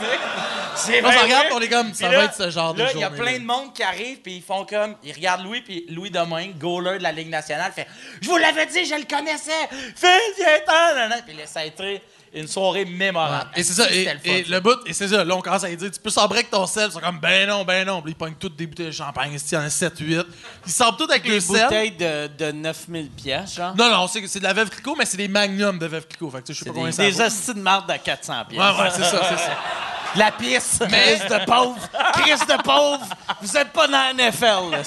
c'est 0.76 1.04
On 1.04 1.12
se 1.12 1.18
regarde, 1.18 1.46
on 1.52 1.60
est 1.60 1.68
comme, 1.68 1.92
ça 1.92 2.08
va 2.08 2.24
être 2.24 2.34
ce 2.34 2.50
genre 2.50 2.72
de 2.72 2.82
Là, 2.82 2.90
il 2.94 3.00
y 3.00 3.04
a 3.04 3.10
plein 3.10 3.38
de 3.38 3.44
monde 3.44 3.74
qui 3.74 3.82
arrive, 3.82 4.20
puis 4.20 4.36
ils 4.36 4.42
font 4.42 4.64
comme, 4.64 4.96
ils 5.02 5.12
regardent 5.12 5.44
Louis, 5.44 5.60
puis 5.60 5.84
Louis 5.90 6.10
Domingue, 6.10 6.56
goaler 6.56 6.98
de 6.98 7.02
la 7.02 7.12
Ligue 7.12 7.28
nationale, 7.28 7.72
fait 7.72 7.86
Je 8.22 8.28
vous 8.28 8.36
l'avais 8.36 8.66
dit, 8.66 8.84
je 8.84 8.94
le 8.94 9.04
connaissais! 9.04 9.68
Fais 9.94 10.18
viens-t'en! 10.36 11.20
Puis 11.26 11.36
a 11.54 11.64
été 11.64 12.02
une 12.32 12.46
soirée 12.46 12.84
mémorable. 12.84 13.50
Et 13.56 13.62
c'est 13.62 13.72
ça, 13.72 13.90
et, 13.90 14.04
le 14.04 14.10
et 14.24 14.44
ça. 14.44 14.50
le 14.50 14.60
bout, 14.60 14.78
et 14.86 14.92
c'est 14.92 15.08
ça, 15.08 15.24
là, 15.24 15.34
on 15.36 15.40
commence 15.40 15.64
à 15.64 15.68
lui 15.68 15.76
dire, 15.76 15.90
tu 15.90 15.98
peux 16.00 16.10
sabrer 16.10 16.38
avec 16.38 16.50
ton 16.50 16.66
sel. 16.66 16.86
Ils 16.88 16.92
sont 16.92 17.00
comme, 17.00 17.18
ben 17.18 17.48
non, 17.48 17.64
ben 17.64 17.84
non. 17.86 18.00
Puis 18.02 18.12
ils 18.12 18.14
pognent 18.14 18.34
toutes 18.38 18.54
des 18.56 18.66
bouteilles 18.66 18.86
de 18.86 18.90
champagne, 18.92 19.32
il 19.34 19.52
y 19.54 19.56
en 19.56 19.60
a 19.62 19.66
7-8. 19.68 20.24
Ils 20.66 20.72
sabrent 20.72 20.96
tout 20.96 21.10
avec 21.10 21.22
Des 21.24 21.30
le 21.30 21.40
sel. 21.40 21.62
bouteilles 21.64 21.90
de, 21.92 22.28
de 22.38 22.52
9000 22.52 23.10
pièces, 23.10 23.54
genre? 23.56 23.74
Non, 23.76 23.90
non, 23.90 24.06
c'est 24.06 24.26
c'est 24.28 24.38
de 24.38 24.44
la 24.44 24.52
veuve 24.52 24.70
Clicquot, 24.70 24.94
mais 24.96 25.06
c'est 25.06 25.16
des 25.16 25.28
magnums 25.28 25.78
de 25.78 25.86
veuve 25.86 26.06
Clicquot. 26.06 26.30
Fait 26.30 26.40
que 26.42 26.46
tu 26.46 26.54
sais, 26.54 26.58
je 26.60 26.64
sais 26.64 26.70
pas 26.70 26.74
combien 26.76 26.92
ça 26.92 27.02
Des 27.02 27.10
vaut. 27.10 27.22
hosties 27.22 27.54
de 27.54 27.60
marde 27.60 27.90
à 27.90 27.98
400 27.98 28.34
pièces. 28.48 28.60
Ouais, 28.60 28.66
ouais, 28.82 28.90
c'est 28.94 29.02
ça, 29.04 29.22
c'est 29.28 29.36
ça. 29.36 29.58
La 30.16 30.32
pisse. 30.32 30.80
Mais- 30.90 31.18
Chris 31.18 31.28
de 31.28 31.44
pauvre. 31.44 31.78
Chris 32.14 32.46
de 32.48 32.62
pauvre. 32.62 33.06
Vous 33.40 33.56
êtes 33.56 33.70
pas 33.72 33.86
dans 33.86 33.92
la 33.92 34.12
NFL, 34.12 34.70
là. 34.70 34.78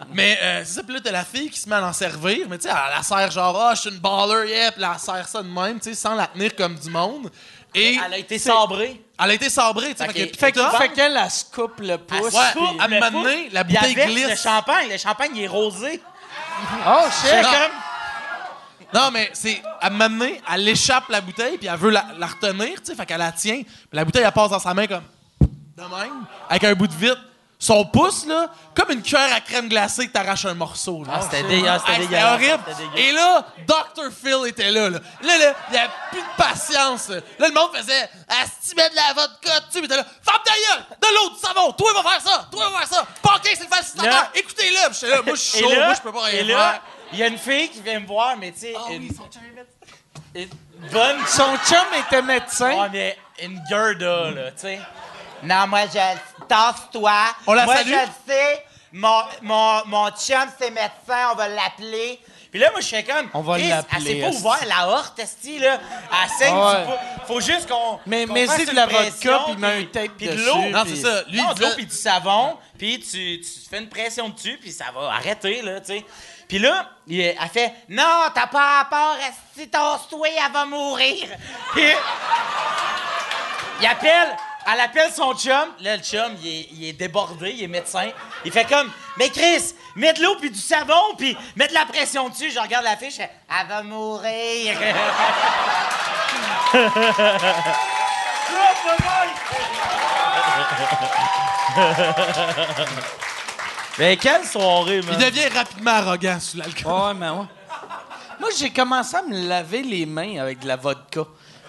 Mais 0.12 0.38
euh, 0.42 0.62
c'est 0.64 0.72
ça, 0.74 0.82
puis 0.82 0.94
là, 0.94 1.00
t'as 1.02 1.10
la 1.12 1.24
fille 1.24 1.50
qui 1.50 1.58
se 1.60 1.68
met 1.68 1.76
à 1.76 1.84
en 1.84 1.92
servir, 1.92 2.46
mais 2.48 2.58
tu 2.58 2.64
sais, 2.68 2.70
elle 2.74 2.96
la 2.96 3.02
sert 3.02 3.30
genre, 3.30 3.60
ah, 3.60 3.74
je 3.74 3.80
suis 3.82 3.90
une 3.90 3.98
baller, 3.98 4.48
yeah, 4.50 4.72
puis 4.72 4.82
elle 4.82 4.98
sert 4.98 5.26
ça 5.28 5.42
de 5.42 5.48
même, 5.48 5.78
tu 5.80 5.90
sais, 5.90 5.94
sans 5.94 6.14
la 6.14 6.26
tenir 6.26 6.54
comme 6.56 6.74
du 6.76 6.90
monde. 6.90 7.30
Et 7.74 7.98
Elle 8.04 8.14
a 8.14 8.18
été 8.18 8.38
sabrée. 8.38 9.00
elle 9.22 9.30
a 9.30 9.34
été 9.34 9.48
sabrée, 9.48 9.94
tu 9.94 9.98
sais, 9.98 10.06
Fait 10.06 10.36
fait 10.36 10.52
que 10.52 10.60
que- 10.60 10.76
Fait 10.76 10.88
qu'elle, 10.88 11.16
elle 11.16 11.30
se 11.30 11.44
coupe 11.44 11.80
le 11.80 11.98
pouce. 11.98 12.32
Ouais, 12.32 12.40
à 12.80 12.84
un 12.84 12.88
moment 12.88 13.22
donné, 13.22 13.48
la 13.52 13.62
bouteille 13.64 13.94
glisse. 13.94 14.28
Le 14.30 14.36
champagne, 14.36 14.88
le 14.90 14.98
champagne, 14.98 15.30
il 15.34 15.42
est 15.44 15.48
rosé. 15.48 16.00
Oh, 16.86 17.04
C'est 17.10 17.38
shit. 17.42 17.70
Non, 18.92 19.10
mais 19.12 19.30
c'est 19.32 19.62
à 19.80 19.88
donné, 19.90 20.40
elle 20.52 20.68
échappe 20.68 21.08
la 21.08 21.20
bouteille, 21.20 21.58
puis 21.58 21.68
elle 21.68 21.76
veut 21.78 21.90
la, 21.90 22.06
la 22.18 22.26
retenir, 22.26 22.80
tu 22.80 22.86
sais, 22.86 22.94
fait 22.94 23.06
qu'elle 23.06 23.18
la 23.18 23.32
tient, 23.32 23.62
puis 23.62 23.88
la 23.92 24.04
bouteille, 24.04 24.24
elle 24.24 24.32
passe 24.32 24.50
dans 24.50 24.58
sa 24.58 24.74
main 24.74 24.86
comme 24.86 25.04
de 25.40 25.82
même, 25.82 26.24
avec 26.48 26.64
un 26.64 26.74
bout 26.74 26.86
de 26.88 26.94
vitre. 26.94 27.20
son 27.58 27.84
pouce, 27.84 28.26
là, 28.26 28.48
comme 28.74 28.90
une 28.90 29.02
cuillère 29.02 29.34
à 29.34 29.40
crème 29.40 29.68
glacée 29.68 30.08
que 30.08 30.12
t'arraches 30.12 30.44
un 30.46 30.54
morceau. 30.54 31.04
Là. 31.04 31.12
Ah, 31.16 31.20
c'était 31.22 31.42
ah, 31.42 31.48
c'était 31.50 31.56
Hey, 31.68 31.78
c'était 31.78 31.98
dégueulasse, 32.06 32.32
horrible. 32.34 32.62
c'était 32.66 32.82
dégueu. 32.82 32.98
Et 32.98 33.12
là, 33.12 33.46
Dr. 33.66 34.10
Phil 34.22 34.46
était 34.48 34.70
là. 34.70 34.88
Là, 34.90 34.98
là, 35.22 35.38
là, 35.38 35.54
il 35.68 35.72
n'y 35.72 35.78
avait 35.78 35.90
plus 36.10 36.20
de 36.20 36.36
patience. 36.38 37.08
Là, 37.10 37.16
Là, 37.38 37.48
le 37.48 37.54
monde 37.54 37.70
faisait 37.76 38.08
Asti, 38.28 38.74
mets 38.76 38.88
de 38.90 38.96
la 38.96 39.12
vodka 39.14 39.60
dessus. 39.68 39.80
Mais 39.82 39.88
t'es 39.88 39.96
là, 39.96 40.04
ferme 40.22 40.38
ta 40.44 40.52
gueule, 40.52 40.84
de 41.02 41.06
l'eau, 41.14 41.34
du 41.34 41.38
savon. 41.40 41.72
Toi, 41.72 41.92
va 42.02 42.10
faire 42.10 42.20
ça. 42.22 42.48
Toi, 42.50 42.70
va 42.70 42.78
faire 42.78 42.88
ça. 42.88 43.06
Paquin, 43.22 43.50
c'est 43.54 43.64
le 43.64 43.68
facilitateur. 43.68 44.12
Là- 44.22 44.30
Écoutez-le. 44.34 44.88
Puis 44.90 44.98
j'étais 45.00 45.14
là, 45.16 45.22
moi, 45.22 45.34
je 45.34 45.40
suis 45.40 45.60
chaud. 45.60 45.70
là, 45.70 45.84
moi, 45.86 45.94
je 45.94 46.00
peux 46.00 46.12
pas 46.12 46.22
rien 46.24 46.40
et 46.42 46.46
faire. 46.46 46.82
Il 47.12 47.18
y 47.18 47.22
a 47.22 47.26
une 47.26 47.38
fille 47.38 47.68
qui 47.68 47.80
vient 47.82 48.00
me 48.00 48.06
voir, 48.06 48.36
mais 48.36 48.52
tu 48.52 48.60
sais, 48.60 48.74
Ah 48.76 48.92
une, 48.92 49.02
oui, 49.02 49.10
son 49.16 49.24
chum. 49.30 49.42
une 50.34 50.48
bonne 50.92 51.18
Son 51.26 51.56
chum 51.66 51.86
était 52.06 52.22
médecin. 52.22 52.82
Ouais, 52.82 52.88
mais 52.92 53.18
une 53.42 53.60
Gerda, 53.68 54.30
là, 54.30 54.50
tu 54.52 54.58
sais. 54.60 54.80
Non, 55.42 55.66
moi, 55.66 55.80
je... 55.86 56.44
Tasse-toi. 56.46 57.12
On 57.46 57.52
la 57.52 57.64
moi, 57.64 57.76
salue? 57.76 57.88
je 57.88 57.94
le 57.94 58.06
sais. 58.26 58.64
Mon, 58.92 59.22
mon, 59.42 59.86
mon 59.86 60.10
chum, 60.10 60.48
c'est 60.58 60.70
médecin. 60.70 61.30
On 61.32 61.36
va 61.36 61.48
l'appeler. 61.48 62.18
Puis 62.50 62.58
là, 62.58 62.70
moi, 62.72 62.80
je 62.80 62.88
fais 62.88 63.04
comme. 63.04 63.30
On 63.32 63.40
va 63.42 63.58
l'appeler, 63.58 63.96
Elle 63.96 64.02
s'est 64.02 64.20
pas 64.20 64.26
esti. 64.28 64.40
ouvert 64.40 64.66
la 64.66 64.88
horte, 64.88 65.18
esti, 65.20 65.58
là. 65.60 65.78
Elle 66.24 66.30
saigne 66.30 66.56
ouais. 66.56 66.84
du. 66.86 67.26
Faut 67.28 67.40
juste 67.40 67.68
qu'on. 67.68 68.00
Mais- 68.06 68.26
qu'on 68.26 68.32
mais 68.32 68.48
c'est 68.48 68.66
de 68.66 68.74
la 68.74 68.86
vodka, 68.86 68.98
pression, 69.04 69.38
puis 69.46 69.56
met 69.58 69.82
un 69.82 69.84
tape 69.84 70.10
puis 70.18 70.26
de 70.26 70.32
l'eau. 70.44 70.56
Non, 70.70 70.82
c'est 70.88 70.96
ça. 70.96 71.22
Lui, 71.28 71.40
non, 71.40 71.52
de 71.54 71.60
l'eau 71.60 71.68
puis 71.76 71.86
du 71.86 71.94
savon, 71.94 72.56
puis 72.76 72.98
tu, 72.98 73.40
tu 73.40 73.68
fais 73.70 73.78
une 73.78 73.88
pression 73.88 74.28
dessus, 74.28 74.58
puis 74.60 74.72
ça 74.72 74.86
va 74.92 75.12
arrêter, 75.12 75.62
là, 75.62 75.80
tu 75.80 75.86
sais. 75.98 76.04
Puis 76.50 76.58
là, 76.58 76.90
il- 77.06 77.20
elle 77.20 77.38
fait 77.54 77.72
Non, 77.88 78.24
t'as 78.34 78.48
pas 78.48 78.84
peur. 78.90 79.16
Si 79.56 79.68
tasse-toi, 79.68 80.26
elle 80.44 80.52
va 80.52 80.64
mourir. 80.64 81.28
Puis, 81.72 81.84
il 83.80 83.86
appelle, 83.86 84.36
elle 84.66 84.80
appelle 84.80 85.12
son 85.12 85.32
chum. 85.34 85.68
Là, 85.78 85.96
le 85.96 86.02
chum, 86.02 86.34
il 86.42 86.88
est, 86.88 86.92
débordé, 86.92 87.52
il 87.52 87.62
est 87.62 87.68
médecin. 87.68 88.10
Il 88.44 88.50
fait 88.50 88.64
comme, 88.64 88.90
mais 89.16 89.30
Chris, 89.30 89.74
mets 89.94 90.12
de 90.12 90.22
l'eau 90.24 90.34
puis 90.40 90.50
du 90.50 90.58
savon, 90.58 91.14
puis 91.16 91.36
mets 91.54 91.68
la 91.68 91.86
pression 91.86 92.28
dessus. 92.28 92.50
Je 92.50 92.58
regarde 92.58 92.82
la 92.84 92.96
fiche, 92.96 93.20
Elle 93.20 93.66
va 93.68 93.82
mourir. 93.84 94.76
mais 104.00 104.16
quelle 104.16 104.44
soirée, 104.44 105.00
Il 105.08 105.18
devient 105.18 105.48
rapidement 105.54 105.90
arrogant 105.92 106.38
sous 106.40 106.56
l'alcool. 106.56 106.92
Ouais, 106.92 107.14
mais 107.14 107.28
ouais. 107.30 107.46
Moi, 108.40 108.48
j'ai 108.58 108.70
commencé 108.70 109.14
à 109.16 109.22
me 109.22 109.46
laver 109.46 109.82
les 109.82 110.06
mains 110.06 110.40
avec 110.40 110.58
de 110.60 110.66
la 110.68 110.76
vodka. 110.76 111.20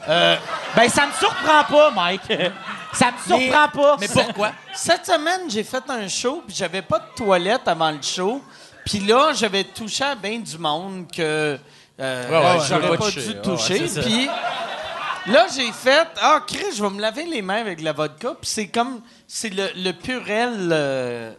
Euh, 0.07 0.35
Ben, 0.75 0.89
ça 0.89 1.05
me 1.05 1.11
surprend 1.11 1.63
pas, 1.65 1.91
Mike. 1.91 2.21
ça 2.93 3.11
me 3.11 3.17
surprend 3.27 3.67
pas. 3.67 3.97
Mais 3.99 4.07
pourquoi? 4.07 4.51
Cette 4.73 5.05
semaine, 5.05 5.41
j'ai 5.49 5.63
fait 5.63 5.83
un 5.89 6.07
show, 6.07 6.41
puis 6.47 6.55
j'avais 6.55 6.81
pas 6.81 6.99
de 6.99 7.15
toilette 7.23 7.67
avant 7.67 7.91
le 7.91 8.01
show. 8.01 8.41
Puis 8.85 8.99
là, 8.99 9.31
j'avais 9.33 9.63
touché 9.65 10.03
à 10.03 10.15
bien 10.15 10.39
du 10.39 10.57
monde 10.57 11.05
que 11.15 11.59
euh, 11.99 12.29
ouais, 12.57 12.65
j'aurais 12.67 12.97
pas, 12.97 12.97
pas 12.97 13.11
dû 13.11 13.35
toucher. 13.43 13.81
Ouais, 13.83 14.01
puis 14.01 14.29
là, 15.27 15.45
j'ai 15.55 15.71
fait 15.71 16.07
Ah, 16.19 16.39
Chris, 16.47 16.65
je 16.75 16.81
vais 16.81 16.89
me 16.89 16.99
laver 16.99 17.25
les 17.25 17.41
mains 17.43 17.61
avec 17.61 17.79
de 17.79 17.83
la 17.83 17.93
vodka. 17.93 18.29
Puis 18.41 18.49
c'est 18.49 18.67
comme. 18.69 19.01
C'est 19.27 19.49
le, 19.53 19.69
le 19.75 19.91
purel. 19.91 20.69
euh, 20.71 21.33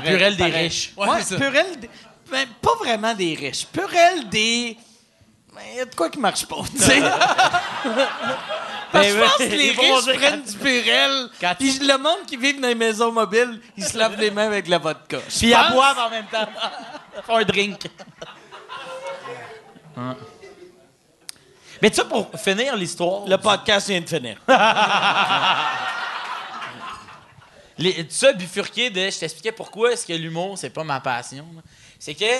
pareil- 0.00 0.16
purel 0.16 0.36
des 0.36 0.44
riches. 0.44 0.92
Ouais, 0.96 1.08
Ouais, 1.08 1.22
c'est 1.22 1.34
ça. 1.38 1.40
purel. 1.40 1.78
des- 1.80 1.90
ben, 2.30 2.46
pas 2.60 2.74
vraiment 2.80 3.14
des 3.14 3.34
riches. 3.34 3.66
Purel 3.66 4.28
des. 4.28 4.76
Il 5.72 5.76
y 5.76 5.80
a 5.80 5.84
de 5.84 5.94
quoi 5.94 6.10
qui 6.10 6.18
marche 6.18 6.46
pas, 6.46 6.56
tu 6.72 6.78
sais. 6.82 7.00
Parce 7.00 7.12
que 9.06 9.12
je 9.12 9.18
Ben, 9.18 9.20
pense 9.20 9.36
que 9.36 9.42
les 9.44 9.70
riches 9.70 10.16
prennent 10.18 10.42
du 10.42 10.52
purel. 10.58 11.28
Puis 11.58 11.78
le 11.80 11.96
monde 11.98 12.26
qui 12.26 12.36
vit 12.36 12.54
dans 12.54 12.66
les 12.66 12.74
maisons 12.74 13.12
mobiles, 13.12 13.60
ils 13.76 13.84
se 13.84 13.96
lavent 13.96 14.18
les 14.20 14.30
mains 14.32 14.46
avec 14.46 14.64
de 14.66 14.70
la 14.70 14.78
vodka. 14.78 15.18
Puis 15.28 15.48
ils 15.50 15.72
boivent 15.72 15.98
en 15.98 16.10
même 16.10 16.26
temps. 16.26 16.48
Font 17.24 17.36
un 17.36 17.44
drink. 17.44 17.82
Mais 21.82 21.90
tu 21.90 21.96
sais, 21.96 22.04
pour 22.04 22.30
finir 22.38 22.74
l'histoire. 22.76 23.26
Le 23.26 23.36
podcast 23.36 23.88
vient 23.88 24.00
de 24.00 24.08
finir. 24.08 24.36
Les, 27.78 28.06
tu 28.06 28.14
sais, 28.14 28.32
bifurquer 28.34 28.90
de. 28.90 29.10
Je 29.10 29.18
t'expliquais 29.18 29.52
pourquoi 29.52 29.92
est-ce 29.92 30.06
que 30.06 30.12
l'humour, 30.12 30.56
c'est 30.56 30.70
pas 30.70 30.84
ma 30.84 31.00
passion. 31.00 31.46
C'est 31.98 32.14
que. 32.14 32.36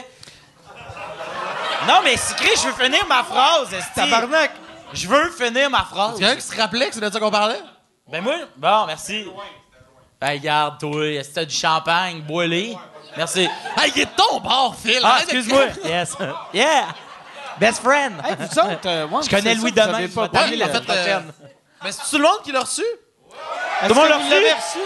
Non, 1.87 2.01
mais 2.05 2.17
si 2.17 2.35
Chris, 2.35 2.51
je 2.63 2.69
veux 2.69 2.85
finir 2.85 3.07
ma 3.07 3.23
phrase. 3.25 3.69
Tabarnak! 3.95 4.53
Je 4.93 5.09
veux 5.09 5.31
finir 5.33 5.69
ma 5.71 5.85
phrase. 5.85 6.19
Quelqu'un 6.19 6.37
qui 6.37 6.43
se 6.43 6.57
rappelait 6.57 6.89
que 6.89 6.95
c'est 6.95 7.01
de 7.01 7.11
ça 7.11 7.19
qu'on 7.19 7.31
parlait? 7.31 7.61
Ben 8.09 8.23
moi, 8.23 8.35
bon, 8.57 8.87
merci. 8.87 9.27
Ben 10.21 10.31
regarde, 10.39 10.79
toi, 10.79 11.07
est-ce 11.07 11.31
que 11.31 11.35
t'as 11.35 11.45
du 11.45 11.55
champagne, 11.55 12.21
bois-les. 12.23 12.77
Merci. 13.17 13.49
Ah, 13.77 13.87
il 13.89 14.01
est 14.01 14.05
de 14.07 14.11
ton 14.17 14.41
bord, 14.41 14.75
Phil! 14.83 15.01
Ah, 15.03 15.19
excuse-moi. 15.23 15.65
Yes. 15.85 16.15
Yeah. 16.53 16.89
Best 17.59 17.83
friend. 17.83 18.15
Hey, 18.25 18.35
vous 18.39 18.59
autres, 18.59 18.79
euh, 18.87 19.07
ouais, 19.07 19.23
Je 19.25 19.31
connais 19.31 19.55
c'est 19.55 19.55
Louis 19.61 19.73
ça, 19.75 19.83
vous 19.83 19.87
Domain, 19.87 19.99
avez 19.99 20.09
je 20.09 20.13
pas 20.15 20.23
vais 20.23 20.29
parlé 20.29 20.57
t'amener 20.57 20.57
la 20.57 20.67
en 20.67 20.73
fait, 20.73 20.85
prochaine. 20.85 21.33
Mais 21.83 21.93
c'est 21.93 22.11
tout 22.11 22.17
le 22.19 22.23
monde 22.25 22.43
qui 22.43 22.53
l'a 22.53 22.61
reçu? 22.61 22.83
Est-ce 22.83 23.89
le 23.89 23.95
monde 23.95 24.05
que 24.07 24.11
l'a 24.11 24.17
reçu? 24.57 24.79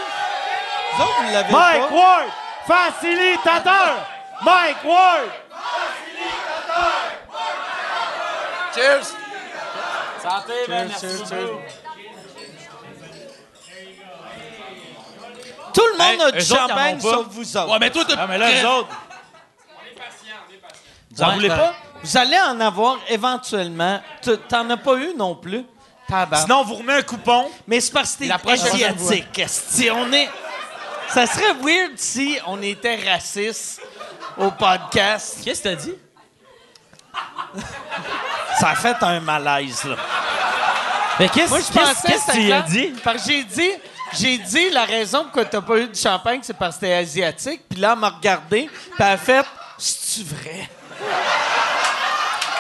Vous 0.97 1.03
autres, 1.03 1.23
vous 1.23 1.33
l'avez 1.33 1.53
Mike 1.53 1.89
pas? 1.89 1.95
Ward, 1.95 2.29
facilitateur. 2.67 4.07
Mike 4.45 4.85
Ward. 4.85 5.29
Cheers! 8.75 9.15
Santé, 10.23 10.53
man, 10.69 10.89
merci 10.89 11.07
cheers, 11.07 11.19
beaucoup. 11.47 11.61
Tout 15.75 15.83
le 15.87 15.99
monde 15.99 16.01
Hey, 16.01 16.21
a 16.23 16.31
du 16.33 16.39
eux 16.39 16.41
autres, 16.41 16.47
ils 16.51 16.53
en 16.53 16.69
champagne 16.69 16.97
ont 16.97 17.03
pas. 17.03 17.11
sauf 17.11 17.27
vous 17.31 17.57
autres. 17.57 17.73
Ouais, 17.73 17.79
mais 17.79 17.91
toi, 17.91 18.05
t'as... 18.09 18.15
Ah, 18.19 18.27
mais 18.27 18.39
là, 18.39 18.51
les 18.51 18.65
autres. 18.65 18.89
Vous 21.11 21.23
en 21.23 21.29
Ouais, 21.29 21.35
voulez 21.35 21.49
ben, 21.49 21.57
pas? 21.57 21.75
Vous 22.03 22.17
allez 22.17 22.39
en 22.39 22.61
avoir 22.61 22.97
éventuellement. 23.09 24.01
Tu- 24.23 24.39
T'en 24.49 24.69
as 24.71 24.77
pas 24.77 24.95
eu 24.95 25.15
non 25.17 25.35
plus. 25.35 25.65
Tabarnak. 26.09 26.41
Sinon, 26.41 26.61
on 26.61 26.65
vous 26.65 26.75
remet 26.77 26.95
un 26.95 27.03
coupon. 27.03 27.51
Mais 27.67 27.81
c'est 27.81 27.93
parce 27.93 28.17
que 28.17 28.25
La 28.25 28.39
t'es 28.39 28.43
prochaine 28.43 28.67
asiatique. 28.95 29.43
Si 29.47 29.91
on 29.91 30.13
est... 30.13 30.29
Ça 31.13 31.27
serait 31.27 31.55
weird 31.63 31.93
si 31.97 32.39
on 32.47 32.61
était 32.63 32.97
raciste 33.11 33.81
au 34.37 34.51
podcast. 34.51 35.39
Qu'est-ce 35.43 35.63
que 35.63 35.69
t'as 35.69 35.75
dit? 35.75 35.95
Ça 38.61 38.71
a 38.71 38.75
fait 38.75 38.97
un 39.03 39.21
malaise, 39.21 39.85
là. 39.85 39.97
Mais 41.19 41.29
qu'est-ce 41.29 41.49
Moi, 41.49 41.61
je 41.61 41.73
pensais 41.73 42.13
que 42.13 42.33
tu 42.33 42.53
as 42.53 42.63
dit? 42.63 42.93
Parce 43.03 43.25
que 43.25 43.33
j'ai 43.33 43.45
dit, 43.45 43.73
j'ai 44.13 44.39
dit 44.39 44.71
la 44.71 44.85
raison 44.85 45.25
pourquoi 45.25 45.45
t'as 45.45 45.61
pas 45.61 45.79
eu 45.79 45.89
de 45.89 45.97
champagne, 45.97 46.41
c'est 46.43 46.57
parce 46.57 46.77
que 46.77 46.83
t'es 46.83 46.95
asiatique. 46.95 47.63
Puis 47.69 47.81
là, 47.81 47.93
elle 47.95 47.99
m'a 47.99 48.11
regardé, 48.11 48.69
puis 48.69 48.93
elle 48.99 49.07
a 49.07 49.17
fait, 49.17 49.45
c'est-tu 49.79 50.25
vrai? 50.25 50.69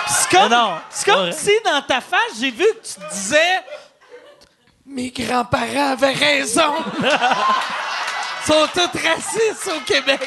C'est 0.08 0.30
comme, 0.30 0.50
non, 0.50 0.78
c'est 0.90 1.10
comme 1.10 1.32
si 1.32 1.52
dans 1.64 1.82
ta 1.82 2.00
face, 2.00 2.38
j'ai 2.40 2.50
vu 2.50 2.64
que 2.64 2.86
tu 2.86 3.08
disais, 3.12 3.62
mes 4.86 5.10
grands-parents 5.10 5.92
avaient 5.92 6.14
raison. 6.14 6.74
Sont 8.48 8.66
tous 8.72 8.98
racistes 9.06 9.70
au 9.76 9.80
Québec. 9.84 10.26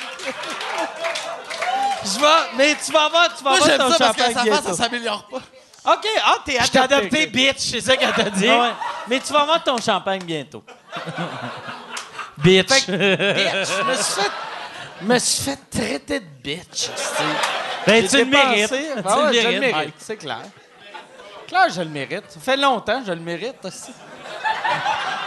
Je 2.03 2.19
vais, 2.19 2.27
mais 2.55 2.75
tu 2.83 2.91
vas 2.91 3.05
avoir, 3.05 3.35
tu 3.35 3.43
vas 3.43 3.49
Moi, 3.57 3.59
j'aime 3.65 3.77
ton 3.79 3.91
ça 3.91 4.13
parce 4.13 4.27
que 4.29 4.33
ça 4.33 4.43
bientôt. 4.43 4.73
s'améliore 4.75 5.27
pas. 5.27 5.41
OK, 5.93 6.07
ah, 6.23 6.35
t'es 6.45 6.59
adopté. 6.77 7.25
bitch. 7.25 7.57
C'est 7.57 7.81
ça 7.81 7.97
qu'elle 7.97 8.13
t'a 8.13 8.29
dit. 8.29 8.47
Ah 8.47 8.61
ouais. 8.61 8.69
Mais 9.07 9.19
tu 9.19 9.33
vas 9.33 9.39
avoir 9.41 9.63
ton 9.63 9.77
champagne 9.81 10.21
bientôt. 10.23 10.63
Bitch. 12.37 12.67
Bitch, 12.67 12.87
je 12.87 13.83
me 13.83 13.95
suis 13.95 14.13
fait, 14.21 14.31
me 15.01 15.19
suis 15.19 15.43
fait 15.43 15.59
traiter 15.69 16.19
de 16.19 16.25
bitch. 16.43 16.89
Ben, 17.87 18.01
J'ai 18.03 18.07
tu 18.07 18.17
le 18.17 18.25
mérites. 18.25 18.69
Ben 18.71 18.79
Tu 18.79 18.95
le 18.95 19.25
ouais, 19.25 19.41
je 19.41 19.47
le 19.47 19.59
mérites, 19.59 19.95
c'est 19.97 20.17
clair. 20.17 20.41
Clair, 21.47 21.69
je 21.73 21.81
le 21.81 21.89
mérite. 21.89 22.23
Ça 22.29 22.39
fait 22.39 22.57
longtemps 22.57 22.99
que 23.01 23.07
je 23.07 23.11
le 23.13 23.19
mérite 23.19 23.63
aussi. 23.63 23.91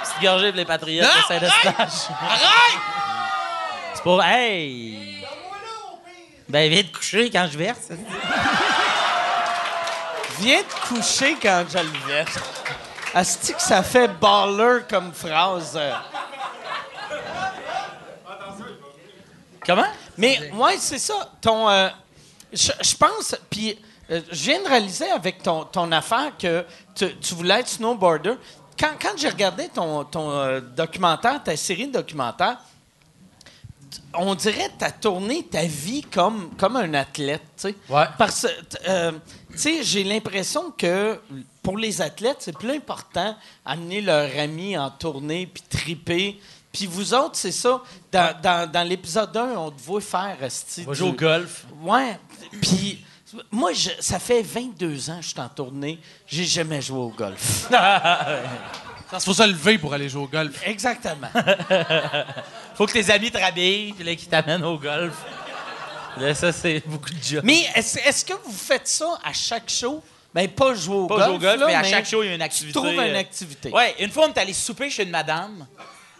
Petite 0.02 0.22
gorgée 0.22 0.50
pour 0.50 0.56
les 0.56 0.64
patriotes 0.64 1.06
de 1.06 1.22
Saint-Eustache. 1.28 2.10
Arrête! 2.20 2.80
C'est 3.94 4.02
pour... 4.02 4.22
Hey! 4.22 5.24
Ben, 6.48 6.70
viens 6.70 6.82
te 6.82 6.96
coucher 6.96 7.30
quand 7.30 7.48
je 7.50 7.58
verse. 7.58 7.88
Viens 10.40 10.62
te 10.62 10.88
coucher 10.88 11.36
quand 11.40 11.64
je 11.68 11.78
le 11.78 12.06
verse. 12.06 12.38
Asti 13.14 13.54
que 13.54 13.62
ça 13.62 13.82
fait 13.82 14.08
baller 14.08 14.80
comme 14.88 15.12
phrase. 15.12 15.78
Comment? 19.64 19.86
Mais 20.18 20.50
ouais, 20.52 20.76
c'est 20.78 20.98
ça. 20.98 21.14
Ton, 21.40 21.68
euh, 21.70 21.88
je, 22.52 22.72
je 22.82 22.96
pense, 22.96 23.34
puis 23.48 23.78
euh, 24.10 24.20
je 24.30 24.42
viens 24.50 24.62
de 24.62 24.68
réaliser 24.68 25.10
avec 25.10 25.42
ton, 25.42 25.64
ton 25.64 25.90
affaire 25.92 26.32
que 26.38 26.66
tu, 26.94 27.16
tu 27.18 27.34
voulais 27.34 27.60
être 27.60 27.68
snowboarder. 27.68 28.34
Quand, 28.78 28.92
quand 29.00 29.16
j'ai 29.16 29.28
regardé 29.28 29.68
ton, 29.68 30.04
ton 30.04 30.30
euh, 30.30 30.60
documentaire, 30.60 31.42
ta 31.42 31.56
série 31.56 31.86
de 31.86 31.92
documentaires, 31.92 32.58
on 34.14 34.34
dirait 34.34 34.68
que 34.68 34.78
tu 34.78 34.84
as 34.84 34.90
tourné 34.92 35.44
ta 35.44 35.64
vie 35.64 36.02
comme, 36.02 36.50
comme 36.56 36.76
un 36.76 36.94
athlète. 36.94 37.66
Ouais. 37.88 38.04
Parce 38.18 38.46
euh, 38.88 39.12
tu 39.52 39.58
sais, 39.58 39.82
j'ai 39.82 40.04
l'impression 40.04 40.70
que 40.76 41.20
pour 41.62 41.78
les 41.78 42.00
athlètes, 42.02 42.38
c'est 42.40 42.56
plus 42.56 42.70
important 42.72 43.36
amener 43.64 44.00
leur 44.00 44.28
ami 44.38 44.76
en 44.76 44.90
tournée 44.90 45.46
puis 45.46 45.62
triper 45.68 46.40
Puis 46.72 46.86
vous 46.86 47.14
autres, 47.14 47.36
c'est 47.36 47.52
ça. 47.52 47.82
Dans, 48.12 48.36
dans, 48.42 48.70
dans 48.70 48.86
l'épisode 48.86 49.36
1, 49.36 49.50
on 49.56 49.70
te 49.70 49.80
voit 49.82 50.00
faire. 50.00 50.36
va 50.40 50.48
du- 50.48 50.94
jouer 50.94 51.08
au 51.08 51.12
golf. 51.12 51.66
Ouais. 51.82 52.18
Puis 52.60 53.04
moi, 53.50 53.72
je- 53.72 53.90
ça 54.00 54.18
fait 54.18 54.42
22 54.42 55.10
ans 55.10 55.16
que 55.18 55.22
je 55.24 55.28
suis 55.30 55.40
en 55.40 55.48
tournée. 55.48 55.98
J'ai 56.26 56.44
jamais 56.44 56.80
joué 56.82 56.98
au 56.98 57.08
golf. 57.10 57.68
Ça, 59.10 59.20
faut 59.20 59.34
se 59.34 59.46
lever 59.46 59.78
pour 59.78 59.92
aller 59.94 60.08
jouer 60.08 60.22
au 60.22 60.26
golf. 60.26 60.60
Exactement. 60.66 61.28
Faut 62.74 62.86
que 62.86 62.92
tes 62.92 63.10
amis 63.12 63.30
te 63.30 63.38
rhabillent, 63.38 63.92
puis 63.92 64.02
là, 64.02 64.14
qu'ils 64.16 64.28
t'amènent 64.28 64.64
au 64.64 64.76
golf. 64.78 65.14
Là, 66.16 66.34
ça, 66.34 66.50
c'est 66.50 66.82
beaucoup 66.86 67.10
de 67.10 67.22
job. 67.22 67.42
Mais 67.44 67.64
est-ce 67.76 68.24
que 68.24 68.32
vous 68.44 68.52
faites 68.52 68.88
ça 68.88 69.18
à 69.22 69.32
chaque 69.32 69.68
show? 69.70 70.02
Ben, 70.34 70.48
pas 70.48 70.74
jouer 70.74 70.96
au 70.96 71.06
Pas 71.06 71.14
golf. 71.16 71.26
jouer 71.26 71.36
au 71.36 71.38
golf, 71.38 71.60
là, 71.60 71.66
mais 71.68 71.74
à 71.74 71.84
chaque 71.84 72.06
show, 72.06 72.24
il 72.24 72.28
y 72.28 72.32
a 72.32 72.34
une 72.34 72.42
activité. 72.42 72.72
Tu 72.80 72.84
trouves 72.84 72.92
une 73.04 73.14
euh, 73.14 73.18
activité. 73.18 73.70
Ouais, 73.70 73.94
une 74.00 74.10
fois, 74.10 74.26
on 74.28 74.32
est 74.32 74.38
allé 74.38 74.52
souper 74.52 74.90
chez 74.90 75.04
une 75.04 75.10
madame. 75.10 75.64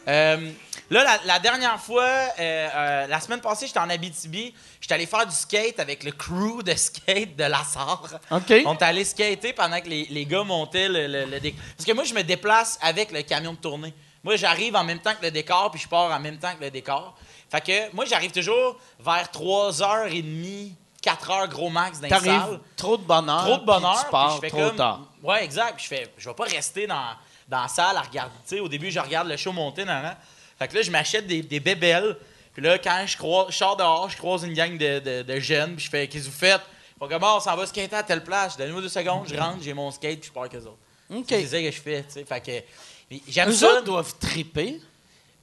Euh, 0.07 0.51
là, 0.95 1.05
la, 1.05 1.19
la 1.35 1.39
dernière 1.39 1.79
fois, 1.81 2.05
euh, 2.05 2.29
euh, 2.39 3.07
la 3.07 3.21
semaine 3.21 3.41
passée, 3.41 3.67
j'étais 3.67 3.79
en 3.81 3.91
Abitibi. 3.91 4.55
J'étais 4.81 4.95
allé 4.95 5.07
faire 5.07 5.27
du 5.27 5.35
skate 5.35 5.79
avec 5.81 6.05
le 6.05 6.13
crew 6.13 6.63
de 6.63 6.75
skate 6.75 7.37
de 7.37 7.45
la 7.45 7.63
Sarre. 7.65 8.03
OK. 8.31 8.53
On 8.67 8.75
est 8.75 8.83
allé 8.83 9.05
skater 9.05 9.53
pendant 9.53 9.81
que 9.81 9.89
les, 9.89 10.07
les 10.11 10.25
gars 10.27 10.45
montaient 10.45 10.89
le, 10.89 11.07
le- 11.07 11.25
le 11.27 11.41
décor. 11.41 11.61
Parce 11.77 11.87
que 11.87 11.93
moi, 11.93 12.05
je 12.05 12.15
me 12.15 12.23
déplace 12.23 12.79
avec 12.83 13.13
le 13.13 13.23
camion 13.23 13.53
de 13.53 13.59
tournée. 13.59 13.95
Moi, 14.23 14.37
j'arrive 14.37 14.75
en 14.77 14.85
même 14.85 15.01
temps 15.01 15.15
que 15.15 15.23
le 15.25 15.31
décor, 15.31 15.71
puis 15.71 15.81
je 15.81 15.89
pars 15.89 16.11
en 16.11 16.21
même 16.21 16.39
temps 16.39 16.55
que 16.59 16.63
le 16.65 16.71
décor. 16.71 17.15
Fait 17.51 17.61
que 17.61 17.95
moi, 17.95 18.05
j'arrive 18.07 18.31
toujours 18.33 18.77
vers 18.99 19.29
3h30, 19.33 20.73
4h 21.03 21.49
gros 21.49 21.69
max 21.71 22.01
dans 22.01 22.09
les 22.09 22.15
salles. 22.25 22.61
trop 22.77 22.97
de 22.97 23.03
bonheur. 23.03 23.45
Trop 23.45 23.59
de 23.59 23.65
bonheur. 23.65 23.93
puis 23.93 24.01
Tu 24.01 24.05
puis 24.05 24.11
pars 24.11 24.35
je 24.37 24.41
fais 24.41 24.49
trop 24.49 24.59
comme- 24.69 24.77
tard. 24.77 25.01
Ouais, 25.23 25.45
exact. 25.45 25.75
Puis 25.77 25.85
je 25.85 25.89
fais, 25.89 26.13
je 26.17 26.29
vais 26.29 26.35
pas 26.35 26.45
rester 26.45 26.87
dans, 26.87 27.05
dans 27.49 27.63
la 27.63 27.69
salle 27.69 27.97
à 27.97 28.01
regarder. 28.03 28.35
Tu 28.49 28.57
sais, 28.57 28.61
au 28.61 28.69
début, 28.69 28.91
je 28.91 28.99
regarde 29.01 29.29
le 29.29 29.37
show 29.37 29.53
monter. 29.53 29.85
Nan, 29.85 30.03
nan. 30.03 30.17
Fait 30.59 30.69
que 30.69 30.75
là, 30.77 30.83
je 30.83 30.91
m'achète 30.91 31.27
des, 31.27 31.43
des 31.43 31.61
bébelles. 31.61 32.17
Puis 32.53 32.63
là, 32.63 32.79
quand 32.79 33.05
je, 33.07 33.17
croise, 33.17 33.49
je 33.51 33.57
sors 33.57 33.77
dehors, 33.77 34.09
je 34.09 34.17
croise 34.17 34.45
une 34.45 34.55
gang 34.55 34.79
de, 34.79 34.99
de- 35.01 35.23
de 35.23 35.41
jeunes. 35.41 35.75
Puis 35.77 35.87
je 35.87 35.91
fais, 35.91 36.07
qu'est-ce 36.07 36.27
que 36.27 36.31
vous 36.31 36.37
faites? 36.39 36.61
Faut 36.99 37.09
comment 37.09 37.37
on 37.37 37.41
s'en 37.41 37.57
va 37.57 37.67
skater 37.67 37.97
à 37.97 38.03
telle 38.05 38.23
place. 38.23 38.57
Donnez-moi 38.57 38.81
deux 38.81 38.89
secondes, 38.89 39.27
je 39.29 39.35
rentre, 39.37 39.59
j'ai 39.63 39.75
mon 39.75 39.91
skate, 39.91 40.21
puis 40.21 40.29
je 40.29 40.33
pars 40.33 40.45
avec 40.45 40.55
eux 40.55 40.65
autres. 40.67 40.79
OK. 41.13 41.25
C'est 41.29 41.47
ça 41.47 41.61
que 41.61 41.71
je 41.71 41.81
fais. 41.81 42.03
tu 42.05 42.13
sais. 42.13 42.25
Fait 42.25 42.41
que 42.41 43.19
j'aime 43.29 43.53
ça. 43.53 43.67
autres 43.73 43.85
doivent 43.85 44.15
triper. 44.21 44.81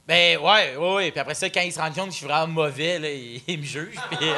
Ben 0.08 0.38
ouais, 0.38 0.76
ouais, 0.76 0.94
ouais. 0.94 1.10
Puis 1.10 1.20
après 1.20 1.34
ça, 1.34 1.48
quand 1.50 1.60
ils 1.60 1.72
se 1.72 1.78
rendent 1.78 1.94
compte 1.94 2.06
que 2.06 2.12
je 2.12 2.16
suis 2.16 2.26
vraiment 2.26 2.48
mauvais, 2.48 2.98
là, 2.98 3.10
ils, 3.10 3.40
ils 3.48 3.58
me 3.58 3.64
jugent. 3.64 3.94
puis, 4.10 4.28
euh, 4.28 4.34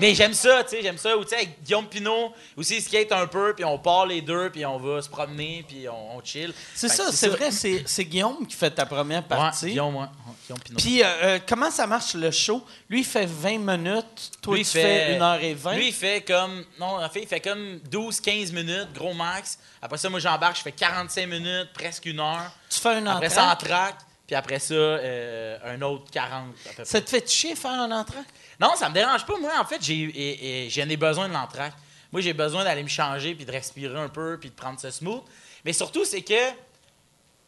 Mais 0.00 0.14
j'aime 0.14 0.34
ça, 0.34 0.64
tu 0.64 0.70
sais, 0.70 0.82
j'aime 0.82 0.98
ça. 0.98 1.16
Ou 1.16 1.22
tu 1.24 1.30
sais, 1.30 1.36
avec 1.36 1.62
Guillaume 1.62 1.86
Pinot, 1.86 2.32
aussi, 2.56 2.76
il 2.76 2.82
skate 2.82 3.12
un 3.12 3.26
peu, 3.26 3.54
puis 3.54 3.64
on 3.64 3.78
part 3.78 4.06
les 4.06 4.20
deux, 4.22 4.50
puis 4.50 4.64
on 4.66 4.78
va 4.78 5.02
se 5.02 5.08
promener, 5.08 5.64
puis 5.68 5.88
on, 5.88 6.16
on 6.16 6.24
chill. 6.24 6.52
C'est 6.74 6.88
ça, 6.88 7.12
c'est 7.12 7.28
vrai, 7.28 7.50
c'est 7.50 8.04
Guillaume 8.04 8.46
qui 8.46 8.56
fait 8.56 8.70
ta 8.70 8.86
première 8.86 9.22
Ouais, 9.22 9.28
partie. 9.28 9.66
Guillaume, 9.66 9.94
ouais. 9.96 10.02
Ouais, 10.02 10.32
Guillaume 10.46 10.60
Pinot. 10.60 10.78
Puis, 10.78 11.02
euh, 11.02 11.06
euh, 11.22 11.38
comment 11.46 11.70
ça 11.70 11.86
marche 11.86 12.14
le 12.14 12.30
show? 12.30 12.64
Lui, 12.88 13.00
il 13.00 13.04
fait 13.04 13.26
20 13.26 13.58
minutes. 13.58 14.30
Toi, 14.42 14.56
Lui, 14.56 14.64
tu 14.64 14.78
il 14.78 14.82
fais 14.82 15.18
1h20. 15.18 15.74
Lui, 15.76 15.88
il 15.88 15.92
fait 15.92 16.22
comme. 16.22 16.64
Non, 16.78 17.02
en 17.04 17.08
fait, 17.08 17.20
il 17.22 17.28
fait 17.28 17.40
comme 17.40 17.78
12-15 17.90 18.52
minutes, 18.52 18.88
gros 18.94 19.14
max. 19.14 19.58
Après 19.82 19.98
ça, 19.98 20.08
moi, 20.08 20.20
j'embarque, 20.20 20.56
je 20.56 20.62
fais 20.62 20.72
45 20.72 21.26
minutes, 21.26 21.68
presque 21.74 22.06
une 22.06 22.20
heure. 22.20 22.50
tu 22.68 22.80
fais 22.80 22.88
un 22.90 23.06
Après 23.06 23.26
entrée. 23.26 23.28
ça, 23.30 23.52
en 23.52 23.56
track. 23.56 23.94
Puis 24.30 24.36
après 24.36 24.60
ça, 24.60 24.74
euh, 24.74 25.58
un 25.64 25.82
autre 25.82 26.04
40 26.12 26.30
à 26.54 26.68
peu 26.68 26.74
près. 26.76 26.84
Ça 26.84 27.00
te 27.00 27.10
fait 27.10 27.28
chier 27.28 27.56
faire 27.56 27.72
un 27.72 27.90
entrée? 27.90 28.20
Non, 28.60 28.76
ça 28.76 28.88
me 28.88 28.94
dérange 28.94 29.26
pas. 29.26 29.36
Moi, 29.40 29.50
en 29.60 29.64
fait, 29.64 29.82
j'ai 29.82 30.68
j'en 30.70 30.88
ai 30.88 30.96
besoin 30.96 31.26
de 31.28 31.32
l'entraque. 31.34 31.72
Moi, 32.12 32.20
j'ai 32.22 32.32
besoin 32.32 32.62
d'aller 32.62 32.84
me 32.84 32.88
changer, 32.88 33.34
puis 33.34 33.44
de 33.44 33.50
respirer 33.50 33.98
un 33.98 34.08
peu, 34.08 34.38
puis 34.40 34.50
de 34.50 34.54
prendre 34.54 34.78
ce 34.78 34.88
smooth. 34.92 35.22
Mais 35.64 35.72
surtout, 35.72 36.04
c'est 36.04 36.22
que, 36.22 36.32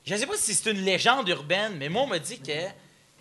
je 0.05 0.16
sais 0.16 0.26
pas 0.26 0.37
si 0.37 0.55
c'est 0.55 0.72
une 0.72 0.80
légende 0.85 1.28
urbaine, 1.28 1.74
mais 1.76 1.89
moi, 1.89 2.03
on 2.03 2.09
m'a 2.09 2.18
dit 2.18 2.41
que 2.41 2.51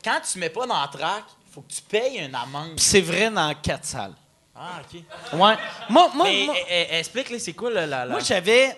quand 0.03 0.19
tu 0.21 0.39
mets 0.39 0.49
pas 0.49 0.65
d'entraque, 0.65 1.25
il 1.47 1.53
faut 1.53 1.61
que 1.61 1.71
tu 1.71 1.83
payes 1.83 2.17
une 2.17 2.33
amende. 2.33 2.77
Puis 2.77 2.83
c'est 2.85 3.01
vrai 3.01 3.29
dans 3.29 3.53
quatre 3.61 3.85
salles. 3.85 4.15
Ah, 4.55 4.81
OK. 4.81 4.99
Ouais. 5.33 5.37
Moi, 5.37 5.57
moi, 5.87 6.09
Mais 6.23 6.45
moi- 6.47 6.55
eh, 6.67 6.87
eh, 6.93 6.97
explique-les, 6.97 7.37
c'est 7.37 7.53
quoi 7.53 7.69
la... 7.69 7.85
la, 7.85 8.05
la- 8.05 8.11
Moi, 8.11 8.21
j'avais. 8.21 8.75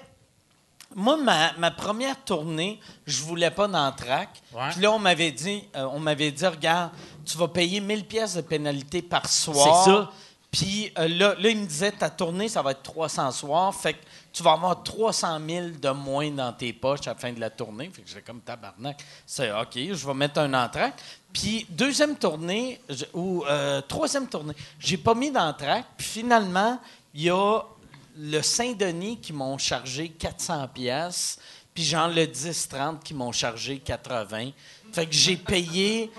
Moi, 0.96 1.18
ma, 1.18 1.54
ma 1.54 1.72
première 1.72 2.24
tournée, 2.24 2.80
je 3.06 3.24
voulais 3.24 3.52
pas 3.52 3.68
d'entraque. 3.68 4.42
Ouais. 4.54 4.70
Puis 4.72 4.82
là, 4.82 4.92
on 4.92 5.00
m'avait 5.00 5.32
dit, 5.32 5.64
euh, 5.76 5.88
on 5.92 6.00
m'avait 6.00 6.32
dit, 6.32 6.46
regarde, 6.46 6.92
tu 7.26 7.38
vas 7.38 7.48
payer 7.48 7.80
1000 7.80 8.06
pièces 8.06 8.36
de 8.36 8.42
pénalité 8.42 9.02
par 9.02 9.28
soir. 9.28 9.84
C'est 9.84 9.92
ça. 9.92 10.12
Puis 10.54 10.92
euh, 11.00 11.08
là, 11.08 11.36
là, 11.40 11.50
il 11.50 11.58
me 11.58 11.66
disait, 11.66 11.92
ta 11.92 12.12
tournée, 12.12 12.48
ça 12.48 12.62
va 12.62 12.72
être 12.72 12.84
300 12.84 13.32
soirs. 13.32 13.74
Fait 13.74 13.94
que 13.94 14.00
tu 14.32 14.44
vas 14.44 14.52
avoir 14.52 14.84
300 14.84 15.40
000 15.50 15.68
de 15.82 15.90
moins 15.90 16.30
dans 16.30 16.54
tes 16.54 16.72
poches 16.74 17.08
à 17.08 17.12
la 17.12 17.16
fin 17.16 17.34
de 17.34 17.40
la 17.40 17.50
tournée. 17.50 17.90
Fait 17.92 18.04
que 18.04 18.08
j'étais 18.08 18.22
comme 18.22 18.42
tabarnak. 18.42 19.04
C'est 19.26 19.52
OK, 19.52 19.74
je 19.76 20.08
vais 20.08 20.14
mettre 20.14 20.40
un 20.40 20.54
entraque. 20.54 21.02
Puis 21.34 21.66
deuxième 21.70 22.16
tournée, 22.16 22.80
ou 23.16 23.44
euh, 23.50 23.82
troisième 23.82 24.28
tournée, 24.28 24.54
j'ai 24.78 24.98
pas 24.98 25.16
mis 25.16 25.32
d'entraque. 25.32 25.86
Puis 25.98 26.06
finalement, 26.06 26.80
il 27.16 27.24
y 27.24 27.30
a 27.32 27.62
le 28.16 28.42
Saint-Denis 28.42 29.20
qui 29.20 29.34
m'ont 29.34 29.58
chargé 29.58 30.10
400 30.10 30.68
pièces, 30.70 31.40
puis 31.74 31.84
genre 31.84 32.08
le 32.08 32.26
10-30 32.26 33.00
qui 33.04 33.14
m'ont 33.14 33.32
chargé 33.32 33.80
80. 33.80 34.52
Fait 34.92 35.06
que 35.08 35.14
j'ai 35.14 35.36
payé 35.38 36.12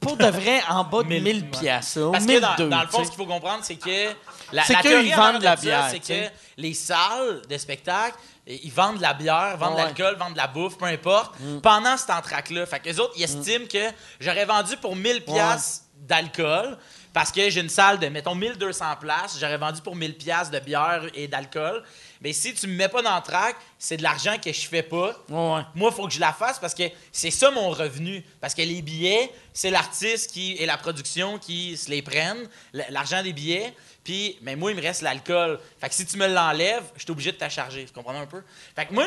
pour 0.00 0.16
de 0.16 0.26
vrai 0.26 0.62
en 0.68 0.84
bas 0.84 1.02
de 1.02 1.08
1000, 1.08 1.22
1000 1.22 1.36
ouais. 1.36 1.42
pièces. 1.50 1.98
Parce 2.12 2.24
que 2.26 2.40
dans, 2.40 2.48
1002, 2.56 2.68
dans 2.68 2.82
le 2.82 2.88
fond, 2.88 3.04
ce 3.04 3.08
qu'il 3.08 3.16
faut 3.16 3.26
comprendre, 3.26 3.60
c'est 3.62 3.76
que 3.76 4.14
la, 4.52 4.62
C'est 4.64 4.74
la 4.74 4.82
théorie 4.82 5.06
ils 5.08 5.14
en 5.14 5.16
vendent 5.16 5.38
de 5.38 5.44
la 5.44 5.56
bière, 5.56 5.88
C'est 5.90 6.00
que 6.00 6.30
les 6.56 6.74
salles 6.74 7.42
de 7.48 7.56
spectacle, 7.58 8.16
eh, 8.46 8.60
ils 8.64 8.72
vendent 8.72 8.98
de 8.98 9.02
la 9.02 9.14
bière, 9.14 9.56
vendent 9.58 9.74
de 9.74 9.78
l'alcool, 9.78 10.16
vendent 10.16 10.32
de 10.34 10.38
la 10.38 10.46
bouffe, 10.46 10.76
peu 10.76 10.84
importe, 10.86 11.38
Mm. 11.40 11.60
pendant 11.60 11.96
cet 11.96 12.10
entraque-là. 12.10 12.66
Fait 12.66 12.80
que 12.80 12.84
les 12.86 13.00
autres, 13.00 13.14
ils 13.16 13.22
estiment 13.22 13.66
que 13.66 13.90
j'aurais 14.20 14.44
vendu 14.44 14.76
pour 14.78 14.94
1000 14.94 15.24
pièces 15.24 15.84
d'alcool 15.96 16.76
parce 17.14 17.30
que 17.30 17.48
j'ai 17.48 17.60
une 17.60 17.68
salle 17.68 18.00
de, 18.00 18.08
mettons, 18.08 18.34
1200 18.34 18.84
places. 19.00 19.38
J'aurais 19.40 19.56
vendu 19.56 19.80
pour 19.80 19.94
1000 19.94 20.16
pièces 20.16 20.50
de 20.50 20.58
bière 20.58 21.04
et 21.14 21.28
d'alcool. 21.28 21.84
Mais 22.20 22.32
si 22.32 22.52
tu 22.54 22.66
me 22.66 22.74
mets 22.74 22.88
pas 22.88 23.02
d'entraque, 23.02 23.54
c'est 23.78 23.96
de 23.96 24.02
l'argent 24.02 24.36
que 24.44 24.52
je 24.52 24.66
fais 24.66 24.82
pas. 24.82 25.16
Ouais. 25.28 25.62
Moi, 25.76 25.90
il 25.90 25.92
faut 25.94 26.08
que 26.08 26.12
je 26.12 26.18
la 26.18 26.32
fasse 26.32 26.58
parce 26.58 26.74
que 26.74 26.82
c'est 27.12 27.30
ça 27.30 27.52
mon 27.52 27.70
revenu. 27.70 28.24
Parce 28.40 28.52
que 28.52 28.62
les 28.62 28.82
billets, 28.82 29.32
c'est 29.52 29.70
l'artiste 29.70 30.32
qui 30.32 30.54
et 30.54 30.66
la 30.66 30.76
production 30.76 31.38
qui 31.38 31.76
se 31.76 31.88
les 31.88 32.02
prennent, 32.02 32.48
l'argent 32.90 33.22
des 33.22 33.32
billets. 33.32 33.72
Puis, 34.02 34.36
mais 34.42 34.56
moi, 34.56 34.72
il 34.72 34.76
me 34.76 34.82
reste 34.82 35.02
l'alcool. 35.02 35.60
Fait 35.80 35.88
que 35.88 35.94
si 35.94 36.04
tu 36.04 36.16
me 36.16 36.26
l'enlèves, 36.26 36.82
je 36.96 37.02
suis 37.02 37.12
obligé 37.12 37.30
de 37.30 37.36
t'acharger. 37.36 37.84
Tu 37.84 37.92
comprends 37.92 38.20
un 38.20 38.26
peu? 38.26 38.42
Fait 38.74 38.86
que 38.86 38.92
moi. 38.92 39.06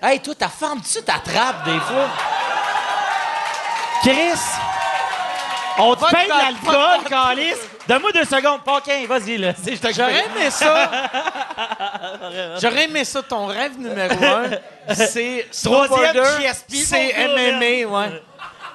Hey, 0.00 0.20
toi, 0.20 0.36
ta 0.36 0.48
femme, 0.48 0.80
tu 0.80 1.02
t'attrapes 1.02 1.64
des 1.64 1.80
fois. 1.80 2.10
Chris, 4.02 4.38
on 5.78 5.94
te 5.94 6.10
paye 6.10 6.26
de 6.26 6.30
l'alcool, 6.30 7.08
Calis. 7.08 7.58
Donne-moi 7.88 8.12
deux 8.12 8.24
secondes. 8.24 8.62
Paquin, 8.64 9.06
vas-y, 9.06 9.38
là. 9.38 9.52
Je 9.64 9.92
J'aurais 9.92 10.24
aimé 10.24 10.50
ça. 10.50 10.90
J'aurais 12.60 12.84
aimé 12.84 13.04
ça. 13.04 13.22
Ton 13.22 13.46
rêve 13.46 13.78
numéro 13.78 14.24
un, 14.24 14.94
c'est 14.94 15.46
Troisième 15.62 16.24
GSP, 16.24 16.74
c'est 16.74 17.28
MMA, 17.28 17.88
ouais. 17.90 18.22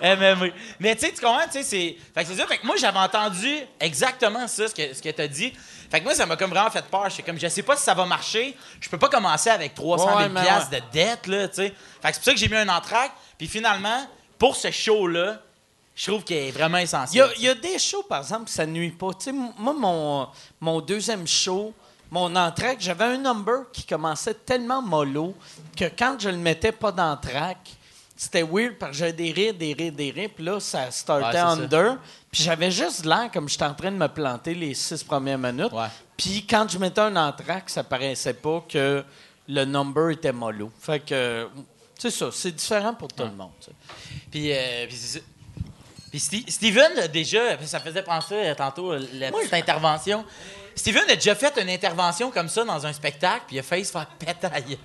MMA. 0.16 0.48
Mais 0.80 0.96
tu 0.96 1.06
sais, 1.06 1.12
tu 1.12 1.22
comprends, 1.22 1.46
tu 1.46 1.54
sais, 1.54 1.64
c'est. 1.64 1.98
Fait 2.14 2.24
que 2.24 2.30
c'est 2.30 2.36
ça. 2.40 2.48
Fait 2.48 2.58
que 2.58 2.66
moi, 2.66 2.76
j'avais 2.78 3.00
entendu 3.00 3.52
exactement 3.80 4.48
ça, 4.48 4.68
ce 4.68 4.76
que, 4.76 4.94
ce 4.94 5.02
que 5.02 5.10
t'as 5.10 5.28
dit. 5.28 5.54
Fait 5.90 6.00
que 6.00 6.04
moi, 6.04 6.14
ça 6.14 6.26
m'a 6.26 6.36
comme 6.36 6.52
vraiment 6.52 6.70
fait 6.70 6.86
peur. 6.86 7.10
J'étais 7.10 7.24
comme, 7.24 7.40
je 7.40 7.48
sais 7.48 7.64
pas 7.64 7.76
si 7.76 7.84
ça 7.84 7.94
va 7.94 8.06
marcher. 8.06 8.56
Je 8.80 8.90
peux 8.90 8.98
pas 8.98 9.10
commencer 9.10 9.50
avec 9.50 9.74
300 9.74 10.06
000 10.06 10.34
Ouais, 10.34 10.80
de 10.80 10.82
dette, 10.92 11.28
là, 11.28 11.48
tu 11.48 11.56
sais. 11.56 11.74
Fait 12.02 12.10
que 12.10 12.14
c'est 12.14 12.20
pour 12.20 12.24
ça 12.26 12.32
que 12.34 12.38
j'ai 12.38 12.50
mis 12.50 12.58
un 12.58 12.70
entraque. 12.70 13.12
Puis 13.38 13.48
finalement, 13.48 14.06
pour 14.38 14.56
ce 14.56 14.70
show-là, 14.70 15.40
je 15.98 16.12
trouve 16.12 16.24
qu'il 16.24 16.38
est 16.38 16.52
vraiment 16.52 16.78
essentiel. 16.78 17.28
il 17.38 17.44
y 17.44 17.50
a 17.50 17.56
des 17.56 17.80
shows, 17.80 18.04
par 18.04 18.20
exemple, 18.22 18.46
que 18.46 18.52
ça 18.52 18.68
nuit 18.68 18.92
pas. 18.92 19.10
Tu 19.16 19.24
sais, 19.26 19.30
m- 19.32 19.52
moi, 19.58 19.74
mon, 19.74 20.28
mon 20.62 20.80
deuxième 20.80 21.26
show, 21.28 21.74
mon 22.12 22.34
entraque, 22.36 22.78
j'avais 22.80 23.06
un 23.06 23.18
number 23.18 23.64
qui 23.74 23.84
commençait 23.84 24.36
tellement 24.36 24.82
mollo 24.82 25.34
que 25.76 25.86
quand 25.86 26.16
je 26.20 26.30
le 26.30 26.38
mettais 26.38 26.72
pas 26.72 26.92
d'entraque, 26.92 27.72
c'était 28.16 28.44
weird 28.44 28.76
parce 28.78 28.92
que 28.92 28.98
j'avais 29.00 29.14
des 29.14 29.32
rires, 29.32 29.54
des 29.56 29.74
rires, 29.74 29.92
des 29.92 30.12
rires. 30.12 30.30
Puis 30.36 30.44
là, 30.46 30.60
ça 30.60 30.90
startait 30.92 31.38
under. 31.64 31.98
Puis 32.32 32.44
j'avais 32.44 32.70
juste 32.72 33.04
l'air 33.06 33.30
comme 33.34 33.50
j'étais 33.50 33.66
en 33.66 33.74
train 33.74 33.92
de 33.92 33.98
me 33.98 34.08
planter 34.08 34.54
les 34.54 34.76
six 34.76 35.04
premières 35.04 35.38
minutes. 35.40 35.72
Ouais. 35.74 35.88
Puis 36.16 36.46
quand 36.48 36.70
je 36.70 36.78
mettais 36.78 37.02
un 37.02 37.16
entraque, 37.16 37.70
ça 37.72 37.84
paraissait 37.84 38.34
pas 38.36 38.64
que 38.70 39.04
le 39.48 39.66
number 39.66 40.12
était 40.12 40.32
mollo. 40.32 40.72
Fait 40.80 41.00
que, 41.00 41.48
c'est 41.98 42.12
ça, 42.12 42.30
c'est 42.32 42.52
différent 42.52 42.94
pour 42.94 43.08
tout 43.10 43.24
le 43.24 43.32
monde. 43.32 43.50
Puis, 44.32 44.52
euh, 44.52 44.86
puis 46.18 46.46
Steven, 46.48 46.92
euh, 46.98 47.08
déjà, 47.08 47.40
ça 47.66 47.80
faisait 47.80 48.02
penser 48.02 48.36
euh, 48.36 48.56
tantôt, 48.56 48.92
euh, 48.92 49.08
la 49.14 49.32
petite 49.32 49.54
intervention. 49.54 50.26
Steven 50.76 51.04
a 51.10 51.16
déjà 51.16 51.36
fait 51.36 51.56
une 51.60 51.70
intervention 51.70 52.30
comme 52.30 52.50
ça 52.50 52.64
dans 52.64 52.86
un 52.86 52.94
spectacle, 52.94 53.44
puis 53.48 53.56
il 53.56 53.60
a 53.60 53.64
failli 53.64 53.84
se 53.84 53.92
faire 53.92 54.06
péter 54.06 54.48
la 54.52 54.62
gueule. 54.62 54.78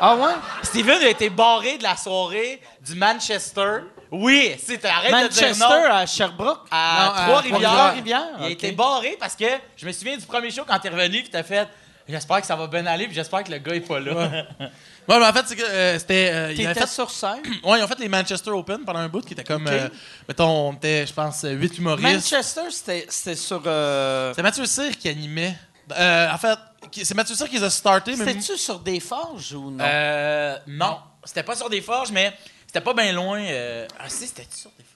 Ah 0.00 0.14
ouais? 0.16 0.32
Steven 0.62 1.02
a 1.02 1.08
été 1.08 1.30
barré 1.30 1.78
de 1.78 1.82
la 1.82 1.96
soirée 1.96 2.60
du 2.84 2.94
Manchester. 2.94 3.80
Oui, 4.10 4.54
c'est 4.62 4.84
arrête 4.84 5.10
de 5.10 5.16
Manchester 5.16 5.52
dire 5.52 5.68
non. 5.68 5.94
à 5.94 6.06
Sherbrooke? 6.06 6.66
À 6.70 7.24
Trois-Rivières. 7.26 7.94
Il 8.40 8.44
a 8.44 8.50
été 8.50 8.72
barré 8.72 9.16
parce 9.18 9.34
que 9.34 9.46
je 9.76 9.86
me 9.86 9.92
souviens 9.92 10.18
du 10.18 10.26
premier 10.26 10.50
show 10.50 10.64
quand 10.66 10.78
t'es 10.78 10.90
revenu, 10.90 11.22
puis 11.22 11.30
t'as 11.30 11.42
fait 11.42 11.66
J'espère 12.08 12.40
que 12.40 12.46
ça 12.46 12.56
va 12.56 12.66
bien 12.66 12.84
aller, 12.86 13.06
puis 13.06 13.14
j'espère 13.14 13.44
que 13.44 13.50
le 13.50 13.58
gars 13.58 13.74
est 13.74 13.80
pas 13.80 14.00
là. 14.00 14.12
Ouais, 14.12 14.44
mais 15.08 15.14
en 15.26 15.32
fait, 15.32 15.44
c'est 15.46 15.56
que 15.56 15.62
euh, 15.62 15.98
c'était. 15.98 16.30
euh, 16.32 16.52
ils 16.52 16.66
avaient 16.66 16.80
fait, 16.80 16.86
sur 16.86 17.10
scène? 17.10 17.42
ouais, 17.64 17.78
ils 17.78 17.82
ont 17.82 17.86
fait 17.88 17.98
les 17.98 18.08
Manchester 18.08 18.50
Open 18.50 18.84
pendant 18.84 19.00
un 19.00 19.08
bout 19.08 19.20
qui 19.22 19.32
était 19.32 19.44
comme. 19.44 19.66
euh, 19.66 19.88
mettons, 20.28 20.68
on 20.68 20.72
était, 20.74 21.06
je 21.06 21.12
pense, 21.12 21.44
8 21.48 21.78
humoristes. 21.78 22.02
Manchester, 22.32 22.60
c'était 22.70 23.06
c'était 23.08 23.36
sur... 23.36 23.62
euh, 23.66 24.32
C'est 24.34 24.42
Mathieu 24.42 24.64
Cyr 24.66 24.96
qui 24.96 25.08
animait. 25.08 25.56
Euh, 25.98 26.30
en 26.30 26.38
fait, 26.38 26.58
c'est 27.02 27.14
Mathieu 27.14 27.34
Cyr 27.34 27.48
qui 27.48 27.56
les 27.56 27.64
a 27.64 27.70
startés, 27.70 28.14
mais. 28.16 28.24
C'était-tu 28.24 28.56
sur 28.56 28.78
des 28.78 29.00
forges 29.00 29.52
ou 29.54 29.70
non? 29.70 29.84
Euh, 29.84 30.56
non, 30.68 30.98
c'était 31.24 31.42
pas 31.42 31.56
sur 31.56 31.68
des 31.68 31.80
forges, 31.80 32.12
mais 32.12 32.32
c'était 32.66 32.80
pas 32.80 32.94
bien 32.94 33.12
loin. 33.12 33.40
euh, 33.40 33.86
Ah, 33.98 34.08
si, 34.08 34.26
c'était 34.26 34.46
sur 34.54 34.70
des 34.78 34.84
forges? 34.84 34.88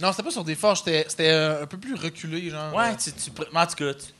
Non, 0.00 0.12
c'était 0.12 0.22
pas 0.22 0.30
sur 0.30 0.44
des 0.44 0.54
forges, 0.54 0.78
c'était 0.78 1.06
c'était, 1.08 1.30
euh, 1.30 1.62
un 1.62 1.66
peu 1.66 1.78
plus 1.78 1.94
reculé, 1.94 2.50
genre. 2.50 2.74
Ouais, 2.74 2.90
Euh, 2.90 2.94
tu, 3.02 3.12
tu. 3.12 3.30
En 3.54 3.66
tout 3.66 3.74
cas, 3.74 3.94
tu- 3.94 4.12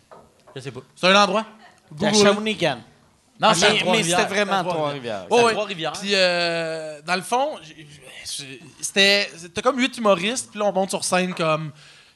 je 0.57 0.61
sais 0.61 0.71
pas. 0.71 0.81
C'est 0.97 1.07
un 1.07 1.23
endroit. 1.23 1.41
à 1.43 1.95
Google. 1.95 2.17
Shawinigan. 2.17 2.79
Non, 3.41 3.53
mais, 3.59 4.03
c'était 4.03 4.25
vraiment 4.27 4.63
Trois-Rivières. 4.63 5.27
Oh, 5.31 5.39
à 5.39 5.43
ouais. 5.45 5.53
Trois-Rivières. 5.53 5.93
Puis, 5.93 6.11
euh, 6.15 7.01
dans 7.07 7.17
le 7.17 7.23
fond, 7.23 7.59
c'était 8.81 9.31
c'était 9.37 9.63
comme 9.63 9.79
8 9.79 9.99
humoristes, 9.99 10.51
puis 10.51 10.61
là, 10.61 10.67
on 10.67 10.73
monte 10.73 10.91
sur 10.91 11.05
scène 11.05 11.35
comme 11.35 11.73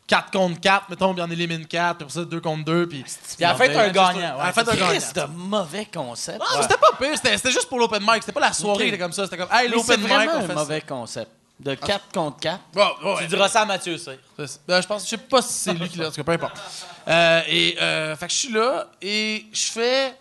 4 0.07 0.31
contre 0.31 0.61
4, 0.61 0.91
mettons, 0.91 1.15
puis 1.15 1.23
on 1.27 1.31
élimine 1.31 1.67
4, 1.67 1.97
puis 1.97 2.05
après 2.05 2.15
ça, 2.15 2.25
2 2.25 2.41
contre 2.41 2.65
2, 2.65 2.87
puis. 2.89 3.03
Puis 3.03 3.15
la 3.41 3.55
fin, 3.55 3.67
t'as 3.69 3.85
un 3.85 3.89
gagnant. 3.91 4.39
Fin, 4.53 4.65
t'as 4.65 4.73
un 4.73 4.77
gagnant. 4.77 4.89
Christ, 4.91 5.17
de 5.17 5.25
mauvais 5.35 5.87
concept. 5.93 6.39
Non, 6.41 6.63
c'était 6.63 6.77
pas 6.77 6.93
pire, 6.99 7.17
c'était 7.17 7.37
c'était 7.37 7.53
juste 7.53 7.69
pour 7.69 7.79
l'open 7.79 8.03
mic, 8.03 8.17
c'était 8.21 8.33
pas 8.33 8.41
la 8.41 8.53
soirée 8.53 8.77
Ok. 8.77 8.83
qui 8.83 8.89
était 8.89 8.99
comme 8.99 9.13
ça, 9.13 9.25
c'était 9.25 9.39
comme, 9.39 9.49
hey, 9.53 9.69
c'est 9.69 9.75
l'open 9.75 10.01
mic, 10.01 10.09
vraiment 10.09 10.33
on 10.35 10.37
un 10.37 10.41
fait 10.43 10.47
ça. 10.49 10.55
mauvais 10.55 10.81
concept. 10.83 11.31
De 11.59 11.75
4 11.77 12.07
contre 12.13 12.39
4. 12.41 12.61
Bon, 12.75 12.83
ouais, 13.05 13.15
Tu 13.23 13.27
diras 13.29 13.49
ça 13.49 13.61
à 13.63 13.65
Mathieu, 13.65 13.97
ça. 13.97 14.11
C'est- 14.45 14.61
ben, 14.67 14.81
je 14.83 14.87
pense, 14.89 15.05
je 15.05 15.11
sais 15.11 15.17
pas 15.17 15.41
si 15.41 15.53
c'est 15.53 15.73
lui 15.73 15.89
qui 15.89 15.99
l'a, 15.99 16.09
en 16.09 16.11
tout 16.11 16.17
cas, 16.17 16.25
peu 16.25 16.33
importe. 16.33 16.57
Euh, 17.07 17.41
et, 17.49 17.77
euh, 17.81 18.17
fait 18.17 18.27
que 18.27 18.33
je 18.33 18.37
suis 18.39 18.53
là 18.53 18.89
et 19.01 19.47
je 19.53 19.67
fais. 19.73 20.15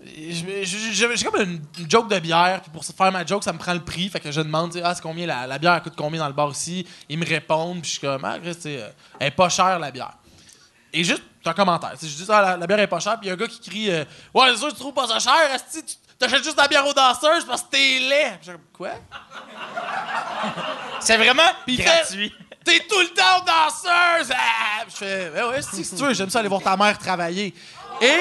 J'ai 0.00 1.24
comme 1.24 1.40
une, 1.40 1.60
joke 1.88 2.08
de 2.08 2.18
bière, 2.20 2.60
puis 2.62 2.70
pour 2.70 2.84
faire 2.84 3.10
ma 3.10 3.26
joke, 3.26 3.42
ça 3.42 3.52
me 3.52 3.58
prend 3.58 3.74
le 3.74 3.84
prix. 3.84 4.08
Fait 4.08 4.20
que 4.20 4.30
je 4.30 4.40
demande, 4.40 4.80
ah, 4.82 4.94
c'est 4.94 5.02
combien 5.02 5.26
la, 5.26 5.46
la 5.46 5.58
bière 5.58 5.74
elle 5.74 5.82
coûte 5.82 5.94
combien 5.96 6.20
dans 6.20 6.28
le 6.28 6.34
bar 6.34 6.50
ici? 6.50 6.86
Ils 7.08 7.18
me 7.18 7.26
répondent, 7.26 7.80
puis 7.80 7.90
je 7.90 7.98
suis 7.98 8.06
comme, 8.06 8.24
ah, 8.24 8.38
Chris, 8.38 8.56
euh, 8.66 8.90
elle 9.18 9.28
est 9.28 9.32
pas 9.32 9.48
chère 9.48 9.78
la 9.78 9.90
bière. 9.90 10.14
Et 10.92 11.02
juste 11.02 11.22
un 11.44 11.52
commentaire. 11.52 11.94
Je 12.00 12.06
dis, 12.06 12.24
ah, 12.28 12.42
la, 12.42 12.56
la 12.56 12.66
bière 12.66 12.78
est 12.80 12.86
pas 12.86 13.00
chère, 13.00 13.18
puis 13.18 13.26
il 13.26 13.28
y 13.28 13.30
a 13.30 13.34
un 13.34 13.36
gars 13.36 13.48
qui 13.48 13.60
crie, 13.60 13.90
euh, 13.90 14.04
ouais, 14.34 14.50
c'est 14.50 14.58
sûr, 14.58 14.68
tu 14.68 14.78
trouves 14.78 14.94
pas 14.94 15.06
ça 15.06 15.18
cher, 15.18 15.54
esti, 15.54 15.82
tu 15.82 15.96
t'achètes 16.18 16.44
juste 16.44 16.56
la 16.56 16.68
bière 16.68 16.86
aux 16.86 16.92
danseuses 16.92 17.44
parce 17.44 17.62
que 17.62 17.70
t'es 17.70 17.98
laid. 18.00 18.38
Puis 18.40 18.52
quoi? 18.72 18.90
C'est 21.00 21.16
vraiment 21.16 21.42
Puis 21.64 21.76
il 21.76 21.84
gratuit. 21.84 22.32
T'es 22.64 22.80
tout 22.80 23.00
le 23.00 23.08
temps 23.14 23.44
danseuse! 23.46 24.30
Ah! 24.34 24.84
Puis 24.84 24.90
Je 24.90 24.96
fais, 24.96 25.30
ben 25.30 25.48
ouais, 25.48 25.62
si 25.62 25.88
tu 25.88 26.02
veux, 26.02 26.12
j'aime 26.12 26.28
ça 26.28 26.40
aller 26.40 26.48
voir 26.48 26.62
ta 26.62 26.76
mère 26.76 26.98
travailler. 26.98 27.54
Et. 28.00 28.06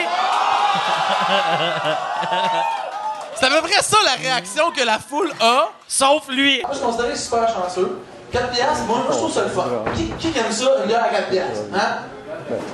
C'est 3.35 3.45
à 3.45 3.49
peu 3.49 3.61
près 3.61 3.81
ça 3.83 3.97
la 4.03 4.13
réaction 4.13 4.71
que 4.71 4.83
la 4.83 4.97
foule 4.97 5.31
a. 5.39 5.69
Sauf 5.87 6.27
lui. 6.29 6.61
Moi, 6.61 6.71
je 6.73 6.79
considère 6.79 7.15
super 7.15 7.47
chanceux. 7.47 7.99
4 8.31 8.49
piastres, 8.49 8.83
moi, 8.87 8.97
moi, 8.97 9.07
je 9.11 9.17
trouve 9.17 9.31
ça 9.31 9.43
le 9.43 9.49
fun. 9.49 9.63
Qui, 9.95 10.27
aime 10.37 10.51
ça, 10.51 10.65
une 10.85 10.93
à 10.93 11.09
4 11.09 11.29
piastres? 11.29 11.65
Hein? 11.73 11.99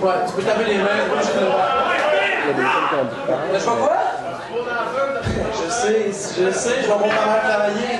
Ouais, 0.01 0.13
tu 0.27 0.33
peux 0.33 0.43
taper 0.43 0.63
les 0.65 0.77
mains, 0.77 0.89
obligé 1.11 1.33
de 1.33 1.39
le 1.39 1.45
voir. 1.47 1.67
Mais 3.51 3.59
je 3.59 3.59
fais 3.59 3.69
quoi? 3.69 3.93
Je 5.53 5.69
sais, 5.71 6.11
je 6.11 6.51
sais, 6.51 6.81
je 6.81 6.87
vais 6.87 6.97
mère 6.97 7.41
travailler. 7.43 7.99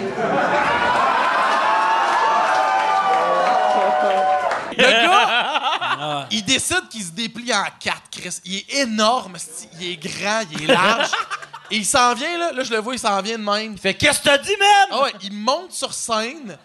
Le 4.78 4.84
gars, 4.84 6.23
il 6.34 6.44
décide 6.44 6.90
qu'il 6.90 7.04
se 7.04 7.12
déplie 7.12 7.54
en 7.54 7.66
quatre, 7.80 8.10
Chris. 8.12 8.40
Il 8.44 8.56
est 8.56 8.82
énorme, 8.82 9.38
il 9.80 9.92
est 9.92 9.98
grand, 9.98 10.42
il 10.52 10.64
est 10.64 10.74
large. 10.74 11.12
Et 11.72 11.78
il 11.78 11.86
s'en 11.86 12.14
vient, 12.14 12.38
là. 12.38 12.52
Là, 12.52 12.64
je 12.64 12.72
le 12.72 12.80
vois, 12.80 12.94
il 12.94 13.00
s'en 13.00 13.22
vient 13.22 13.38
de 13.38 13.44
même. 13.44 13.78
Fait 13.78 13.94
qu'est-ce 13.94 14.20
que 14.20 14.26
t'as 14.26 14.38
dit, 14.38 14.56
man? 14.60 14.88
Ah 14.92 15.04
ouais, 15.04 15.14
il 15.24 15.34
monte 15.34 15.72
sur 15.72 15.94
scène. 15.94 16.58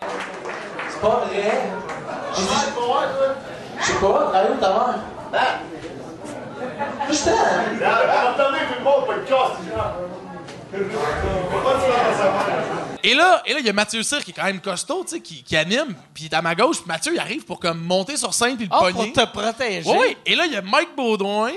C'est 0.00 1.00
pas 1.00 1.24
vrai. 1.26 1.70
J'ai 2.36 2.42
dit, 2.42 2.48
je 3.80 3.86
sais 3.86 3.94
pas, 3.94 4.32
allez 4.34 4.54
où 4.54 4.60
ta 4.60 4.68
mère? 4.68 4.98
Ah! 5.32 5.58
Je 7.10 7.18
t'aime. 7.24 7.72
Et 13.04 13.14
là, 13.14 13.42
et 13.44 13.52
là, 13.52 13.58
il 13.58 13.66
y 13.66 13.68
a 13.68 13.72
Mathieu 13.72 14.02
Cyr 14.02 14.24
qui 14.24 14.30
est 14.30 14.34
quand 14.34 14.44
même 14.44 14.60
costaud, 14.60 15.02
tu 15.02 15.10
sais, 15.10 15.20
qui, 15.20 15.42
qui 15.42 15.56
anime, 15.56 15.94
puis 16.14 16.24
il 16.24 16.26
est 16.26 16.34
à 16.34 16.42
ma 16.42 16.54
gauche, 16.54 16.78
puis 16.78 16.86
Mathieu, 16.86 17.12
il 17.12 17.18
arrive 17.18 17.44
pour 17.44 17.58
comme 17.58 17.80
monter 17.80 18.16
sur 18.16 18.32
scène 18.32 18.56
puis 18.56 18.66
le 18.66 18.70
Ah, 18.72 18.90
pour 18.92 19.12
te 19.12 19.24
protéger. 19.26 19.90
Oui. 19.90 20.16
Et 20.24 20.36
là, 20.36 20.46
il 20.46 20.52
y 20.52 20.56
a 20.56 20.62
Mike 20.62 20.94
Baudouin 20.96 21.50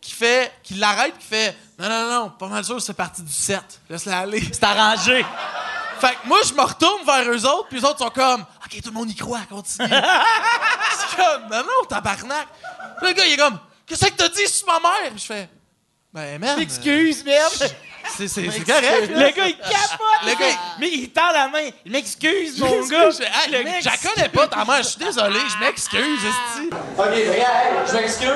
qui 0.00 0.12
fait, 0.12 0.52
qui 0.62 0.74
l'arrête, 0.74 1.16
qui 1.18 1.26
fait, 1.26 1.56
non, 1.78 1.88
non, 1.88 2.10
non, 2.10 2.30
pas 2.30 2.48
mal 2.48 2.64
sûr, 2.64 2.80
c'est 2.82 2.94
parti 2.94 3.22
du 3.22 3.32
7. 3.32 3.60
Laisse-la 3.88 4.20
aller. 4.20 4.42
C'est 4.52 4.64
arrangé. 4.64 5.24
Fait 6.00 6.12
que 6.22 6.28
moi, 6.28 6.38
je 6.46 6.54
me 6.54 6.62
retourne 6.62 7.04
vers 7.04 7.30
eux 7.30 7.46
autres, 7.46 7.68
puis 7.68 7.78
les 7.78 7.84
autres 7.84 7.98
sont 7.98 8.10
comme, 8.10 8.42
OK, 8.42 8.82
tout 8.82 8.90
le 8.90 8.94
monde 8.94 9.10
y 9.10 9.14
croit, 9.14 9.40
continue. 9.48 9.88
c'est 9.88 11.16
comme, 11.16 11.42
non, 11.50 11.62
non, 11.62 11.86
tabarnak. 11.88 12.46
Puis 12.98 13.08
le 13.08 13.12
gars, 13.14 13.26
il 13.26 13.32
est 13.32 13.36
comme, 13.36 13.58
qu'est-ce 13.86 14.06
que 14.06 14.12
t'as 14.16 14.28
dit 14.28 14.46
sur 14.46 14.66
ma 14.66 14.80
mère? 14.80 15.10
Puis 15.10 15.20
je 15.20 15.26
fais, 15.26 15.48
ben, 16.12 16.38
merde. 16.38 16.60
Excuse, 16.60 17.24
merde. 17.24 17.74
C'est, 18.16 18.28
c'est, 18.28 18.50
c'est 18.50 18.64
correct. 18.64 19.08
Le 19.10 19.30
gars, 19.30 19.46
il 19.46 19.56
capote. 19.56 20.00
Le 20.26 20.32
gars, 20.34 20.48
il- 20.48 20.56
Mais 20.80 20.88
il 20.88 21.10
tend 21.10 21.30
la 21.32 21.48
main. 21.48 21.68
Il 21.84 21.92
m'excuse, 21.92 22.58
mon 22.60 22.84
gars. 22.86 23.08
Hey, 23.08 23.52
Le 23.52 23.64
mec, 23.64 23.82
je 23.82 24.08
connais 24.08 24.28
pas, 24.28 24.46
ta 24.48 24.64
mère, 24.64 24.78
je 24.78 24.88
suis 24.88 24.98
désolé, 25.04 25.38
je 25.48 25.64
m'excuse, 25.64 26.18
esti. 26.24 26.70
Ok, 26.98 27.04
regarde, 27.06 27.30
hey, 27.30 27.88
je 27.88 27.92
m'excuse. 27.94 28.28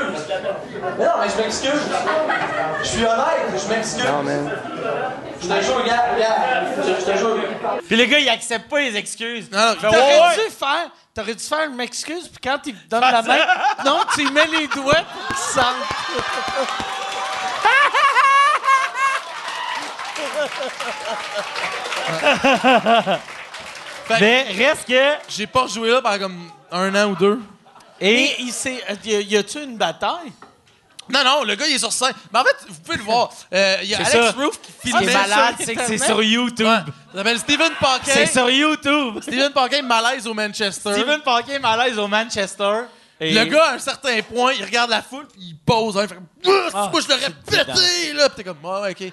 Mais 0.99 1.05
non, 1.05 1.11
mais 1.21 1.29
je 1.31 1.43
m'excuse. 1.43 1.83
Je 2.83 2.89
suis 2.89 3.05
honnête, 3.05 3.63
je 3.63 3.69
m'excuse. 3.75 4.05
Non, 4.05 4.23
man. 4.23 4.53
Je 5.43 5.49
te 5.49 5.63
jure, 5.63 5.77
regarde, 5.83 6.15
regarde. 6.15 6.67
Je, 6.79 7.01
je 7.05 7.13
te 7.13 7.19
jure. 7.19 7.39
Puis 7.87 7.97
le 7.97 8.05
gars, 8.07 8.19
il 8.19 8.29
accepte 8.29 8.71
pas 8.71 8.81
les 8.81 8.97
excuses. 8.97 9.51
Non, 9.51 9.59
non, 9.59 9.75
Fait, 9.75 9.81
t'aurais 9.89 9.97
ouais, 9.99 10.17
T'aurais 10.17 10.37
ouais. 10.39 10.45
dû 10.49 10.55
faire... 10.55 10.91
T'aurais 11.15 11.35
dû 11.37 11.45
faire 11.45 11.65
une 11.69 11.77
m'excuse, 11.77 12.27
puis 12.27 12.41
quand 12.43 12.59
il 12.67 12.75
te 12.75 12.89
donne 12.89 13.01
la 13.01 13.23
main, 13.23 13.39
non, 13.85 14.01
tu 14.17 14.23
lui 14.25 14.33
mets 14.33 14.47
les 14.49 14.67
doigts 14.67 15.05
pour 15.29 15.37
Mais 24.21 24.43
reste 24.57 24.87
que. 24.87 25.13
J'ai 25.29 25.47
pas 25.47 25.63
rejoué 25.63 25.91
là 25.91 26.03
pendant 26.03 26.19
comme 26.19 26.51
un 26.71 26.95
an 26.95 27.11
ou 27.11 27.17
deux. 27.17 27.41
Et 28.01 28.35
il 28.41 28.53
s'est... 28.53 28.83
Y 29.05 29.15
a- 29.15 29.21
y 29.21 29.37
a-tu 29.37 29.63
une 29.63 29.77
bataille? 29.77 30.33
Non, 31.09 31.23
non, 31.25 31.45
le 31.45 31.55
gars, 31.55 31.67
il 31.67 31.75
est 31.75 31.79
sur 31.79 31.93
scène. 31.93 32.13
Mais 32.33 32.39
en 32.41 32.45
fait, 32.45 32.57
vous 32.69 32.81
pouvez 32.81 32.97
le 32.97 33.03
voir. 33.05 33.31
Euh, 33.53 33.77
Il 33.83 33.89
y 33.89 33.95
a 33.95 34.05
C'est 34.05 34.19
Alex 34.19 34.35
ça. 34.37 34.43
Roof 34.43 34.61
qui 34.61 34.73
Ce 34.73 34.81
qui 34.81 34.89
filme. 34.89 35.09
est 35.09 35.13
malade, 35.13 35.55
c'est 35.59 35.75
que 35.75 35.87
c'est 35.87 35.99
sur 35.99 36.23
YouTube. 36.23 36.67
Ouais. 36.67 36.79
Ça 37.13 37.19
s'appelle 37.19 37.39
Paquin. 37.81 38.13
C'est 38.13 38.27
sur 38.27 38.51
YouTube. 38.51 39.21
Steven 39.23 39.53
Paquin, 39.53 39.83
malaise 39.83 40.27
au 40.27 40.35
Manchester. 40.35 40.93
Steven 40.95 41.21
Paquin 41.21 41.59
malaise 41.59 41.99
au 41.99 42.09
Manchester. 42.09 42.83
Et- 43.21 43.33
Le 43.33 43.45
gars, 43.45 43.71
à 43.71 43.75
un 43.75 43.79
certain 43.79 44.21
point, 44.23 44.53
il 44.55 44.65
regarde 44.65 44.91
la 44.91 45.03
foule, 45.03 45.27
puis 45.29 45.41
il 45.43 45.57
pose. 45.59 45.97
Hein, 45.97 46.03
il 46.05 46.09
fait 46.09 46.15
comme, 46.17 46.27
Ah, 46.47 46.69
Ah, 46.75 46.89
Moi, 46.91 47.01
je 47.03 47.09
l'aurais 47.09 47.31
pété, 47.49 48.13
là. 48.15 48.29
Puis 48.31 48.37
t'es 48.37 48.45
comme, 48.45 48.65
ouais, 48.65 48.91
ok. 48.91 49.13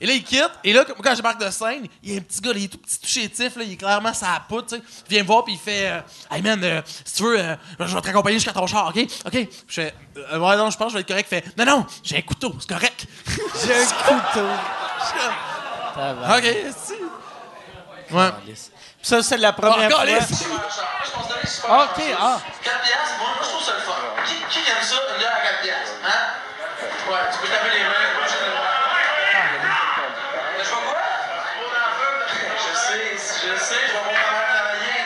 Et 0.00 0.06
là, 0.06 0.12
il 0.12 0.22
quitte. 0.24 0.50
Et 0.64 0.72
là, 0.72 0.84
quand 1.02 1.14
je 1.14 1.22
marque 1.22 1.40
de 1.40 1.50
scène, 1.50 1.86
il 2.02 2.12
y 2.12 2.14
a 2.16 2.18
un 2.18 2.22
petit 2.22 2.40
gars, 2.40 2.52
là, 2.52 2.58
il 2.58 2.64
est 2.64 2.68
tout 2.68 2.78
petit, 2.78 2.98
tout 3.00 3.06
chétif, 3.06 3.56
là, 3.56 3.62
il 3.64 3.72
est 3.72 3.76
clairement 3.76 4.12
sa 4.12 4.42
poutre, 4.48 4.68
tu 4.68 4.76
sais. 4.76 4.82
Il 5.08 5.14
vient 5.14 5.22
me 5.22 5.26
voir, 5.26 5.44
puis 5.44 5.54
il 5.54 5.58
fait, 5.58 5.88
euh, 5.90 6.00
Hey 6.30 6.42
man, 6.42 6.62
euh, 6.62 6.82
si 7.04 7.14
tu 7.14 7.22
veux, 7.22 7.38
euh, 7.38 7.56
je 7.80 7.84
vais 7.94 8.00
te 8.00 8.06
raccompagner 8.06 8.36
jusqu'à 8.36 8.52
ton 8.52 8.66
char, 8.66 8.88
ok? 8.88 8.96
Ok. 9.24 9.30
Puis 9.32 9.48
je 9.68 9.74
fais, 9.74 9.94
Euh, 10.32 10.38
ouais, 10.38 10.56
non, 10.56 10.70
je 10.70 10.76
pense 10.76 10.88
que 10.88 10.92
je 10.92 10.94
vais 10.96 11.00
être 11.00 11.08
correct. 11.08 11.28
Il 11.30 11.34
fait, 11.42 11.56
non, 11.56 11.64
non, 11.64 11.86
j'ai 12.02 12.18
un 12.18 12.22
couteau, 12.22 12.54
c'est 12.60 12.68
correct. 12.68 13.06
J'ai 13.64 13.74
un 13.74 13.86
couteau. 13.86 14.48
ok, 16.36 16.44
si. 16.84 16.94
Ouais. 18.14 18.30
Ça, 19.02 19.22
c'est 19.22 19.36
la 19.38 19.52
première 19.52 19.88
Oh, 19.92 19.94
fois. 19.94 20.04
OK, 21.84 22.02
ah. 22.18 22.38
4 22.62 22.80
piastres, 22.82 23.18
moi, 23.18 23.28
moi, 23.36 23.42
je 23.42 23.48
trouve 23.48 23.62
ça 23.64 23.72
le 23.74 23.80
fun. 23.80 23.92
Qui, 24.26 24.34
qui 24.50 24.58
aime 24.70 24.82
ça, 24.82 24.96
une 25.12 25.18
bière 25.18 25.32
à 25.32 25.40
4 25.46 25.62
piastres? 25.62 25.94
Hein? 26.04 26.10
Ouais, 27.10 27.18
tu 27.32 27.38
peux 27.38 27.48
taper 27.48 27.70
les 27.72 27.84
mains, 27.84 27.92
pas 27.92 28.20
obligé 28.20 28.38
de 28.38 28.44
le 28.46 28.50
voir. 28.50 28.66
Mais 30.58 30.64
je 30.64 30.68
fais 30.68 30.82
quoi? 30.86 30.98
Je 32.58 32.76
sais, 32.76 33.14
je 33.14 33.56
sais, 33.64 33.80
je 33.86 33.92
vais 33.92 33.98
voir 33.98 34.04
ta 34.04 34.30
mère 34.32 34.48
travailler. 34.50 35.02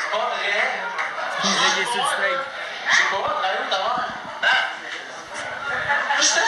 C'est 0.00 0.10
pas 0.10 0.26
vrai. 0.28 0.60
Je 1.42 2.96
sais 2.96 3.04
pas, 3.10 3.40
allez 3.42 3.58
où 3.66 3.70
ta 3.70 3.78
mère? 3.78 4.08
Hein? 6.16 6.22
Je 6.22 6.34
t'aime. 6.34 6.44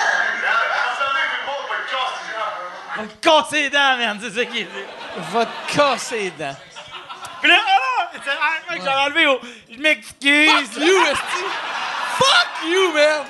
Casse 3.21 3.51
les 3.53 3.71
dents, 3.71 3.97
man. 3.99 4.19
C'est 4.23 4.31
ça 4.35 4.45
qu'il 4.47 4.67
dit. 4.67 4.71
Va 5.33 5.47
te 5.47 5.77
casser 5.77 6.19
les 6.19 6.31
dents. 6.31 6.57
Puis 7.43 7.51
là, 7.51 7.57
ah, 7.69 8.09
c'est 8.13 8.31
ah, 8.31 8.73
mec, 8.73 8.83
j'avais 8.83 9.01
enlevé 9.01 9.27
au. 9.27 9.41
Je 9.71 9.79
m'excuse. 9.79 10.51
Fuck 10.71 10.83
you, 10.83 11.03
esti. 11.05 11.45
Fuck 12.19 12.49
you, 12.67 12.93
man. 12.93 13.25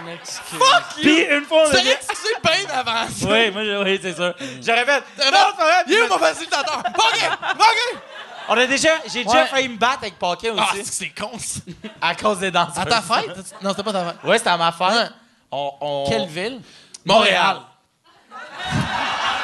Une 0.00 0.08
excuse. 0.14 0.58
Fuck 0.58 0.96
you. 0.96 1.02
Puis 1.02 1.22
une 1.36 1.44
fois, 1.44 1.62
on 1.66 1.70
a 1.70 1.72
C'est 1.72 1.82
dit. 1.82 1.84
bien 1.84 1.98
ça. 2.00 3.28
Oui, 3.28 3.50
moi, 3.50 3.62
oui, 3.84 3.98
c'est 4.02 4.14
sûr. 4.14 4.34
J'aurais 4.62 4.84
fait. 4.86 5.02
Non, 5.18 5.30
Non, 5.32 5.38
c'est 5.50 5.56
pas 5.56 5.64
vrai. 5.64 5.84
Il 5.86 5.94
est 5.94 6.08
mon 6.08 6.18
facilitateur? 6.18 6.78
OK, 6.78 7.30
OK. 7.60 7.98
On 8.50 8.56
a 8.56 8.66
déjà, 8.66 8.90
j'ai 9.12 9.24
déjà 9.24 9.42
Ouais. 9.42 9.46
failli 9.46 9.68
me 9.68 9.76
battre 9.76 9.98
avec 10.02 10.18
Paquin 10.18 10.54
Ah, 10.58 10.68
aussi. 10.72 10.84
c'est 10.86 11.10
con, 11.10 11.32
ça. 11.38 11.60
à 12.00 12.14
cause 12.14 12.38
des 12.38 12.50
danseurs. 12.50 12.82
À 12.82 12.86
ta 12.86 13.02
fête? 13.02 13.36
Non, 13.60 13.70
c'était 13.70 13.82
pas 13.82 13.92
ta 13.92 14.04
fête. 14.06 14.16
Ouais, 14.24 14.38
c'était 14.38 14.50
à 14.50 14.56
ma 14.56 14.72
fête. 14.72 14.88
Ouais. 14.88 15.08
On, 15.50 15.72
on- 15.80 16.06
Quelle 16.08 16.26
ville? 16.28 16.60
Montréal. 17.04 17.60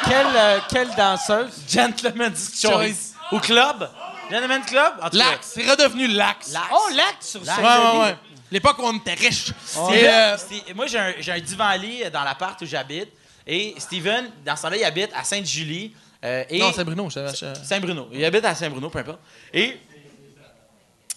Quelle, 0.07 0.27
euh, 0.37 0.59
quelle 0.69 0.95
danseuse? 0.95 1.63
Gentleman's 1.69 2.61
Choice. 2.61 2.71
Choice. 2.73 3.15
Ou 3.33 3.39
club? 3.41 3.89
Gentleman's 4.31 4.67
Club? 4.67 4.95
En 5.03 5.09
tout 5.11 5.19
cas, 5.19 5.31
Lax. 5.31 5.53
C'est 5.55 5.69
redevenu 5.71 6.07
Lax. 6.09 6.53
Lax. 6.53 6.67
Oh, 6.73 6.89
l'acte 6.95 7.23
sur 7.23 7.41
Ouais, 7.41 7.47
Saint-Denis. 7.47 7.99
ouais, 7.99 8.05
ouais. 8.07 8.17
L'époque 8.51 8.79
où 8.79 8.83
on 8.85 8.97
était 8.97 9.15
Et, 9.15 10.09
euh, 10.09 10.37
moi, 10.75 10.87
j'ai 10.87 10.99
un, 10.99 11.15
j'ai 11.19 11.33
un 11.33 11.41
divan-lit 11.41 12.05
dans 12.13 12.23
l'appart 12.23 12.61
où 12.61 12.67
j'habite. 12.67 13.09
Et 13.47 13.75
Steven, 13.79 14.31
dans 14.45 14.57
ce 14.57 14.63
temps-là, 14.63 14.77
il 14.77 14.85
habite 14.85 15.11
à 15.15 15.25
Sainte-Julie. 15.25 15.95
euh, 16.25 16.45
et 16.49 16.59
Non, 16.59 16.73
c'est 16.75 16.85
Bruno. 16.85 17.09
je- 17.11 17.29
je- 17.35 17.65
Saint-Bruno. 17.67 18.09
Il 18.13 18.25
habite 18.25 18.45
à 18.45 18.55
Saint-Bruno, 18.55 18.89
peu 18.91 18.99
importe. 19.01 19.19
Et, 19.53 19.79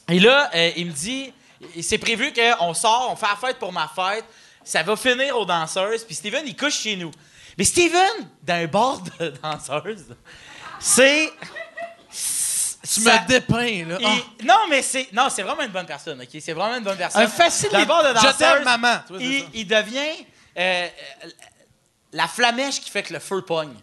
et 0.10 0.20
là, 0.20 0.50
euh, 0.54 0.72
il 0.76 0.88
me 0.88 0.92
dit 0.92 1.34
c'est 1.82 1.98
prévu 1.98 2.34
qu'on 2.34 2.74
sort, 2.74 3.10
on 3.12 3.16
fait 3.16 3.28
la 3.28 3.36
fête 3.48 3.60
pour 3.60 3.72
ma 3.72 3.88
fête. 3.88 4.26
Ça 4.68 4.84
va 4.84 4.96
finir 4.96 5.38
aux 5.38 5.46
danseuses. 5.46 6.04
Puis 6.04 6.16
Steven, 6.16 6.44
il 6.46 6.56
couche 6.56 6.80
chez 6.82 6.96
nous. 6.96 7.12
Mais 7.58 7.64
Steven, 7.64 8.30
dans 8.44 8.54
un 8.56 8.68
bar 8.68 9.02
de 9.20 9.30
danseuses, 9.44 10.16
c'est. 10.80 11.32
Tu 12.90 13.02
ça- 13.02 13.22
me 13.22 13.28
dépeins, 13.28 13.86
là. 13.86 13.98
il- 14.00 14.06
Ah. 14.06 14.44
Non, 14.44 14.60
mais 14.70 14.82
c'est. 14.82 15.12
Non, 15.12 15.28
c'est 15.30 15.42
vraiment 15.44 15.64
une 15.64 15.72
bonne 15.72 15.86
personne, 15.86 16.22
OK? 16.22 16.30
C'est 16.40 16.54
vraiment 16.54 16.78
une 16.78 16.84
bonne 16.84 16.98
personne. 16.98 17.22
Un 17.22 17.28
facilitateur. 17.28 17.86
D'abord, 17.88 18.04
de 18.04 18.10
Je 18.10 18.14
danseuse, 18.14 18.38
t'aime, 18.38 18.64
maman. 18.64 18.98
Il, 19.20 19.46
il 19.54 19.68
devient 19.68 20.26
euh, 20.58 20.88
la 22.14 22.28
flamèche 22.28 22.80
qui 22.82 22.90
fait 22.90 23.04
que 23.04 23.14
le 23.14 23.20
feu 23.20 23.42
pogne. 23.42 23.74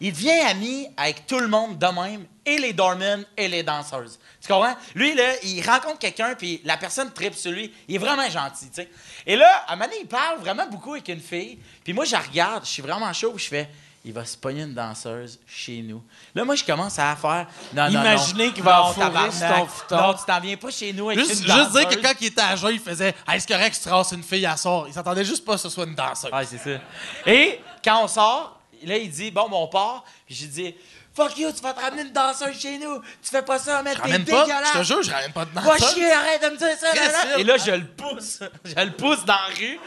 Il 0.00 0.12
devient 0.12 0.40
ami 0.50 0.88
avec 0.96 1.26
tout 1.26 1.38
le 1.38 1.48
monde 1.48 1.78
de 1.78 1.86
même, 1.86 2.26
et 2.44 2.58
les 2.58 2.72
doormen 2.72 3.24
et 3.36 3.48
les 3.48 3.62
danseuses. 3.62 4.18
Tu 4.46 4.52
comprends? 4.52 4.74
Lui, 4.94 5.14
là, 5.14 5.32
il 5.42 5.62
rencontre 5.66 5.98
quelqu'un, 5.98 6.34
puis 6.34 6.60
la 6.64 6.76
personne 6.76 7.10
tripe 7.12 7.34
sur 7.34 7.50
lui. 7.50 7.72
Il 7.88 7.94
est 7.94 7.98
vraiment 7.98 8.28
gentil, 8.28 8.68
tu 8.68 8.74
sais. 8.82 8.90
Et 9.26 9.36
là, 9.36 9.64
à 9.66 9.72
un 9.72 9.76
moment 9.76 9.86
donné, 9.86 10.00
il 10.02 10.06
parle 10.06 10.38
vraiment 10.40 10.66
beaucoup 10.66 10.92
avec 10.92 11.08
une 11.08 11.20
fille. 11.20 11.58
Puis 11.82 11.92
moi, 11.94 12.04
je 12.04 12.12
la 12.12 12.18
regarde, 12.20 12.64
je 12.64 12.70
suis 12.70 12.82
vraiment 12.82 13.12
chaud, 13.12 13.32
puis 13.32 13.42
je 13.44 13.48
fais... 13.48 13.68
Il 14.06 14.12
va 14.12 14.22
se 14.26 14.36
pogner 14.36 14.64
une 14.64 14.74
danseuse 14.74 15.40
chez 15.46 15.80
nous. 15.80 16.02
Là, 16.34 16.44
moi, 16.44 16.56
je 16.56 16.62
commence 16.64 16.98
à 16.98 17.16
faire... 17.16 17.46
Non, 17.72 17.84
non, 17.86 17.92
non. 17.92 18.00
Imaginez 18.02 18.52
qu'il 18.52 18.62
va 18.62 18.76
Non, 18.76 18.82
enfourrer 18.88 19.30
ton 19.30 19.66
futon. 19.66 19.96
Non, 19.96 20.12
tu 20.12 20.24
t'en 20.26 20.40
viens 20.40 20.56
pas 20.58 20.70
chez 20.70 20.92
nous 20.92 21.08
avec 21.08 21.20
Juste, 21.20 21.30
une 21.40 21.46
juste 21.46 21.46
dire 21.46 21.64
danseuse. 21.70 21.86
que 21.96 22.02
quand 22.02 22.12
il 22.20 22.26
était 22.26 22.40
à 22.42 22.54
jeun, 22.54 22.72
il 22.74 22.80
faisait 22.80 23.14
Hey, 23.26 23.40
c'est 23.40 23.48
correct 23.48 23.70
que 23.78 23.82
tu 23.82 23.88
traces 23.88 24.12
une 24.12 24.22
fille 24.22 24.44
à 24.44 24.58
soir. 24.58 24.84
Il 24.88 24.92
s'attendait 24.92 25.24
juste 25.24 25.42
pas 25.42 25.54
que 25.54 25.60
ce 25.62 25.70
soit 25.70 25.86
une 25.86 25.94
danseuse. 25.94 26.30
Ouais, 26.30 26.44
c'est 26.44 26.58
ça. 26.58 26.80
Et 27.24 27.58
quand 27.82 28.04
on 28.04 28.06
sort, 28.08 28.60
là, 28.82 28.98
il 28.98 29.10
dit 29.10 29.30
Bon, 29.30 29.48
bon, 29.48 29.62
on 29.62 29.68
part. 29.68 30.04
Puis 30.26 30.34
j'ai 30.34 30.46
dit 30.48 30.74
Fuck 31.14 31.38
you, 31.38 31.52
tu 31.52 31.62
vas 31.62 31.72
te 31.72 31.80
ramener 31.80 32.02
une 32.02 32.12
danseuse 32.12 32.58
chez 32.58 32.76
nous. 32.76 32.98
Tu 33.22 33.30
fais 33.30 33.42
pas 33.42 33.58
ça, 33.58 33.82
mec, 33.82 33.96
t'es 34.02 34.18
dégueulasse. 34.18 34.72
Je 34.74 34.78
te 34.78 34.84
jure, 34.84 35.02
je 35.02 35.10
ramène 35.12 35.32
pas 35.32 35.44
de 35.44 35.50
Va 35.52 35.60
danseuse. 35.60 35.94
chier, 35.94 36.10
arrête 36.12 36.42
de 36.42 36.48
me 36.48 36.56
dire 36.56 36.76
ça. 36.78 36.92
Là. 36.92 37.38
Et 37.38 37.44
là, 37.44 37.56
je 37.56 37.70
le 37.70 37.86
pousse. 37.86 38.40
Je 38.64 38.84
le 38.84 38.90
pousse 38.92 39.24
dans 39.24 39.34
la 39.34 39.54
rue. 39.56 39.78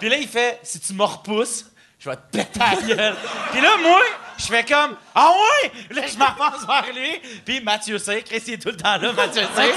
Puis 0.00 0.08
là, 0.08 0.16
il 0.16 0.26
fait 0.26 0.58
Si 0.64 0.80
tu 0.80 0.92
me 0.94 1.04
repousses, 1.04 1.66
je 2.00 2.10
vais 2.10 2.16
te 2.16 2.36
péter 2.36 2.58
la 2.58 2.94
gueule. 2.94 3.16
Puis 3.52 3.60
là, 3.60 3.76
moi, 3.80 4.00
je 4.36 4.44
fais 4.46 4.64
comme 4.64 4.96
Ah 5.14 5.30
ouais? 5.30 5.72
Là, 5.90 6.02
je 6.08 6.18
m'avance 6.18 6.66
vers 6.66 6.92
lui. 6.92 7.20
Puis 7.44 7.60
Mathieu 7.60 7.98
C, 7.98 8.22
Chris, 8.26 8.42
il 8.48 8.54
est 8.54 8.58
tout 8.58 8.70
le 8.70 8.76
temps 8.76 8.96
là, 8.96 9.12
Mathieu 9.12 9.42
C. 9.54 9.72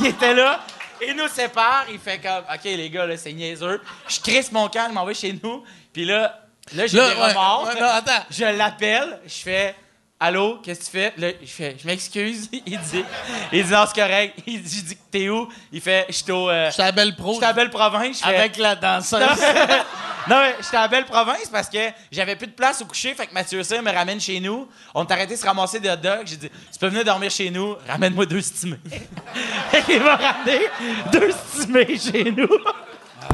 il 0.00 0.06
était 0.06 0.34
là. 0.34 0.60
Il 1.06 1.16
nous 1.16 1.28
sépare. 1.28 1.86
Il 1.90 1.98
fait 1.98 2.18
comme 2.18 2.44
OK, 2.52 2.64
les 2.64 2.90
gars, 2.90 3.06
là, 3.06 3.16
c'est 3.16 3.32
niaiseux. 3.32 3.80
Je 4.06 4.20
crisse 4.20 4.52
mon 4.52 4.68
camp, 4.68 4.86
je 4.88 4.92
m'en 4.92 5.06
vais 5.06 5.14
chez 5.14 5.38
nous. 5.42 5.64
Puis 5.94 6.04
là, 6.04 6.40
là 6.74 6.86
j'ai 6.86 6.98
des 6.98 7.04
ouais, 7.04 7.28
remords. 7.28 7.68
ouais, 7.68 7.80
non, 7.80 7.86
attends. 7.86 8.24
Je 8.30 8.44
l'appelle, 8.44 9.20
je 9.26 9.42
fais 9.42 9.74
Allô, 10.26 10.58
qu'est-ce 10.62 10.80
que 10.80 10.84
tu 10.86 10.90
fais? 10.92 11.12
Là, 11.18 11.28
je 11.42 11.46
fais 11.50 11.76
Je 11.78 11.86
m'excuse. 11.86 12.48
Il 12.66 12.78
dit 12.80 13.04
Il 13.52 13.62
dit 13.64 13.70
Non, 13.72 13.84
c'est 13.86 14.00
correct. 14.00 14.38
Il 14.46 14.62
dit 14.62 14.78
Je 14.78 14.84
dis 14.84 14.96
que 14.96 15.00
t'es 15.10 15.28
où? 15.28 15.48
Il 15.70 15.80
fait 15.82 16.06
Je 16.08 16.14
suis 16.14 16.32
au. 16.32 16.48
euh, 16.48 16.68
Je 16.68 16.72
suis 16.72 16.82
à 16.82 16.86
la 16.86 16.92
belle 16.92 17.14
pro. 17.14 17.32
je 17.32 17.36
suis 17.36 17.44
à 17.44 17.52
Belle 17.52 17.68
Province. 17.70 18.20
Fais, 18.22 18.34
Avec 18.36 18.56
la 18.56 18.74
danseuse. 18.74 19.20
non, 19.20 19.26
mais 20.40 20.54
j'étais 20.62 20.76
à 20.78 20.88
Belle 20.88 21.04
Province 21.04 21.48
parce 21.52 21.68
que 21.68 21.78
j'avais 22.10 22.36
plus 22.36 22.46
de 22.46 22.52
place 22.52 22.80
au 22.80 22.86
coucher. 22.86 23.12
Fait 23.14 23.26
que 23.26 23.34
Mathieu 23.34 23.62
C 23.62 23.80
me 23.82 23.92
ramène 23.92 24.18
chez 24.18 24.40
nous. 24.40 24.66
On 24.94 25.04
t'a 25.04 25.12
arrêté 25.14 25.34
de 25.34 25.38
se 25.40 25.44
ramasser 25.44 25.78
des 25.78 25.90
hot 25.90 25.96
dogs. 25.96 26.22
J'ai 26.26 26.36
dit 26.36 26.48
Tu 26.72 26.78
peux 26.78 26.88
venir 26.88 27.04
dormir 27.04 27.30
chez 27.30 27.50
nous. 27.50 27.76
Ramène-moi 27.86 28.24
deux 28.24 28.40
stimés. 28.40 28.78
Fait 29.70 29.82
qu'il 29.82 30.02
m'a 30.02 30.16
ramené 30.16 30.58
deux 31.12 31.30
stimés 31.32 31.98
chez 31.98 32.30
nous. 32.30 32.48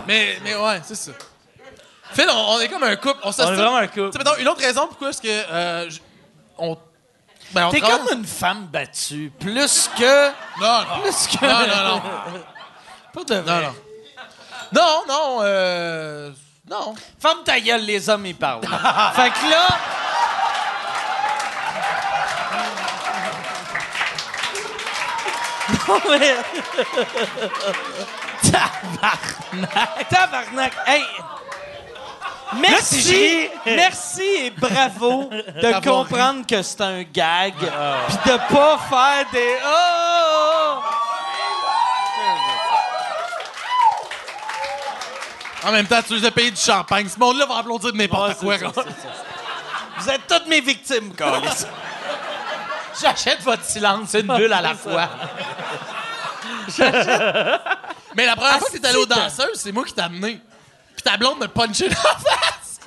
Mais, 0.08 0.38
mais 0.42 0.56
ouais, 0.56 0.80
c'est 0.82 0.96
ça. 0.96 1.12
Phil, 2.12 2.26
on, 2.28 2.54
on 2.56 2.60
est 2.60 2.68
comme 2.68 2.82
un 2.82 2.96
couple. 2.96 3.20
On 3.22 3.28
On 3.28 3.32
est 3.32 3.54
vraiment 3.54 3.76
un 3.76 3.86
couple. 3.86 4.10
Tu 4.10 4.12
sais, 4.12 4.18
mettons, 4.18 4.36
une 4.40 4.48
autre 4.48 4.60
raison 4.60 4.88
pourquoi 4.88 5.10
est-ce 5.10 5.22
que. 5.22 5.28
euh, 5.28 5.88
on. 6.60 6.78
Ben, 7.52 7.68
T'es 7.70 7.80
travaille- 7.80 8.06
comme 8.06 8.18
une 8.18 8.24
femme 8.26 8.66
battue. 8.66 9.32
Plus 9.40 9.90
que. 9.98 10.28
Non, 10.60 10.84
non. 10.96 11.02
Plus 11.02 11.26
que. 11.26 11.44
Non, 11.44 11.66
non, 11.66 11.94
non. 11.96 12.02
Pas 13.12 13.24
de 13.24 13.40
Non, 13.40 13.60
non. 13.60 13.74
Non, 14.72 15.02
non, 15.08 15.38
euh. 15.42 16.30
Non. 16.68 16.94
Femme 17.18 17.38
ta 17.44 17.58
gueule, 17.58 17.82
les 17.82 18.08
hommes, 18.08 18.26
ils 18.26 18.36
parlent. 18.36 18.62
fait 19.16 19.30
que 19.30 19.50
là. 19.50 19.66
Non, 25.88 26.00
mais. 26.10 26.36
Tabarnak. 28.50 30.08
Tabarnak. 30.10 30.72
Hey. 30.86 31.04
Merci, 32.58 33.48
merci 33.64 34.22
et 34.22 34.50
bravo 34.50 35.30
de 35.30 35.84
comprendre 35.84 36.46
que 36.46 36.62
c'est 36.62 36.80
un 36.80 37.02
gag, 37.02 37.54
puis 37.54 38.32
de 38.32 38.36
pas 38.52 38.78
faire 38.78 39.30
des 39.32 39.56
oh. 39.64 40.78
En 45.62 45.72
même 45.72 45.86
temps, 45.86 46.00
tu 46.06 46.14
les 46.14 46.24
as 46.24 46.30
payé 46.30 46.50
du 46.50 46.60
champagne. 46.60 47.06
Ce 47.08 47.18
monde-là 47.18 47.44
va 47.44 47.58
applaudir 47.58 47.92
de 47.92 47.98
n'importe 47.98 48.38
quoi. 48.38 48.56
Vous 48.56 50.08
êtes 50.08 50.26
toutes 50.26 50.46
mes 50.46 50.60
victimes, 50.60 51.14
câlisse. 51.14 51.66
J'achète 53.00 53.42
votre 53.42 53.64
silence, 53.64 54.14
une 54.14 54.34
bulle 54.34 54.52
à 54.52 54.62
la 54.62 54.74
fois. 54.74 55.08
Mais 58.16 58.26
la 58.26 58.36
première 58.36 58.58
fois 58.58 58.68
que 58.70 58.78
t'es 58.78 58.86
allé 58.86 58.96
aux 58.96 59.06
danseuses, 59.06 59.56
c'est 59.56 59.72
moi 59.72 59.84
qui 59.84 59.92
t'ai 59.92 60.00
amené. 60.00 60.40
Puis 61.02 61.10
ta 61.10 61.16
blonde 61.16 61.38
me 61.40 61.46
punché 61.48 61.88
dans 61.88 61.94
la 61.94 62.18
face. 62.18 62.78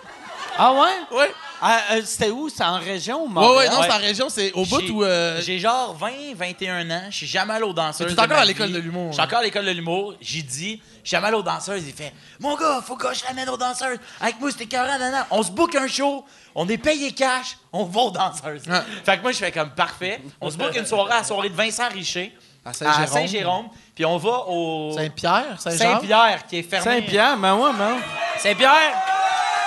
Ah 0.58 0.72
ouais? 0.74 0.80
Oui. 1.12 1.26
Ah, 1.66 1.80
euh, 1.94 2.02
C'était 2.06 2.30
où? 2.30 2.48
C'est 2.50 2.64
en 2.64 2.78
région 2.78 3.24
ou 3.24 3.28
Montréal? 3.28 3.56
ouais, 3.72 3.76
non, 3.76 3.82
c'est 3.84 3.92
en 3.94 3.98
région, 3.98 4.30
c'est 4.30 4.52
au 4.52 4.66
bout 4.66 4.82
où. 4.92 5.04
euh, 5.04 5.42
J'ai 5.42 5.58
genre 5.58 5.96
20, 5.96 6.36
21 6.36 6.92
ans. 6.92 7.04
Je 7.10 7.16
suis 7.18 7.26
jamais 7.28 7.54
allé 7.54 7.64
aux 7.64 7.74
danseuses. 7.74 8.02
Mais 8.02 8.08
t'es 8.10 8.16
de 8.16 8.22
encore 8.22 8.36
ma 8.36 8.42
à 8.44 8.46
l'école 8.46 8.68
vie. 8.68 8.74
de 8.74 8.80
l'humour, 8.80 9.08
Je 9.08 9.14
suis 9.14 9.22
hein. 9.22 9.26
encore 9.26 9.40
à 9.40 9.44
l'école 9.44 9.66
de 9.66 9.72
l'humour. 9.72 10.14
J'ai 10.22 10.42
dit, 10.44 10.82
je 11.04 11.08
suis 11.08 11.16
jamais 11.16 11.28
allé 11.28 11.38
aux 11.38 11.42
danseuses. 11.44 11.84
Il 11.88 11.94
fait, 11.94 12.14
mon 12.40 12.56
gars, 12.56 12.84
faut 12.86 12.98
que 12.98 13.08
je 13.16 13.24
l'amène 13.24 13.50
aux 13.50 13.58
danseuses. 13.58 13.98
Avec 14.22 14.40
moi, 14.40 14.52
c'était 14.52 14.66
40 14.68 15.02
ans. 15.02 15.26
On 15.32 15.42
se 15.42 15.52
book 15.52 15.74
un 15.76 15.88
show. 15.88 16.24
On 16.54 16.68
est 16.70 16.78
payé 16.78 17.14
cash. 17.14 17.58
On 17.72 17.86
va 17.86 18.02
aux 18.02 18.12
danseuses. 18.12 18.68
Ouais. 18.68 18.82
Fait 19.06 19.18
que 19.18 19.22
moi, 19.24 19.32
je 19.32 19.38
fais 19.38 19.52
comme 19.52 19.72
parfait. 19.72 20.22
On 20.40 20.52
se 20.52 20.58
book 20.58 20.76
une 20.76 20.86
soirée 20.86 21.14
à 21.14 21.18
la 21.20 21.24
soirée 21.24 21.50
de 21.50 21.56
Vincent 21.56 21.90
Richer. 21.90 22.36
À 22.66 22.70
À 22.70 23.08
Saint-Jérôme. 23.08 23.70
Puis 23.96 24.06
on 24.06 24.18
va 24.18 24.46
au 24.48 24.94
Saint-Pierre, 24.96 25.60
Saint-Jean? 25.60 25.78
Saint-Pierre, 25.78 26.46
qui 26.48 26.58
est 26.60 26.64
fermé. 26.64 26.84
Saint-Pierre, 26.84 27.38
mais 27.38 27.52
ouais, 27.52 27.72
mais 27.78 27.86
ouais. 27.86 28.02
Saint-Pierre! 28.40 28.94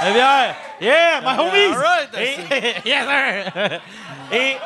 Saint-Pierre! 0.00 0.56
Yeah, 0.80 1.20
my 1.22 1.38
homies! 1.38 1.74
All 1.74 1.78
right, 1.78 2.08
Et, 2.18 2.74
yes, 2.88 3.06
sir! 3.06 3.80
Et, 4.32 4.56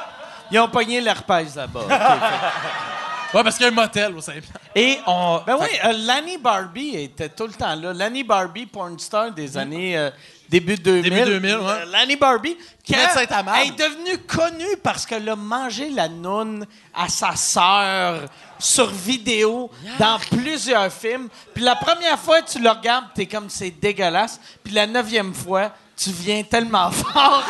Ils 0.51 0.59
ont 0.59 0.69
pogné 0.69 1.01
l'herpès 1.01 1.55
là-bas. 1.55 1.81
OK, 1.85 3.33
Ouais, 3.33 3.45
parce 3.45 3.57
qu'il 3.57 3.67
y 3.67 3.69
a 3.69 3.73
un 3.73 3.75
motel 3.75 4.17
au 4.17 4.21
Saint-Pierre. 4.21 4.57
et 4.75 4.99
on. 5.07 5.41
Ben 5.47 5.57
oui, 5.61 5.69
euh, 5.85 5.93
Lanny 5.93 6.37
Barbie 6.37 6.97
était 6.97 7.29
tout 7.29 7.47
le 7.47 7.53
temps 7.53 7.77
là. 7.77 7.93
Lanny 7.93 8.25
Barbie, 8.25 8.67
porn 8.67 8.99
star 8.99 9.31
des 9.31 9.57
années 9.57 9.97
euh, 9.97 10.11
début 10.49 10.75
2000. 10.75 11.03
Début 11.03 11.25
2000, 11.25 11.57
ouais. 11.57 11.61
Euh, 11.65 11.85
Lanny 11.93 12.17
Barbie, 12.17 12.57
qui 12.83 12.95
est 12.95 13.77
devenue 13.77 14.19
connue 14.27 14.77
parce 14.83 15.07
qu'elle 15.07 15.29
a 15.29 15.37
mangé 15.37 15.91
la 15.91 16.09
noune 16.09 16.67
à 16.93 17.09
sa 17.09 17.37
sœur 17.37 18.23
sur 18.61 18.87
vidéo 18.91 19.71
dans 19.99 20.19
plusieurs 20.31 20.93
films. 20.93 21.29
Puis 21.55 21.65
la 21.65 21.77
première 21.77 22.19
fois 22.19 22.43
que 22.43 22.51
tu 22.51 22.61
le 22.61 22.71
regardes, 22.71 23.07
t'es 23.15 23.27
comme 23.27 23.49
c'est 23.51 23.71
dégueulasse. 23.71 24.41
Puis 24.63 24.73
la 24.75 24.87
neuvième 24.87 25.35
fois, 25.35 25.71
tu 25.97 26.11
viens 26.11 26.43
tellement 26.43 26.91
fort 26.93 27.43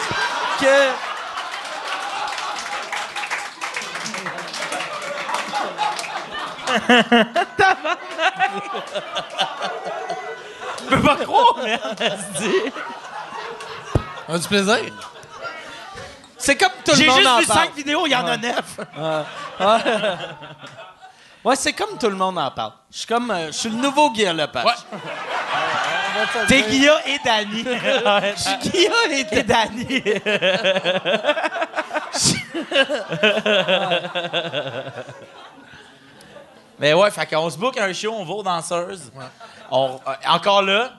que... 0.61 0.91
Je 10.83 10.89
peux 10.89 11.03
pas 11.03 11.17
croire, 11.17 11.57
merde! 11.63 12.13
On 14.29 14.35
a 14.35 14.39
du 14.39 14.49
plaisir. 14.49 14.79
C'est 16.39 16.57
comme 16.57 16.71
tout 16.85 16.93
le 16.93 16.97
J'ai 16.97 17.07
monde 17.07 17.17
juste 17.19 17.29
en 17.29 17.39
vu 17.41 17.47
parle. 17.47 17.59
cinq 17.59 17.75
vidéos, 17.75 18.07
il 18.07 18.11
y 18.11 18.17
en 18.17 18.27
a 18.27 18.37
neuf! 18.37 18.79
Ouais, 21.45 21.57
c'est 21.57 21.73
comme 21.73 21.97
tout 21.99 22.11
le 22.11 22.17
monde 22.17 22.39
en 22.39 22.51
parle. 22.51 22.73
Je 22.91 22.99
suis 22.99 23.07
comme... 23.07 23.31
euh, 23.31 23.47
je 23.47 23.53
suis 23.53 23.71
le 23.71 23.77
nouveau 23.77 24.11
Guy 24.11 24.25
Lepage. 24.27 24.65
Ouais. 24.65 24.73
T'es 26.49 26.63
Guilla 26.63 27.01
et 27.07 27.19
Danny. 27.25 27.65
Je 27.65 28.43
suis 28.43 28.59
Guilla 28.71 28.97
et 29.11 29.27
et 29.39 29.43
Danny. 29.43 30.03
Mais 36.79 36.95
ouais, 36.95 37.11
fait 37.11 37.27
qu'on 37.27 37.51
se 37.51 37.59
book 37.59 37.77
un 37.79 37.93
show, 37.93 38.13
on 38.17 38.25
va 38.25 38.33
aux 38.35 38.43
danseuses. 38.43 39.13
On- 39.71 40.01
euh, 40.07 40.13
encore 40.29 40.63
là, 40.63 40.93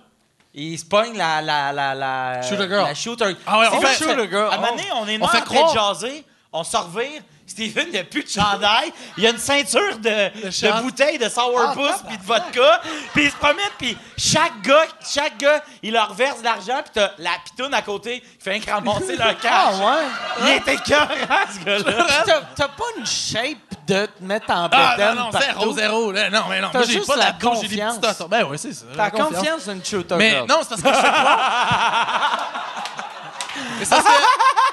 il 0.54 0.78
se 0.78 0.86
pogne 0.86 1.18
la, 1.18 1.42
la, 1.42 1.72
la, 1.74 1.96
la... 1.96 2.42
Shooter 2.44 2.68
girl. 2.68 2.84
La 2.88 2.94
shooter 2.94 3.36
Ah 3.48 3.60
ouais, 3.60 3.68
on 3.72 3.82
fait- 3.82 3.96
Shooter 3.96 4.30
girl. 4.30 4.52
À 4.52 4.56
un 4.56 4.58
moment 4.58 4.72
donné, 4.76 4.84
on 4.96 5.08
est 5.08 5.20
on 5.22 5.26
on 5.26 5.28
fait 5.28 5.42
croire- 5.44 5.74
jaser, 5.74 6.24
on 6.54 6.64
se 6.64 6.78
revire. 6.78 7.22
Steven, 7.52 7.86
il 7.88 7.92
n'y 7.94 8.00
a 8.00 8.04
plus 8.04 8.24
de 8.24 8.30
chandail. 8.30 8.92
Il 9.18 9.24
y 9.24 9.28
a 9.28 9.32
une 9.32 9.38
ceinture 9.38 9.98
de, 9.98 10.10
de 10.44 10.82
bouteilles 10.82 11.18
de 11.18 11.30
sourpuss 11.30 12.02
puis 12.08 12.18
de 12.18 12.24
vodka. 12.24 12.82
Puis 13.14 13.26
il 13.26 13.32
se 13.32 13.36
promène, 13.36 13.70
puis 13.78 13.98
chaque 14.18 14.62
gars, 14.62 14.86
chaque 15.06 15.38
gars, 15.38 15.62
il 15.84 15.94
leur 15.94 16.14
verse 16.14 16.40
de 16.40 16.44
l'argent, 16.46 16.82
puis 16.84 16.92
t'as 16.94 17.12
la 17.18 17.32
pitoune 17.46 17.74
à 17.74 17.82
côté 17.82 18.22
qui 18.22 18.28
fait 18.44 18.62
un 18.68 18.74
ramasser 18.74 19.16
leur 19.18 19.38
cash. 19.42 19.52
Ah 19.54 19.72
ouais? 19.74 20.04
Il 20.42 20.50
était 20.58 20.78
cœur, 20.78 21.08
ce 21.54 21.66
gars-là. 21.66 22.42
T'as- 22.56 22.68
pas 22.70 22.84
une 22.98 23.06
shape 23.06 23.58
de 23.86 24.06
te 24.06 24.24
mettre 24.24 24.50
en 24.52 24.70
Ah, 24.72 24.96
bédaine 24.96 25.16
non, 25.16 25.24
non, 25.26 25.32
partout? 25.32 25.46
zéro, 25.50 25.74
zéro. 25.74 26.12
Là, 26.14 26.30
non, 26.30 26.44
mais 26.50 26.62
non. 26.62 26.70
T'as 26.72 26.84
juste 26.84 27.06
pas 27.08 27.16
la 27.18 27.26
la 27.26 27.32
couche, 27.34 27.58
j'ai 27.64 27.68
des 27.68 27.82
confiance. 27.82 28.24
Ben 28.30 28.46
oui, 28.50 28.58
c'est 28.58 28.74
ça. 28.74 28.86
T'as 28.96 29.04
la 29.04 29.12
confiance 29.12 29.68
d'une 29.68 29.84
shooter 29.84 30.16
Mais 30.16 30.42
non, 30.48 30.60
c'est 30.62 30.70
parce 30.70 30.82
que 30.82 30.88
je 30.88 30.94
fais 30.94 31.12
croire. 31.12 32.52
Mais 33.80 33.86
ça, 33.86 33.98
c'est. 33.98 34.71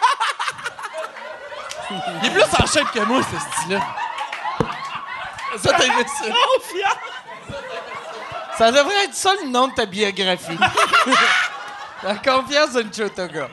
Il 1.90 2.28
est 2.28 2.31
plus 2.32 2.43
en 2.43 2.66
shape 2.66 2.93
que 2.93 3.01
moi, 3.01 3.20
ce 3.23 3.39
style-là. 3.60 3.81
Ça, 5.56 5.70
t'as 5.73 5.85
aimé 5.85 6.05
ça? 6.06 6.24
Ça 8.56 8.73
devrait 8.73 9.05
être 9.05 9.15
ça 9.15 9.31
le 9.43 9.48
nom 9.48 9.69
de 9.69 9.74
ta 9.74 9.86
biographie. 9.86 10.59
La 12.02 12.15
confiance 12.16 12.73
d'une 12.74 12.93
girl. 12.93 13.48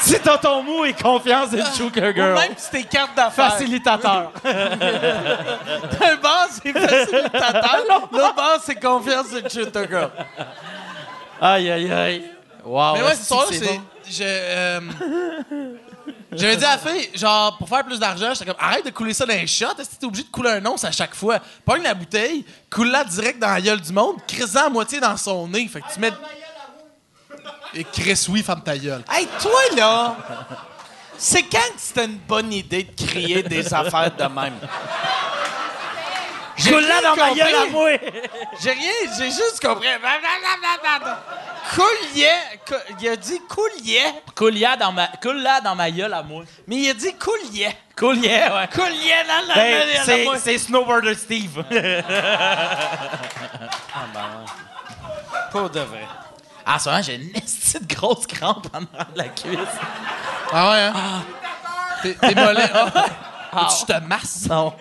C'est 0.00 0.22
tonton 0.22 0.62
mou 0.62 0.84
et 0.86 0.94
confiance 0.94 1.50
d'une 1.50 1.60
Ou 1.60 1.90
Girl. 1.92 2.34
même 2.34 2.54
si 2.56 2.70
tes 2.70 2.84
cartes 2.84 3.14
d'affaires. 3.14 3.52
Facilitateur. 3.52 4.32
Un 4.44 6.16
bas, 6.16 6.46
c'est 6.50 6.72
facilitateur. 6.72 7.76
L'autre 7.88 8.34
bas, 8.34 8.56
c'est 8.64 8.76
confiance 8.80 9.28
d'une 9.30 9.48
girl. 9.88 10.10
aïe, 11.40 11.70
aïe, 11.70 11.92
aïe. 11.92 12.30
Wow. 12.64 12.94
Mais 12.94 13.02
ouais, 13.02 13.14
c'est 13.14 13.24
ça, 13.34 13.36
c'est. 13.50 13.60
bon? 13.66 13.82
Je. 14.08 14.22
euh, 14.24 14.80
J'avais 16.32 16.56
dit 16.56 16.64
à 16.64 16.76
la 16.76 16.78
fille, 16.78 17.10
genre, 17.14 17.58
pour 17.58 17.68
faire 17.68 17.84
plus 17.84 17.98
d'argent, 17.98 18.32
j'étais 18.32 18.46
comme, 18.46 18.60
arrête 18.60 18.84
de 18.84 18.90
couler 18.90 19.12
ça 19.12 19.26
dans 19.26 19.34
les 19.34 19.46
shots. 19.46 19.74
T'es 19.76 20.06
obligé 20.06 20.24
de 20.24 20.30
couler 20.30 20.50
un 20.50 20.66
once 20.66 20.84
à 20.84 20.92
chaque 20.92 21.14
fois? 21.14 21.38
Pogne 21.64 21.82
la 21.82 21.94
bouteille, 21.94 22.44
coule-la 22.70 23.04
direct 23.04 23.38
dans 23.38 23.48
la 23.48 23.60
gueule 23.60 23.80
du 23.80 23.92
monde, 23.92 24.16
crisse-en 24.26 24.66
à 24.66 24.68
moitié 24.68 25.00
dans 25.00 25.16
son 25.16 25.48
nez. 25.48 25.66
Fait 25.68 25.80
que 25.80 25.92
tu 25.92 26.00
mets. 26.00 26.12
Et 27.74 27.84
Chris, 27.84 28.26
oui, 28.28 28.42
ferme 28.42 28.62
ta 28.62 28.76
gueule. 28.76 29.04
Hey, 29.10 29.28
toi, 29.40 29.60
là, 29.76 30.16
c'est 31.16 31.42
quand 31.42 31.58
que 31.58 31.78
c'était 31.78 32.06
une 32.06 32.18
bonne 32.18 32.52
idée 32.52 32.84
de 32.84 33.06
crier 33.06 33.42
des 33.42 33.72
affaires 33.72 34.14
de 34.14 34.24
même? 34.24 34.54
J'ai 36.62 36.74
rien 36.74 37.02
dans 37.02 37.16
ma 37.16 37.30
gueule 37.34 37.54
à 37.54 37.66
moi. 37.70 37.90
J'ai 38.60 38.70
rien, 38.72 38.92
j'ai 39.18 39.26
juste 39.30 39.60
compris. 39.60 39.88
Coulier, 41.74 42.28
cou- 42.66 42.74
il 43.00 43.08
a 43.08 43.16
dit 43.16 43.40
coulier, 43.48 44.02
Coule-la 44.34 44.76
dans 44.76 44.92
ma, 44.92 45.08
dans 45.62 45.74
ma 45.74 45.90
gueule 45.90 46.12
à 46.14 46.22
moi. 46.22 46.44
mais 46.66 46.76
il 46.76 46.90
a 46.90 46.94
dit 46.94 47.14
coulier. 47.14 47.68
Coulier, 47.96 48.28
ouais. 48.52 48.68
Coulier 48.72 49.14
dans 49.28 49.46
la 49.48 49.54
Ben, 49.54 49.80
dans 49.80 49.86
la- 49.98 50.04
c'est- 50.04 50.24
moi. 50.24 50.36
c'est 50.38 50.58
Snowboarder 50.58 51.14
Steve. 51.14 51.62
Pas 55.52 55.68
de 55.68 55.80
vrai. 55.80 56.06
Ah, 56.66 56.78
ce 56.78 56.88
moment, 56.88 57.02
j'ai 57.02 57.14
une 57.16 57.30
petite 57.30 57.86
grosse 57.96 58.26
crampe 58.26 58.66
en 58.72 58.78
arrière 58.78 59.12
de 59.14 59.18
la 59.18 59.28
cuisse. 59.28 59.58
Ah 60.52 60.70
ouais, 60.70 60.80
hein? 60.82 61.22
T'es 62.02 62.14
t'es 62.14 62.34
mollet. 62.34 62.70
Ah. 63.52 63.66
Tu 63.76 63.84
te 63.84 63.98
masses. 64.04 64.46
Non. 64.48 64.72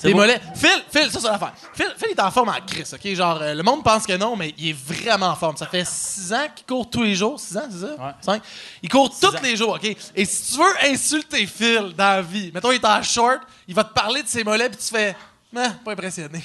T'es 0.00 0.14
mollet. 0.14 0.40
Phil, 0.54 0.82
Phil, 0.92 1.10
ça, 1.10 1.20
c'est 1.20 1.26
l'affaire. 1.28 1.52
Phil, 1.74 1.92
Phil 1.96 2.10
est 2.10 2.20
en 2.20 2.30
forme 2.30 2.48
en 2.50 2.60
crise, 2.66 2.94
OK? 2.94 3.14
Genre, 3.14 3.38
euh, 3.40 3.54
le 3.54 3.62
monde 3.62 3.82
pense 3.82 4.06
que 4.06 4.16
non, 4.16 4.36
mais 4.36 4.54
il 4.58 4.70
est 4.70 4.72
vraiment 4.76 5.26
en 5.26 5.34
forme. 5.36 5.56
Ça 5.56 5.66
fait 5.66 5.86
six 5.86 6.32
ans 6.32 6.46
qu'il 6.54 6.66
court 6.66 6.88
tous 6.88 7.02
les 7.02 7.14
jours. 7.14 7.38
Six 7.40 7.56
ans, 7.56 7.66
c'est 7.70 7.80
ça? 7.80 7.92
Ouais. 7.94 8.12
Cinq. 8.20 8.42
Il 8.82 8.88
court 8.88 9.10
tous 9.18 9.26
ans. 9.26 9.40
les 9.42 9.56
jours, 9.56 9.70
OK? 9.74 9.84
Et 10.14 10.24
si 10.24 10.52
tu 10.52 10.58
veux 10.58 10.90
insulter 10.92 11.46
Phil 11.46 11.94
dans 11.96 12.04
la 12.16 12.22
vie, 12.22 12.50
mettons, 12.54 12.70
il 12.72 12.76
est 12.76 12.84
en 12.84 13.02
short, 13.02 13.40
il 13.66 13.74
va 13.74 13.84
te 13.84 13.92
parler 13.92 14.22
de 14.22 14.28
ses 14.28 14.44
mollets, 14.44 14.68
puis 14.70 14.78
tu 14.78 14.94
fais... 14.94 15.16
Ah, 15.56 15.70
pas 15.82 15.92
impressionné. 15.92 16.40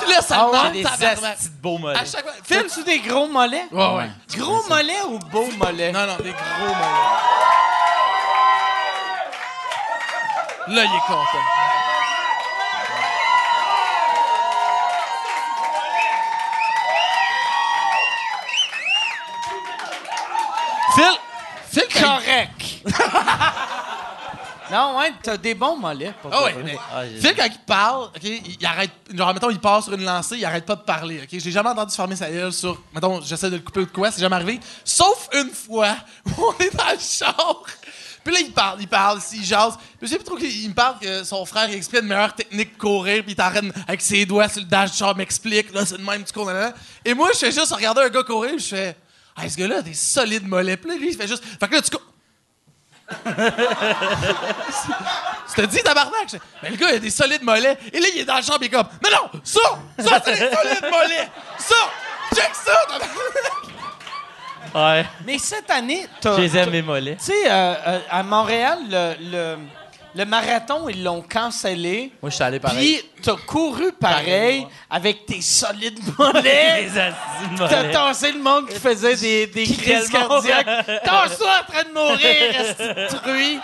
puis 0.00 0.10
là, 0.10 0.22
ça 0.22 0.36
Ah 0.40 0.46
ouais? 0.50 0.62
manque 0.62 0.72
Des 0.72 0.82
de 0.82 1.60
beaux 1.60 1.76
mollets. 1.76 1.98
À 1.98 2.04
chaque 2.06 2.22
fois. 2.22 2.32
Phil, 2.42 2.56
Fais-tu 2.70 2.84
des 2.84 3.00
gros 3.00 3.28
mollets? 3.28 3.66
Ouais, 3.70 3.94
ouais. 3.96 4.10
Gros 4.34 4.62
mollets 4.66 5.02
ou 5.08 5.18
beaux 5.18 5.50
mollets? 5.58 5.92
Non, 5.92 6.06
non, 6.06 6.16
des 6.16 6.30
gros 6.32 6.66
mollets. 6.74 7.12
Là, 10.68 10.84
il 10.84 10.96
est 10.96 11.06
content. 11.06 11.61
Phil, 20.94 21.04
Phil, 21.70 22.02
Correct. 22.02 22.82
non, 24.70 24.98
ouais, 24.98 25.12
t'as 25.22 25.36
des 25.36 25.54
bons 25.54 25.76
mollets. 25.76 26.12
pas 26.22 26.28
Ah 26.32 26.44
ouais, 26.44 26.54
mais 26.64 26.76
Phil, 27.20 27.34
quand 27.36 27.44
il 27.46 27.58
parle, 27.66 28.04
OK, 28.04 28.22
il, 28.22 28.56
il 28.60 28.66
arrête. 28.66 28.90
Genre, 29.12 29.34
mettons, 29.34 29.50
il 29.50 29.58
part 29.60 29.82
sur 29.82 29.92
une 29.92 30.04
lancée, 30.04 30.36
il 30.38 30.44
arrête 30.44 30.64
pas 30.64 30.76
de 30.76 30.82
parler, 30.82 31.20
OK? 31.22 31.28
J'ai 31.38 31.50
jamais 31.50 31.70
entendu 31.70 31.94
fermer 31.94 32.16
sa 32.16 32.30
gueule 32.30 32.52
sur. 32.52 32.80
Mettons, 32.94 33.20
j'essaie 33.20 33.50
de 33.50 33.56
le 33.56 33.62
couper 33.62 33.80
ou 33.80 33.86
de 33.86 33.90
quoi, 33.90 34.10
c'est 34.10 34.20
jamais 34.20 34.36
arrivé. 34.36 34.60
Sauf 34.84 35.28
une 35.34 35.50
fois 35.50 35.94
où 36.26 36.30
on 36.46 36.62
est 36.62 36.74
dans 36.74 36.90
le 36.90 36.98
char. 36.98 37.62
Puis 38.24 38.32
là, 38.32 38.40
il 38.40 38.52
parle, 38.52 38.80
il 38.80 38.86
parle, 38.88 39.18
il 39.32 39.44
jase. 39.44 39.76
Puis 39.98 40.06
je 40.06 40.06
sais 40.06 40.16
plus 40.16 40.24
trop 40.24 40.36
qu'il 40.36 40.48
il 40.62 40.68
me 40.68 40.74
parle 40.74 40.96
que 41.00 41.24
son 41.24 41.44
frère 41.44 41.68
il 41.68 41.74
explique 41.74 42.02
une 42.02 42.08
meilleure 42.08 42.32
technique 42.34 42.74
de 42.74 42.78
courir, 42.80 43.22
puis 43.24 43.32
il 43.32 43.34
t'arrête 43.34 43.64
avec 43.88 44.00
ses 44.00 44.24
doigts 44.24 44.48
sur 44.48 44.60
le 44.60 44.68
dash 44.68 44.92
du 44.92 44.96
char, 44.96 45.16
m'explique, 45.16 45.74
là, 45.74 45.84
c'est 45.84 45.98
le 45.98 46.04
même, 46.04 46.22
tu 46.22 46.32
cours, 46.32 46.46
nanana. 46.46 46.72
Et 47.04 47.14
moi, 47.14 47.30
je 47.34 47.38
fais 47.38 47.50
juste 47.50 47.72
regarder 47.72 48.02
un 48.02 48.08
gars 48.08 48.22
courir, 48.22 48.52
puis 48.54 48.62
je 48.64 48.68
fais. 48.76 48.96
Ah, 49.36 49.48
ce 49.48 49.56
gars-là 49.56 49.78
a 49.78 49.82
des 49.82 49.94
solides 49.94 50.46
mollets. 50.46 50.76
Puis 50.76 50.90
là, 50.90 50.96
lui, 50.96 51.10
il 51.10 51.16
fait 51.16 51.26
juste. 51.26 51.44
Fait 51.44 51.68
que 51.68 51.74
là, 51.74 51.82
tu. 51.82 51.90
Tu 55.54 55.60
te 55.60 55.66
dis, 55.66 55.82
tabarnak? 55.82 56.36
Mais 56.62 56.70
le 56.70 56.76
gars, 56.76 56.90
il 56.90 56.96
a 56.96 56.98
des 56.98 57.10
solides 57.10 57.42
mollets. 57.42 57.76
Et 57.92 58.00
là, 58.00 58.06
il 58.14 58.20
est 58.20 58.24
dans 58.24 58.36
le 58.36 58.42
champ, 58.42 58.56
il 58.60 58.66
est 58.66 58.70
comme, 58.70 58.86
non, 59.04 59.10
non, 59.10 59.40
ça, 59.44 59.60
ça, 59.98 60.22
c'est 60.24 60.32
des 60.32 60.56
solides 60.56 60.90
mollets. 60.90 61.28
Ça, 61.58 61.74
check 62.34 62.50
ça, 62.54 62.72
tabarnak. 62.88 63.72
Ouais. 64.74 65.04
Mais 65.26 65.38
cette 65.38 65.70
année, 65.70 66.06
t'as. 66.20 66.36
Je 66.36 66.40
les 66.42 66.56
aime, 66.56 66.70
mes 66.70 66.80
mollets. 66.82 67.16
Tu 67.16 67.24
sais, 67.24 67.50
euh, 67.50 67.74
euh, 67.86 68.00
à 68.10 68.22
Montréal, 68.22 68.78
le, 68.88 69.14
le, 69.30 69.56
le 70.14 70.24
marathon, 70.26 70.88
ils 70.88 71.02
l'ont 71.02 71.22
cancellé. 71.22 72.12
Moi, 72.20 72.30
je 72.30 72.34
suis 72.34 72.44
allé 72.44 72.60
pareil. 72.60 73.02
Puis 73.14 73.22
t'as 73.22 73.36
couru 73.36 73.92
pareil 73.92 74.66
avec 74.90 75.24
tes 75.26 75.40
solides 75.40 75.98
mollets. 76.18 76.84
De 76.90 77.56
T'as 77.58 77.76
mollets. 77.82 77.92
tassé 77.92 78.32
le 78.32 78.40
monde 78.40 78.68
qui 78.68 78.78
faisait 78.78 79.16
des, 79.16 79.46
des 79.46 79.64
crises 79.64 80.12
monde? 80.12 80.28
cardiaques. 80.28 81.02
Tasse-toi 81.04 81.50
en 81.60 81.72
train 81.72 81.84
de 81.84 81.92
mourir, 81.94 82.60
esti 82.60 82.82
de 82.82 83.16
truie. 83.18 83.60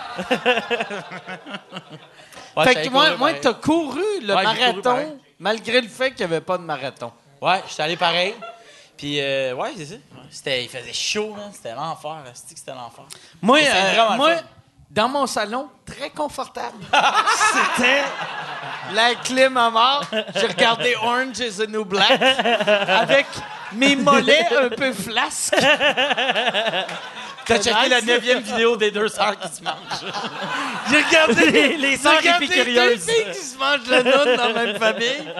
Ouais, 2.57 2.65
fait 2.65 2.83
que 2.87 2.89
moi, 2.91 3.33
t'as 3.35 3.55
couru 3.55 4.03
le 4.23 4.35
Ouais, 4.35 4.43
j'ai 4.47 4.73
couru 4.73 4.83
marathon 4.83 5.19
malgré 5.39 5.81
le 5.81 5.89
fait 5.89 6.11
qu'il 6.13 6.27
n'y 6.27 6.33
avait 6.33 6.41
pas 6.45 6.59
de 6.59 6.65
marathon. 6.65 7.13
Ouais, 7.41 7.63
j'étais 7.69 7.83
allé 7.83 7.97
pareil. 7.97 8.35
Puis, 8.97 9.21
euh, 9.21 9.55
ouais, 9.55 9.71
c'est 9.77 9.87
ça. 9.87 9.95
C'était, 10.29 10.65
il 10.65 10.69
faisait 10.69 10.93
chaud, 10.93 11.33
man. 11.37 11.51
C'était 11.53 11.73
l'enfer. 11.75 12.17
que 12.25 12.31
C'était 12.57 12.73
l'enfer. 12.73 13.05
Moi, 13.41 13.59
Mais 13.61 13.65
c'est 13.65 13.77
euh, 13.77 13.93
vraiment 13.93 14.11
le 14.11 14.17
moi 14.17 14.37
fun. 14.37 14.43
Dans 14.91 15.09
mon 15.09 15.27
salon, 15.27 15.69
très 15.85 16.11
confortable. 16.11 16.79
C'était 17.53 18.03
la 18.93 19.15
clim 19.17 19.57
à 19.57 19.71
mort. 19.71 20.05
J'ai 20.35 20.47
regardé 20.47 20.95
Orange 20.97 21.39
is 21.41 21.59
the 21.59 21.69
New 21.69 21.85
Black 21.85 22.21
avec 22.21 23.27
mes 23.73 23.97
mollets 23.97 24.47
un 24.57 24.69
peu 24.71 24.93
flasques. 24.93 25.55
T'as 27.49 27.63
checké 27.63 27.81
nice. 27.81 27.89
la 27.89 28.01
neuvième 28.03 28.41
vidéo 28.41 28.77
des 28.77 28.91
deux 28.91 29.09
sœurs 29.09 29.39
qui 29.39 29.49
se 29.49 29.63
mangent. 29.63 30.13
J'ai 30.91 31.03
regardé 31.03 31.51
Les, 31.51 31.77
les 31.79 31.97
sœurs 31.97 32.21
qui 32.21 32.47
se 32.47 33.57
mangent 33.57 33.89
la 33.89 34.03
noune 34.03 34.37
dans 34.37 34.49
la 34.49 34.65
même 34.67 34.79
famille. 34.79 35.33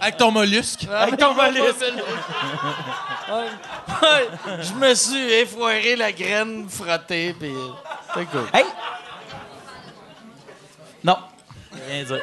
Avec 0.00 0.16
ton 0.16 0.30
mollusque. 0.30 0.86
Avec 0.92 1.18
ton 1.18 1.34
mollusque. 1.34 1.84
Je 4.60 4.72
me 4.74 4.94
suis 4.94 5.32
effoiré 5.32 5.96
la 5.96 6.12
graine 6.12 6.68
frottée, 6.68 7.34
puis 7.36 7.52
c'est 8.14 8.26
cool. 8.26 8.46
Hey! 8.54 8.64
Non. 11.02 11.18
Rien 11.86 12.04
dire. 12.04 12.20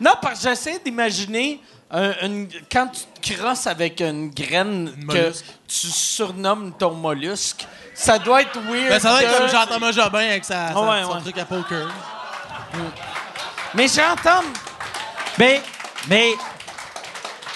Non, 0.00 0.12
parce 0.20 0.40
que 0.42 0.48
j'essaie 0.50 0.78
d'imaginer 0.84 1.60
un- 1.90 2.12
une- 2.26 2.48
quand 2.70 2.88
tu 2.88 3.02
te 3.34 3.34
crosses 3.40 3.66
avec 3.66 4.00
une 4.00 4.30
graine 4.30 4.92
que 4.94 5.04
mollusque. 5.04 5.44
tu 5.68 5.86
surnommes 5.88 6.72
ton 6.78 6.90
mollusque, 6.92 7.66
ça 7.94 8.18
doit 8.18 8.42
être 8.42 8.58
weird. 8.60 8.88
Ben, 8.90 8.98
ça 9.00 9.10
doit 9.10 9.22
être 9.22 9.32
de- 9.32 9.38
comme 9.38 9.48
Jean-Thomas 9.48 9.92
Jobin 9.92 10.18
avec 10.28 10.44
sa, 10.44 10.72
sa- 10.72 10.80
Ouais, 10.80 11.02
son 11.02 11.14
ouais. 11.14 11.20
truc 11.22 11.38
à 11.38 11.44
poker. 11.44 11.88
Mais 13.74 13.88
j'entends. 13.88 14.42
Mais, 15.38 15.62
mais, 16.08 16.32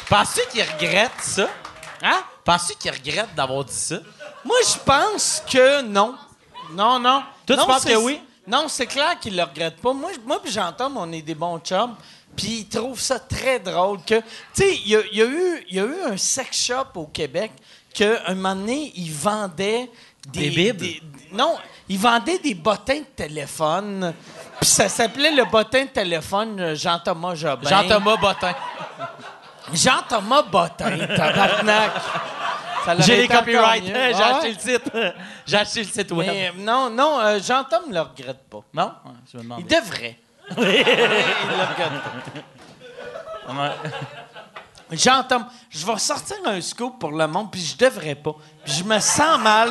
Penses-tu 0.09 0.41
qu'il 0.51 0.63
regrette 0.63 1.13
ça? 1.21 1.47
Hein? 2.03 2.21
Penses-tu 2.45 2.75
qu'il 2.75 2.91
regrette 2.91 3.33
d'avoir 3.37 3.65
dit 3.65 3.73
ça? 3.73 3.95
Moi, 4.45 4.57
je 4.67 4.77
pense 4.85 5.41
que 5.49 5.83
non. 5.83 6.17
Non, 6.73 6.99
non. 6.99 7.23
Toi, 7.47 7.55
tu 7.55 7.57
Non, 7.57 7.67
penses 7.67 7.83
c'est- 7.83 7.93
que 7.93 7.97
oui? 7.99 8.21
Non, 8.51 8.67
c'est 8.69 8.87
clair 8.87 9.19
qu'il 9.21 9.37
le 9.37 9.45
regrette 9.45 9.77
pas. 9.77 9.93
Moi, 9.93 10.11
moi 10.27 10.43
puis 10.43 10.51
Jean-Tom, 10.51 10.97
on 10.97 11.13
est 11.13 11.23
des 11.23 11.37
bons 11.37 11.59
chums. 11.61 11.95
Puis 12.37 12.61
il 12.61 12.69
trouve 12.69 13.01
ça 13.01 13.19
très 13.21 13.61
drôle 13.61 14.01
que... 14.03 14.17
Tu 14.17 14.25
sais, 14.55 14.75
il 14.85 14.89
y 14.89 14.97
a, 14.97 15.01
il 15.13 15.19
y 15.19 15.23
a 15.23 15.27
eu, 15.27 15.67
y 15.71 15.81
a 15.81 15.85
eu 15.85 16.03
un 16.13 16.17
sex 16.17 16.67
shop 16.67 16.87
au 16.97 17.07
Québec 17.07 17.53
qu'un 17.93 18.35
moment 18.35 18.55
donné, 18.55 18.93
il 18.97 19.13
vendait 19.13 19.91
des... 20.27 20.73
Des- 20.73 21.03
non, 21.33 21.57
il 21.89 21.99
vendait 21.99 22.39
des 22.39 22.55
bottins 22.55 23.01
de 23.01 23.05
téléphone. 23.17 24.13
Puis 24.61 24.69
ça 24.69 24.89
s'appelait 24.89 25.33
le 25.33 25.45
bottin 25.45 25.85
de 25.85 25.91
téléphone 25.91 26.61
euh, 26.61 26.75
Jean-Thomas 26.75 27.35
Jobin. 27.35 27.69
Jean-Thomas 27.69 28.17
Bottin. 28.17 28.55
Jean-Thomas 29.73 30.43
Bottin, 30.43 30.99
tabarnak. 31.17 31.93
J'ai 33.01 33.17
les 33.17 33.29
copyrights. 33.29 33.85
J'ai 33.87 33.93
Ouais. 33.93 34.23
acheté 34.23 34.53
le 34.53 34.59
site. 34.59 34.93
J'ai 35.47 35.57
acheté 35.57 35.83
le 35.83 35.89
site 35.89 36.13
web. 36.13 36.27
Mais, 36.29 36.53
non, 36.57 36.91
non, 36.91 37.21
euh, 37.21 37.39
Jean-Tom 37.41 37.85
ne 37.89 37.95
le 37.95 38.01
regrette 38.01 38.49
pas. 38.49 38.61
Non? 38.75 38.93
Je 39.33 39.39
me 39.39 39.43
demande. 39.43 39.61
Il 39.61 39.67
devrait. 39.67 40.19
il 40.51 40.57
le 40.57 41.65
regrette 41.69 42.03
pas. 43.47 43.75
Jean-Tom, 44.93 45.47
je 45.71 45.87
vais 45.87 45.99
sortir 45.99 46.37
un 46.47 46.61
scoop 46.61 46.99
pour 46.99 47.13
le 47.13 47.27
monde, 47.29 47.51
puis 47.53 47.61
je 47.61 47.77
devrais 47.77 48.17
pas. 48.17 48.35
Puis 48.65 48.73
je 48.75 48.85
me 48.85 48.99
sens 48.99 49.39
mal. 49.41 49.71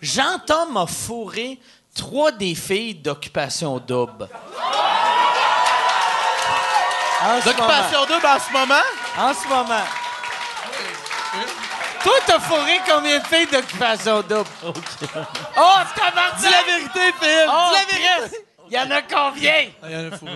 Jean-Tom 0.00 0.76
a 0.76 0.86
fourré 0.86 1.58
trois 1.94 2.30
des 2.32 2.54
filles 2.54 2.94
d'occupation 2.94 3.78
double. 3.78 4.28
Ce 7.20 7.44
D'occupation 7.44 8.00
double 8.06 8.26
en 8.26 8.38
ce 8.38 8.52
moment? 8.52 8.74
En 9.18 9.34
ce 9.34 9.48
moment. 9.48 9.84
Toi, 12.02 12.12
t'as 12.26 12.40
fourré 12.40 12.80
combien 12.88 13.18
de 13.18 13.24
filles 13.26 13.46
d'occupation 13.46 14.22
double? 14.22 14.48
Oh, 14.64 14.72
tabarnak! 15.94 16.36
Dis 16.38 16.44
la 16.50 16.62
vérité, 16.62 17.12
Phil! 17.20 17.46
Oh, 17.48 17.68
Dis 17.68 17.74
la 17.74 17.84
vérité! 18.18 18.46
Il 18.70 18.74
y 18.74 18.78
en 18.78 18.90
a 18.90 19.02
combien? 19.02 19.64
Ah, 19.82 19.86
il 19.88 19.92
y 19.92 19.96
en 19.96 20.12
a 20.12 20.16
fou, 20.16 20.26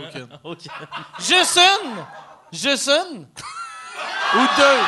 aucune. 0.45 0.71
Juste 1.21 1.59
une? 1.59 2.05
Juste 2.53 2.89
une? 2.89 3.27
Ou 4.35 4.47
deux? 4.57 4.81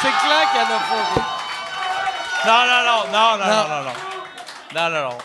C'est 0.00 0.12
clair 0.12 0.50
qu'il 0.52 0.60
y 0.60 0.64
en 0.64 0.76
a 0.76 0.78
pas. 0.78 1.36
Non, 2.46 2.60
non, 2.66 2.80
non, 2.84 3.00
non, 3.12 3.36
non, 3.36 3.46
non, 3.46 3.68
non, 3.68 3.82
non. 3.82 3.92
Non, 4.74 4.90
non, 4.90 5.08
non. 5.10 5.18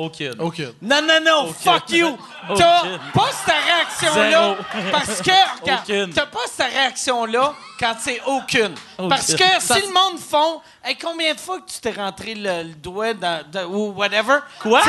Aucune. 0.00 0.34
Aucune. 0.38 0.72
Non, 0.80 1.02
non, 1.02 1.18
non, 1.26 1.52
fuck 1.52 1.90
you! 1.90 2.16
T'as 2.56 2.82
pas 3.12 3.30
cette 3.32 3.54
réaction-là 3.64 4.54
parce 4.92 5.20
que, 5.20 5.60
regarde, 5.60 6.14
t'as 6.14 6.26
pas 6.26 6.38
cette 6.48 6.72
réaction-là 6.72 7.52
quand 7.80 7.96
c'est 7.98 8.20
aucune. 8.24 8.76
Parce 9.08 9.34
que 9.34 9.42
si 9.58 9.80
le 9.80 9.92
monde 9.92 10.20
font, 10.20 10.60
hey, 10.84 10.96
combien 10.96 11.34
de 11.34 11.40
fois 11.40 11.58
que 11.58 11.68
tu 11.68 11.80
t'es 11.80 11.90
rentré 11.90 12.36
le, 12.36 12.62
le 12.62 12.74
doigt 12.74 13.12
dans, 13.12 13.44
ou 13.68 13.90
whatever? 13.90 14.38
Quoi? 14.60 14.82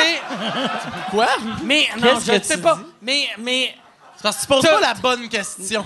Quoi? 1.10 1.28
Mais, 1.64 1.88
non, 1.98 2.20
je 2.24 2.34
ne 2.34 2.44
sais 2.44 2.62
pas. 2.62 2.76
dis? 2.76 2.84
Mais, 3.02 3.30
mais, 3.40 3.76
C'est 4.16 4.22
parce 4.22 4.36
que 4.38 4.42
tu 4.42 4.48
poses 4.48 4.62
pas 4.62 4.80
la 4.80 4.94
bonne 4.94 5.28
question. 5.28 5.84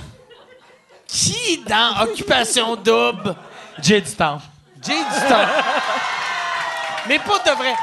qui 1.07 1.63
dans 1.65 2.01
Occupation 2.01 2.75
Double? 2.75 3.35
J'ai 3.81 4.01
du 4.01 4.11
temps. 4.11 4.41
J'ai 4.85 4.97
du 4.97 5.29
temps. 5.29 5.47
Mais 7.07 7.19
pas 7.19 7.39
de 7.39 7.51
vrai. 7.57 7.73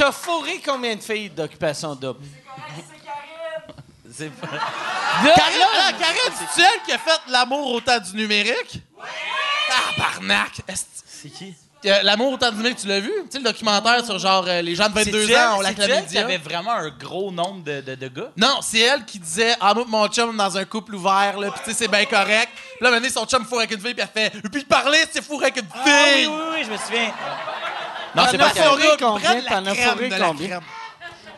T'as 0.00 0.12
fourré 0.12 0.60
combien 0.64 0.96
de 0.96 1.02
filles 1.02 1.28
d'Occupation 1.30 1.94
Double? 1.94 2.24
C'est 4.12 4.30
pas... 4.30 4.46
Karen, 4.48 5.68
ah, 5.78 5.92
Karen, 5.92 6.46
c'est 6.54 6.62
elle 6.62 6.82
qui 6.86 6.92
a 6.92 6.98
fait 6.98 7.20
l'amour 7.28 7.72
au 7.72 7.80
temps 7.80 7.98
du 7.98 8.16
numérique? 8.16 8.80
Ah, 8.98 9.92
barnac! 9.98 10.60
C'est 11.06 11.28
qui? 11.28 11.54
l'amour 12.02 12.32
au 12.32 12.36
temps 12.36 12.50
du 12.50 12.56
numérique, 12.56 12.78
tu 12.78 12.86
l'as 12.88 13.00
vu? 13.00 13.10
Tu 13.24 13.30
sais, 13.30 13.38
le 13.38 13.44
documentaire 13.44 14.04
sur 14.04 14.18
genre 14.18 14.44
euh, 14.48 14.60
les 14.62 14.74
gens 14.74 14.88
de 14.88 14.94
22 14.94 15.34
ans 15.36 15.58
ont 15.58 15.60
la 15.60 15.68
C'est 15.74 15.80
elle 15.82 15.86
qui 15.86 15.86
chlamydia. 15.86 16.24
avait 16.24 16.36
vraiment 16.38 16.72
un 16.72 16.88
gros 16.90 17.30
nombre 17.30 17.62
de, 17.64 17.80
de, 17.82 17.94
de 17.94 18.08
gars? 18.08 18.30
Non, 18.36 18.58
c'est 18.62 18.80
elle 18.80 19.04
qui 19.04 19.18
disait 19.18 19.54
Ah, 19.60 19.72
moi, 19.74 19.84
pis 19.84 19.90
mon 19.90 20.08
chum 20.08 20.36
dans 20.36 20.56
un 20.58 20.64
couple 20.64 20.94
ouvert, 20.96 21.38
là, 21.38 21.50
pis 21.50 21.60
tu 21.64 21.70
sais, 21.70 21.76
c'est 21.76 21.88
bien 21.88 22.04
correct. 22.06 22.50
Puis 22.54 22.84
là, 22.84 22.90
donné, 22.90 23.08
son 23.10 23.24
chum 23.26 23.44
fourre 23.44 23.60
avec 23.60 23.70
une 23.72 23.80
fille, 23.80 23.94
puis 23.94 24.02
elle 24.14 24.30
fait 24.30 24.36
Et 24.38 24.48
puis 24.48 24.64
parler, 24.64 24.98
c'est 25.12 25.24
fourré 25.24 25.46
avec 25.46 25.58
une 25.58 25.68
Ah 25.74 25.82
oui, 25.86 25.92
fille! 25.92 26.26
oui, 26.26 26.40
oui, 26.54 26.64
je 26.64 26.70
me 26.70 26.76
souviens. 26.76 27.12
Non, 28.14 28.22
c'est 28.30 28.36
as 28.36 28.38
pas 28.38 28.50
fourré 28.62 28.82
Karen. 28.82 28.96
combien? 28.98 29.30
Prends 29.30 29.40
de 29.40 29.44
la 29.44 29.50
T'en 29.50 29.66
as 29.66 29.74
crème, 29.74 29.90
fourré 29.90 30.08
de 30.08 30.14
la 30.16 30.26
combien? 30.26 30.48
crème. 30.48 30.60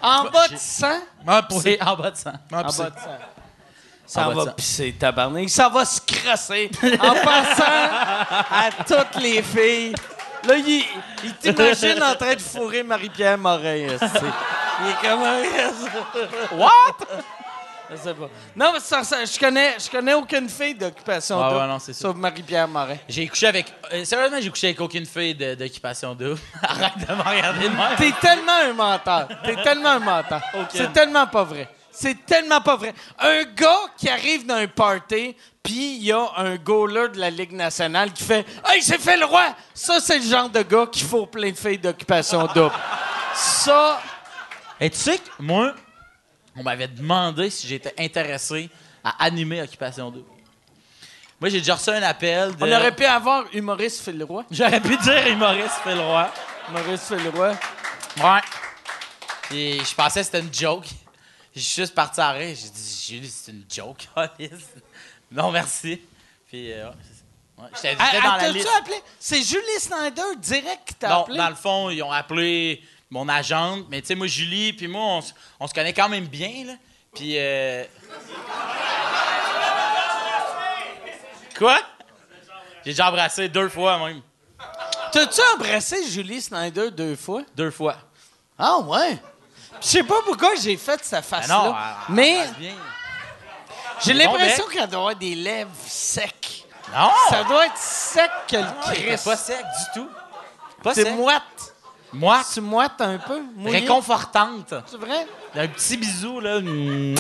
En 0.03 0.24
bas 0.24 0.49
de 0.49 0.57
100? 0.57 0.86
Ah, 1.27 1.43
pour- 1.43 1.62
C'est 1.62 1.82
en 1.82 1.97
bas 1.97 2.11
de 2.11 2.16
sang. 2.16 2.32
Ah, 2.53 2.59
En 2.59 2.65
pis 2.65 2.73
c'est- 2.73 2.82
bas 2.82 2.90
de 2.90 2.97
100. 2.97 3.07
Ça 4.05 4.28
va 4.28 4.47
pisser, 4.53 4.93
tabarnak. 4.99 5.49
Ça 5.49 5.69
va 5.69 5.85
se 5.85 6.01
crasser 6.01 6.70
en 7.01 7.15
passant 7.24 7.62
à 7.65 8.69
toutes 8.86 9.23
les 9.23 9.43
filles. 9.43 9.94
Là, 10.47 10.57
il, 10.57 10.85
il 11.24 11.35
t'imagine 11.36 12.03
en 12.03 12.15
train 12.16 12.35
de 12.35 12.40
fourrer 12.40 12.82
Marie-Pierre 12.82 13.39
Morin. 13.39 13.74
Il 13.77 13.86
est 13.93 15.01
comme... 15.01 15.23
What? 16.59 16.97
Je 17.93 18.02
sais 18.02 18.14
pas. 18.14 18.28
Non, 18.56 18.70
mais 18.73 18.81
ça, 18.81 19.02
ça- 19.05 19.24
je, 19.24 19.39
connais, 19.39 19.77
je 19.78 19.90
connais 19.90 20.14
aucune 20.14 20.48
fille 20.48 20.74
d'occupation 20.74 21.40
double, 21.43 21.56
ouais, 21.60 21.66
non, 21.69 21.78
c'est 21.78 21.93
sauf 21.93 22.16
Marie-Pierre 22.16 22.69
Morin. 22.69 22.97
J'ai 23.09 23.27
couché 23.28 23.47
avec. 23.47 23.73
euh, 23.93 24.05
sérieusement, 24.05 24.39
j'ai 24.40 24.51
couché 24.51 24.66
avec 24.69 24.81
aucune 24.81 25.06
fille 25.06 25.35
de- 25.35 25.55
d'occupation 25.55 26.14
double. 26.14 26.39
Arrête 26.62 26.93
de 27.06 27.14
me 27.14 27.23
regarder 27.23 27.69
de 27.69 27.74
même. 27.74 27.97
T'es 27.98 28.12
tellement 28.20 28.52
un 28.64 28.73
menteur. 28.73 29.28
T'es 29.44 29.56
tellement 29.62 29.90
un 29.90 29.98
menteur. 29.98 30.40
C'est 30.70 30.93
tellement 30.93 31.27
pas 31.27 31.44
vrai. 31.44 31.69
C'est 31.94 32.24
tellement 32.24 32.60
pas 32.62 32.77
vrai. 32.77 32.94
Un 33.19 33.43
gars 33.55 33.77
qui 33.98 34.09
arrive 34.09 34.47
dans 34.47 34.55
un 34.55 34.66
party, 34.66 35.36
puis 35.62 35.97
il 35.98 36.05
y 36.05 36.12
a 36.12 36.27
un 36.39 36.56
goaler 36.56 37.09
de 37.10 37.19
la 37.20 37.28
Ligue 37.28 37.52
nationale 37.52 38.10
qui 38.12 38.24
fait 38.24 38.47
Hey, 38.66 38.81
j'ai 38.81 38.97
fait 38.97 39.19
le 39.19 39.27
roi! 39.27 39.55
Ça, 39.74 40.01
c'est 40.01 40.19
le 40.19 40.24
genre 40.24 40.48
de 40.48 40.62
gars 40.62 40.86
qu'il 40.90 41.06
faut 41.06 41.27
plein 41.27 41.51
de 41.51 41.56
filles 41.56 41.77
d'occupation 41.78 42.47
double. 42.55 42.73
Ça, 43.35 44.01
Et 44.81 44.89
tu 44.89 44.97
sais 44.97 45.19
que 45.19 45.28
moi, 45.39 45.74
on 46.57 46.62
m'avait 46.62 46.89
demandé 46.89 47.51
si 47.51 47.66
j'étais 47.66 47.95
intéressé 47.99 48.69
à 49.05 49.24
animer 49.24 49.62
Occupation 49.62 50.11
double. 50.11 50.27
Moi, 51.41 51.49
j'ai 51.49 51.59
déjà 51.59 51.74
reçu 51.74 51.91
un 51.91 52.03
appel 52.03 52.55
de. 52.55 52.65
on 52.65 52.70
aurait 52.73 52.95
pu 52.95 53.05
avoir 53.05 53.45
humoriste 53.53 54.05
Phil 54.05 54.23
Roy. 54.23 54.45
J'aurais 54.51 54.81
pu 54.81 54.97
dire 54.97 55.27
humoriste 55.27 55.81
roi. 55.85 56.33
Humoriste 56.69 57.09
Phil 57.09 57.29
Roy. 57.35 57.51
Ouais. 58.19 58.41
Puis 59.49 59.81
je 59.85 59.95
pensais 59.95 60.20
que 60.20 60.27
c'était 60.27 60.41
une 60.41 60.55
joke. 60.55 60.87
Je 61.55 61.61
suis 61.61 61.83
juste 61.83 61.95
parti 61.95 62.20
à 62.20 62.31
rire. 62.31 62.57
J'ai 62.59 62.69
dit, 62.69 63.05
Julie, 63.09 63.29
c'est 63.29 63.51
une 63.53 63.65
joke. 63.69 64.09
Non, 65.33 65.51
merci. 65.51 66.01
Puis, 66.47 66.70
euh, 66.73 66.89
ouais. 66.91 66.95
Ouais, 67.65 67.69
J'étais 67.74 67.97
Ah, 67.99 68.20
dans 68.23 68.31
ah, 68.33 68.39
la 68.43 68.49
liste. 68.51 68.69
appelé? 68.79 68.97
C'est 69.19 69.43
Julie 69.43 69.81
Snyder 69.81 70.37
direct 70.39 70.81
qui 70.89 70.95
t'a 70.95 71.09
Non, 71.09 71.23
appelé? 71.23 71.39
dans 71.39 71.49
le 71.49 71.55
fond, 71.55 71.91
ils 71.91 72.03
ont 72.03 72.12
appelé 72.12 72.83
mon 73.13 73.29
agente. 73.29 73.85
Mais 73.91 74.01
tu 74.01 74.09
sais, 74.09 74.15
moi, 74.15 74.27
Julie, 74.27 74.73
puis 74.73 74.89
moi, 74.89 75.21
on, 75.61 75.67
se 75.69 75.75
connaît 75.75 75.93
quand 75.93 76.09
même 76.09 76.27
bien, 76.27 76.65
là. 76.67 76.73
Puis. 77.15 77.35
euh, 77.37 77.85
Quoi? 81.59 81.79
J'ai 82.85 82.93
déjà 82.93 83.11
embrassé 83.11 83.49
deux 83.49 83.69
fois, 83.69 83.99
même. 83.99 84.23
T'as-tu 85.13 85.41
embrassé 85.55 86.09
Julie 86.09 86.41
Snyder 86.41 86.91
deux 86.91 87.15
fois? 87.15 87.43
Deux 87.55 87.71
fois. 87.71 87.97
Ah 88.59 88.79
ouais? 88.79 89.19
Je 89.83 89.87
sais 89.87 90.03
pas 90.03 90.23
pourquoi 90.25 90.55
j'ai 90.55 90.77
fait 90.79 91.07
Ben 91.11 91.23
face-là. 91.23 91.99
mais 92.09 92.47
j'ai 94.01 94.15
l'impression 94.15 94.67
qu'elle 94.69 94.89
doit 94.89 95.01
avoir 95.01 95.17
des 95.17 95.35
lèvres 95.35 95.71
secs. 95.87 96.65
Non! 96.95 97.11
Ça 97.29 97.45
doit 97.45 97.67
être 97.67 97.77
sec 97.77 98.31
que 98.49 98.57
le 98.57 98.95
Christ. 98.95 99.25
pas 99.25 99.37
sec 99.37 99.59
du 99.59 100.01
tout. 100.01 100.09
Pas 100.83 100.95
C'est 100.95 101.11
moite. 101.13 101.72
Moi, 102.13 102.43
Tu 102.53 102.61
moites 102.61 103.01
un 103.01 103.19
peu? 103.19 103.41
mouillé? 103.57 103.81
réconfortante. 103.81 104.75
C'est 104.87 104.97
vrai? 104.99 105.27
Un 105.55 105.69
petit 105.69 105.97
bisou, 105.97 106.41
là. 106.41 106.61
De 106.61 107.17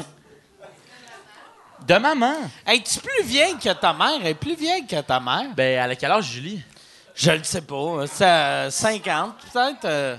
maman. 1.98 2.34
Es-tu 2.66 3.00
plus 3.00 3.22
vieille 3.24 3.56
que 3.58 3.72
ta 3.72 3.92
mère? 3.92 4.18
Elle 4.20 4.28
est 4.28 4.34
plus 4.34 4.54
vieille 4.54 4.86
que 4.86 5.00
ta 5.00 5.18
mère? 5.18 5.46
Ben, 5.56 5.78
elle 5.84 5.90
a 5.90 5.96
quel 5.96 6.12
âge, 6.12 6.26
Julie? 6.26 6.62
Je 7.14 7.30
le 7.32 7.42
sais 7.42 7.62
pas. 7.62 8.06
C'est 8.06 8.24
à 8.24 8.70
50, 8.70 9.34
peut-être. 9.52 9.84
euh. 9.84 10.16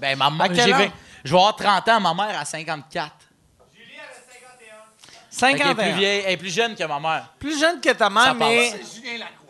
Ben. 0.00 0.20
À 0.20 0.30
j'ai 0.52 0.60
âge? 0.62 0.70
vingt- 0.80 0.92
Je 1.24 1.30
vais 1.32 1.38
avoir 1.38 1.54
30 1.56 1.88
ans, 1.88 2.00
ma 2.00 2.14
mère 2.14 2.38
a 2.38 2.44
54. 2.44 3.12
Fait 5.30 5.52
qu'elle 5.52 5.60
est 5.60 5.64
51. 5.64 5.74
plus 5.74 5.92
vieille, 5.98 6.22
elle 6.26 6.32
est 6.32 6.36
plus 6.36 6.50
jeune 6.54 6.74
que 6.76 6.84
ma 6.84 7.00
mère. 7.00 7.28
Plus 7.38 7.58
jeune 7.58 7.80
que 7.80 7.90
ta 7.90 8.08
mère, 8.10 8.24
Ça 8.24 8.34
mais... 8.34 8.70
C'est 8.70 9.00
Julien 9.00 9.18
Lacroix. 9.18 9.43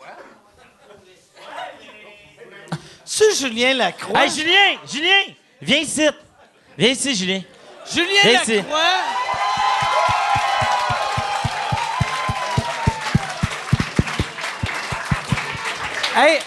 Hey, 3.17 3.33
Julien! 3.33 4.77
Julien! 4.91 5.33
Viens 5.61 5.77
ici! 5.77 6.05
Viens 6.77 6.89
ici, 6.89 7.15
Julien. 7.15 7.41
Julien 7.89 8.21
Viens 8.23 8.41
ici. 8.41 8.55
Lacroix. 8.57 8.79
Hey, 16.17 16.39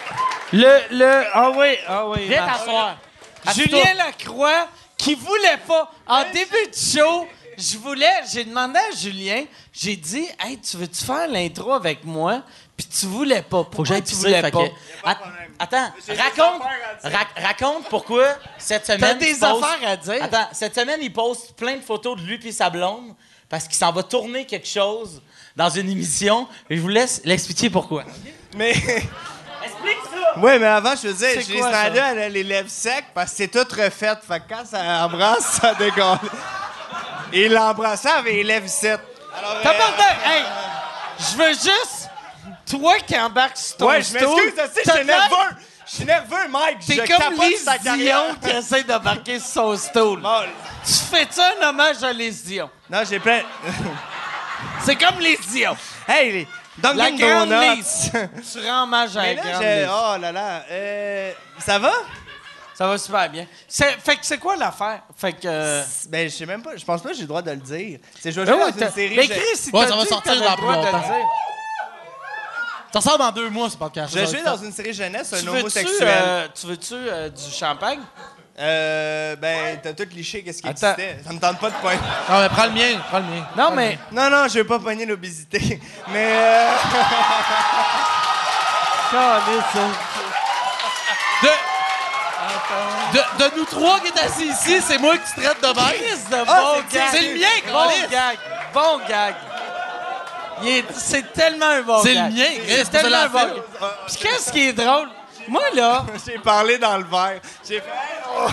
le, 0.53 0.79
le, 0.91 1.25
ah 1.33 1.51
oui, 1.57 1.77
ah 1.87 2.09
oui. 2.09 2.27
Viens 2.29 2.47
t'asseoir. 2.47 2.99
Julien 3.55 3.95
Lacroix, 3.95 4.69
qui 4.99 5.15
voulait 5.15 5.59
pas, 5.67 5.91
en 6.07 6.25
début 6.25 6.71
de 6.71 6.75
show, 6.75 7.27
je 7.57 7.79
voulais, 7.79 8.23
j'ai 8.31 8.45
demandé 8.45 8.79
à 8.79 8.95
Julien, 8.95 9.45
j'ai 9.73 9.97
dit, 9.97 10.29
hey, 10.45 10.59
tu 10.61 10.77
veux-tu 10.77 11.03
faire 11.03 11.29
l'intro 11.29 11.73
avec 11.73 12.05
moi? 12.05 12.43
Puis 12.77 12.87
tu 12.87 13.07
voulais 13.07 13.43
pas. 13.43 13.65
Pourquoi 13.65 13.77
Faut 13.77 13.83
que 13.83 13.89
j'aille 13.89 14.03
tu 14.03 14.11
pisser, 14.11 14.29
voulais 14.29 14.43
fait 14.43 14.51
pas? 14.51 15.19
Attends, 15.59 15.91
raconte, 16.09 16.63
rac- 17.05 17.43
raconte 17.43 17.89
pourquoi 17.89 18.27
cette 18.59 18.87
semaine. 18.87 19.01
T'as 19.01 19.15
des 19.15 19.31
il 19.33 19.39
poste- 19.39 19.65
affaires 19.65 19.89
à 19.91 19.97
dire. 19.97 20.23
Attends, 20.23 20.49
cette 20.53 20.75
semaine, 20.75 21.01
il 21.03 21.13
poste 21.13 21.55
plein 21.57 21.77
de 21.77 21.83
photos 21.83 22.17
de 22.17 22.23
lui 22.23 22.39
et 22.47 22.53
sa 22.53 22.71
blonde 22.71 23.15
parce 23.49 23.65
qu'il 23.67 23.77
s'en 23.77 23.91
va 23.93 24.03
tourner 24.03 24.45
quelque 24.47 24.69
chose 24.69 25.21
dans 25.57 25.69
une 25.71 25.89
émission. 25.91 26.47
Et 26.71 26.77
je 26.77 26.81
vous 26.83 26.89
laisse 26.89 27.21
l'expliquer 27.25 27.71
pourquoi. 27.71 28.05
Mais. 28.57 28.73
Explique 29.65 29.99
ça! 30.11 30.35
Oui, 30.37 30.53
mais 30.59 30.67
avant, 30.67 30.95
je 30.95 31.09
veux 31.09 31.15
dire, 31.15 31.29
C'est 31.35 31.43
Julie 31.43 31.59
quoi, 31.59 31.73
ça? 31.73 31.83
Snyder, 31.87 32.03
elle 32.13 32.19
a 32.21 32.29
les 32.29 32.45
lèvres 32.45 32.71
secs 32.71 33.05
parce 33.13 33.33
que 33.33 33.37
c'est 33.39 33.49
tout 33.49 33.67
refait. 33.77 34.15
Fait 34.27 34.41
que 34.41 34.49
quand 34.55 34.65
ça 34.65 35.05
embrasse, 35.05 35.59
ça 35.61 35.75
décolle. 35.75 36.19
Et 37.33 37.49
l'embrassant 37.49 38.15
avait 38.19 38.33
les 38.35 38.45
lèvres 38.45 38.69
secs. 38.69 39.01
Alors, 39.37 39.57
euh, 39.57 39.63
Tabarnak! 39.63 40.17
Hey! 40.25 40.43
Je 41.19 41.37
veux 41.37 41.53
juste. 41.53 41.98
Toi 42.71 42.99
qui 43.07 43.19
embarques 43.19 43.57
sur 43.57 43.77
ton 43.79 43.89
Ouais, 43.89 43.99
je 44.03 44.07
stool, 44.07 44.21
m'excuse, 44.21 44.53
je 44.57 44.63
sais, 44.75 44.81
je 44.81 44.91
t'as 44.91 44.97
suis 44.97 45.05
l'air- 45.07 45.19
nerveux. 45.31 45.57
Je 45.91 45.95
suis 45.95 46.05
nerveux, 46.05 46.49
Mike. 46.51 46.79
T'es 46.87 46.95
je 46.95 46.99
comme 47.01 47.07
capote 47.35 47.47
Lise 47.49 47.65
sa 47.65 47.79
carrière. 47.79 48.23
Dion 48.25 48.51
qui 48.51 48.57
essaie 48.57 48.83
d'embarquer 48.85 49.39
sur 49.41 49.49
son 49.49 49.77
stool. 49.77 50.21
Bon, 50.21 50.41
Tu 50.85 50.93
fais-tu 50.93 51.41
un 51.41 51.69
hommage 51.69 52.03
à 52.03 52.13
Lise 52.13 52.45
Dion? 52.45 52.69
non, 52.91 53.01
j'ai 53.09 53.19
plein. 53.19 53.41
C'est 54.85 54.97
comme 54.97 55.19
Lise 55.21 55.41
Dion. 55.51 55.77
hey, 56.07 56.33
les 56.33 56.49
La 56.83 56.93
Dunkin' 56.95 57.17
grande 57.17 57.49
Donuts. 57.49 57.77
Lise. 57.77 58.13
Tu 58.53 58.69
rends 58.69 58.83
hommage 58.85 59.17
à 59.17 59.23
la 59.23 59.35
là, 59.35 59.43
grande 59.43 59.63
j'ai- 59.63 59.81
Lise. 59.81 59.89
Oh 59.91 60.17
là 60.21 60.33
là. 60.33 60.63
Euh, 60.71 61.33
ça 61.59 61.79
va? 61.79 61.93
Ça 62.75 62.87
va 62.87 62.97
super 62.99 63.29
bien. 63.31 63.47
C'est- 63.67 63.97
Fait 64.05 64.15
que 64.17 64.25
c'est 64.27 64.39
quoi 64.39 64.57
l'affaire? 64.57 65.01
Fait 65.17 65.33
que... 65.33 65.39
euh, 65.47 65.83
Ben, 66.09 66.29
je 66.31 66.35
sais 66.37 66.47
même 66.47 66.63
pas. 66.63 66.77
Je 66.77 66.85
pense 66.85 67.03
pas 67.03 67.09
que 67.09 67.15
j'ai 67.17 67.23
le 67.23 67.27
droit 67.29 67.43
de 67.43 67.51
le 67.51 67.57
dire. 67.57 67.99
C'est 68.21 68.31
je 68.31 68.41
vais 68.41 68.47
Ben 68.47 68.53
jouer 68.53 68.65
ouais, 68.65 68.71
dans 68.73 68.79
t'as- 68.79 68.87
une 68.87 68.93
série. 68.93 69.17
Mais 69.17 69.23
je- 69.25 69.33
Chris, 69.33 69.43
il 69.67 69.75
Ouais, 69.75 69.83
t'a 69.85 69.89
ça 69.91 69.97
va 69.97 70.03
dit 70.03 70.09
sortir 70.09 70.33
t'avais 70.35 70.45
dans 70.45 70.51
le 70.51 70.57
droit 70.57 70.73
plus 70.75 70.81
de 70.83 70.87
le 70.87 70.93
longtemps. 70.93 71.09
dire. 71.09 71.27
Ça 72.93 73.01
sort 73.01 73.19
dans 73.19 73.31
deux 73.33 73.51
mois, 73.51 73.69
ce 73.69 73.77
podcast. 73.77 74.13
Je 74.15 74.19
vais 74.21 74.27
jouer 74.27 74.43
dans 74.43 74.57
une 74.57 74.73
série 74.73 74.93
jeunesse, 74.95 75.33
un 75.33 75.39
Tu 75.39 75.45
veux-tu, 75.45 75.59
homosexuel. 75.61 76.09
euh, 76.11 76.49
tu 76.59 76.67
veux-tu 76.67 76.95
euh, 76.95 77.29
du 77.29 77.51
champagne? 77.53 78.01
Euh, 78.59 79.37
ben, 79.37 79.79
t'as 79.83 79.93
tout 79.93 80.09
liché, 80.13 80.43
qu'est-ce 80.43 80.63
qui 80.63 80.69
Attends. 80.69 80.95
existait? 80.99 81.21
Ça 81.25 81.33
me 81.33 81.39
tente 81.39 81.59
pas 81.59 81.71
de 81.71 81.77
poigner. 81.77 82.01
Non, 82.29 82.41
mais 82.41 82.49
prends 82.49 82.65
le 82.65 82.73
mien, 82.73 82.99
prends 83.09 83.19
le 83.19 83.25
mien. 83.27 83.47
Non, 83.57 83.71
mais... 83.73 83.99
Non, 84.11 84.29
non, 84.31 84.49
je 84.49 84.59
veux 84.59 84.67
pas 84.67 84.79
pogner 84.81 85.07
l'obésité. 85.07 85.81
Mais, 86.09 86.33
euh, 86.33 86.71
De... 91.43 91.49
De, 93.13 93.19
de 93.51 93.57
nous 93.57 93.65
trois 93.65 94.01
qui 94.01 94.09
est 94.09 94.19
assis 94.23 94.47
ici, 94.49 94.81
c'est 94.87 94.99
moi 94.99 95.17
qui 95.17 95.33
te 95.35 95.41
traite 95.41 95.63
de 95.63 95.69
de 95.69 95.73
Ah, 96.47 96.61
bon 96.61 96.83
c'est- 96.91 96.99
gag. 96.99 97.09
c'est 97.13 97.21
le 97.21 97.39
mien, 97.39 97.73
Bon 97.73 97.89
câlisse. 97.89 98.11
gag. 98.11 98.39
Bon 98.75 98.99
gag. 99.09 99.35
Est- 100.65 100.93
C'est 100.95 101.33
tellement 101.33 101.67
un 101.67 101.83
bon 101.83 102.03
C'est 102.03 102.15
le 102.15 102.21
mien, 102.21 102.45
C'est 102.67 102.91
tellement 102.91 103.17
un 103.19 103.29
bon. 103.29 103.63
Puis 104.07 104.17
qu'est-ce 104.17 104.53
qui 104.53 104.69
est 104.69 104.73
drôle? 104.73 105.09
Moi, 105.49 105.63
là... 105.75 106.05
j'ai 106.27 106.39
parlé 106.39 106.79
dans 106.79 106.97
le 106.99 107.05
verre. 107.05 107.41
J'ai 107.67 107.81
fait. 107.81 107.89
Hey, 107.89 108.19
oh, 108.29 108.49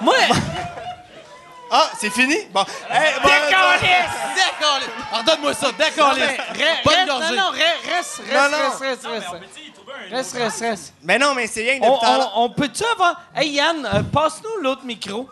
Moi... 0.00 0.14
ah, 1.70 1.90
c'est 1.98 2.10
fini? 2.10 2.36
Bon. 2.52 2.64
Hey, 2.90 3.14
bon, 3.22 3.28
D'accord, 5.24 5.34
Redonne-moi 5.34 5.54
ça, 5.54 5.72
d'accord, 5.72 6.12
re- 6.14 6.84
Bonne 6.84 6.94
reste, 6.94 7.08
gorgée. 7.08 7.36
non, 7.36 7.42
non, 7.42 7.50
re- 7.52 7.94
reste, 7.96 8.16
reste, 8.18 8.32
Non, 8.32 8.50
non. 8.50 8.70
reste, 8.70 8.80
reste, 8.80 9.06
reste. 9.06 9.26
Reste, 10.10 10.36
reste, 10.36 10.60
reste. 10.60 10.94
Mais 11.02 11.18
non, 11.18 11.34
mais 11.34 11.46
c'est 11.46 11.62
rien 11.62 11.78
que 11.78 11.84
On, 11.84 11.92
depuis 11.94 12.06
tout 12.06 12.12
à 12.12 12.16
l'heure. 12.18 12.32
on, 12.36 12.44
on 12.44 12.50
peut-tu 12.50 12.84
avoir... 12.84 13.20
Hey, 13.34 13.50
Yann, 13.50 13.86
euh, 13.86 14.02
passe-nous 14.02 14.62
l'autre 14.62 14.84
micro. 14.84 15.28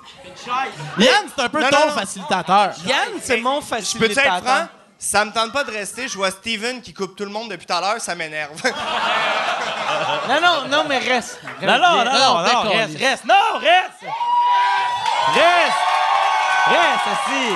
Yann, 0.99 1.25
c'est 1.35 1.43
un 1.43 1.49
peu 1.49 1.61
Non, 1.61 1.69
ton 1.71 1.79
non, 1.81 1.87
non. 1.89 1.93
facilitateur. 1.95 2.73
Yann, 2.87 3.09
c'est 3.23 3.37
mon 3.39 3.61
Je 3.61 3.67
peux 3.67 3.77
être 3.77 4.15
facilitateur. 4.15 4.43
franc? 4.43 4.67
Ça 5.01 5.25
me 5.25 5.33
tente 5.33 5.53
pas 5.53 5.63
de 5.65 5.71
rester. 5.71 6.09
Je 6.09 6.17
vois 6.17 6.31
Steven 6.33 6.83
qui 6.83 6.93
coupe 6.93 7.15
tout 7.17 7.25
le 7.25 7.31
monde 7.31 7.49
depuis 7.51 7.67
tout 7.67 7.73
à 7.73 7.81
l'heure, 7.81 8.01
ça 8.01 8.15
m'énerve. 8.17 8.61
Non, 10.29 10.41
non, 10.41 10.69
non, 10.69 10.85
mais 10.89 10.99
reste. 10.99 11.41
Non, 11.63 11.79
non, 11.79 11.79
non, 11.79 12.05
non, 12.05 12.13
non, 12.43 12.71
reste, 12.71 12.99
reste. 12.99 13.25
Non, 13.25 13.35
reste! 13.61 14.13
Reste! 15.35 15.79
Reste, 16.67 17.07
assis. 17.13 17.55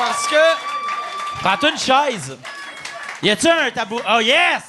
Parce 0.00 0.26
que... 0.26 1.40
Prends-toi 1.42 1.70
une 1.70 1.78
chaise. 1.78 2.38
Y 3.22 3.30
a-tu 3.30 3.48
un 3.48 3.70
tabouret? 3.70 4.04
Oh, 4.10 4.20
yes! 4.20 4.62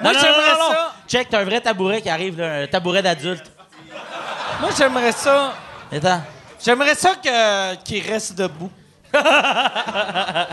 Moi, 0.00 0.12
j'aimerais 0.14 0.56
ça. 0.56 0.94
Check, 1.06 1.28
t'as 1.28 1.40
un 1.40 1.44
vrai 1.44 1.60
tabouret 1.60 2.00
qui 2.00 2.08
arrive, 2.08 2.38
là, 2.38 2.62
un 2.62 2.66
tabouret 2.66 3.02
d'adulte. 3.02 3.44
Moi, 4.60 4.70
j'aimerais 4.76 5.12
ça... 5.12 5.52
Attends. 5.92 6.22
J'aimerais 6.64 6.94
ça 6.94 7.16
que- 7.16 7.74
qu'il 7.82 8.02
reste 8.10 8.34
debout. 8.34 8.70
T'auras 9.12 10.46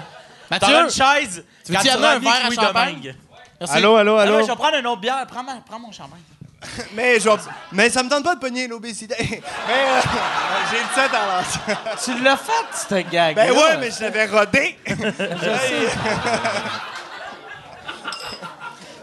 Mathieu, 0.49 0.75
une 0.83 0.89
chaise. 0.89 1.45
tu 1.65 1.71
quand 1.73 1.79
veux-tu 1.79 1.89
un 1.91 2.19
verre 2.19 2.45
à 2.45 2.51
champagne? 2.51 3.15
Merci. 3.59 3.75
allô, 3.77 3.95
allô, 3.95 4.17
Ah, 4.17 4.21
allô? 4.23 4.41
je 4.41 4.47
vais 4.47 4.55
prendre 4.55 4.77
une 4.77 4.87
autre 4.87 5.01
bière. 5.01 5.25
Prends, 5.27 5.43
ma- 5.43 5.61
prends 5.65 5.79
mon 5.79 5.91
champagne. 5.91 6.21
mais, 6.93 7.17
vais- 7.19 7.31
mais 7.71 7.89
ça 7.89 8.03
me 8.03 8.09
tente 8.09 8.23
pas 8.23 8.35
de 8.35 8.39
pogner 8.39 8.67
l'obésité. 8.67 9.15
mais 9.67 9.73
euh, 9.73 10.01
j'ai 10.71 10.77
dit 10.77 10.93
ça 10.95 11.07
dans 11.07 11.25
la... 11.27 11.95
Tu 11.95 12.23
l'as 12.23 12.37
fait, 12.37 12.51
cette 12.73 13.09
gag 13.09 13.35
Ben 13.35 13.51
ouais, 13.51 13.77
mais 13.77 13.91
je 13.91 14.01
l'avais 14.01 14.25
rodé. 14.25 14.77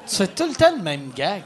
Tu 0.06 0.16
fais 0.16 0.26
tout 0.28 0.46
le 0.46 0.54
temps 0.54 0.72
le 0.76 0.82
même 0.82 1.10
gag. 1.14 1.42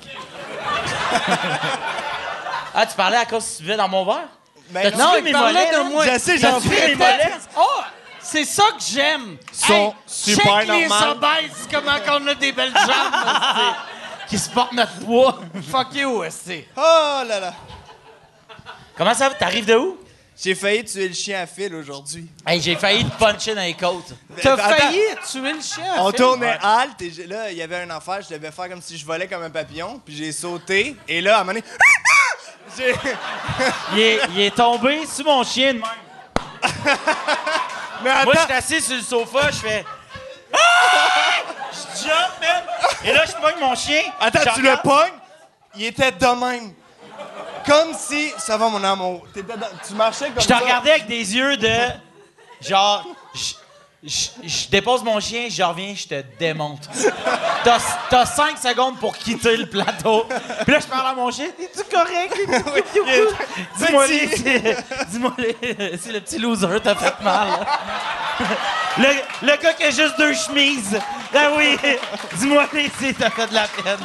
Ah, 2.75 2.87
tu 2.87 2.95
parlais 2.97 3.17
à 3.19 3.25
cause 3.25 3.45
que 3.45 3.57
tu 3.59 3.63
buvais 3.63 3.77
dans 3.77 3.89
mon 3.89 4.05
verre? 4.05 4.29
Ben 4.71 4.95
Non, 4.97 5.15
il 5.25 5.33
parlait 5.33 5.71
de 5.71 5.91
moi. 5.91 6.05
Je 6.07 6.19
sais, 6.19 6.39
j'en 6.39 6.61
fais 6.61 6.89
mes 6.89 6.95
mollets? 6.95 7.33
Oh, 7.57 7.81
c'est 8.21 8.45
ça 8.45 8.65
que 8.77 8.83
j'aime. 8.93 9.37
Sont 9.53 9.95
super 10.07 10.61
check 10.61 10.69
les 10.69 10.87
obèses, 10.87 11.69
comment 11.73 11.99
qu'on 12.07 12.27
a 12.27 12.35
des 12.35 12.53
belles 12.53 12.75
jambes. 12.75 13.75
Qui 14.29 14.39
se 14.39 14.51
portent 14.51 14.73
notre 14.73 14.99
poids. 15.01 15.41
Fuck 15.71 15.95
you, 15.95 16.23
esti. 16.23 16.65
Oh 16.77 17.23
là 17.27 17.41
là. 17.41 17.55
Comment 18.97 19.15
ça 19.15 19.29
va? 19.29 19.35
T'arrives 19.35 19.67
de 19.67 19.77
où? 19.77 19.99
J'ai 20.41 20.55
failli 20.55 20.85
tuer 20.85 21.09
le 21.09 21.15
chien 21.15 21.41
à 21.41 21.47
fil 21.47 21.75
aujourd'hui. 21.75 22.29
Hey, 22.47 22.61
j'ai 22.61 22.77
failli 22.77 23.05
te 23.05 23.17
puncher 23.17 23.57
dans 23.57 23.63
les 23.63 23.75
côtes. 23.75 24.13
T'as 24.41 24.57
failli 24.57 25.01
tuer 25.29 25.53
le 25.53 25.61
chien. 25.61 25.95
On 25.99 26.11
Phil. 26.11 26.19
tournait 26.19 26.59
halte 26.63 27.03
et 27.03 27.27
là, 27.27 27.51
il 27.51 27.59
y 27.59 27.63
avait 27.63 27.81
un 27.83 27.91
affaire, 27.91 28.21
je 28.23 28.35
devais 28.35 28.53
faire 28.53 28.69
comme 28.69 28.81
si 28.81 28.97
je 28.97 29.05
volais 29.05 29.27
comme 29.27 29.43
un 29.43 29.51
papillon, 29.51 30.01
puis 30.05 30.17
j'ai 30.17 30.31
sauté, 30.31 30.95
et 31.09 31.21
là, 31.21 31.39
à 31.39 31.41
un 31.41 31.45
moment 31.45 31.59
donné, 31.59 31.65
j'ai... 32.77 32.95
Il 33.95 33.99
est, 33.99 34.21
il 34.31 34.41
est 34.43 34.55
tombé 34.55 35.05
sur 35.07 35.25
mon 35.25 35.43
chien 35.43 35.75
de 35.75 35.79
même. 35.79 35.89
Mais 38.05 38.25
Moi, 38.25 38.35
je 38.35 38.41
suis 38.41 38.53
assis 38.53 38.81
sur 38.81 38.97
le 38.97 39.03
sofa, 39.03 39.51
je 39.51 39.57
fais. 39.57 39.85
Ah! 40.53 40.59
Je 41.73 42.03
jump, 42.05 42.31
man! 42.41 42.62
Et 43.05 43.12
là, 43.12 43.25
je 43.27 43.33
pogne 43.33 43.61
mon 43.61 43.75
chien. 43.75 44.03
attends, 44.20 44.53
tu 44.55 44.62
le 44.62 44.77
pognes, 44.83 45.12
il 45.77 45.85
était 45.87 46.12
de 46.12 46.27
même. 46.27 46.73
Comme 47.66 47.93
si... 47.95 48.33
Ça 48.39 48.57
va, 48.57 48.69
mon 48.69 48.83
amour. 48.83 49.27
T'étais 49.35 49.57
dans- 49.57 49.66
Tu 49.87 49.95
marchais 49.95 50.27
comme 50.31 50.41
Je 50.41 50.47
te 50.47 50.53
ça. 50.53 50.59
regardais 50.59 50.91
avec 50.93 51.07
des 51.07 51.35
yeux 51.37 51.57
de. 51.57 51.77
Genre. 52.62 53.05
Je- 54.09 54.49
je 54.49 54.69
dépose 54.69 55.03
mon 55.05 55.21
chien, 55.21 55.49
je 55.51 55.63
reviens, 55.63 55.95
je 55.95 56.07
te 56.07 56.23
démonte. 56.39 56.89
T'as 57.65 57.79
t'as 58.09 58.27
cinq 58.27 58.57
secondes 58.59 58.99
pour 58.99 59.17
quitter 59.17 59.57
le 59.57 59.67
plateau. 59.67 60.27
Puis 60.65 60.73
là, 60.73 60.81
je 60.81 60.87
parle 60.87 61.07
à 61.09 61.13
mon 61.15 61.31
chien. 61.31 61.47
Es-tu 61.61 61.83
correct? 61.95 62.35
Dis-moi 63.79 64.07
si- 64.07 64.43
Dis-moi 65.09 65.33
si 66.01 66.13
le 66.13 66.21
petit 66.21 66.39
loser 66.39 66.81
t'a 66.83 66.95
fait 66.95 67.21
mal. 67.23 67.49
Le, 68.99 69.07
le 69.43 69.57
gars 69.63 69.73
qui 69.75 69.85
a 69.85 69.91
juste 69.91 70.17
deux 70.19 70.33
chemises. 70.35 70.99
Ah 71.35 71.51
oui. 71.57 71.77
Dis-moi 72.35 72.65
si 73.01 73.15
t'as 73.15 73.31
fait 73.31 73.47
de 73.47 73.55
la 73.55 73.69
peine. 73.69 73.99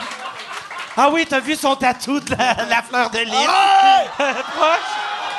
Ah 0.95 1.09
oui, 1.11 1.25
t'as 1.27 1.39
vu 1.39 1.55
son 1.55 1.75
tatou 1.75 2.19
de 2.19 2.31
la, 2.35 2.53
la 2.69 2.81
fleur 2.83 3.09
de 3.09 3.19
lys? 3.19 3.47
Proche. 4.15 4.79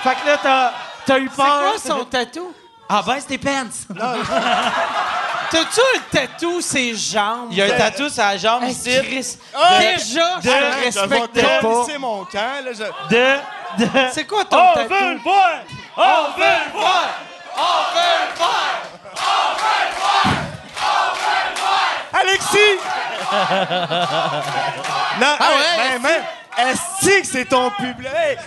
Fait 0.02 0.14
que 0.16 0.26
là, 0.26 0.38
t'as, 0.42 0.72
t'as 1.06 1.18
eu 1.20 1.28
C'est 1.30 1.36
peur. 1.36 1.60
quoi 1.60 1.72
son 1.98 2.04
tatou? 2.04 2.52
Ah 2.88 3.02
ben, 3.06 3.16
c'était 3.20 3.38
pants. 3.38 3.66
T'as-tu 5.50 5.80
un 5.80 6.00
tatou 6.10 6.60
ses 6.60 6.94
jambes? 6.96 7.48
Il 7.50 7.56
y 7.58 7.62
a 7.62 7.66
un 7.66 7.78
tatou 7.78 8.08
sur 8.08 8.22
la 8.22 8.36
jambe 8.36 8.64
ici. 8.64 8.90
Chris. 9.02 9.38
Ah! 9.54 9.78
Déjà, 9.78 10.40
je 10.42 10.48
de- 10.48 10.54
le 10.54 10.90
Je 10.90 10.98
vais 11.06 11.18
respectais 11.18 11.42
pas. 11.42 11.58
colisser 11.60 11.98
mon 11.98 12.24
camp, 12.24 12.64
là, 12.64 12.72
je- 12.72 13.14
De. 13.14 13.84
de... 13.84 13.90
C'est 14.12 14.26
quoi 14.26 14.44
ton 14.44 14.58
On 14.58 14.74
tatou? 14.74 14.88
veut 14.94 15.12
le 15.14 15.18
voir! 15.20 15.50
On 15.96 16.38
veut 16.38 16.44
le 16.74 16.78
voir! 16.78 17.08
Alexis! 22.12 22.78
non, 25.20 25.36
Ah 25.38 25.48
ouais, 25.50 25.76
ben, 25.76 26.02
même, 26.02 26.22
est-ce 26.58 27.06
que 27.20 27.26
c'est 27.26 27.44
ton 27.46 27.70
public? 27.70 28.38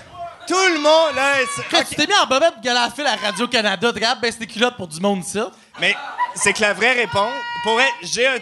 Tout 0.48 0.54
le 0.74 0.80
monde, 0.80 1.16
là, 1.16 1.34
c'est- 1.56 1.64
Quand 1.70 1.80
ok. 1.82 1.88
tu 1.90 1.96
t'es 1.96 2.08
mis 2.08 2.14
en 2.16 2.26
bobette 2.26 2.54
pour 2.54 2.64
galer 2.64 2.80
à 2.80 3.16
Radio-Canada, 3.28 3.90
tu 3.90 3.94
regardes, 3.96 4.22
baisse 4.22 4.38
tes 4.40 4.48
culottes 4.48 4.78
pour 4.78 4.88
du 4.88 5.00
monde 5.00 5.20
ici. 5.20 5.40
Mais 5.80 5.96
c'est 6.36 6.54
que 6.54 6.62
la 6.62 6.74
vraie 6.74 6.94
réponse, 6.94 7.34
pour 7.64 7.74
vrai, 7.74 7.88
j'ai 8.02 8.28
un... 8.28 8.38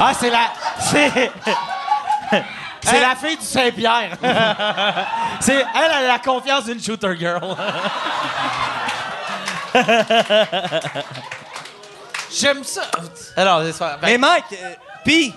Ah, 0.00 0.12
c'est 0.18 0.30
la. 0.30 0.52
C'est. 0.80 1.32
C'est 2.80 3.00
la 3.00 3.16
fille 3.16 3.36
du 3.36 3.44
Saint-Pierre. 3.44 4.16
c'est 5.40 5.56
elle, 5.56 5.64
elle 5.74 5.90
a 5.90 6.02
la 6.06 6.18
confiance 6.20 6.64
d'une 6.66 6.80
shooter 6.82 7.16
girl. 7.18 7.40
J'aime 12.32 12.62
ça. 12.64 12.82
Alors, 13.36 13.62
c'est 13.62 13.72
ça. 13.72 13.98
Ben, 14.00 14.06
Mais 14.08 14.18
Mike, 14.18 14.44
euh, 14.52 14.74
pis, 15.04 15.34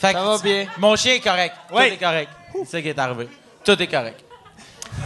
ça 0.00 0.12
va 0.12 0.38
bien. 0.38 0.66
Mon 0.78 0.96
chien 0.96 1.14
est 1.14 1.20
correct. 1.20 1.54
Oui. 1.70 1.88
Tout 1.88 1.94
est 1.94 1.98
correct. 1.98 2.30
C'est 2.64 2.70
ça 2.70 2.82
qui 2.82 2.88
est 2.88 2.98
arrivé. 2.98 3.28
Tout 3.64 3.82
est 3.82 3.86
correct. 3.86 4.24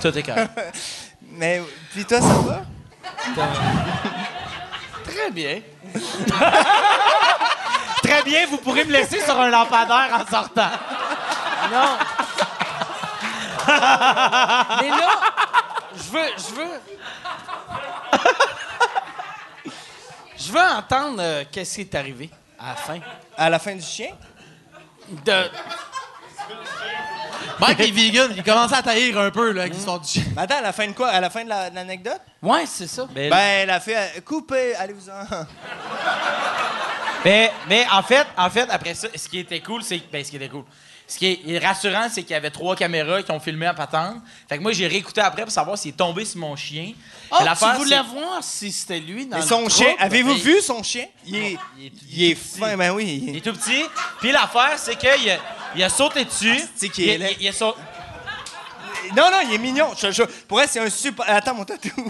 Tout 0.00 0.16
est 0.16 0.22
correct. 0.22 0.50
mais 1.22 1.62
puis 1.92 2.04
toi, 2.04 2.20
ça 2.20 2.34
va? 2.34 2.62
Très 5.04 5.30
bien. 5.30 5.60
Très 8.02 8.22
bien, 8.24 8.46
vous 8.46 8.58
pourrez 8.58 8.84
me 8.84 8.92
laisser 8.92 9.20
sur 9.20 9.38
un 9.38 9.48
lampadaire 9.48 10.10
en 10.12 10.26
sortant. 10.30 10.70
Non. 11.70 11.96
Mais 13.66 14.90
là, 14.90 15.20
je 15.94 16.10
veux, 16.10 16.28
je 16.36 16.54
veux. 16.54 16.80
Je 20.36 20.52
veux 20.52 20.60
entendre 20.60 21.18
euh, 21.20 21.44
qu'est-ce 21.50 21.76
qui 21.76 21.80
est 21.82 21.94
arrivé 21.94 22.28
à 22.58 22.70
la 22.70 22.74
fin? 22.74 22.98
À 23.36 23.48
la 23.48 23.58
fin 23.60 23.74
du 23.76 23.82
chien? 23.82 24.10
De... 25.24 25.50
Mike 27.68 27.80
est 27.80 27.90
vegan, 27.90 28.32
il 28.36 28.42
commençait 28.42 28.74
à 28.74 28.82
taillir 28.82 29.18
un 29.18 29.30
peu, 29.30 29.52
là, 29.52 29.62
avec 29.62 29.74
l'histoire 29.74 30.00
du 30.00 30.08
chien. 30.08 30.24
Mais 30.36 30.42
attends, 30.42 30.58
à 30.58 30.62
la 30.62 30.72
fin 30.72 30.86
de 30.86 30.92
quoi? 30.92 31.08
À 31.08 31.20
la 31.20 31.30
fin 31.30 31.44
de 31.44 31.48
la- 31.48 31.70
de 31.70 31.74
l'anecdote? 31.74 32.20
Ouais, 32.42 32.64
c'est 32.66 32.86
ça. 32.88 33.06
Mais, 33.14 33.28
Ben, 33.30 33.66
la 33.66 33.80
fille, 33.80 33.94
a 33.94 34.20
coupé, 34.20 34.74
allez-vous-en. 34.74 35.12
mais, 37.24 37.52
mais 37.68 37.86
en 37.92 38.02
fait, 38.02 38.26
en 38.36 38.50
fait, 38.50 38.68
après 38.70 38.94
ça, 38.94 39.08
ce 39.14 39.28
qui 39.28 39.38
était 39.38 39.60
cool, 39.60 39.82
c'est. 39.82 40.00
Ben, 40.12 40.24
ce 40.24 40.30
qui 40.30 40.36
était 40.36 40.48
cool. 40.48 40.64
Ce 41.06 41.18
qui 41.18 41.40
est 41.46 41.58
rassurant, 41.58 42.06
c'est 42.10 42.22
qu'il 42.22 42.30
y 42.30 42.34
avait 42.36 42.50
trois 42.50 42.74
caméras 42.74 43.22
qui 43.22 43.30
ont 43.32 43.40
filmé 43.40 43.66
à 43.66 43.74
patente. 43.74 44.16
Fait 44.48 44.56
que 44.56 44.62
moi, 44.62 44.72
j'ai 44.72 44.86
réécouté 44.86 45.20
après 45.20 45.42
pour 45.42 45.50
savoir 45.52 45.76
s'il 45.76 45.90
est 45.92 45.96
tombé 45.96 46.24
sur 46.24 46.40
mon 46.40 46.56
chien. 46.56 46.92
Ah, 47.34 47.36
Mais 47.40 47.44
l'affaire, 47.46 47.72
tu 47.72 47.78
voulais 47.78 47.96
c'est- 47.96 48.02
voir 48.20 48.44
si 48.44 48.70
c'était 48.70 49.00
lui 49.00 49.24
dans 49.26 49.38
Et 49.38 49.40
le 49.40 49.46
son 49.46 49.66
chien, 49.68 49.94
avez-vous 49.98 50.34
vu 50.34 50.60
son 50.60 50.82
chien? 50.82 51.06
Il 51.26 51.34
est, 51.36 51.56
il 51.78 51.86
est 51.86 51.92
il 52.10 52.30
est 52.30 52.34
tout 52.34 52.40
petit. 52.42 52.58
fin, 52.60 52.76
ben 52.76 52.90
oui. 52.92 53.24
Il 53.26 53.36
est 53.36 53.40
tout 53.40 53.54
petit. 53.54 53.82
Puis 54.20 54.32
l'affaire, 54.32 54.74
c'est 54.76 54.96
qu'il 54.96 55.08
a, 55.30 55.38
il 55.74 55.82
a 55.82 55.88
sauté 55.88 56.24
dessus. 56.26 56.60
c'est 56.76 56.90
qu'il 56.90 57.04
il, 57.04 57.10
est 57.10 57.14
a- 57.14 57.18
laid? 57.18 57.36
il 57.40 57.48
a 57.48 57.52
sau- 57.52 57.74
Non, 59.16 59.30
non, 59.30 59.38
il 59.44 59.54
est 59.54 59.58
mignon. 59.58 59.88
Je, 59.98 60.10
je, 60.12 60.22
pour 60.46 60.60
elle, 60.60 60.68
c'est 60.68 60.80
un 60.80 60.90
super. 60.90 61.24
Attends, 61.28 61.54
mon 61.54 61.64
tatou. 61.64 61.90
Oh! 61.96 62.08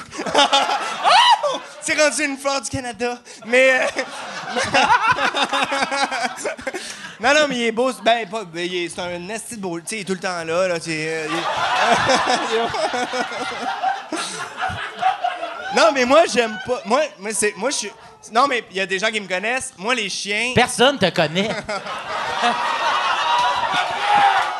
C'est 1.85 2.01
rendu 2.01 2.23
une 2.25 2.37
fleur 2.39 2.61
du 2.61 2.71
Canada. 2.71 3.19
Mais. 3.45 3.81
euh, 3.81 3.87
non, 7.21 7.35
non, 7.35 7.47
mais 7.49 7.57
il 7.57 7.63
est 7.65 7.73
beau. 7.73 7.93
Ben, 8.05 8.29
pas, 8.29 8.45
ben, 8.45 8.65
il 8.65 8.75
est- 8.85 8.89
c'est 8.89 9.01
un 9.01 9.29
esti 9.29 9.57
de 9.57 9.61
beau. 9.61 9.81
Tu 9.81 9.87
sais, 9.89 9.97
il 9.97 10.01
est 10.03 10.05
tout 10.05 10.13
le 10.13 10.21
temps 10.21 10.45
là. 10.45 10.69
là 10.69 10.79
tu 10.79 10.91
sais, 10.91 10.97
euh, 11.09 11.27
il 11.29 11.35
est- 12.57 14.19
non, 15.77 15.91
mais 15.93 16.05
moi, 16.05 16.23
j'aime 16.33 16.59
pas. 16.67 16.81
Moi, 16.85 17.01
moi, 17.19 17.31
c'est, 17.33 17.55
moi 17.57 17.71
je 17.71 17.77
suis. 17.77 17.91
Non, 18.33 18.47
mais 18.47 18.65
il 18.71 18.77
y 18.77 18.81
a 18.81 18.87
des 18.87 18.99
gens 18.99 19.09
qui 19.11 19.21
me 19.21 19.27
connaissent. 19.29 19.73
Moi, 19.77 19.95
les 19.95 20.09
chiens. 20.09 20.53
Personne 20.55 20.99
te 20.99 21.09
connaît. 21.11 21.49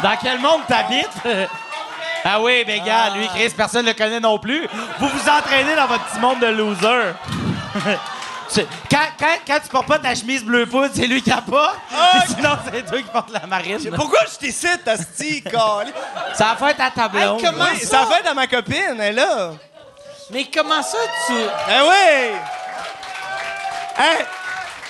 Dans 0.03 0.17
quel 0.21 0.39
monde 0.41 0.63
t'habites? 0.67 1.09
Ah 2.25 2.41
oui, 2.41 2.65
ben 2.65 2.83
gars, 2.85 3.11
lui, 3.17 3.27
Chris, 3.29 3.51
personne 3.57 3.85
ne 3.85 3.91
le 3.91 3.97
connaît 3.97 4.21
non 4.21 4.39
plus. 4.39 4.67
Vous 4.99 5.09
vous 5.09 5.29
entraînez 5.29 5.75
dans 5.77 5.87
votre 5.87 6.05
petit 6.07 6.21
monde 6.21 6.41
de 6.41 6.47
loser. 6.47 7.13
Quand, 8.91 8.99
quand, 9.19 9.37
quand 9.47 9.59
tu 9.63 9.69
portes 9.71 9.87
pas 9.89 9.99
ta 9.99 10.15
chemise 10.15 10.45
bleu 10.45 10.67
poudre, 10.67 10.91
c'est 10.95 11.07
lui 11.07 11.23
qui 11.23 11.31
a 11.33 11.41
pas. 11.41 11.75
Puis 11.89 12.35
Sinon, 12.37 12.51
c'est 12.71 12.85
toi 12.85 12.99
qui 12.99 13.09
porte 13.11 13.31
la 13.31 13.47
marine. 13.47 13.79
Pourquoi 13.97 14.21
je 14.31 14.39
t'écite, 14.39 14.87
Asti, 14.87 15.43
câlisse? 15.43 15.95
Ça 16.35 16.55
va 16.61 16.67
faire 16.67 16.77
ta 16.77 16.91
tablon. 16.91 17.39
Hey, 17.39 17.45
comment 17.45 17.65
Oui, 17.73 17.81
ça? 17.81 18.01
ça 18.01 18.07
fait 18.07 18.29
à 18.29 18.35
ma 18.35 18.47
copine, 18.47 18.77
elle 18.99 19.01
est 19.01 19.13
là. 19.13 19.53
Mais 20.33 20.47
comment 20.53 20.83
ça, 20.83 20.99
tu... 21.27 21.35
Eh 21.35 21.81
oui! 21.83 22.37
Hey, 23.99 24.25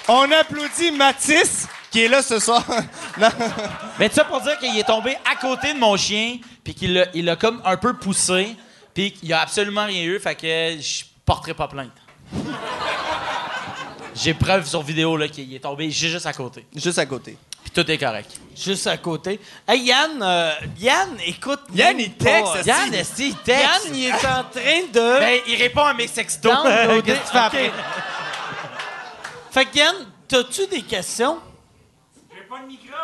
on 0.06 0.30
applaudit 0.30 0.92
Mathis, 0.92 1.66
qui 1.90 2.04
est 2.04 2.08
là 2.08 2.22
ce 2.22 2.38
soir. 2.38 2.64
Non. 3.18 3.28
Mais 3.98 4.08
tu 4.08 4.14
ça 4.14 4.24
pour 4.24 4.40
dire 4.40 4.58
qu'il 4.58 4.74
est 4.78 4.84
tombé 4.84 5.14
à 5.30 5.36
côté 5.36 5.74
de 5.74 5.78
mon 5.78 5.98
chien, 5.98 6.38
puis 6.64 6.74
qu'il 6.74 6.94
l'a, 6.94 7.06
il 7.12 7.26
l'a 7.26 7.36
comme 7.36 7.60
un 7.62 7.76
peu 7.76 7.92
poussé, 7.92 8.56
puis 8.94 9.12
qu'il 9.12 9.30
a 9.34 9.42
absolument 9.42 9.84
rien 9.84 10.04
eu, 10.04 10.18
fait 10.18 10.34
que 10.34 10.80
je 10.80 11.04
porterai 11.26 11.52
pas 11.52 11.68
plainte. 11.68 11.92
J'ai 14.14 14.32
preuve 14.32 14.66
sur 14.66 14.82
vidéo 14.82 15.16
là, 15.18 15.28
qu'il 15.28 15.54
est 15.54 15.60
tombé 15.60 15.90
juste 15.90 16.24
à 16.24 16.32
côté. 16.32 16.64
Juste 16.74 16.98
à 16.98 17.04
côté. 17.04 17.36
Puis 17.72 17.82
tout 17.84 17.90
est 17.90 17.98
correct. 17.98 18.30
Juste 18.54 18.86
à 18.86 18.96
côté. 18.98 19.40
Hey, 19.66 19.80
Yann, 19.84 20.22
euh, 20.22 20.52
Yann, 20.78 21.16
écoute... 21.24 21.60
Yann, 21.74 21.98
il 21.98 22.12
texte, 22.14 22.52
pas. 22.52 22.60
Yann, 22.60 22.92
esti, 22.94 23.28
il 23.28 23.36
texte. 23.36 23.62
Yann, 23.86 23.94
il 23.96 24.04
est 24.08 24.12
en 24.12 24.44
train 24.44 24.82
de... 24.92 25.18
Ben, 25.18 25.40
il 25.46 25.56
répond 25.56 25.84
à 25.84 25.94
mes 25.94 26.06
sextos. 26.06 26.52
downloader- 26.52 27.02
Qu'est-ce 27.04 27.18
que 27.20 27.26
tu 27.26 27.32
fais 27.32 27.38
après? 27.38 27.72
Fait 29.50 29.64
que 29.64 29.76
Yann, 29.78 29.94
t'as-tu 30.28 30.66
des 30.66 30.82
questions? 30.82 31.38
J'ai 32.34 32.42
pas 32.42 32.58
de 32.58 32.66
micro. 32.66 32.96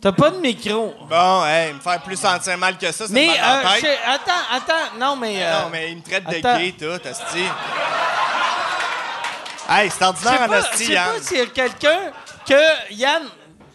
T'as 0.00 0.12
pas 0.12 0.30
de 0.30 0.36
micro. 0.38 0.94
Bon, 1.08 1.44
hey, 1.44 1.72
me 1.74 1.80
faire 1.80 2.00
plus 2.02 2.16
sentir 2.18 2.56
mal 2.58 2.78
que 2.78 2.86
ça, 2.92 3.06
ça 3.06 3.12
Mais, 3.12 3.28
euh, 3.28 3.62
je- 3.80 4.10
attends, 4.10 4.32
attends, 4.52 4.98
non, 4.98 5.16
mais... 5.16 5.42
euh, 5.42 5.60
Non, 5.62 5.68
mais 5.70 5.90
il 5.90 5.96
me 5.98 6.02
traite 6.02 6.24
de 6.26 6.40
gay, 6.40 6.74
tout, 6.78 7.08
Asti. 7.08 7.44
Hey, 9.68 9.88
c'est 9.90 9.94
Je 9.94 9.98
sais 9.98 10.04
ordinaire 10.04 10.42
en 10.42 10.48
pas, 10.48 10.60
je 10.60 10.66
Asti, 10.66 10.84
sais 10.86 10.92
Yann. 10.92 11.14
pas 11.14 11.22
s'il 11.22 11.36
y 11.38 11.40
a 11.40 11.46
quelqu'un 11.46 11.98
que 12.46 12.92
Yann... 12.94 13.22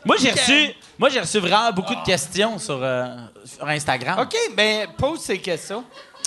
Moi, 0.09 0.17
j'ai 0.19 0.31
reçu, 0.31 0.73
moi, 0.97 1.09
j'ai 1.09 1.19
reçu 1.19 1.37
vraiment 1.37 1.71
beaucoup 1.71 1.93
de 1.93 2.03
questions 2.03 2.57
sur, 2.57 2.79
euh, 2.81 3.15
sur 3.45 3.67
Instagram. 3.67 4.17
OK, 4.19 4.35
ben 4.55 4.87
pose 4.97 5.19
ces 5.21 5.37
questions. 5.37 5.83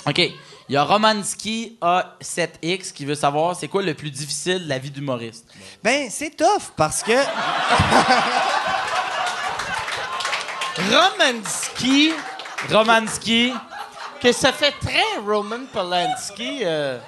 OK. 0.07 0.19
Il 0.19 0.73
y 0.73 0.77
a 0.77 0.85
Romanski 0.85 1.77
A7X 1.81 2.93
qui 2.93 3.03
veut 3.03 3.15
savoir 3.15 3.57
c'est 3.57 3.67
quoi 3.67 3.81
le 3.83 3.93
plus 3.93 4.09
difficile 4.09 4.63
de 4.63 4.69
la 4.69 4.77
vie 4.79 4.89
d'humoriste? 4.89 5.45
Ben, 5.83 6.07
c'est 6.09 6.29
tough, 6.29 6.71
parce 6.77 7.03
que... 7.03 7.11
Romanski, 10.89 12.13
Romanski. 12.71 13.53
que 14.21 14.31
ça 14.31 14.53
fait 14.53 14.73
très 14.79 15.03
Roman 15.27 15.65
Polanski. 15.73 16.59
euh, 16.63 16.99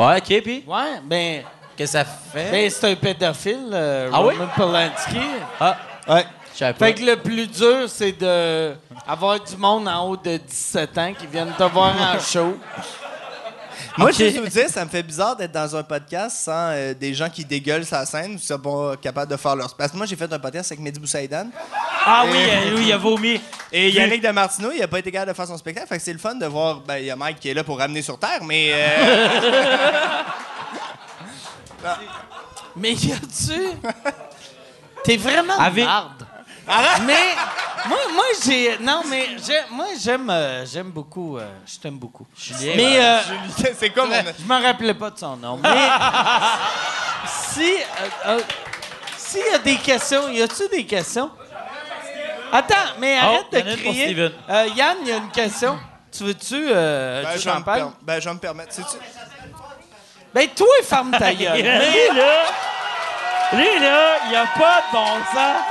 Ouais, 0.00 0.16
OK, 0.18 0.42
puis? 0.42 0.64
Ouais, 0.66 1.00
ben, 1.04 1.44
que 1.78 1.86
ça 1.86 2.04
fait? 2.04 2.50
ben 2.50 2.70
c'est 2.70 2.90
un 2.90 2.94
pédophile, 2.96 3.70
euh, 3.72 4.10
Ah 4.12 4.22
oui? 4.22 4.34
Roman 4.34 4.48
Polanski. 4.56 5.20
Ah, 5.60 5.76
Ouais. 6.08 6.24
Fait 6.76 6.92
que 6.94 7.04
le 7.04 7.14
plus 7.16 7.46
dur, 7.46 7.84
c'est 7.86 8.18
de 8.18 8.74
avoir 9.06 9.38
du 9.38 9.56
monde 9.56 9.86
en 9.86 10.08
haut 10.08 10.16
de 10.16 10.38
17 10.38 10.98
ans 10.98 11.12
qui 11.16 11.26
viennent 11.28 11.52
te 11.56 11.62
voir 11.62 11.94
en 11.96 12.18
show. 12.32 12.58
Moi, 13.96 14.10
je 14.10 14.24
vais 14.24 14.30
vous 14.40 14.48
dire, 14.48 14.68
ça 14.68 14.84
me 14.84 14.90
fait 14.90 15.02
bizarre 15.04 15.36
d'être 15.36 15.52
dans 15.52 15.76
un 15.76 15.82
podcast 15.84 16.36
sans 16.44 16.70
euh, 16.72 16.94
des 16.94 17.14
gens 17.14 17.28
qui 17.28 17.44
dégueulent 17.44 17.84
sa 17.84 18.04
scène 18.06 18.34
ou 18.34 18.38
qui 18.38 18.46
sont 18.46 18.58
pas 18.58 18.96
capables 19.00 19.30
de 19.30 19.36
faire 19.36 19.54
leur... 19.54 19.72
Parce 19.76 19.92
que 19.92 19.96
moi, 19.96 20.06
j'ai 20.06 20.16
fait 20.16 20.32
un 20.32 20.38
podcast 20.38 20.72
avec 20.72 20.82
Mehdi 20.82 20.98
Boussaïdan. 20.98 21.48
Ah 22.04 22.24
oui, 22.28 22.38
euh, 22.38 22.74
oui, 22.76 22.84
il 22.86 22.92
a 22.92 22.96
vomi. 22.96 23.40
Et 23.70 23.90
Yannick 23.90 24.22
de 24.22 24.28
Martineau, 24.30 24.70
il 24.74 24.82
a 24.82 24.88
pas 24.88 24.98
été 24.98 25.12
capable 25.12 25.30
de 25.32 25.36
faire 25.36 25.46
son 25.46 25.58
spectacle. 25.58 25.86
Fait 25.88 25.98
que 25.98 26.02
c'est 26.02 26.12
le 26.12 26.18
fun 26.18 26.34
de 26.34 26.46
voir. 26.46 26.80
Ben, 26.80 26.96
il 26.98 27.04
y 27.06 27.10
a 27.10 27.16
Mike 27.16 27.38
qui 27.38 27.50
est 27.50 27.54
là 27.54 27.62
pour 27.62 27.78
ramener 27.78 28.02
sur 28.02 28.18
Terre, 28.18 28.42
mais. 28.44 28.70
euh, 28.72 30.22
Mais 32.76 32.92
y 32.94 33.12
a-tu? 33.12 33.68
T'es 35.04 35.16
vraiment 35.16 35.58
Avec- 35.58 35.84
marde. 35.84 36.26
Mais 37.06 37.34
moi, 37.88 37.98
moi 38.14 38.24
j'ai. 38.44 38.78
Non, 38.78 39.02
mais 39.08 39.26
j'ai- 39.44 39.62
moi, 39.70 39.86
j'aime 39.98 40.28
euh, 40.28 40.66
j'aime 40.66 40.90
beaucoup. 40.90 41.38
euh, 41.38 41.48
je 41.66 41.78
t'aime 41.78 41.98
beaucoup. 41.98 42.26
mais 42.60 42.98
euh, 43.02 43.18
c'est 43.78 43.90
quoi 43.90 44.04
mon. 44.06 44.12
je 44.14 44.44
me 44.44 44.62
rappelais 44.62 44.92
pas 44.94 45.10
de 45.10 45.18
son 45.18 45.36
nom. 45.36 45.56
Mais 45.62 45.68
si. 47.52 47.74
euh, 47.74 48.08
euh, 48.26 48.40
S'il 49.16 49.40
y 49.50 49.54
a 49.54 49.58
des 49.58 49.76
questions, 49.76 50.28
y 50.30 50.40
a-tu 50.42 50.68
des 50.68 50.84
questions? 50.86 51.30
Attends, 52.52 52.74
mais 52.98 53.16
arrête 53.18 53.46
y 53.52 53.56
en 53.56 53.60
a 53.60 53.62
de 53.64 53.76
crier. 53.76 54.30
Euh, 54.48 54.66
Yann, 54.74 54.96
il 55.02 55.08
y 55.08 55.12
a 55.12 55.16
une 55.16 55.30
question. 55.30 55.78
Tu 56.10 56.24
veux-tu. 56.24 56.54
Euh, 56.70 57.22
Ben, 57.22 57.32
tu 57.34 57.40
je 57.40 57.50
vais 57.50 57.58
me 57.58 57.64
parles? 57.64 57.80
per- 57.80 57.96
ben, 58.02 58.20
je 58.20 58.28
vais 58.28 58.34
me 58.34 58.40
permettre. 58.40 58.74
Ben, 60.34 60.48
toi, 60.54 60.66
ferme 60.84 61.10
ta 61.12 61.32
gueule. 61.34 61.56
Lui, 61.56 61.62
là, 62.16 62.42
lui, 63.52 63.80
là, 63.80 64.16
il 64.28 64.36
a 64.36 64.46
pas 64.58 64.82
de 64.82 64.92
bon 64.92 65.24
sens. 65.34 65.62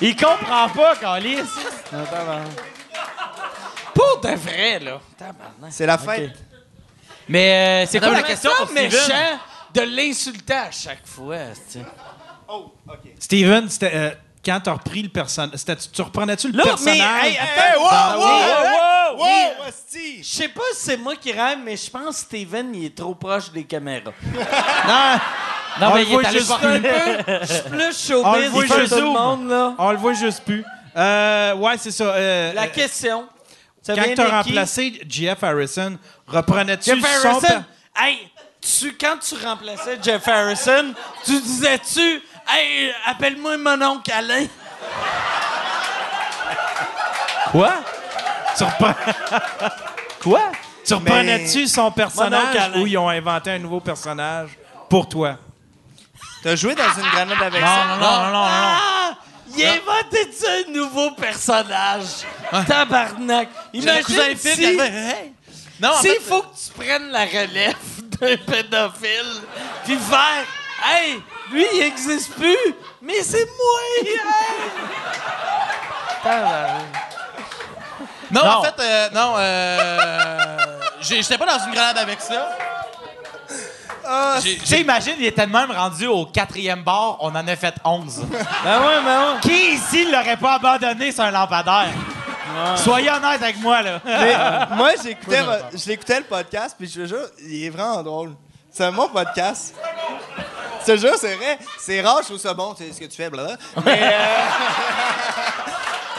Il 0.00 0.16
comprend 0.16 0.68
pas, 0.70 0.96
Calis. 0.96 1.38
Pour 3.94 4.20
de 4.20 4.34
vrai, 4.34 4.78
là. 4.78 5.00
C'est 5.70 5.86
la 5.86 5.98
fête. 5.98 6.32
Mais 7.28 7.84
euh, 7.84 7.86
c'est 7.88 8.00
quoi 8.00 8.10
la 8.12 8.22
question 8.22 8.50
pour 8.56 8.68
Steven? 8.68 8.84
méchant 8.90 9.38
de 9.74 9.80
l'insulter 9.82 10.54
à 10.54 10.70
chaque 10.70 11.06
fois, 11.06 11.36
tu 11.70 11.78
sais. 11.78 11.84
Oh, 12.48 12.72
OK. 12.88 12.98
Steven, 13.20 13.68
c'était. 13.68 13.92
euh, 13.94 14.10
quand 14.44 14.60
t'as 14.62 14.72
repris 14.72 15.02
le 15.02 15.08
personnage. 15.08 15.60
Tu 15.92 16.02
reprenais-tu 16.02 16.48
le 16.50 16.56
Là, 16.56 16.62
mais, 16.64 16.70
personnage? 16.70 17.24
hey, 17.24 17.32
Hey, 17.34 17.76
wow, 17.78 17.90
dans- 17.90 18.18
wow, 18.18 19.18
wow, 19.18 19.18
wow. 19.18 19.72
Je 19.92 20.24
sais 20.24 20.48
pas 20.48 20.62
si 20.74 20.80
c'est 20.84 20.96
moi 20.96 21.14
qui 21.16 21.32
rêve, 21.32 21.58
mais 21.64 21.76
je 21.76 21.90
pense 21.90 22.16
que 22.16 22.22
Steven, 22.22 22.74
il 22.74 22.86
est 22.86 22.96
trop 22.96 23.14
proche 23.14 23.50
des 23.50 23.64
caméras. 23.64 24.12
non, 24.34 25.18
Non, 25.80 25.88
On 25.90 25.94
mais 25.94 26.00
le 26.00 26.06
il 26.06 26.12
voit 26.12 26.22
est 26.22 26.26
allé 26.26 26.38
juste 26.38 26.48
voir 26.48 26.64
un 26.64 26.80
peu, 26.80 26.88
je 27.42 27.46
suis 27.52 27.62
plus 27.62 28.06
showbiz 28.08 28.50
que 28.50 28.88
tout 28.88 28.94
le 28.96 29.02
monde, 29.10 29.48
là. 29.48 29.74
On 29.78 29.90
le 29.92 29.98
voit 29.98 30.14
juste 30.14 30.42
plus. 30.44 30.64
Euh, 30.96 31.54
ouais, 31.56 31.76
c'est 31.78 31.90
ça. 31.92 32.04
euh, 32.04 32.52
La 32.54 32.62
euh, 32.62 32.66
question, 32.68 33.28
Ça 33.82 33.94
Quand 33.94 34.02
vient 34.02 34.14
tu 34.14 34.20
as 34.20 34.24
de 34.24 34.28
qui? 34.28 34.34
remplacé 34.50 35.00
Jeff 35.08 35.42
Harrison, 35.44 35.96
reprenais-tu 36.26 36.90
Jeff 36.90 37.20
son 37.22 37.28
Harrison, 37.28 37.46
per- 37.46 38.02
hey, 38.02 38.18
tu, 38.60 38.92
quand 38.94 39.16
tu 39.18 39.34
remplaçais 39.44 39.98
Jeff 40.02 40.26
Harrison, 40.26 40.92
tu 41.24 41.40
disais-tu, 41.40 42.20
hey, 42.52 42.92
appelle-moi 43.06 43.56
mon 43.58 43.82
oncle 43.82 44.10
Alain. 44.12 44.46
Quoi? 47.50 47.72
Tu 48.56 48.64
repren- 48.64 48.94
Quoi? 50.22 50.40
Tu 50.86 50.94
reprenais-tu 50.94 51.66
son 51.66 51.90
personnage 51.90 52.70
ou 52.76 52.86
ils 52.86 52.98
ont 52.98 53.08
inventé 53.08 53.50
un 53.52 53.58
nouveau 53.58 53.80
personnage 53.80 54.50
pour 54.88 55.08
toi? 55.08 55.36
T'as 56.42 56.56
joué 56.56 56.74
dans 56.74 56.84
une 56.96 57.08
grenade 57.10 57.42
avec 57.42 57.60
Non, 57.60 57.66
ça? 57.66 57.84
non, 57.86 57.96
non, 57.96 58.00
non, 58.00 58.22
non, 58.24 58.30
non. 58.32 58.46
Ah! 58.48 59.10
Il 59.56 59.66
a 59.66 59.72
inventé 59.72 60.30
un 60.48 60.70
nouveau 60.72 61.10
personnage. 61.10 62.06
Tabarnak. 62.68 63.48
Imagine 63.72 64.36
si, 64.36 64.64
avait- 64.80 65.32
Non, 65.80 65.90
s'il 66.00 66.20
faut 66.20 66.42
que 66.42 66.54
tu 66.56 66.72
prennes 66.78 67.08
la 67.10 67.24
relève 67.24 67.74
d'un 68.20 68.36
pédophile, 68.36 69.40
puis 69.84 69.96
faire, 69.98 70.44
hey, 70.88 71.20
lui, 71.50 71.64
il 71.74 71.82
existe 71.82 72.32
plus, 72.34 72.56
mais 73.02 73.22
c'est 73.22 73.46
moi. 73.46 73.80
Hey! 76.24 76.42
Non, 78.30 78.44
Non. 78.44 78.50
en 78.58 78.62
fait, 78.62 78.74
euh, 78.80 79.08
non, 79.12 79.34
euh, 79.38 80.56
j'étais 81.00 81.36
pas 81.38 81.46
dans 81.46 81.64
une 81.66 81.72
grenade 81.74 81.98
avec 81.98 82.20
ça. 82.20 82.48
J'ai- 84.42 84.58
Tu 84.58 84.66
sais, 84.66 84.80
imagine, 84.80 85.14
il 85.18 85.26
était 85.26 85.46
de 85.46 85.52
même 85.52 85.70
rendu 85.70 86.06
au 86.06 86.26
quatrième 86.26 86.82
bar, 86.82 87.16
on 87.20 87.28
en 87.34 87.46
a 87.46 87.56
fait 87.56 87.74
11. 87.84 88.22
Ben 88.64 88.80
ouais, 88.80 89.02
ben 89.04 89.20
ouais. 89.34 89.40
Qui 89.42 89.74
ici 89.74 90.10
l'aurait 90.10 90.36
pas 90.36 90.54
abandonné 90.54 91.12
sur 91.12 91.24
un 91.24 91.30
lampadaire? 91.30 91.90
Soyez 92.76 93.10
honnête 93.10 93.40
avec 93.42 93.60
moi, 93.60 93.80
là. 93.82 94.00
Mais 94.04 94.36
moi, 94.76 94.90
j'écoutais, 95.02 95.42
vo- 95.42 95.52
je 95.76 95.88
l'écoutais 95.88 96.18
le 96.18 96.24
podcast, 96.24 96.74
puis 96.78 96.88
je 96.88 97.02
te 97.02 97.06
jure, 97.06 97.26
il 97.40 97.64
est 97.66 97.70
vraiment 97.70 98.02
drôle. 98.02 98.32
C'est 98.72 98.84
un 98.84 98.92
bon 98.92 99.08
podcast. 99.08 99.74
Te 100.90 100.96
jure, 100.96 101.14
c'est 101.16 101.36
vrai. 101.36 101.56
C'est 101.78 102.00
rare, 102.00 102.18
je 102.22 102.26
trouve 102.26 102.38
ça 102.38 102.52
bon, 102.52 102.74
tu 102.74 102.84
sais 102.84 102.92
ce 102.92 102.98
que 102.98 103.04
tu 103.04 103.16
fais, 103.16 103.30
blablabla. 103.30 103.58
Mais. 103.84 104.00
Euh... 104.02 104.40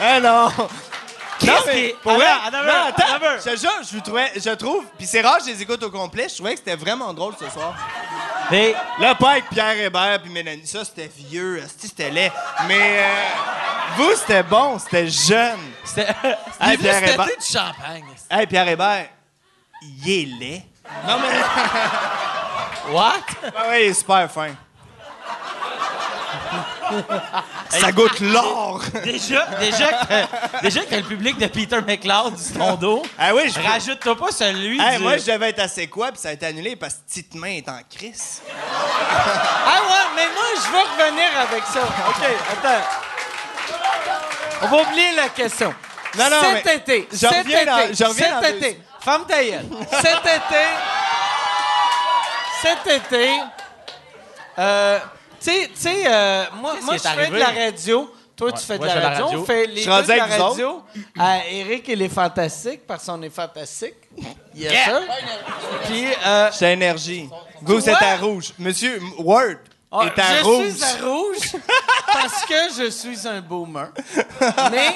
ah 0.00 0.20
non! 0.20 0.48
Non, 1.46 1.54
mais 1.66 1.94
pour 2.02 2.12
vrai, 2.12 2.24
Attends, 2.24 2.62
non, 2.62 3.36
je 3.36 3.50
te 3.50 3.56
jure, 3.56 3.70
je, 3.90 3.96
le 3.96 4.00
trouvais, 4.02 4.32
je 4.34 4.50
trouve, 4.54 4.84
puis 4.96 5.06
c'est 5.06 5.20
rare, 5.20 5.40
je 5.44 5.50
les 5.50 5.60
écoute 5.60 5.82
au 5.82 5.90
complet, 5.90 6.26
je 6.26 6.36
trouvais 6.36 6.52
que 6.52 6.58
c'était 6.60 6.76
vraiment 6.76 7.12
drôle 7.12 7.34
ce 7.38 7.50
soir. 7.50 7.74
Mais 8.50 8.74
Là, 8.98 9.14
pas 9.14 9.32
avec 9.32 9.50
Pierre 9.50 9.78
Hébert 9.78 10.22
puis 10.22 10.32
Mélanie, 10.32 10.66
ça 10.66 10.86
c'était 10.86 11.10
vieux, 11.14 11.62
c'était 11.78 12.10
laid. 12.10 12.32
Mais 12.66 13.00
euh, 13.02 13.14
vous, 13.98 14.14
c'était 14.14 14.42
bon, 14.42 14.78
c'était 14.78 15.08
jeune. 15.08 15.60
c'était. 15.84 16.14
Hey, 16.60 16.76
Vous, 16.76 16.82
Pierre 16.82 17.02
Hébert, 17.02 17.26
du 17.26 17.32
champagne. 17.44 18.04
hey, 18.30 18.46
Pierre 18.46 18.68
Hébert, 18.68 19.06
il 19.82 20.10
est 20.10 20.38
laid. 20.38 20.62
Non, 21.06 21.18
mais. 21.18 21.28
What? 22.90 23.14
Ah 23.56 23.68
ouais, 23.68 23.84
il 23.86 23.90
est 23.90 23.94
super 23.94 24.30
fin. 24.30 24.48
Ça 27.70 27.90
goûte 27.92 28.20
l'or. 28.20 28.82
Déjà, 29.02 29.46
déjà, 29.58 29.88
que, 29.92 30.60
déjà 30.62 30.80
que 30.82 30.90
t'as 30.90 30.96
le 30.98 31.02
public 31.04 31.38
de 31.38 31.46
Peter 31.46 31.80
McLeod 31.80 32.36
sur 32.38 32.58
ton 32.58 32.74
dos. 32.74 33.02
Ah 33.18 33.34
oui, 33.34 33.48
je 33.54 33.58
Rajoute-toi 33.60 34.16
pas 34.16 34.30
celui 34.32 34.78
Hey, 34.80 34.96
du... 34.98 35.02
moi, 35.02 35.16
je 35.16 35.24
devais 35.30 35.50
être 35.50 35.60
assez 35.60 35.86
quoi, 35.86 36.10
puis 36.12 36.20
ça 36.20 36.28
a 36.30 36.32
été 36.32 36.44
annulé 36.46 36.76
parce 36.76 36.94
que 36.94 37.00
Petite 37.08 37.34
Main 37.34 37.56
est 37.58 37.68
en 37.68 37.78
crise. 37.88 38.42
Ah 38.50 39.80
ouais, 39.80 40.06
mais 40.16 40.26
moi, 40.34 40.44
je 40.56 40.70
veux 40.70 41.04
revenir 41.04 41.28
avec 41.40 41.62
ça. 41.64 41.80
OK, 42.08 42.24
attends. 42.52 42.84
On 44.62 44.66
va 44.68 44.82
oublier 44.82 45.12
la 45.16 45.28
question. 45.30 45.74
Non, 46.18 46.24
non, 46.30 46.36
cet 46.42 46.64
mais 46.64 46.76
été, 46.76 47.08
cet 47.10 47.30
dans- 47.30 47.40
été, 47.40 47.94
cet 47.94 48.44
été, 48.56 48.80
femme 49.00 49.24
ta 49.26 49.42
gueule. 49.42 49.64
cet 49.90 50.20
été, 50.26 50.64
cet 52.62 52.86
été, 52.86 53.28
euh, 54.58 54.98
tu 55.40 55.50
sais, 55.74 56.02
euh, 56.06 56.44
moi, 56.54 56.74
moi 56.82 56.96
qui 56.96 57.02
je 57.02 57.08
fais 57.08 57.16
de 57.16 57.20
arrivé? 57.20 57.38
la 57.38 57.64
radio. 57.64 58.14
Toi, 58.34 58.52
tu 58.52 58.64
fais 58.64 58.78
de 58.78 58.84
moi, 58.84 58.86
la 58.86 58.94
je 58.94 58.98
fais 58.98 59.00
de 59.00 59.02
la 59.02 59.10
radio. 59.10 59.24
radio. 59.26 59.40
On 59.40 59.44
fait 59.44 59.66
les 59.66 59.76
suis 59.76 59.84
deux 59.84 59.90
rendu 59.92 60.06
de 60.06 60.12
la 60.12 60.24
avec 60.24 60.38
vous 60.38 60.44
radio. 60.48 60.82
À 61.18 61.46
Eric, 61.48 61.84
il 61.88 62.02
est 62.02 62.08
fantastique 62.08 62.86
parce 62.86 63.06
qu'on 63.06 63.22
est 63.22 63.30
fantastique. 63.30 63.94
Yes, 64.54 64.72
sir. 64.84 65.00
Puis, 65.84 66.06
euh, 66.26 66.48
C'est 66.52 66.72
énergie. 66.72 67.28
Vous, 67.60 67.80
c'est 67.80 67.92
à 67.92 68.16
rouge. 68.16 68.52
Monsieur 68.58 68.96
M- 68.96 69.12
Ward 69.18 69.58
Ah, 69.92 70.06
est 70.06 70.20
à 70.20 70.38
je 70.38 70.42
rouge. 70.44 70.70
suis 70.72 70.84
à 70.84 71.06
rouge 71.06 71.52
parce 72.12 72.44
que 72.46 72.54
je 72.84 72.90
suis 72.90 73.28
un 73.28 73.40
boomer. 73.40 73.88
Mais 74.70 74.94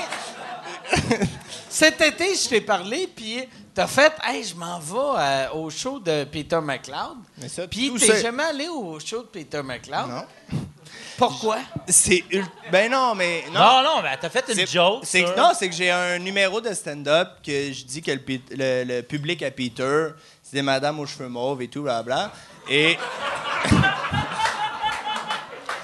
cet 1.68 2.00
été, 2.00 2.34
je 2.34 2.48
t'ai 2.48 2.60
parlé, 2.60 3.06
puis 3.14 3.48
t'as 3.76 3.86
fait 3.86 4.12
«Hey, 4.26 4.42
je 4.42 4.54
m'en 4.56 4.78
vais 4.80 5.20
euh, 5.20 5.50
au 5.52 5.68
show 5.70 6.00
de 6.00 6.24
Peter 6.24 6.58
McLeod. 6.62 7.18
Mais 7.38 7.48
ça,» 7.48 7.66
Puis 7.68 7.92
t'es 8.00 8.20
jamais 8.22 8.42
allé 8.44 8.66
au 8.68 8.98
show 8.98 9.18
de 9.22 9.26
Peter 9.28 9.62
McLeod? 9.62 10.08
Non. 10.08 10.24
Pourquoi? 11.18 11.58
C'est 11.88 12.24
Ben 12.72 12.90
non, 12.90 13.14
mais. 13.14 13.44
Non. 13.52 13.60
Non, 13.60 13.82
non, 13.82 14.02
mais 14.02 14.16
t'as 14.20 14.28
fait 14.30 14.44
une 14.48 14.54
C'est- 14.54 14.66
joke. 14.66 15.00
c'est 15.04 15.22
non, 15.36 15.52
c'est 15.58 15.68
que 15.68 15.74
j'ai 15.74 15.90
un 15.90 16.18
numéro 16.18 16.60
de 16.60 16.72
stand-up 16.74 17.28
que 17.44 17.72
je 17.72 17.84
dis 17.84 18.02
que 18.02 18.10
le, 18.12 18.18
pi- 18.20 18.42
le- 18.50 18.84
le 18.84 19.02
public 19.02 19.42
à 19.42 19.50
Peter, 19.50 20.08
c'est 20.42 20.54
des 20.56 20.62
madames 20.62 20.98
aux 21.00 21.06
cheveux 21.06 21.28
mauves 21.28 21.60
et 21.62 21.68
tout, 21.68 21.82
blabla. 21.82 22.32
Et. 22.68 22.96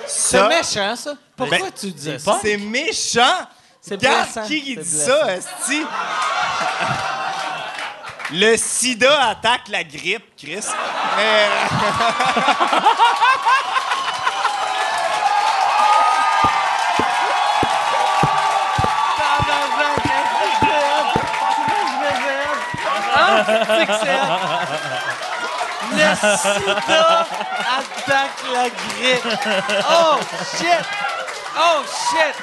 C'est 0.07 0.39
ça, 0.39 0.49
méchant, 0.49 0.97
ça. 0.97 1.15
Pourquoi 1.37 1.59
Ben, 1.59 1.71
tu 1.79 1.91
disais 1.91 2.19
ça? 2.19 2.39
c'est 2.43 2.57
méchant. 2.59 3.47
C'est 3.81 3.95
Regarde 3.97 4.25
blessant. 4.33 4.47
qui 4.47 4.63
qui 4.63 4.75
C'est 4.75 4.83
dit 4.83 4.89
ça, 4.91 5.35
esti? 5.37 5.83
Le 8.35 8.57
sida 8.57 9.29
attaque 9.29 9.69
la 9.69 9.85
grippe, 9.85 10.25
Chris. 10.39 10.65
Mais... 11.17 11.49
Le 25.93 26.15
sida 26.17 27.27
attaque 27.77 28.41
la 28.51 28.71
grippe. 28.71 29.29
Oh, 29.91 30.17
shit! 30.57 30.85
Oh, 31.59 31.83
shit! 31.85 32.35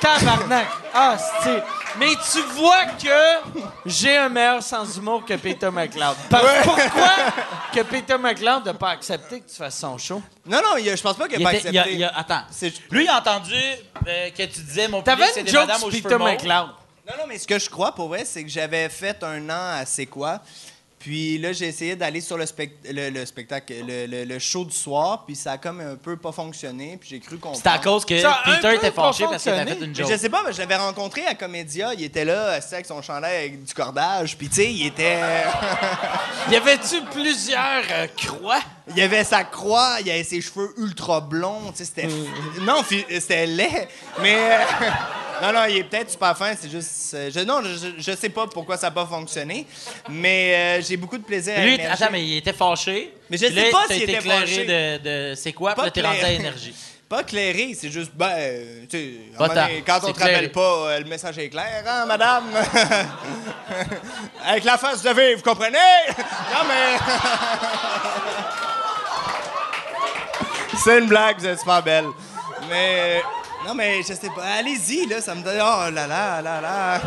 Tabarnak! 0.00 0.68
Ah, 0.94 1.18
c'est... 1.42 1.62
Mais 1.98 2.10
tu 2.32 2.40
vois 2.56 2.86
que 2.86 3.60
j'ai 3.86 4.16
un 4.16 4.28
meilleur 4.28 4.62
sens 4.62 4.94
d'humour 4.94 5.24
que 5.24 5.34
Peter 5.34 5.70
McLeod. 5.70 6.16
Parce- 6.28 6.62
Pourquoi 6.64 7.10
que 7.72 7.80
Peter 7.82 8.18
McLeod 8.18 8.64
n'a 8.66 8.74
pas 8.74 8.90
accepté 8.90 9.40
que 9.40 9.48
tu 9.48 9.54
fasses 9.56 9.78
son 9.78 9.96
show? 9.98 10.20
Non, 10.46 10.58
non, 10.62 10.76
il 10.78 10.86
y 10.86 10.90
a- 10.90 10.96
je 10.96 11.02
pense 11.02 11.16
pas 11.16 11.28
qu'il 11.28 11.40
Il 11.40 11.46
a 11.46 11.50
pas 11.50 11.56
était- 11.56 11.68
il 11.70 11.78
a- 11.78 11.80
accepté. 11.82 11.98
il 11.98 12.04
a- 12.04 12.18
attends. 12.18 12.42
C'est- 12.50 12.90
Lui, 12.90 13.04
il 13.04 13.08
a 13.08 13.18
entendu 13.18 13.54
euh, 13.54 14.30
que 14.30 14.42
tu 14.42 14.60
disais 14.60 14.88
mon 14.88 15.02
public, 15.02 15.04
T'avais 15.18 15.30
c'est 15.32 15.40
une 15.40 15.46
des 15.46 15.52
joke 15.52 15.60
madames 15.62 15.78
sur 15.78 15.86
aux 15.88 15.90
Peter 15.90 16.16
mauves. 16.18 16.28
McLeod. 16.28 16.66
Non, 17.06 17.14
non, 17.18 17.24
mais 17.28 17.38
ce 17.38 17.46
que 17.46 17.58
je 17.58 17.68
crois 17.70 17.94
pour 17.94 18.08
vrai, 18.08 18.24
c'est 18.24 18.42
que 18.42 18.50
j'avais 18.50 18.88
fait 18.88 19.22
un 19.22 19.48
an 19.50 19.78
à 19.80 19.84
C'est 19.86 20.06
quoi. 20.06 20.40
Puis 21.04 21.36
là, 21.36 21.52
j'ai 21.52 21.66
essayé 21.66 21.96
d'aller 21.96 22.22
sur 22.22 22.38
le, 22.38 22.46
spect- 22.46 22.78
le, 22.90 23.10
le 23.10 23.26
spectacle, 23.26 23.74
le, 23.86 24.06
le- 24.06 24.24
le 24.24 24.38
show 24.38 24.64
du 24.64 24.74
soir, 24.74 25.24
puis 25.26 25.36
ça 25.36 25.52
a 25.52 25.58
comme 25.58 25.80
un 25.80 25.96
peu 25.96 26.16
pas 26.16 26.32
fonctionné, 26.32 26.96
puis 26.98 27.10
j'ai 27.10 27.20
cru 27.20 27.34
comprendre. 27.36 27.58
C'était 27.58 27.68
à 27.68 27.78
cause 27.78 28.06
que 28.06 28.18
Ça 28.18 28.38
Peter 28.42 28.74
était 28.76 28.90
fâché 28.90 29.24
parce 29.24 29.42
qu'il 29.42 29.52
avait 29.52 29.74
fait 29.74 29.84
une 29.84 29.90
Mais 29.90 29.94
joke. 29.94 30.10
je 30.10 30.16
sais 30.16 30.30
pas, 30.30 30.42
mais 30.46 30.54
je 30.54 30.58
l'avais 30.60 30.76
rencontré 30.76 31.26
à 31.26 31.34
Comédia, 31.34 31.92
il 31.92 32.02
était 32.04 32.24
là, 32.24 32.52
assis 32.52 32.72
avec 32.72 32.86
son 32.86 33.02
chandail 33.02 33.36
avec 33.36 33.64
du 33.64 33.74
cordage, 33.74 34.38
puis 34.38 34.48
tu 34.48 34.54
sais, 34.54 34.72
il 34.72 34.86
était... 34.86 35.18
Y 36.50 36.56
avait-tu 36.56 37.02
plusieurs 37.12 37.84
euh, 37.90 38.06
croix? 38.16 38.60
il 38.96 39.02
avait 39.02 39.24
sa 39.24 39.44
croix, 39.44 39.96
il 40.02 40.10
avait 40.10 40.24
ses 40.24 40.40
cheveux 40.40 40.72
ultra 40.78 41.20
blonds, 41.20 41.70
tu 41.72 41.78
sais, 41.78 41.84
c'était... 41.84 42.08
Non, 42.62 42.82
fi- 42.82 43.04
c'était 43.10 43.44
laid, 43.46 43.88
mais... 44.22 44.38
non, 45.42 45.52
non, 45.52 45.64
il 45.68 45.76
est 45.78 45.84
peut-être 45.84 46.10
super 46.10 46.36
fin, 46.36 46.54
c'est 46.60 46.70
juste... 46.70 47.14
euh, 47.14 47.30
Je, 47.34 47.40
non, 47.40 47.60
je, 47.62 47.88
je 47.98 48.12
sais 48.16 48.28
pas 48.28 48.46
pourquoi 48.46 48.76
ça 48.76 48.88
a 48.88 48.90
pas 48.90 49.06
fonctionné, 49.06 49.66
mais 50.08 50.54
euh, 50.78 50.82
j'ai 50.82 50.96
beaucoup 50.96 51.18
de 51.18 51.24
plaisir 51.24 51.54
à 51.58 51.62
Lui, 51.64 51.74
Énergie. 51.74 52.02
attends, 52.02 52.12
mais 52.12 52.24
il 52.24 52.36
était 52.38 52.52
fâché. 52.52 53.14
Mais 53.30 53.36
je 53.36 53.46
Puis 53.46 53.54
sais 53.54 53.64
là, 53.64 53.70
pas 53.70 53.84
t'as 53.88 53.94
s'il 53.94 54.02
été 54.02 54.12
était 54.12 54.20
éclairé 54.20 54.40
fâché. 54.46 54.64
de, 54.64 55.30
de 55.30 55.34
c'est 55.34 55.52
quoi, 55.52 55.72
puis 55.72 55.80
Pas 55.80 55.84
là, 55.86 55.90
t'es 55.90 56.00
rendu 56.02 56.16
à 56.16 56.20
clair. 56.20 56.40
énergie. 56.40 56.74
Pas 57.06 57.22
clairé, 57.22 57.76
c'est 57.78 57.90
juste, 57.90 58.12
ben, 58.14 58.30
euh, 58.30 58.80
tu 58.90 58.96
sais, 58.98 59.14
à 59.38 59.44
un 59.44 59.46
Pas 59.48 59.54
moment 59.54 59.66
donné, 59.68 59.82
tant. 59.82 59.92
quand 60.00 60.04
on 60.04 60.06
C'est 60.08 60.12
te 60.14 60.20
rappelle 60.20 60.50
pas, 60.52 60.60
euh, 60.88 60.98
le 61.00 61.04
message 61.04 61.38
est 61.38 61.50
clair, 61.50 61.84
hein, 61.86 62.06
madame? 62.06 62.44
Avec 64.46 64.64
la 64.64 64.78
face 64.78 65.02
de 65.02 65.10
vie, 65.10 65.34
vous 65.34 65.42
comprenez? 65.42 65.76
non, 66.08 66.64
mais... 66.66 66.98
c'est 70.82 70.98
une 70.98 71.06
blague, 71.06 71.38
vous 71.38 71.46
êtes 71.46 71.58
super 71.60 71.82
belle. 71.82 72.06
Mais... 72.70 73.22
Non, 73.66 73.74
mais 73.74 73.98
je 74.02 74.12
sais 74.12 74.28
pas, 74.34 74.42
allez-y, 74.58 75.06
là, 75.06 75.20
ça 75.20 75.34
me 75.34 75.42
donne... 75.42 75.56
Oh 75.60 75.90
là 75.90 76.06
là, 76.06 76.42
là 76.42 76.60
là... 76.60 77.00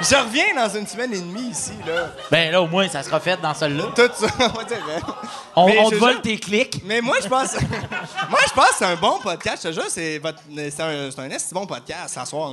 Je 0.00 0.16
reviens 0.16 0.54
dans 0.56 0.68
une 0.68 0.86
semaine 0.86 1.12
et 1.12 1.20
demie 1.20 1.50
ici, 1.50 1.72
là. 1.86 2.08
Ben 2.30 2.50
là, 2.50 2.60
au 2.60 2.66
moins, 2.66 2.88
ça 2.88 3.02
sera 3.04 3.20
fait 3.20 3.40
dans 3.40 3.54
celle-là. 3.54 3.84
Tout 3.94 4.10
ça, 4.14 4.26
on 4.40 4.48
va 4.48 4.64
dire... 4.64 4.78
hein. 4.96 5.14
On, 5.54 5.70
on 5.78 5.90
te 5.90 5.94
vole 5.94 6.12
jure- 6.14 6.22
tes 6.22 6.38
clics. 6.38 6.82
Mais 6.84 7.00
moi, 7.00 7.16
je 7.22 7.28
pense. 7.28 7.52
moi, 8.30 8.40
je 8.48 8.52
pense 8.52 8.68
que 8.70 8.74
c'est 8.78 8.84
un 8.86 8.96
bon 8.96 9.18
podcast. 9.20 9.62
Je 9.62 9.68
te 9.68 9.74
jure, 9.74 9.88
c'est 9.88 10.18
votre... 10.18 10.38
un, 10.80 11.08
un 11.24 11.38
bon 11.52 11.66
podcast, 11.66 12.18
ce 12.18 12.24
soir. 12.28 12.52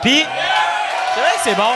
Puis, 0.00 0.20
C'est 1.14 1.20
vrai 1.20 1.30
que 1.36 1.40
c'est 1.44 1.54
bon. 1.56 1.74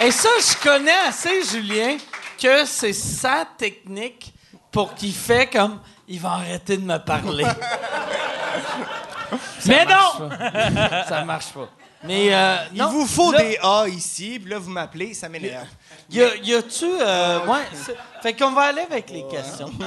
Et 0.00 0.10
ça, 0.12 0.28
je 0.38 0.62
connais 0.62 0.92
assez 1.08 1.42
Julien 1.44 1.96
que 2.40 2.64
c'est 2.64 2.92
sa 2.92 3.44
technique 3.56 4.32
pour 4.70 4.94
qu'il 4.94 5.12
fait 5.14 5.46
comme 5.46 5.78
il 6.06 6.20
va 6.20 6.32
arrêter 6.32 6.76
de 6.76 6.84
me 6.84 6.98
parler. 6.98 7.44
Mais 9.66 9.84
non! 9.84 10.28
pas. 10.28 11.04
ça 11.08 11.24
marche 11.24 11.48
pas. 11.52 11.68
Mais 12.04 12.32
euh, 12.32 12.56
Il 12.72 12.78
non, 12.78 12.88
vous 12.90 13.06
faut 13.06 13.32
là, 13.32 13.38
des 13.40 13.58
A 13.60 13.86
ici, 13.88 14.38
puis 14.38 14.50
là, 14.52 14.58
vous 14.58 14.70
m'appelez, 14.70 15.14
ça 15.14 15.28
m'énerve. 15.28 15.66
Y, 16.10 16.22
a- 16.22 16.36
y 16.36 16.54
a-tu. 16.54 16.84
euh, 16.84 17.40
ouais. 17.44 17.58
Fait 18.22 18.34
qu'on 18.34 18.52
va 18.52 18.62
aller 18.62 18.82
avec 18.82 19.10
les 19.10 19.24
questions. 19.26 19.70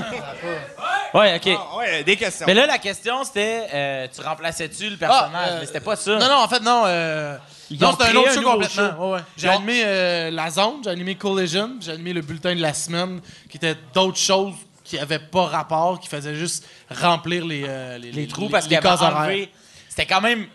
Ouais, 1.13 1.35
OK. 1.35 1.57
Ah, 1.59 1.75
ouais, 1.77 2.03
des 2.05 2.15
questions. 2.15 2.45
Mais 2.47 2.53
là, 2.53 2.65
la 2.65 2.77
question, 2.77 3.25
c'était 3.25 3.67
euh, 3.73 4.07
tu 4.15 4.21
remplaçais-tu 4.21 4.89
le 4.91 4.95
personnage? 4.95 5.29
Ah, 5.35 5.47
euh, 5.49 5.57
mais 5.59 5.65
c'était 5.65 5.81
pas 5.81 5.97
ça. 5.97 6.11
Non, 6.17 6.25
non, 6.29 6.35
en 6.35 6.47
fait, 6.47 6.61
non. 6.61 6.83
Euh, 6.85 7.35
non, 7.71 7.91
c'était 7.91 8.11
un 8.11 8.15
autre 8.15 8.33
show 8.33 8.41
complètement. 8.43 8.91
show. 8.91 9.03
Ouais, 9.07 9.11
ouais. 9.15 9.19
J'ai 9.35 9.49
animé 9.49 9.81
euh, 9.85 10.31
La 10.31 10.49
Zone, 10.49 10.75
j'ai 10.85 10.89
animé 10.89 11.15
Collision, 11.15 11.71
j'ai 11.81 11.91
animé 11.91 12.13
le 12.13 12.21
bulletin 12.21 12.55
de 12.55 12.61
la 12.61 12.73
semaine, 12.73 13.19
qui 13.49 13.57
était 13.57 13.75
d'autres 13.93 14.19
choses 14.19 14.53
qui 14.91 14.97
n'avaient 14.97 15.19
pas 15.19 15.45
rapport, 15.45 15.99
qui 15.99 16.07
faisaient 16.09 16.35
juste 16.35 16.67
remplir 16.89 17.45
les, 17.45 17.63
euh, 17.65 17.97
les, 17.97 18.11
les 18.11 18.27
trous 18.27 18.49
parce 18.49 18.65
les 18.67 18.77
qu'il 18.77 18.87
avait 18.87 19.01
enlevé. 19.03 19.51
C'était 19.89 20.05
quand 20.05 20.21
même. 20.21 20.47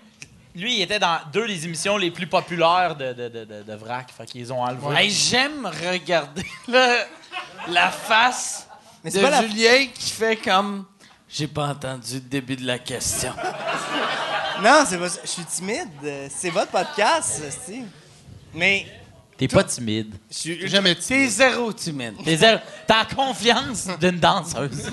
Lui, 0.55 0.77
il 0.77 0.83
était 0.83 0.99
dans 0.99 1.19
deux 1.33 1.47
des 1.47 1.65
émissions 1.67 1.97
les 1.97 2.11
plus 2.11 2.27
populaires 2.27 2.95
de, 2.97 3.13
de, 3.13 3.29
de, 3.29 3.45
de, 3.45 3.63
de 3.63 3.75
Vrac. 3.75 4.11
Fait 4.17 4.25
qu'ils 4.27 4.53
ont 4.53 4.63
enlevé. 4.63 4.95
Hey, 4.97 5.11
J'aime 5.11 5.67
regarder 5.67 6.45
le- 6.69 7.05
la 7.69 7.91
face 7.91 8.67
Mais 9.05 9.11
de 9.11 9.17
c'est 9.17 9.23
pas 9.23 9.31
la- 9.31 9.43
Julien 9.47 9.87
qui 9.95 10.11
fait 10.11 10.37
comme. 10.37 10.85
J'ai 11.29 11.47
pas 11.49 11.67
entendu 11.69 12.15
le 12.15 12.21
début 12.21 12.57
de 12.57 12.67
la 12.67 12.79
question. 12.79 13.33
Non, 14.63 14.85
c'est 14.87 14.97
pas 14.99 15.09
ça. 15.09 15.21
Je 15.25 15.29
suis 15.29 15.45
timide. 15.45 15.89
C'est 16.31 16.51
votre 16.51 16.71
podcast, 16.71 17.43
si. 17.67 17.83
Mais 18.55 18.87
T'es 19.39 19.49
pas 19.49 19.65
timide. 19.65 20.15
je 20.31 20.37
suis. 20.37 20.69
Jamais 20.69 20.95
T'es 20.95 21.27
zéro 21.29 21.73
timide. 21.73 22.15
T'es 22.25 22.37
zéro- 22.37 22.61
T'as 22.87 22.99
la 23.01 23.05
confiance 23.15 23.87
d'une 24.01 24.19
danseuse. 24.19 24.91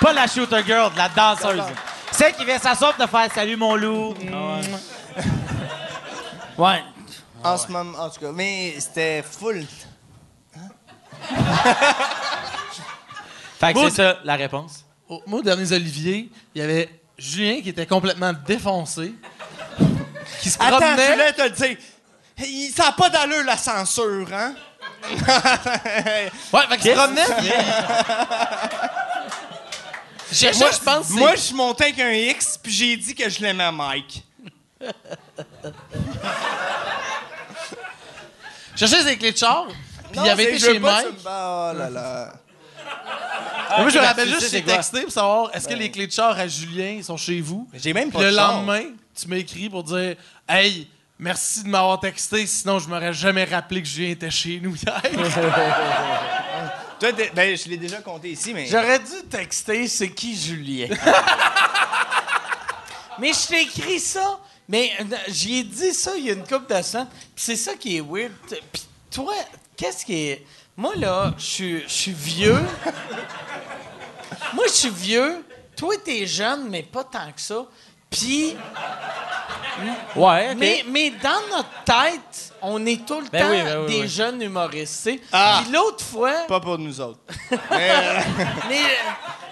pas 0.00 0.12
la 0.12 0.26
shooter 0.26 0.62
girl, 0.66 0.92
de 0.92 0.98
la 0.98 1.08
danseuse. 1.08 1.62
Celle 2.10 2.34
qui 2.34 2.44
vient 2.44 2.58
s'asseoir 2.58 2.94
pour 2.94 3.04
te 3.04 3.10
faire 3.10 3.32
Salut 3.32 3.56
mon 3.56 3.76
loup. 3.76 4.14
Ouais. 6.56 6.82
En 7.44 7.56
ce 7.56 7.68
moment, 7.70 7.96
en 7.98 8.10
tout 8.10 8.18
cas. 8.20 8.32
Mais 8.32 8.74
c'était 8.80 9.22
full. 9.22 9.64
Fait 13.60 13.72
que 13.72 13.80
c'est 13.90 13.90
ça 13.96 14.18
la 14.24 14.36
réponse. 14.36 14.84
Au, 15.08 15.22
moi, 15.26 15.40
aux 15.40 15.42
derniers 15.42 15.72
Olivier, 15.72 16.30
il 16.54 16.60
y 16.60 16.64
avait 16.64 16.88
Julien 17.16 17.60
qui 17.60 17.70
était 17.70 17.86
complètement 17.86 18.32
défoncé, 18.32 19.14
qui 20.40 20.50
se 20.50 20.58
Attends, 20.60 20.76
je 20.76 20.84
promenait. 20.84 21.12
voulais 21.12 21.32
te 21.32 21.42
le 21.42 21.50
dire. 21.50 21.76
Il- 22.40 22.72
Ça 22.76 22.84
n'a 22.86 22.92
pas 22.92 23.10
d'allure, 23.10 23.44
la 23.44 23.56
censure, 23.56 24.28
hein? 24.32 24.54
Ouais, 25.02 26.66
fait 26.68 26.76
qu'il 26.78 26.90
se 26.90 26.96
promenait. 26.96 27.26
moi, 30.58 30.70
je 30.72 30.78
pense 30.84 31.06
que 31.06 31.12
c'est- 31.14 31.18
moi, 31.18 31.34
je 31.34 31.40
suis 31.40 31.54
monté 31.54 31.84
avec 31.84 31.98
un 32.00 32.12
X, 32.12 32.58
puis 32.62 32.72
j'ai 32.72 32.96
dit 32.96 33.14
que 33.14 33.28
je 33.28 33.40
l'aimais, 33.40 33.70
Mike. 33.72 34.22
je 34.80 34.86
cherchais 38.86 39.02
ses 39.02 39.16
clés 39.18 39.32
de 39.32 39.36
char, 39.38 39.66
puis 40.12 40.20
il 40.22 40.28
avait 40.28 40.44
été 40.44 40.58
je 40.58 40.66
veux 40.66 40.72
chez 40.74 40.80
pas 40.80 41.02
Mike. 41.02 41.06
Oh 41.24 41.72
là 41.76 41.90
là. 41.90 42.32
moi, 43.78 43.88
je 43.88 43.98
me 43.98 44.04
rappelle 44.04 44.28
juste, 44.28 44.64
quoi? 44.64 44.74
texté 44.74 45.02
pour 45.02 45.12
savoir 45.12 45.50
est-ce 45.54 45.66
que 45.68 45.74
les 45.74 45.90
clés 45.90 46.06
de 46.06 46.12
char 46.12 46.38
à 46.38 46.46
Julien 46.46 47.00
sont 47.02 47.16
chez 47.16 47.40
vous? 47.40 47.68
J'ai 47.74 47.92
même 47.92 48.08
Puis 48.10 48.18
pas 48.18 48.24
le 48.24 48.30
de 48.30 48.36
char. 48.36 48.52
lendemain, 48.52 48.82
tu 49.20 49.28
m'as 49.28 49.36
écrit 49.36 49.68
pour 49.68 49.82
dire 49.84 50.16
Hey, 50.48 50.88
merci 51.18 51.62
de 51.64 51.68
m'avoir 51.68 51.98
texté, 52.00 52.46
sinon 52.46 52.78
je 52.78 52.88
m'aurais 52.88 53.12
jamais 53.12 53.44
rappelé 53.44 53.82
que 53.82 53.88
Julien 53.88 54.10
était 54.10 54.30
chez 54.30 54.60
nous 54.62 54.74
hier. 54.76 55.02
Toi, 57.00 57.12
t'es- 57.12 57.30
ben, 57.34 57.56
je 57.56 57.68
l'ai 57.68 57.76
déjà 57.76 57.98
compté 58.00 58.30
ici, 58.32 58.52
mais. 58.52 58.66
J'aurais 58.66 58.98
dû 58.98 59.22
texter 59.30 59.86
c'est 59.86 60.10
qui 60.10 60.36
Julien? 60.36 60.88
mais 63.18 63.32
je 63.32 63.46
t'ai 63.46 63.62
écrit 63.62 64.00
ça, 64.00 64.38
mais 64.68 64.90
euh, 65.00 65.04
j'y 65.28 65.58
ai 65.60 65.64
dit 65.64 65.92
ça 65.94 66.12
il 66.16 66.24
y 66.26 66.30
a 66.30 66.34
une 66.34 66.46
couple 66.46 66.72
de 66.74 66.82
semaines. 66.82 67.08
Puis 67.10 67.44
c'est 67.44 67.56
ça 67.56 67.74
qui 67.74 67.96
est 67.96 68.00
weird. 68.00 68.32
T- 68.48 68.62
Puis 68.72 68.82
toi, 69.10 69.34
qu'est-ce 69.76 70.04
qui 70.04 70.14
est. 70.28 70.46
Moi, 70.76 70.94
là, 70.96 71.34
je 71.38 71.44
suis- 71.44 71.82
je 71.82 71.92
suis 71.92 72.12
vieux. 72.12 72.58
Moi, 74.54 74.64
je 74.66 74.72
suis 74.72 74.90
vieux. 74.90 75.44
Toi, 75.76 75.94
t'es 76.04 76.26
jeune, 76.26 76.68
mais 76.68 76.82
pas 76.82 77.04
tant 77.04 77.30
que 77.32 77.40
ça. 77.40 77.64
Puis, 78.10 78.56
Ouais, 80.16 80.48
ok. 80.50 80.56
mais, 80.58 80.84
mais 80.88 81.10
dans 81.10 81.40
notre 81.56 81.84
tête, 81.84 82.52
on 82.60 82.84
est 82.84 83.06
tout 83.06 83.20
le 83.20 83.28
Ben 83.28 83.42
temps 83.44 83.50
oui, 83.52 83.62
ben 83.62 83.80
oui, 83.86 83.92
des 83.94 84.00
oui. 84.02 84.08
jeunes 84.08 84.42
humoristes. 84.42 85.04
tu 85.04 85.12
sais. 85.16 85.20
Ah. 85.32 85.60
Puis 85.62 85.72
l'autre 85.72 86.04
fois. 86.04 86.32
Pas 86.48 86.58
pour 86.60 86.78
nous 86.78 87.00
autres. 87.00 87.20
mais, 87.70 87.90
euh, 87.90 88.20
Mais, 88.68 88.80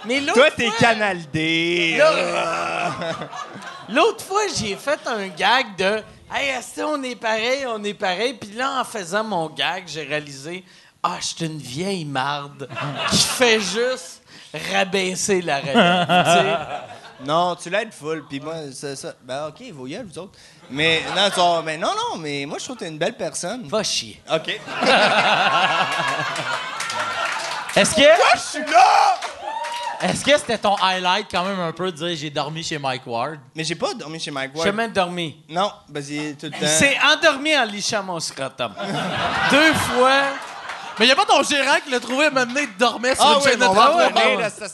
mais 0.05 0.21
l'autre 0.21 0.35
toi, 0.35 0.51
t'es 0.51 0.67
fois- 0.67 0.77
Canal 0.79 1.19
D. 1.33 1.97
Là- 1.99 3.01
L'autre 3.89 4.25
fois, 4.25 4.43
j'ai 4.57 4.75
fait 4.75 4.99
un 5.07 5.29
gag 5.29 5.77
de 5.77 6.03
Hey, 6.35 6.49
est-ce 6.49 6.81
on 6.83 7.01
est 7.05 7.15
pareil, 7.15 7.65
on 7.69 7.85
est 7.85 7.95
pareil? 7.95 8.35
Puis 8.35 8.51
là, 8.51 8.81
en 8.81 8.85
faisant 8.85 9.23
mon 9.23 9.49
gag, 9.49 9.85
j'ai 9.87 10.03
réalisé 10.03 10.65
Ah, 11.05 11.19
je 11.21 11.27
suis 11.27 11.47
une 11.47 11.59
vieille 11.59 12.05
marde 12.05 12.69
qui 13.13 13.17
fait 13.19 13.61
juste 13.61 14.23
rabaisser 14.73 15.41
la 15.41 15.59
réalité. 15.59 16.55
Non, 17.25 17.57
tu 17.57 17.71
l'aides 17.71 17.93
full, 17.95 18.25
puis 18.29 18.41
moi, 18.41 18.55
c'est 18.73 18.95
ça. 18.97 19.15
Ben, 19.23 19.47
OK, 19.49 19.63
vos 19.73 19.87
gueules, 19.87 20.07
vous 20.13 20.19
autres. 20.19 20.39
Mais, 20.71 21.03
non, 21.17 21.31
tu 21.31 21.37
vas- 21.41 21.63
mais 21.65 21.77
non, 21.79 21.89
non, 21.95 22.19
mais 22.19 22.45
moi, 22.47 22.59
je 22.59 22.65
trouve 22.65 22.77
que 22.77 22.81
t'es 22.85 22.89
une 22.91 22.99
belle 22.99 23.17
personne. 23.17 23.67
Va 23.69 23.83
chier. 23.83 24.21
OK. 24.33 24.49
Est-ce 27.77 27.95
que. 27.95 28.03
Je 28.35 28.39
suis 28.41 28.61
là! 28.71 29.19
Est-ce 30.03 30.25
que 30.25 30.37
c'était 30.37 30.59
ton 30.59 30.77
highlight 30.77 31.27
quand 31.31 31.43
même 31.45 31.59
un 31.59 31.73
peu 31.73 31.91
de 31.91 31.97
dire 31.97 32.15
j'ai 32.17 32.29
dormi 32.31 32.63
chez 32.63 32.79
Mike 32.79 33.07
Ward? 33.07 33.39
Mais 33.55 33.65
j'ai 33.65 33.75
pas 33.75 33.95
dormi 33.95 34.21
chez 34.21 34.31
Mike 34.31 34.51
J'ai 34.53 34.59
Ward. 34.59 34.67
jamais 34.69 34.89
dormi. 34.89 35.43
Non, 35.49 35.73
vas-y, 35.89 36.35
tout 36.37 36.47
le 36.47 36.53
temps. 36.53 36.59
Il 36.61 36.69
s'est 36.69 36.99
endormi 37.03 37.57
en 37.57 37.65
lichant 37.65 38.03
mon 38.03 38.21
scrotum. 38.21 38.75
Deux 39.51 39.73
fois. 39.73 40.23
Mais 40.99 41.07
y 41.07 41.11
a 41.11 41.17
pas 41.17 41.25
ton 41.27 41.43
gérant 41.43 41.77
qui 41.85 41.91
l'a 41.91 42.01
trouvé 42.01 42.27
à 42.27 42.31
m'amener 42.31 42.67
de 42.67 42.73
dormir 42.79 43.15
sur 43.15 43.25
Ah 43.27 43.33
une 43.33 43.37
oui, 43.39 43.43
chaîne 43.51 43.59
de 43.59 43.65
travail. 43.65 44.07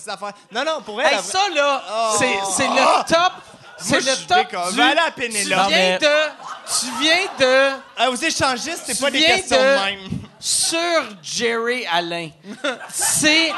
affaire. 0.08 0.32
Non, 0.52 0.64
non, 0.64 0.82
pour 0.82 1.00
elle... 1.02 1.14
Hey, 1.14 1.20
ça, 1.22 1.40
là, 1.54 1.82
Oh. 1.90 2.16
c'est, 2.18 2.38
c'est 2.56 2.68
le 2.68 3.04
top. 3.08 3.32
C'est 3.78 3.96
le 4.00 4.02
je 4.02 4.26
top. 4.28 4.48
du- 4.70 4.76
Va 4.76 4.94
tu 5.42 5.48
viens 5.68 5.78
mais- 5.78 5.98
de. 5.98 6.06
Tu 6.80 6.86
viens 7.00 7.24
de. 7.40 7.70
Ah, 7.98 8.10
aux 8.10 8.14
échangistes, 8.14 8.82
c'est 8.86 9.00
pas 9.00 9.10
des 9.10 9.18
viens 9.18 9.36
questions 9.38 9.56
de- 9.56 9.62
de 9.62 9.84
même. 9.84 10.10
Sur 10.38 10.78
Jerry 11.20 11.84
Alain. 11.92 12.30
c'est. 12.92 13.52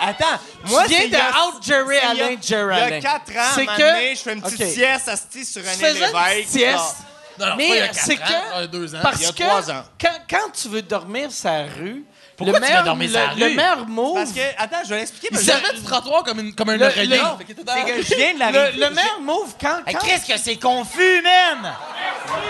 Attends, 0.00 0.24
moi, 0.64 0.84
viens 0.86 0.98
c'est 1.02 1.08
de 1.10 1.16
il 1.16 1.20
out 1.56 1.62
Jerry 1.62 1.96
il 2.02 2.08
Alain, 2.08 2.36
Jerry 2.42 2.74
Il 2.74 2.78
y 2.78 2.82
Alain. 2.82 2.96
a 2.96 3.00
quatre 3.00 3.30
ans, 3.36 3.52
C'est 3.54 3.66
que- 3.66 4.14
je 4.16 4.20
fais 4.20 4.32
une 4.32 4.42
petite 4.42 4.60
Ok. 4.62 4.66
sieste 4.66 5.08
assis 5.08 5.44
sur 5.44 5.62
un 5.62 5.72
une 5.74 5.80
Lévesque. 5.80 6.12
petite 6.12 6.48
sieste. 6.48 6.96
Non, 7.38 7.46
non, 7.46 7.56
Mais 7.56 7.90
c'est 7.92 8.16
que- 8.16 8.66
deux 8.66 8.94
ans. 8.94 8.98
Parce 9.02 9.16
Il 9.20 9.22
y 9.22 9.26
a 9.26 9.32
que 9.32 9.42
trois 9.42 9.70
ans. 9.70 9.82
Quand, 10.00 10.08
quand 10.28 10.50
tu 10.52 10.68
veux 10.68 10.82
dormir 10.82 11.30
sa 11.30 11.62
rue, 11.64 12.04
Pourquoi 12.36 12.52
le 12.54 12.58
tu 12.58 12.62
veux 12.64 12.68
meilleur, 12.68 12.84
dormir 12.84 13.08
le, 13.08 13.14
sa 13.14 13.34
le 13.34 13.46
rue? 13.46 13.54
meilleur 13.54 13.86
move, 13.86 14.14
Parce 14.14 14.32
que, 14.32 14.40
attends, 14.58 14.76
je 14.84 14.88
vais 14.90 14.96
l'expliquer. 15.00 15.28
Il 15.30 15.34
parce 15.36 15.46
que 15.46 15.52
servait 15.52 15.76
du 15.78 15.82
trottoir 15.84 16.22
comme, 16.24 16.40
une, 16.40 16.54
comme 16.54 16.68
un 16.70 16.76
Le- 16.76 16.86
oreiller. 16.86 17.16
le- 17.18 17.38
Fait 17.38 17.44
qu'il 17.44 17.50
était 17.52 17.64
dans- 17.64 17.74
c'est 17.74 17.84
que 17.92 18.02
je 18.02 18.14
viens 18.14 18.34
de 18.34 18.38
la 18.38 18.50
le, 18.50 18.70
le 18.78 18.90
meilleur 18.90 19.20
move 19.20 19.54
quand, 19.60 19.78
Hey, 19.86 19.94
quand 19.94 19.98
Chris, 20.06 20.20
que 20.32 20.38
c'est 20.38 20.56
confus, 20.56 21.22
man! 21.22 21.72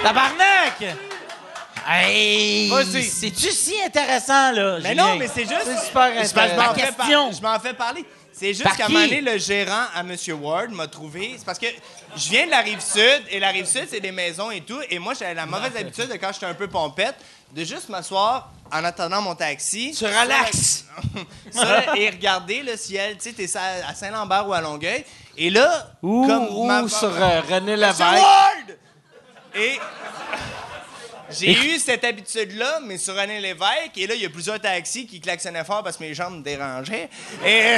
Tabarnak! 0.03 0.97
Hey! 1.87 2.69
Vas-y. 2.69 3.05
C'est-tu 3.05 3.51
si 3.51 3.75
intéressant, 3.85 4.53
là? 4.53 4.79
Mais 4.83 4.91
Julien? 4.91 5.03
non, 5.07 5.17
mais 5.17 5.29
c'est 5.33 5.43
juste. 5.49 5.63
C'est 5.65 5.87
super 5.87 6.09
Je- 6.09 6.29
je 6.29 6.35
m'en 6.35 6.41
intéressant. 6.43 6.51
fais 6.51 6.57
par- 6.57 6.75
question. 6.75 7.33
Je 7.33 7.41
m'en 7.43 7.59
fais 7.59 7.73
parler. 7.75 8.05
C'est 8.39 8.55
juste 8.55 8.77
qu'à 8.77 8.85
un 8.85 8.87
qui? 8.87 8.93
moment 8.93 9.05
donné, 9.07 9.21
le 9.21 9.37
gérant 9.39 9.87
à 9.95 10.01
M. 10.01 10.17
Ward 10.41 10.71
m'a 10.71 10.87
trouvé. 10.87 11.35
C'est 11.39 11.45
parce 11.45 11.59
que 11.59 11.67
je 12.17 12.29
viens 12.31 12.47
de 12.47 12.51
la 12.51 12.61
rive 12.61 12.81
sud 12.81 13.23
et 13.31 13.41
la 13.41 13.49
rive 13.49 13.67
sud, 13.67 13.87
c'est 13.91 14.01
des 14.01 14.13
maisons 14.13 14.51
et 14.51 14.61
tout. 14.61 14.79
Et 14.91 14.99
moi, 14.99 15.15
j'avais 15.15 15.35
la 15.35 15.47
mauvaise 15.47 15.77
habitude 15.77 16.09
de 16.09 16.15
quand 16.15 16.31
j'étais 16.33 16.47
un 16.47 16.55
peu 16.55 16.69
pompette, 16.69 17.17
de 17.53 17.65
juste 17.65 17.89
m'asseoir 17.89 18.51
en 18.71 18.85
attendant 18.85 19.21
mon 19.23 19.35
taxi. 19.35 19.95
Tu 19.97 20.05
relaxes. 20.05 20.85
Ça, 21.51 21.97
et 21.97 22.11
regarder 22.11 22.63
le 22.63 22.77
ciel. 22.77 23.17
Tu 23.19 23.31
sais, 23.31 23.33
t'es 23.33 23.49
à 23.57 23.95
Saint-Lambert 23.95 24.47
ou 24.47 24.53
à 24.53 24.61
Longueuil. 24.61 25.05
Et 25.37 25.51
là, 25.51 25.93
ou, 26.03 26.27
comme 26.27 26.49
ou 26.51 26.65
ma- 26.65 26.89
sur 26.89 27.09
euh, 27.09 27.41
René. 27.49 27.77
Ward! 27.77 28.77
Et 29.55 29.79
j'ai 31.31 31.53
eu 31.53 31.79
cette 31.79 32.05
habitude-là, 32.05 32.81
mais 32.85 32.97
sur 32.99 33.15
René 33.15 33.41
Lévesque. 33.41 33.97
Et 33.97 34.07
là, 34.07 34.15
il 34.15 34.23
y 34.23 34.27
a 34.27 34.31
plusieurs 34.31 34.61
taxis 34.61 35.07
qui 35.07 35.21
klaxonnaient 35.21 35.65
fort 35.65 35.83
parce 35.83 35.97
que 35.97 36.03
mes 36.05 36.15
jambes 36.15 36.39
me 36.39 36.43
dérangeaient. 36.43 37.09
Et, 37.45 37.77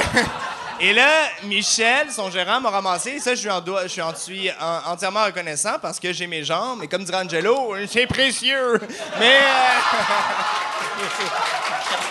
et 0.79 0.93
là, 0.93 1.09
Michel, 1.43 2.09
son 2.11 2.29
gérant, 2.31 2.61
m'a 2.61 2.69
ramassé. 2.69 3.19
Ça, 3.19 3.35
je 3.35 3.43
lui 3.43 3.49
en, 3.49 3.61
dois- 3.61 3.83
je 3.83 3.87
suis 3.89 4.01
en 4.01 4.15
suis 4.15 4.49
en- 4.51 4.91
entièrement 4.91 5.25
reconnaissant 5.25 5.79
parce 5.81 5.99
que 5.99 6.13
j'ai 6.13 6.27
mes 6.27 6.43
jambes. 6.43 6.83
Et 6.83 6.87
comme 6.87 7.03
dirait 7.03 7.23
Angelo, 7.23 7.75
c'est 7.87 8.07
précieux. 8.07 8.79
Mais. 9.19 9.39
euh, 9.41 9.79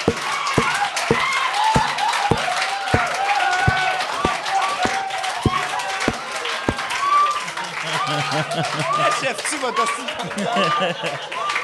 Achèves-tu 9.08 9.56
votre? 9.58 9.86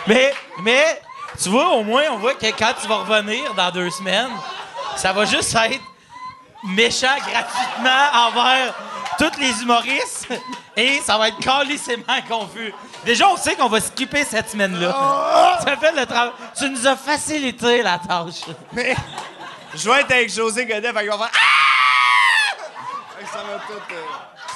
Mais, 0.06 0.34
mais, 0.62 1.00
tu 1.42 1.48
vois, 1.48 1.68
au 1.74 1.82
moins, 1.82 2.02
on 2.12 2.18
voit 2.18 2.34
que 2.34 2.46
quand 2.46 2.72
tu 2.80 2.86
vas 2.88 2.96
revenir 2.96 3.52
dans 3.54 3.70
deux 3.70 3.90
semaines, 3.90 4.30
ça 4.96 5.12
va 5.12 5.24
juste 5.24 5.54
être 5.54 5.80
méchant 6.64 7.14
gratuitement 7.18 8.26
envers 8.28 8.74
tous 9.18 9.38
les 9.40 9.62
humoristes 9.62 10.28
et 10.76 11.00
ça 11.00 11.16
va 11.18 11.28
être 11.28 11.38
calissément 11.38 12.20
confus. 12.28 12.72
Déjà, 13.04 13.28
on 13.28 13.36
sait 13.36 13.54
qu'on 13.54 13.68
va 13.68 13.80
skipper 13.80 14.24
cette 14.24 14.50
semaine-là. 14.50 15.58
Ça 15.64 15.76
fait 15.76 15.92
le 15.92 16.06
travail. 16.06 16.32
Tu 16.56 16.68
nous 16.70 16.86
as 16.86 16.96
facilité 16.96 17.82
la 17.82 17.98
tâche. 17.98 18.42
Mais 18.72 18.94
je 19.74 19.88
vais 19.88 20.00
être 20.00 20.10
avec 20.12 20.32
José 20.32 20.66
Godet, 20.66 20.92
fait 20.92 21.00
qu'il 21.00 21.10
va 21.10 21.18
faire 21.18 21.30
Ah! 21.34 22.56
Ça 23.32 23.38
va 23.38 23.58
tout. 23.66 23.94
euh, 23.94 24.02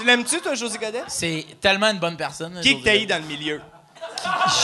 Tu 0.00 0.06
l'aimes-tu, 0.06 0.40
toi, 0.40 0.54
José 0.54 0.78
Godet? 0.78 1.02
C'est 1.08 1.44
tellement 1.60 1.88
une 1.90 1.98
bonne 1.98 2.16
personne. 2.16 2.58
Qui 2.62 2.80
que 2.80 2.84
t'haïs 2.84 3.06
dans 3.06 3.20
le 3.20 3.28
milieu? 3.28 3.60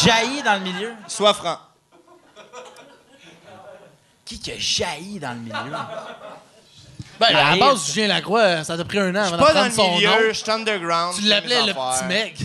Jaillit 0.05 0.43
dans 0.43 0.55
le 0.55 0.61
milieu? 0.61 0.93
Sois 1.09 1.35
franc. 1.35 1.59
Qui 4.25 4.41
que 4.41 4.53
jaillit 4.59 5.21
dans 5.21 5.33
le 5.33 5.41
milieu? 5.41 5.77
Ben, 7.21 7.27
à 7.35 7.51
la 7.53 7.57
base, 7.57 7.93
Julien 7.93 8.09
Lacroix, 8.09 8.65
ça 8.65 8.77
t'a 8.77 8.85
pris 8.85 8.99
un 8.99 9.15
an 9.15 9.23
Je 9.23 9.27
suis 9.27 9.35
avant 9.35 9.45
pas 9.47 9.55
dans 9.55 9.65
le 9.65 9.71
son 9.71 9.95
milieu, 9.95 10.09
nom. 10.11 10.17
je 10.29 10.33
suis 10.33 10.51
underground. 10.51 11.15
Tu 11.17 11.23
fais 11.23 11.29
l'appelais 11.29 11.61
mes 11.61 11.67
le 11.67 11.71
affaires. 11.73 11.99
petit 12.01 12.05
mec. 12.09 12.37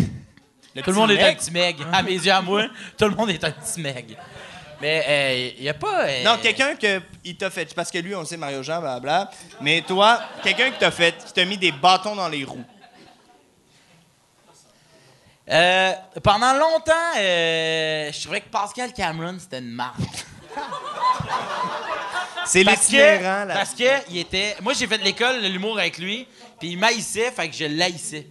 Le 0.76 0.82
Tout 0.84 0.90
le 0.92 0.96
monde 0.96 1.12
est 1.12 1.22
un 1.22 1.26
mec? 1.28 1.38
petit 1.40 1.52
meg. 1.52 1.76
À 1.92 2.02
mes 2.04 2.12
yeux, 2.14 2.32
à 2.32 2.42
moi, 2.42 2.64
tout 2.98 3.06
le 3.06 3.16
monde 3.16 3.30
est 3.32 3.44
un 3.44 3.52
petit 3.52 3.82
meg. 3.82 4.18
Mais 4.80 5.54
il 5.58 5.64
n'y 5.64 5.70
a 5.70 5.74
pas. 5.74 6.06
euh, 6.08 6.24
Non, 6.24 6.38
quelqu'un 6.42 6.76
que 6.76 7.02
il 7.26 7.36
t'a 7.36 7.50
fait. 7.50 7.74
Parce 7.76 7.92
que 7.92 7.98
lui, 7.98 8.16
on 8.16 8.24
sait 8.26 8.38
Mario 8.38 8.64
Jean, 8.64 8.80
blablabla. 8.80 9.30
Mais 9.60 9.82
toi, 9.82 10.22
quelqu'un 10.42 10.72
qui 10.72 10.80
t'a 10.80 10.90
fait, 10.92 11.16
qui 11.26 11.34
t'a 11.34 11.44
mis 11.46 11.58
des 11.58 11.72
bâtons 11.74 12.16
dans 12.16 12.30
les 12.30 12.44
roues. 12.46 12.64
Euh, 15.50 15.94
pendant 16.24 16.54
longtemps, 16.54 16.92
euh, 17.18 18.12
je 18.12 18.22
trouvais 18.22 18.42
que 18.42 18.50
Pascal 18.50 18.94
Cameron, 18.94 19.38
c'était 19.40 19.60
une 19.60 19.72
marque. 19.72 20.00
C'est 22.46 22.64
Parce 22.64 22.88
que, 22.88 23.22
là. 23.22 23.46
parce 23.48 23.74
que 23.74 23.84
il 24.10 24.18
était. 24.20 24.56
Moi, 24.62 24.74
j'ai 24.74 24.88
fait 24.88 24.98
de 24.98 25.04
l'école 25.04 25.42
de 25.42 25.48
l'humour 25.48 25.78
avec 25.78 25.98
lui, 25.98 26.28
puis 26.60 26.70
il 26.72 26.78
m'haïssait, 26.78 27.32
fait 27.32 27.50
que 27.50 27.56
je 27.56 27.66
l'haïssais. 27.66 28.28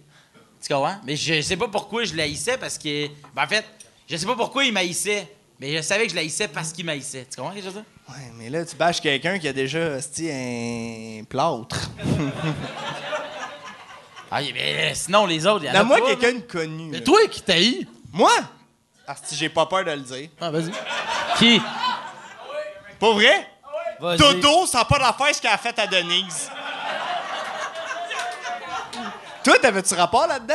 Tu 0.61 0.73
comprends? 0.73 0.97
Mais 1.05 1.15
je 1.15 1.41
sais 1.41 1.57
pas 1.57 1.67
pourquoi 1.67 2.03
je 2.03 2.13
l'haïssais, 2.15 2.57
parce 2.57 2.77
que. 2.77 3.07
Ben, 3.33 3.43
en 3.43 3.47
fait, 3.47 3.65
je 4.09 4.17
sais 4.17 4.25
pas 4.25 4.35
pourquoi 4.35 4.65
il 4.65 4.73
m'haïssait, 4.73 5.27
mais 5.59 5.75
je 5.77 5.81
savais 5.81 6.05
que 6.05 6.11
je 6.11 6.15
l'haïssais 6.15 6.47
parce 6.49 6.71
qu'il 6.73 6.85
m'haïssait. 6.85 7.25
Tu 7.29 7.37
comprends 7.37 7.51
ce 7.51 7.57
que 7.57 7.61
je 7.63 7.67
veux 7.69 7.73
dire? 7.73 7.85
Ouais, 8.09 8.31
mais 8.37 8.49
là, 8.49 8.65
tu 8.65 8.75
bâches 8.75 8.99
quelqu'un 9.01 9.39
qui 9.39 9.47
a 9.47 9.53
déjà 9.53 9.95
un 9.97 11.23
plâtre. 11.23 11.89
Ah, 14.33 14.39
mais 14.53 14.95
sinon, 14.95 15.25
les 15.25 15.45
autres, 15.45 15.65
il 15.65 15.67
y 15.67 15.77
en 15.77 15.81
a 15.81 15.85
pas, 15.85 15.99
quelqu'un 15.99 16.39
de 16.39 16.39
connu. 16.39 16.89
Mais 16.89 16.99
là. 16.99 17.03
toi 17.03 17.19
qui 17.29 17.41
t'haïs. 17.41 17.85
Moi? 18.13 18.31
Ah, 19.05 19.15
si 19.21 19.35
j'ai 19.35 19.49
pas 19.49 19.65
peur 19.65 19.83
de 19.83 19.91
le 19.91 19.99
dire. 19.99 20.29
Ah, 20.39 20.49
vas-y. 20.49 20.71
Qui? 21.37 21.61
Pas 22.97 23.11
vrai? 23.11 23.47
Vas-y. 23.99 24.17
Dodo, 24.17 24.65
ça 24.65 24.79
n'a 24.79 24.85
pas 24.85 24.99
d'affaire 24.99 25.35
ce 25.35 25.41
qu'elle 25.41 25.51
a 25.51 25.57
fait 25.57 25.77
à 25.77 25.85
Denise. 25.85 26.49
Toi, 29.43 29.59
t'avais-tu 29.59 29.95
rapport 29.95 30.27
là-dedans? 30.27 30.53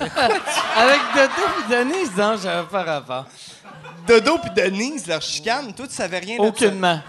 Avec 0.00 1.00
Dodo 1.14 1.42
et 1.58 1.70
Denise, 1.70 2.16
non, 2.16 2.36
j'avais 2.42 2.66
pas 2.66 2.82
rapport. 2.82 3.26
Dodo 4.06 4.38
puis 4.38 4.50
Denise, 4.50 5.06
leur 5.06 5.22
chicane, 5.22 5.72
toi, 5.72 5.86
tu 5.86 5.94
savais 5.94 6.18
rien 6.18 6.36
de 6.36 6.42
ça. 6.42 6.48
Aucunement. 6.48 7.00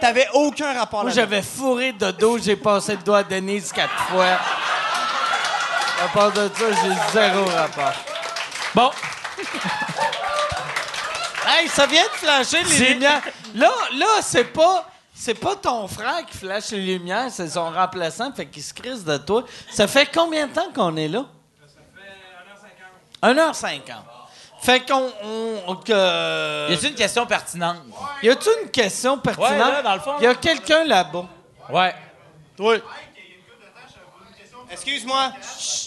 T'avais 0.00 0.28
aucun 0.34 0.72
rapport 0.72 1.02
Moi, 1.02 1.12
j'avais 1.12 1.42
fourré 1.42 1.92
Dodo, 1.92 2.38
j'ai 2.38 2.56
passé 2.56 2.92
le 2.92 3.02
doigt 3.02 3.18
à 3.18 3.22
Denise 3.22 3.72
quatre 3.72 3.96
fois. 4.08 4.38
À 6.04 6.08
part 6.12 6.32
de 6.32 6.50
ça, 6.54 6.64
j'ai 6.82 7.12
zéro 7.12 7.44
rapport. 7.44 7.94
Bon, 8.74 8.90
Hey, 11.46 11.68
ça 11.68 11.86
vient 11.86 12.02
de 12.04 12.08
flasher 12.08 12.62
les 12.64 12.94
lumières. 12.94 13.22
Là, 13.54 13.70
là, 13.96 14.06
c'est 14.22 14.44
pas. 14.44 14.88
C'est 15.16 15.34
pas 15.34 15.54
ton 15.54 15.86
frère 15.86 16.26
qui 16.26 16.36
flash 16.36 16.70
les 16.72 16.98
lumières, 16.98 17.30
c'est 17.30 17.48
son 17.48 17.70
remplaçant, 17.70 18.32
fait 18.32 18.46
qu'il 18.46 18.62
se 18.64 18.74
crisse 18.74 19.04
de 19.04 19.16
toi. 19.16 19.44
Ça 19.70 19.86
fait 19.86 20.10
combien 20.12 20.48
de 20.48 20.52
temps 20.52 20.72
qu'on 20.74 20.96
est 20.96 21.06
là? 21.06 21.24
Ça 23.22 23.30
fait 23.30 23.30
1h50. 23.30 23.80
1h50. 23.92 24.13
Fait 24.64 24.80
qu'on. 24.80 25.12
on- 25.66 25.76
que- 25.76 26.70
y 26.70 26.74
a-t-il 26.74 26.88
une 26.90 26.94
question 26.94 27.26
pertinente? 27.26 27.76
Y 28.22 28.30
a-tu 28.30 28.48
une 28.62 28.70
question 28.70 29.18
pertinente? 29.18 29.50
Ouais, 29.52 29.58
là, 29.58 29.82
dans 29.82 29.94
le 29.94 30.00
fond, 30.00 30.18
Y 30.20 30.26
a 30.26 30.34
quelqu'un 30.34 30.84
là-bas. 30.84 31.26
Ouais. 31.68 31.94
Oui. 32.58 32.76
Excuse-moi. 34.70 35.32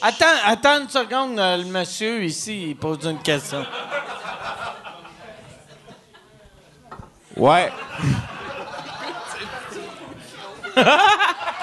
Attends, 0.03 0.25
attends 0.45 0.79
une 0.81 0.89
seconde, 0.89 1.39
euh, 1.39 1.57
le 1.57 1.63
monsieur 1.65 2.23
ici, 2.23 2.69
il 2.69 2.75
pose 2.77 2.99
une 3.05 3.19
question. 3.21 3.65
Ouais. 7.35 7.71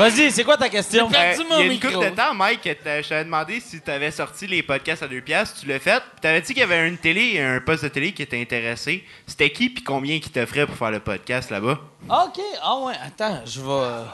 Vas-y, 0.00 0.30
c'est 0.32 0.44
quoi 0.44 0.56
ta 0.56 0.68
question? 0.68 1.08
J'ai 1.10 1.16
perdu 1.16 1.40
Euh, 1.42 1.44
mon 1.48 1.54
il 1.56 1.58
y 1.58 1.62
a 1.62 1.64
une 1.66 1.70
micro. 1.72 1.90
couple 1.92 2.10
de 2.10 2.16
temps, 2.16 2.34
Mike, 2.34 2.60
je 2.64 3.08
t'avais 3.08 3.24
demandé 3.24 3.60
si 3.60 3.80
tu 3.80 3.90
avais 3.90 4.10
sorti 4.10 4.46
les 4.46 4.62
podcasts 4.62 5.02
à 5.02 5.08
deux 5.08 5.20
piastres. 5.20 5.60
Tu 5.60 5.66
l'as 5.66 5.78
fait. 5.78 6.02
Tu 6.22 6.26
avais 6.26 6.40
dit 6.40 6.48
qu'il 6.54 6.60
y 6.60 6.62
avait 6.62 6.88
une 6.88 6.96
télé, 6.98 7.40
un 7.40 7.60
poste 7.60 7.84
de 7.84 7.88
télé 7.88 8.12
qui 8.12 8.22
était 8.22 8.40
intéressé. 8.40 9.04
C'était 9.26 9.50
qui 9.50 9.68
puis 9.70 9.84
combien 9.84 10.18
qui 10.18 10.30
t'offrait 10.30 10.66
pour 10.66 10.76
faire 10.76 10.90
le 10.90 11.00
podcast 11.00 11.50
là-bas? 11.50 11.78
OK. 12.08 12.40
Ah 12.62 12.76
ouais, 12.78 12.94
attends, 13.04 13.42
je 13.44 13.60
vais. 13.60 14.04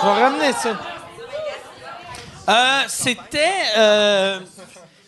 Je 0.00 0.06
vais 0.06 0.22
ramener 0.22 0.52
ça. 0.52 0.78
Euh, 2.48 2.80
c'était. 2.88 3.54
euh, 3.76 4.40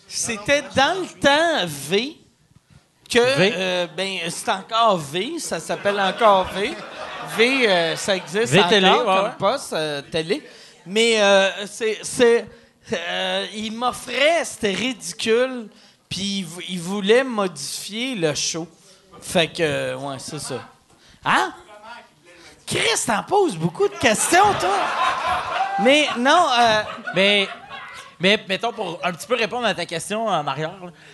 c'était 0.08 0.62
dans 0.76 1.00
le 1.00 1.20
temps 1.20 1.66
V 1.66 2.16
que. 3.10 3.36
V? 3.38 3.52
euh, 3.56 3.86
ben, 3.96 4.18
c'est 4.30 4.48
encore 4.48 4.96
V, 4.98 5.38
ça 5.38 5.58
s'appelle 5.60 6.00
encore 6.00 6.44
V. 6.54 6.72
V, 7.36 7.68
euh, 7.68 7.96
ça 7.96 8.16
existe 8.16 8.52
V 8.52 8.59
encore 8.59 8.70
télé, 8.70 8.90
ouais, 8.90 8.96
comme 9.05 9.24
ouais. 9.24 9.30
poste 9.38 9.72
euh, 9.72 10.02
télé. 10.02 10.42
Mais 10.86 11.20
euh, 11.20 11.51
c'est. 11.66 12.46
euh, 12.92 13.46
il 13.55 13.72
m'offrait, 13.72 14.44
c'était 14.44 14.72
ridicule, 14.72 15.68
puis 16.09 16.38
il, 16.40 16.44
vou- 16.44 16.60
il 16.68 16.80
voulait 16.80 17.24
modifier 17.24 18.14
le 18.14 18.34
show. 18.34 18.68
Fait 19.20 19.48
que, 19.48 19.94
ouais, 19.94 20.16
c'est 20.18 20.38
ça. 20.38 20.60
Hein? 21.24 21.55
Chris, 22.66 22.80
t'en 23.06 23.22
poses 23.22 23.56
beaucoup 23.56 23.88
de 23.88 23.94
questions, 23.96 24.52
toi. 24.60 24.76
Mais 25.82 26.06
non, 26.18 26.46
Mais, 27.14 27.48
mais 28.20 28.38
mettons, 28.48 28.72
pour 28.72 29.01
un 29.02 29.12
petit 29.12 29.26
peu 29.26 29.34
répondre 29.34 29.66
à 29.66 29.74
ta 29.74 29.86
question 29.86 30.26
en 30.26 30.46
arrière, 30.46 30.72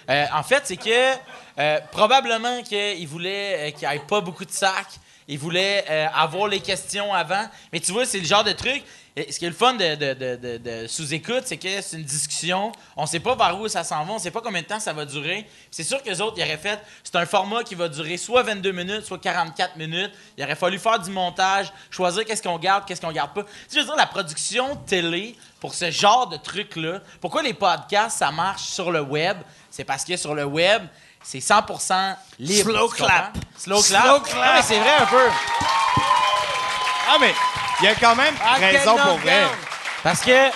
euh, 0.09 0.27
en 0.35 0.43
fait, 0.43 0.63
c'est 0.65 0.77
que 0.77 1.15
euh, 1.59 1.79
probablement 1.93 2.63
qu'il 2.63 3.07
voulait 3.09 3.69
euh, 3.69 3.71
qu'il 3.71 3.89
n'y 3.89 3.95
ait 3.95 3.99
pas 4.01 4.21
beaucoup 4.21 4.45
de 4.45 4.51
sacs. 4.53 4.99
Il 5.31 5.39
voulait 5.39 5.85
euh, 5.89 6.07
avoir 6.15 6.49
les 6.49 6.61
questions 6.61 7.15
avant. 7.15 7.49
Mais 7.73 7.81
tu 7.81 7.93
vois, 7.93 8.05
c'est 8.05 8.19
le 8.19 8.25
genre 8.27 8.45
de 8.45 8.53
truc. 8.53 8.83
Ce 9.17 9.39
qui 9.39 9.45
est 9.45 9.49
le 9.49 9.55
fun 9.55 9.75
de, 9.75 9.97
de- 9.97 10.15
de- 10.37 10.57
de- 10.59 10.87
sous-écoute, 10.87 11.43
c'est 11.45 11.57
que 11.57 11.81
c'est 11.83 11.97
une 11.97 12.05
discussion. 12.05 12.73
On 12.97 13.07
sait 13.07 13.21
pas 13.21 13.35
vers 13.35 13.59
où 13.61 13.69
ça 13.69 13.85
s'en 13.85 14.05
va. 14.05 14.13
On 14.15 14.19
sait 14.19 14.31
pas 14.31 14.41
combien 14.41 14.63
de 14.63 14.67
temps 14.67 14.81
ça 14.81 14.93
va 14.93 15.05
durer. 15.05 15.47
C'est 15.71 15.83
sûr 15.83 16.03
que 16.03 16.09
les 16.09 16.21
autres, 16.21 16.35
ils 16.39 16.43
auraient 16.45 16.57
fait. 16.57 16.81
C'est 17.05 17.17
un 17.17 17.27
format 17.27 17.63
qui 17.65 17.75
va 17.75 17.89
durer 17.89 18.17
soit 18.17 18.43
22 18.45 18.73
minutes, 18.73 19.05
soit 19.05 19.19
44 19.21 19.77
minutes. 19.77 20.13
Il 20.39 20.45
aurait 20.45 20.55
fallu 20.55 20.79
faire 20.79 20.99
du 20.99 21.11
montage, 21.11 21.73
choisir 21.91 22.25
qu'est-ce 22.25 22.43
qu'on 22.43 22.59
garde, 22.59 22.85
qu'est-ce 22.87 23.01
qu'on 23.01 23.13
garde 23.13 23.35
pas. 23.35 23.45
Tu 23.71 23.79
veux 23.79 23.85
dire, 23.85 23.97
la 23.97 24.07
production 24.07 24.77
télé 24.77 25.37
pour 25.61 25.75
ce 25.75 25.91
genre 25.91 26.29
de 26.29 26.37
truc-là, 26.39 27.01
pourquoi 27.21 27.43
les 27.43 27.53
podcasts, 27.55 28.19
ça 28.19 28.31
marche 28.31 28.63
sur 28.63 28.91
le 28.91 29.01
web? 29.03 29.37
C'est 29.71 29.85
parce 29.85 30.05
que 30.05 30.17
sur 30.17 30.35
le 30.35 30.45
web, 30.45 30.83
c'est 31.23 31.39
100% 31.39 32.17
libre. 32.39 32.71
Slow 32.71 32.89
clap. 32.89 33.37
Slow 33.57 33.83
clap. 33.83 34.03
Slow 34.05 34.21
clap. 34.21 34.55
Mais 34.57 34.63
c'est 34.63 34.79
vrai 34.79 34.95
un 35.01 35.07
peu. 35.07 35.27
Ah, 37.09 37.17
mais 37.21 37.35
il 37.81 37.85
y 37.85 37.89
a 37.89 37.95
quand 37.95 38.15
même 38.17 38.35
Ah, 38.43 38.55
raison 38.55 38.97
pour 38.97 39.19
vrai. 39.19 39.43
Parce 40.03 40.21
que, 40.23 40.51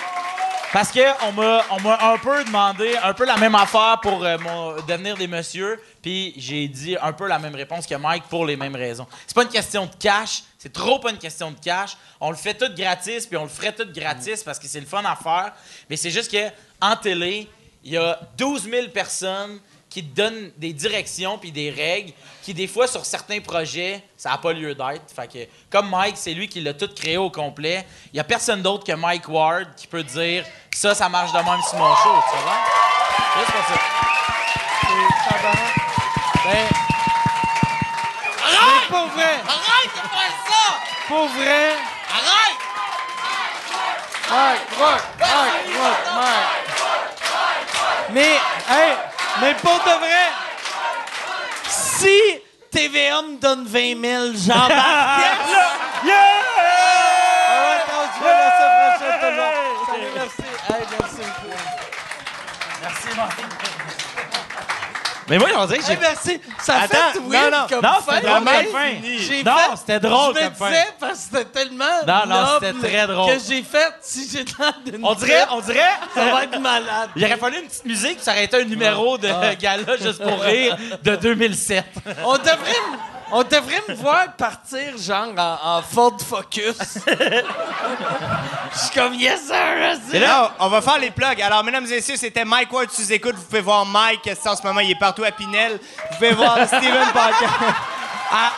parce 0.73 0.91
que 0.91 1.01
on 1.25 1.31
m'a, 1.33 1.63
on 1.69 1.79
m'a 1.81 2.11
un 2.13 2.17
peu 2.17 2.43
demandé 2.43 2.95
un 3.01 3.13
peu 3.13 3.25
la 3.25 3.37
même 3.37 3.55
affaire 3.55 3.99
pour 4.01 4.23
euh, 4.23 4.37
mon 4.39 4.75
devenir 4.81 5.15
des 5.15 5.27
messieurs, 5.27 5.81
puis 6.01 6.33
j'ai 6.37 6.67
dit 6.67 6.97
un 7.01 7.13
peu 7.13 7.27
la 7.27 7.39
même 7.39 7.55
réponse 7.55 7.85
que 7.85 7.95
Mike 7.95 8.23
pour 8.29 8.45
les 8.45 8.55
mêmes 8.55 8.75
raisons. 8.75 9.07
C'est 9.27 9.35
pas 9.35 9.43
une 9.43 9.49
question 9.49 9.85
de 9.85 9.91
cash, 9.99 10.43
c'est 10.57 10.73
trop 10.73 10.97
pas 10.99 11.11
une 11.11 11.17
question 11.19 11.51
de 11.51 11.59
cash. 11.59 11.95
On 12.19 12.31
le 12.31 12.37
fait 12.37 12.55
tout 12.55 12.73
gratis, 12.75 13.27
puis 13.27 13.37
on 13.37 13.43
le 13.43 13.49
ferait 13.49 13.73
tout 13.73 13.87
gratis 13.93 14.43
parce 14.43 14.57
que 14.57 14.67
c'est 14.67 14.79
le 14.79 14.87
fun 14.87 15.03
à 15.05 15.15
faire. 15.15 15.51
Mais 15.89 15.95
c'est 15.97 16.11
juste 16.11 16.31
que 16.31 16.49
en 16.81 16.95
télé, 16.95 17.47
il 17.83 17.91
y 17.91 17.97
a 17.97 18.19
12 18.37 18.63
000 18.69 18.87
personnes 18.89 19.59
qui 19.95 20.03
te 20.03 20.13
donnent 20.13 20.51
des 20.57 20.73
directions 20.73 21.37
puis 21.37 21.53
des 21.53 21.69
règles 21.69 22.11
qui, 22.43 22.53
des 22.53 22.67
fois, 22.67 22.85
sur 22.85 23.05
certains 23.05 23.39
projets, 23.39 24.03
ça 24.17 24.31
n'a 24.31 24.37
pas 24.37 24.51
lieu 24.51 24.75
d'être. 24.75 25.09
Fait 25.15 25.31
que, 25.31 25.47
comme 25.69 25.89
Mike, 25.89 26.17
c'est 26.17 26.33
lui 26.33 26.49
qui 26.49 26.59
l'a 26.59 26.73
tout 26.73 26.89
créé 26.93 27.15
au 27.15 27.29
complet, 27.29 27.87
il 28.07 28.15
n'y 28.15 28.19
a 28.19 28.25
personne 28.25 28.61
d'autre 28.61 28.83
que 28.83 28.91
Mike 28.91 29.29
Ward 29.29 29.73
qui 29.77 29.87
peut 29.87 30.03
dire 30.03 30.43
ça, 30.73 30.93
ça 30.93 31.07
marche 31.07 31.31
de 31.31 31.37
même 31.37 31.61
sur 31.61 31.77
mon 31.77 31.95
show. 31.95 32.09
Tu 32.29 32.37
vois? 32.43 32.59
C'est 33.15 33.39
juste 33.39 33.53
pour 33.53 33.63
ça. 33.63 33.79
Ben. 36.43 36.67
Arrête! 38.43 38.89
Pour 38.89 39.07
vrai! 39.07 39.39
Arrête 39.47 39.93
de 39.95 40.09
faire 40.09 40.35
ça! 40.45 40.75
Pour 41.07 41.27
vrai! 41.29 41.71
Arrête! 42.11 42.59
Mike, 44.29 44.59
Mike, 44.77 45.03
Marc, 45.19 45.53
Marc, 45.79 46.05
Marc. 46.15 46.65
Mais, 48.11 48.21
hey, 48.21 48.35
mais 48.35 48.43
pour 48.69 48.75
de 48.75 49.13
vrai, 49.13 49.13
si 49.13 49.13
TVA 49.13 49.13
me 49.13 49.13
donne 49.13 49.13
20 49.13 49.13
000, 49.13 49.13
j'embarque. 49.13 49.14
yes! 49.14 49.14
Ah 49.14 49.14
ouais, 56.05 56.11
attends, 57.75 58.07
tu 58.15 58.23
vas 58.23 58.35
la 58.37 58.49
semaine 58.57 58.75
prochaine, 58.89 59.19
tout 59.19 59.25
le 59.25 59.35
monde. 59.35 59.55
Salut, 59.87 60.11
merci. 60.15 60.43
Hey, 60.69 60.83
merci. 62.81 63.54
Mais 65.27 65.37
moi, 65.39 65.49
on 65.57 65.65
dirait 65.65 65.79
que 65.79 65.83
Hey, 65.83 65.89
j'ai. 65.95 65.97
merci. 66.01 66.41
Ça 66.61 66.75
Attends, 66.81 66.97
fait 67.13 67.19
non, 67.19 67.29
non. 67.29 67.67
comme 67.69 67.81
Non, 67.81 67.89
fin. 68.05 68.15
c'était 68.15 68.27
drôle 68.27 68.43
comme 68.45 68.47
fin. 68.47 68.91
J'ai 69.19 69.43
Non, 69.43 69.55
fait- 69.55 69.75
c'était 69.77 69.99
drôle 69.99 70.35
je 70.37 70.43
me 70.43 70.49
disais, 70.49 70.87
parce 70.99 71.11
que 71.13 71.17
c'était 71.17 71.45
tellement 71.45 71.85
Non, 72.07 72.21
non, 72.27 72.45
c'était 72.61 72.87
très 72.87 73.07
drôle. 73.07 73.33
que 73.33 73.39
j'ai 73.47 73.63
fait, 73.63 73.93
si 74.01 74.29
j'ai 74.31 74.45
l'air 74.59 74.73
d'une 74.85 75.03
On 75.05 75.13
dirait, 75.15 75.45
on 75.51 75.61
dirait. 75.61 75.79
ça 76.15 76.25
va 76.25 76.43
être 76.43 76.59
malade. 76.59 77.09
Il 77.15 77.25
aurait 77.25 77.37
fallu 77.37 77.57
une 77.59 77.67
petite 77.67 77.85
musique, 77.85 78.19
ça 78.21 78.31
aurait 78.31 78.43
été 78.45 78.57
un 78.57 78.65
numéro 78.65 79.17
de 79.17 79.27
gala 79.59 79.97
juste 79.99 80.21
pour 80.23 80.39
rire 80.41 80.77
de 81.01 81.15
2007. 81.15 81.83
On 82.23 82.33
devrait, 82.37 82.55
on 83.31 83.43
devrait 83.43 83.81
me 83.89 83.95
voir 83.95 84.33
partir 84.37 84.97
genre 84.97 85.33
en, 85.37 85.77
en 85.77 85.81
Ford 85.81 86.17
Focus. 86.27 86.75
Je 87.07 88.79
suis 88.79 88.89
comme 88.93 89.13
yes 89.13 89.47
sir. 89.47 89.55
Et 90.13 90.19
là, 90.19 90.53
on 90.59 90.67
va 90.69 90.81
faire 90.81 90.97
les 90.99 91.11
plugs. 91.11 91.41
Alors, 91.41 91.63
mesdames 91.63 91.85
et 91.85 91.95
messieurs, 91.95 92.17
c'était 92.17 92.45
Mike 92.45 92.71
Ward 92.71 92.89
sous 92.91 93.11
écoute. 93.11 93.35
Vous 93.35 93.43
pouvez 93.43 93.61
voir 93.61 93.85
Mike, 93.85 94.29
en 94.45 94.55
ce 94.55 94.63
moment, 94.63 94.79
il 94.81 94.91
est 94.91 94.99
partout 94.99 95.23
à 95.23 95.31
Pinel. 95.31 95.73
Vous 96.11 96.15
pouvez 96.15 96.33
voir 96.33 96.57
Steven 96.67 97.11
Parker. 97.13 97.45
à, 98.31 98.51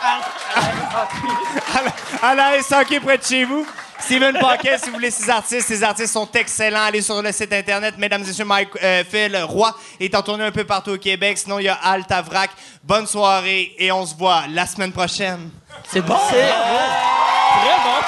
à, 2.24 2.30
à 2.30 2.34
la 2.34 2.62
SAQ 2.62 3.00
près 3.00 3.18
de 3.18 3.24
chez 3.24 3.44
vous. 3.44 3.66
Steven 4.00 4.38
Paquet, 4.38 4.78
si 4.78 4.86
vous 4.86 4.94
voulez 4.94 5.10
ses 5.10 5.28
artistes, 5.28 5.66
ses 5.66 5.82
artistes 5.82 6.12
sont 6.12 6.30
excellents. 6.32 6.82
Allez 6.82 7.02
sur 7.02 7.20
le 7.20 7.32
site 7.32 7.52
internet. 7.52 7.94
Mesdames 7.98 8.22
et 8.22 8.26
messieurs, 8.26 8.44
Mike, 8.44 8.70
euh, 8.82 9.04
Phil 9.08 9.36
Roy 9.44 9.74
est 10.00 10.14
en 10.14 10.22
tournée 10.22 10.44
un 10.44 10.52
peu 10.52 10.64
partout 10.64 10.92
au 10.92 10.98
Québec. 10.98 11.36
Sinon, 11.38 11.58
il 11.58 11.64
y 11.64 11.68
a 11.68 11.74
Al 11.74 12.06
Tavrac. 12.06 12.50
Bonne 12.82 13.06
soirée 13.06 13.74
et 13.78 13.92
on 13.92 14.06
se 14.06 14.14
voit 14.14 14.44
la 14.50 14.66
semaine 14.66 14.92
prochaine. 14.92 15.50
C'est 15.90 16.00
bon. 16.00 16.16
C'est 16.30 16.36
très 16.36 16.46
bon. 16.46 17.98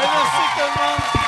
Merci 0.00 0.42
tout 0.56 0.62
le 0.62 0.82
monde. 0.82 1.25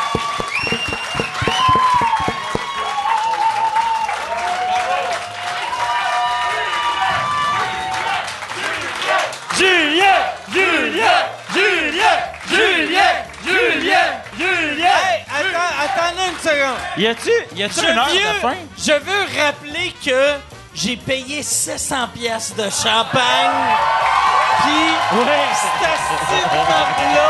Attends 15.39 16.15
une 16.27 16.39
seconde. 16.39 16.79
Y 16.97 17.07
a-tu 17.07 17.31
Tu 17.55 17.87
une 17.87 17.99
heure 17.99 18.07
de 18.07 18.41
fin? 18.41 18.55
Je 18.77 18.93
veux 18.93 19.27
rappeler 19.43 19.95
que 20.05 20.39
j'ai 20.75 20.97
payé 20.97 21.43
700 21.43 22.09
pièces 22.15 22.55
de 22.57 22.65
champagne. 22.65 23.51
Puis, 24.61 25.19
ouais. 25.19 25.49
cette 25.55 26.53
là 27.15 27.29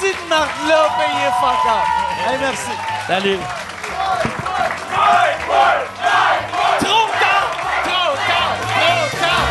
Cette 0.00 0.22
de 0.24 0.28
marque-là 0.28 0.80
payé 0.98 1.26
fuck 1.40 1.66
up. 1.66 1.86
Hey, 2.26 2.36
merci. 2.40 2.74
Salut. 3.06 3.38
Trop 6.80 7.08
tard! 7.18 7.50
Trop 7.84 8.14
tard! 8.28 8.54
Trop 8.64 9.06
tard! 9.20 9.46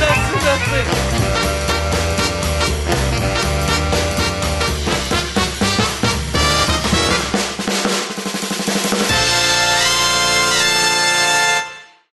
Merci, 0.00 0.36
merci. 0.44 1.05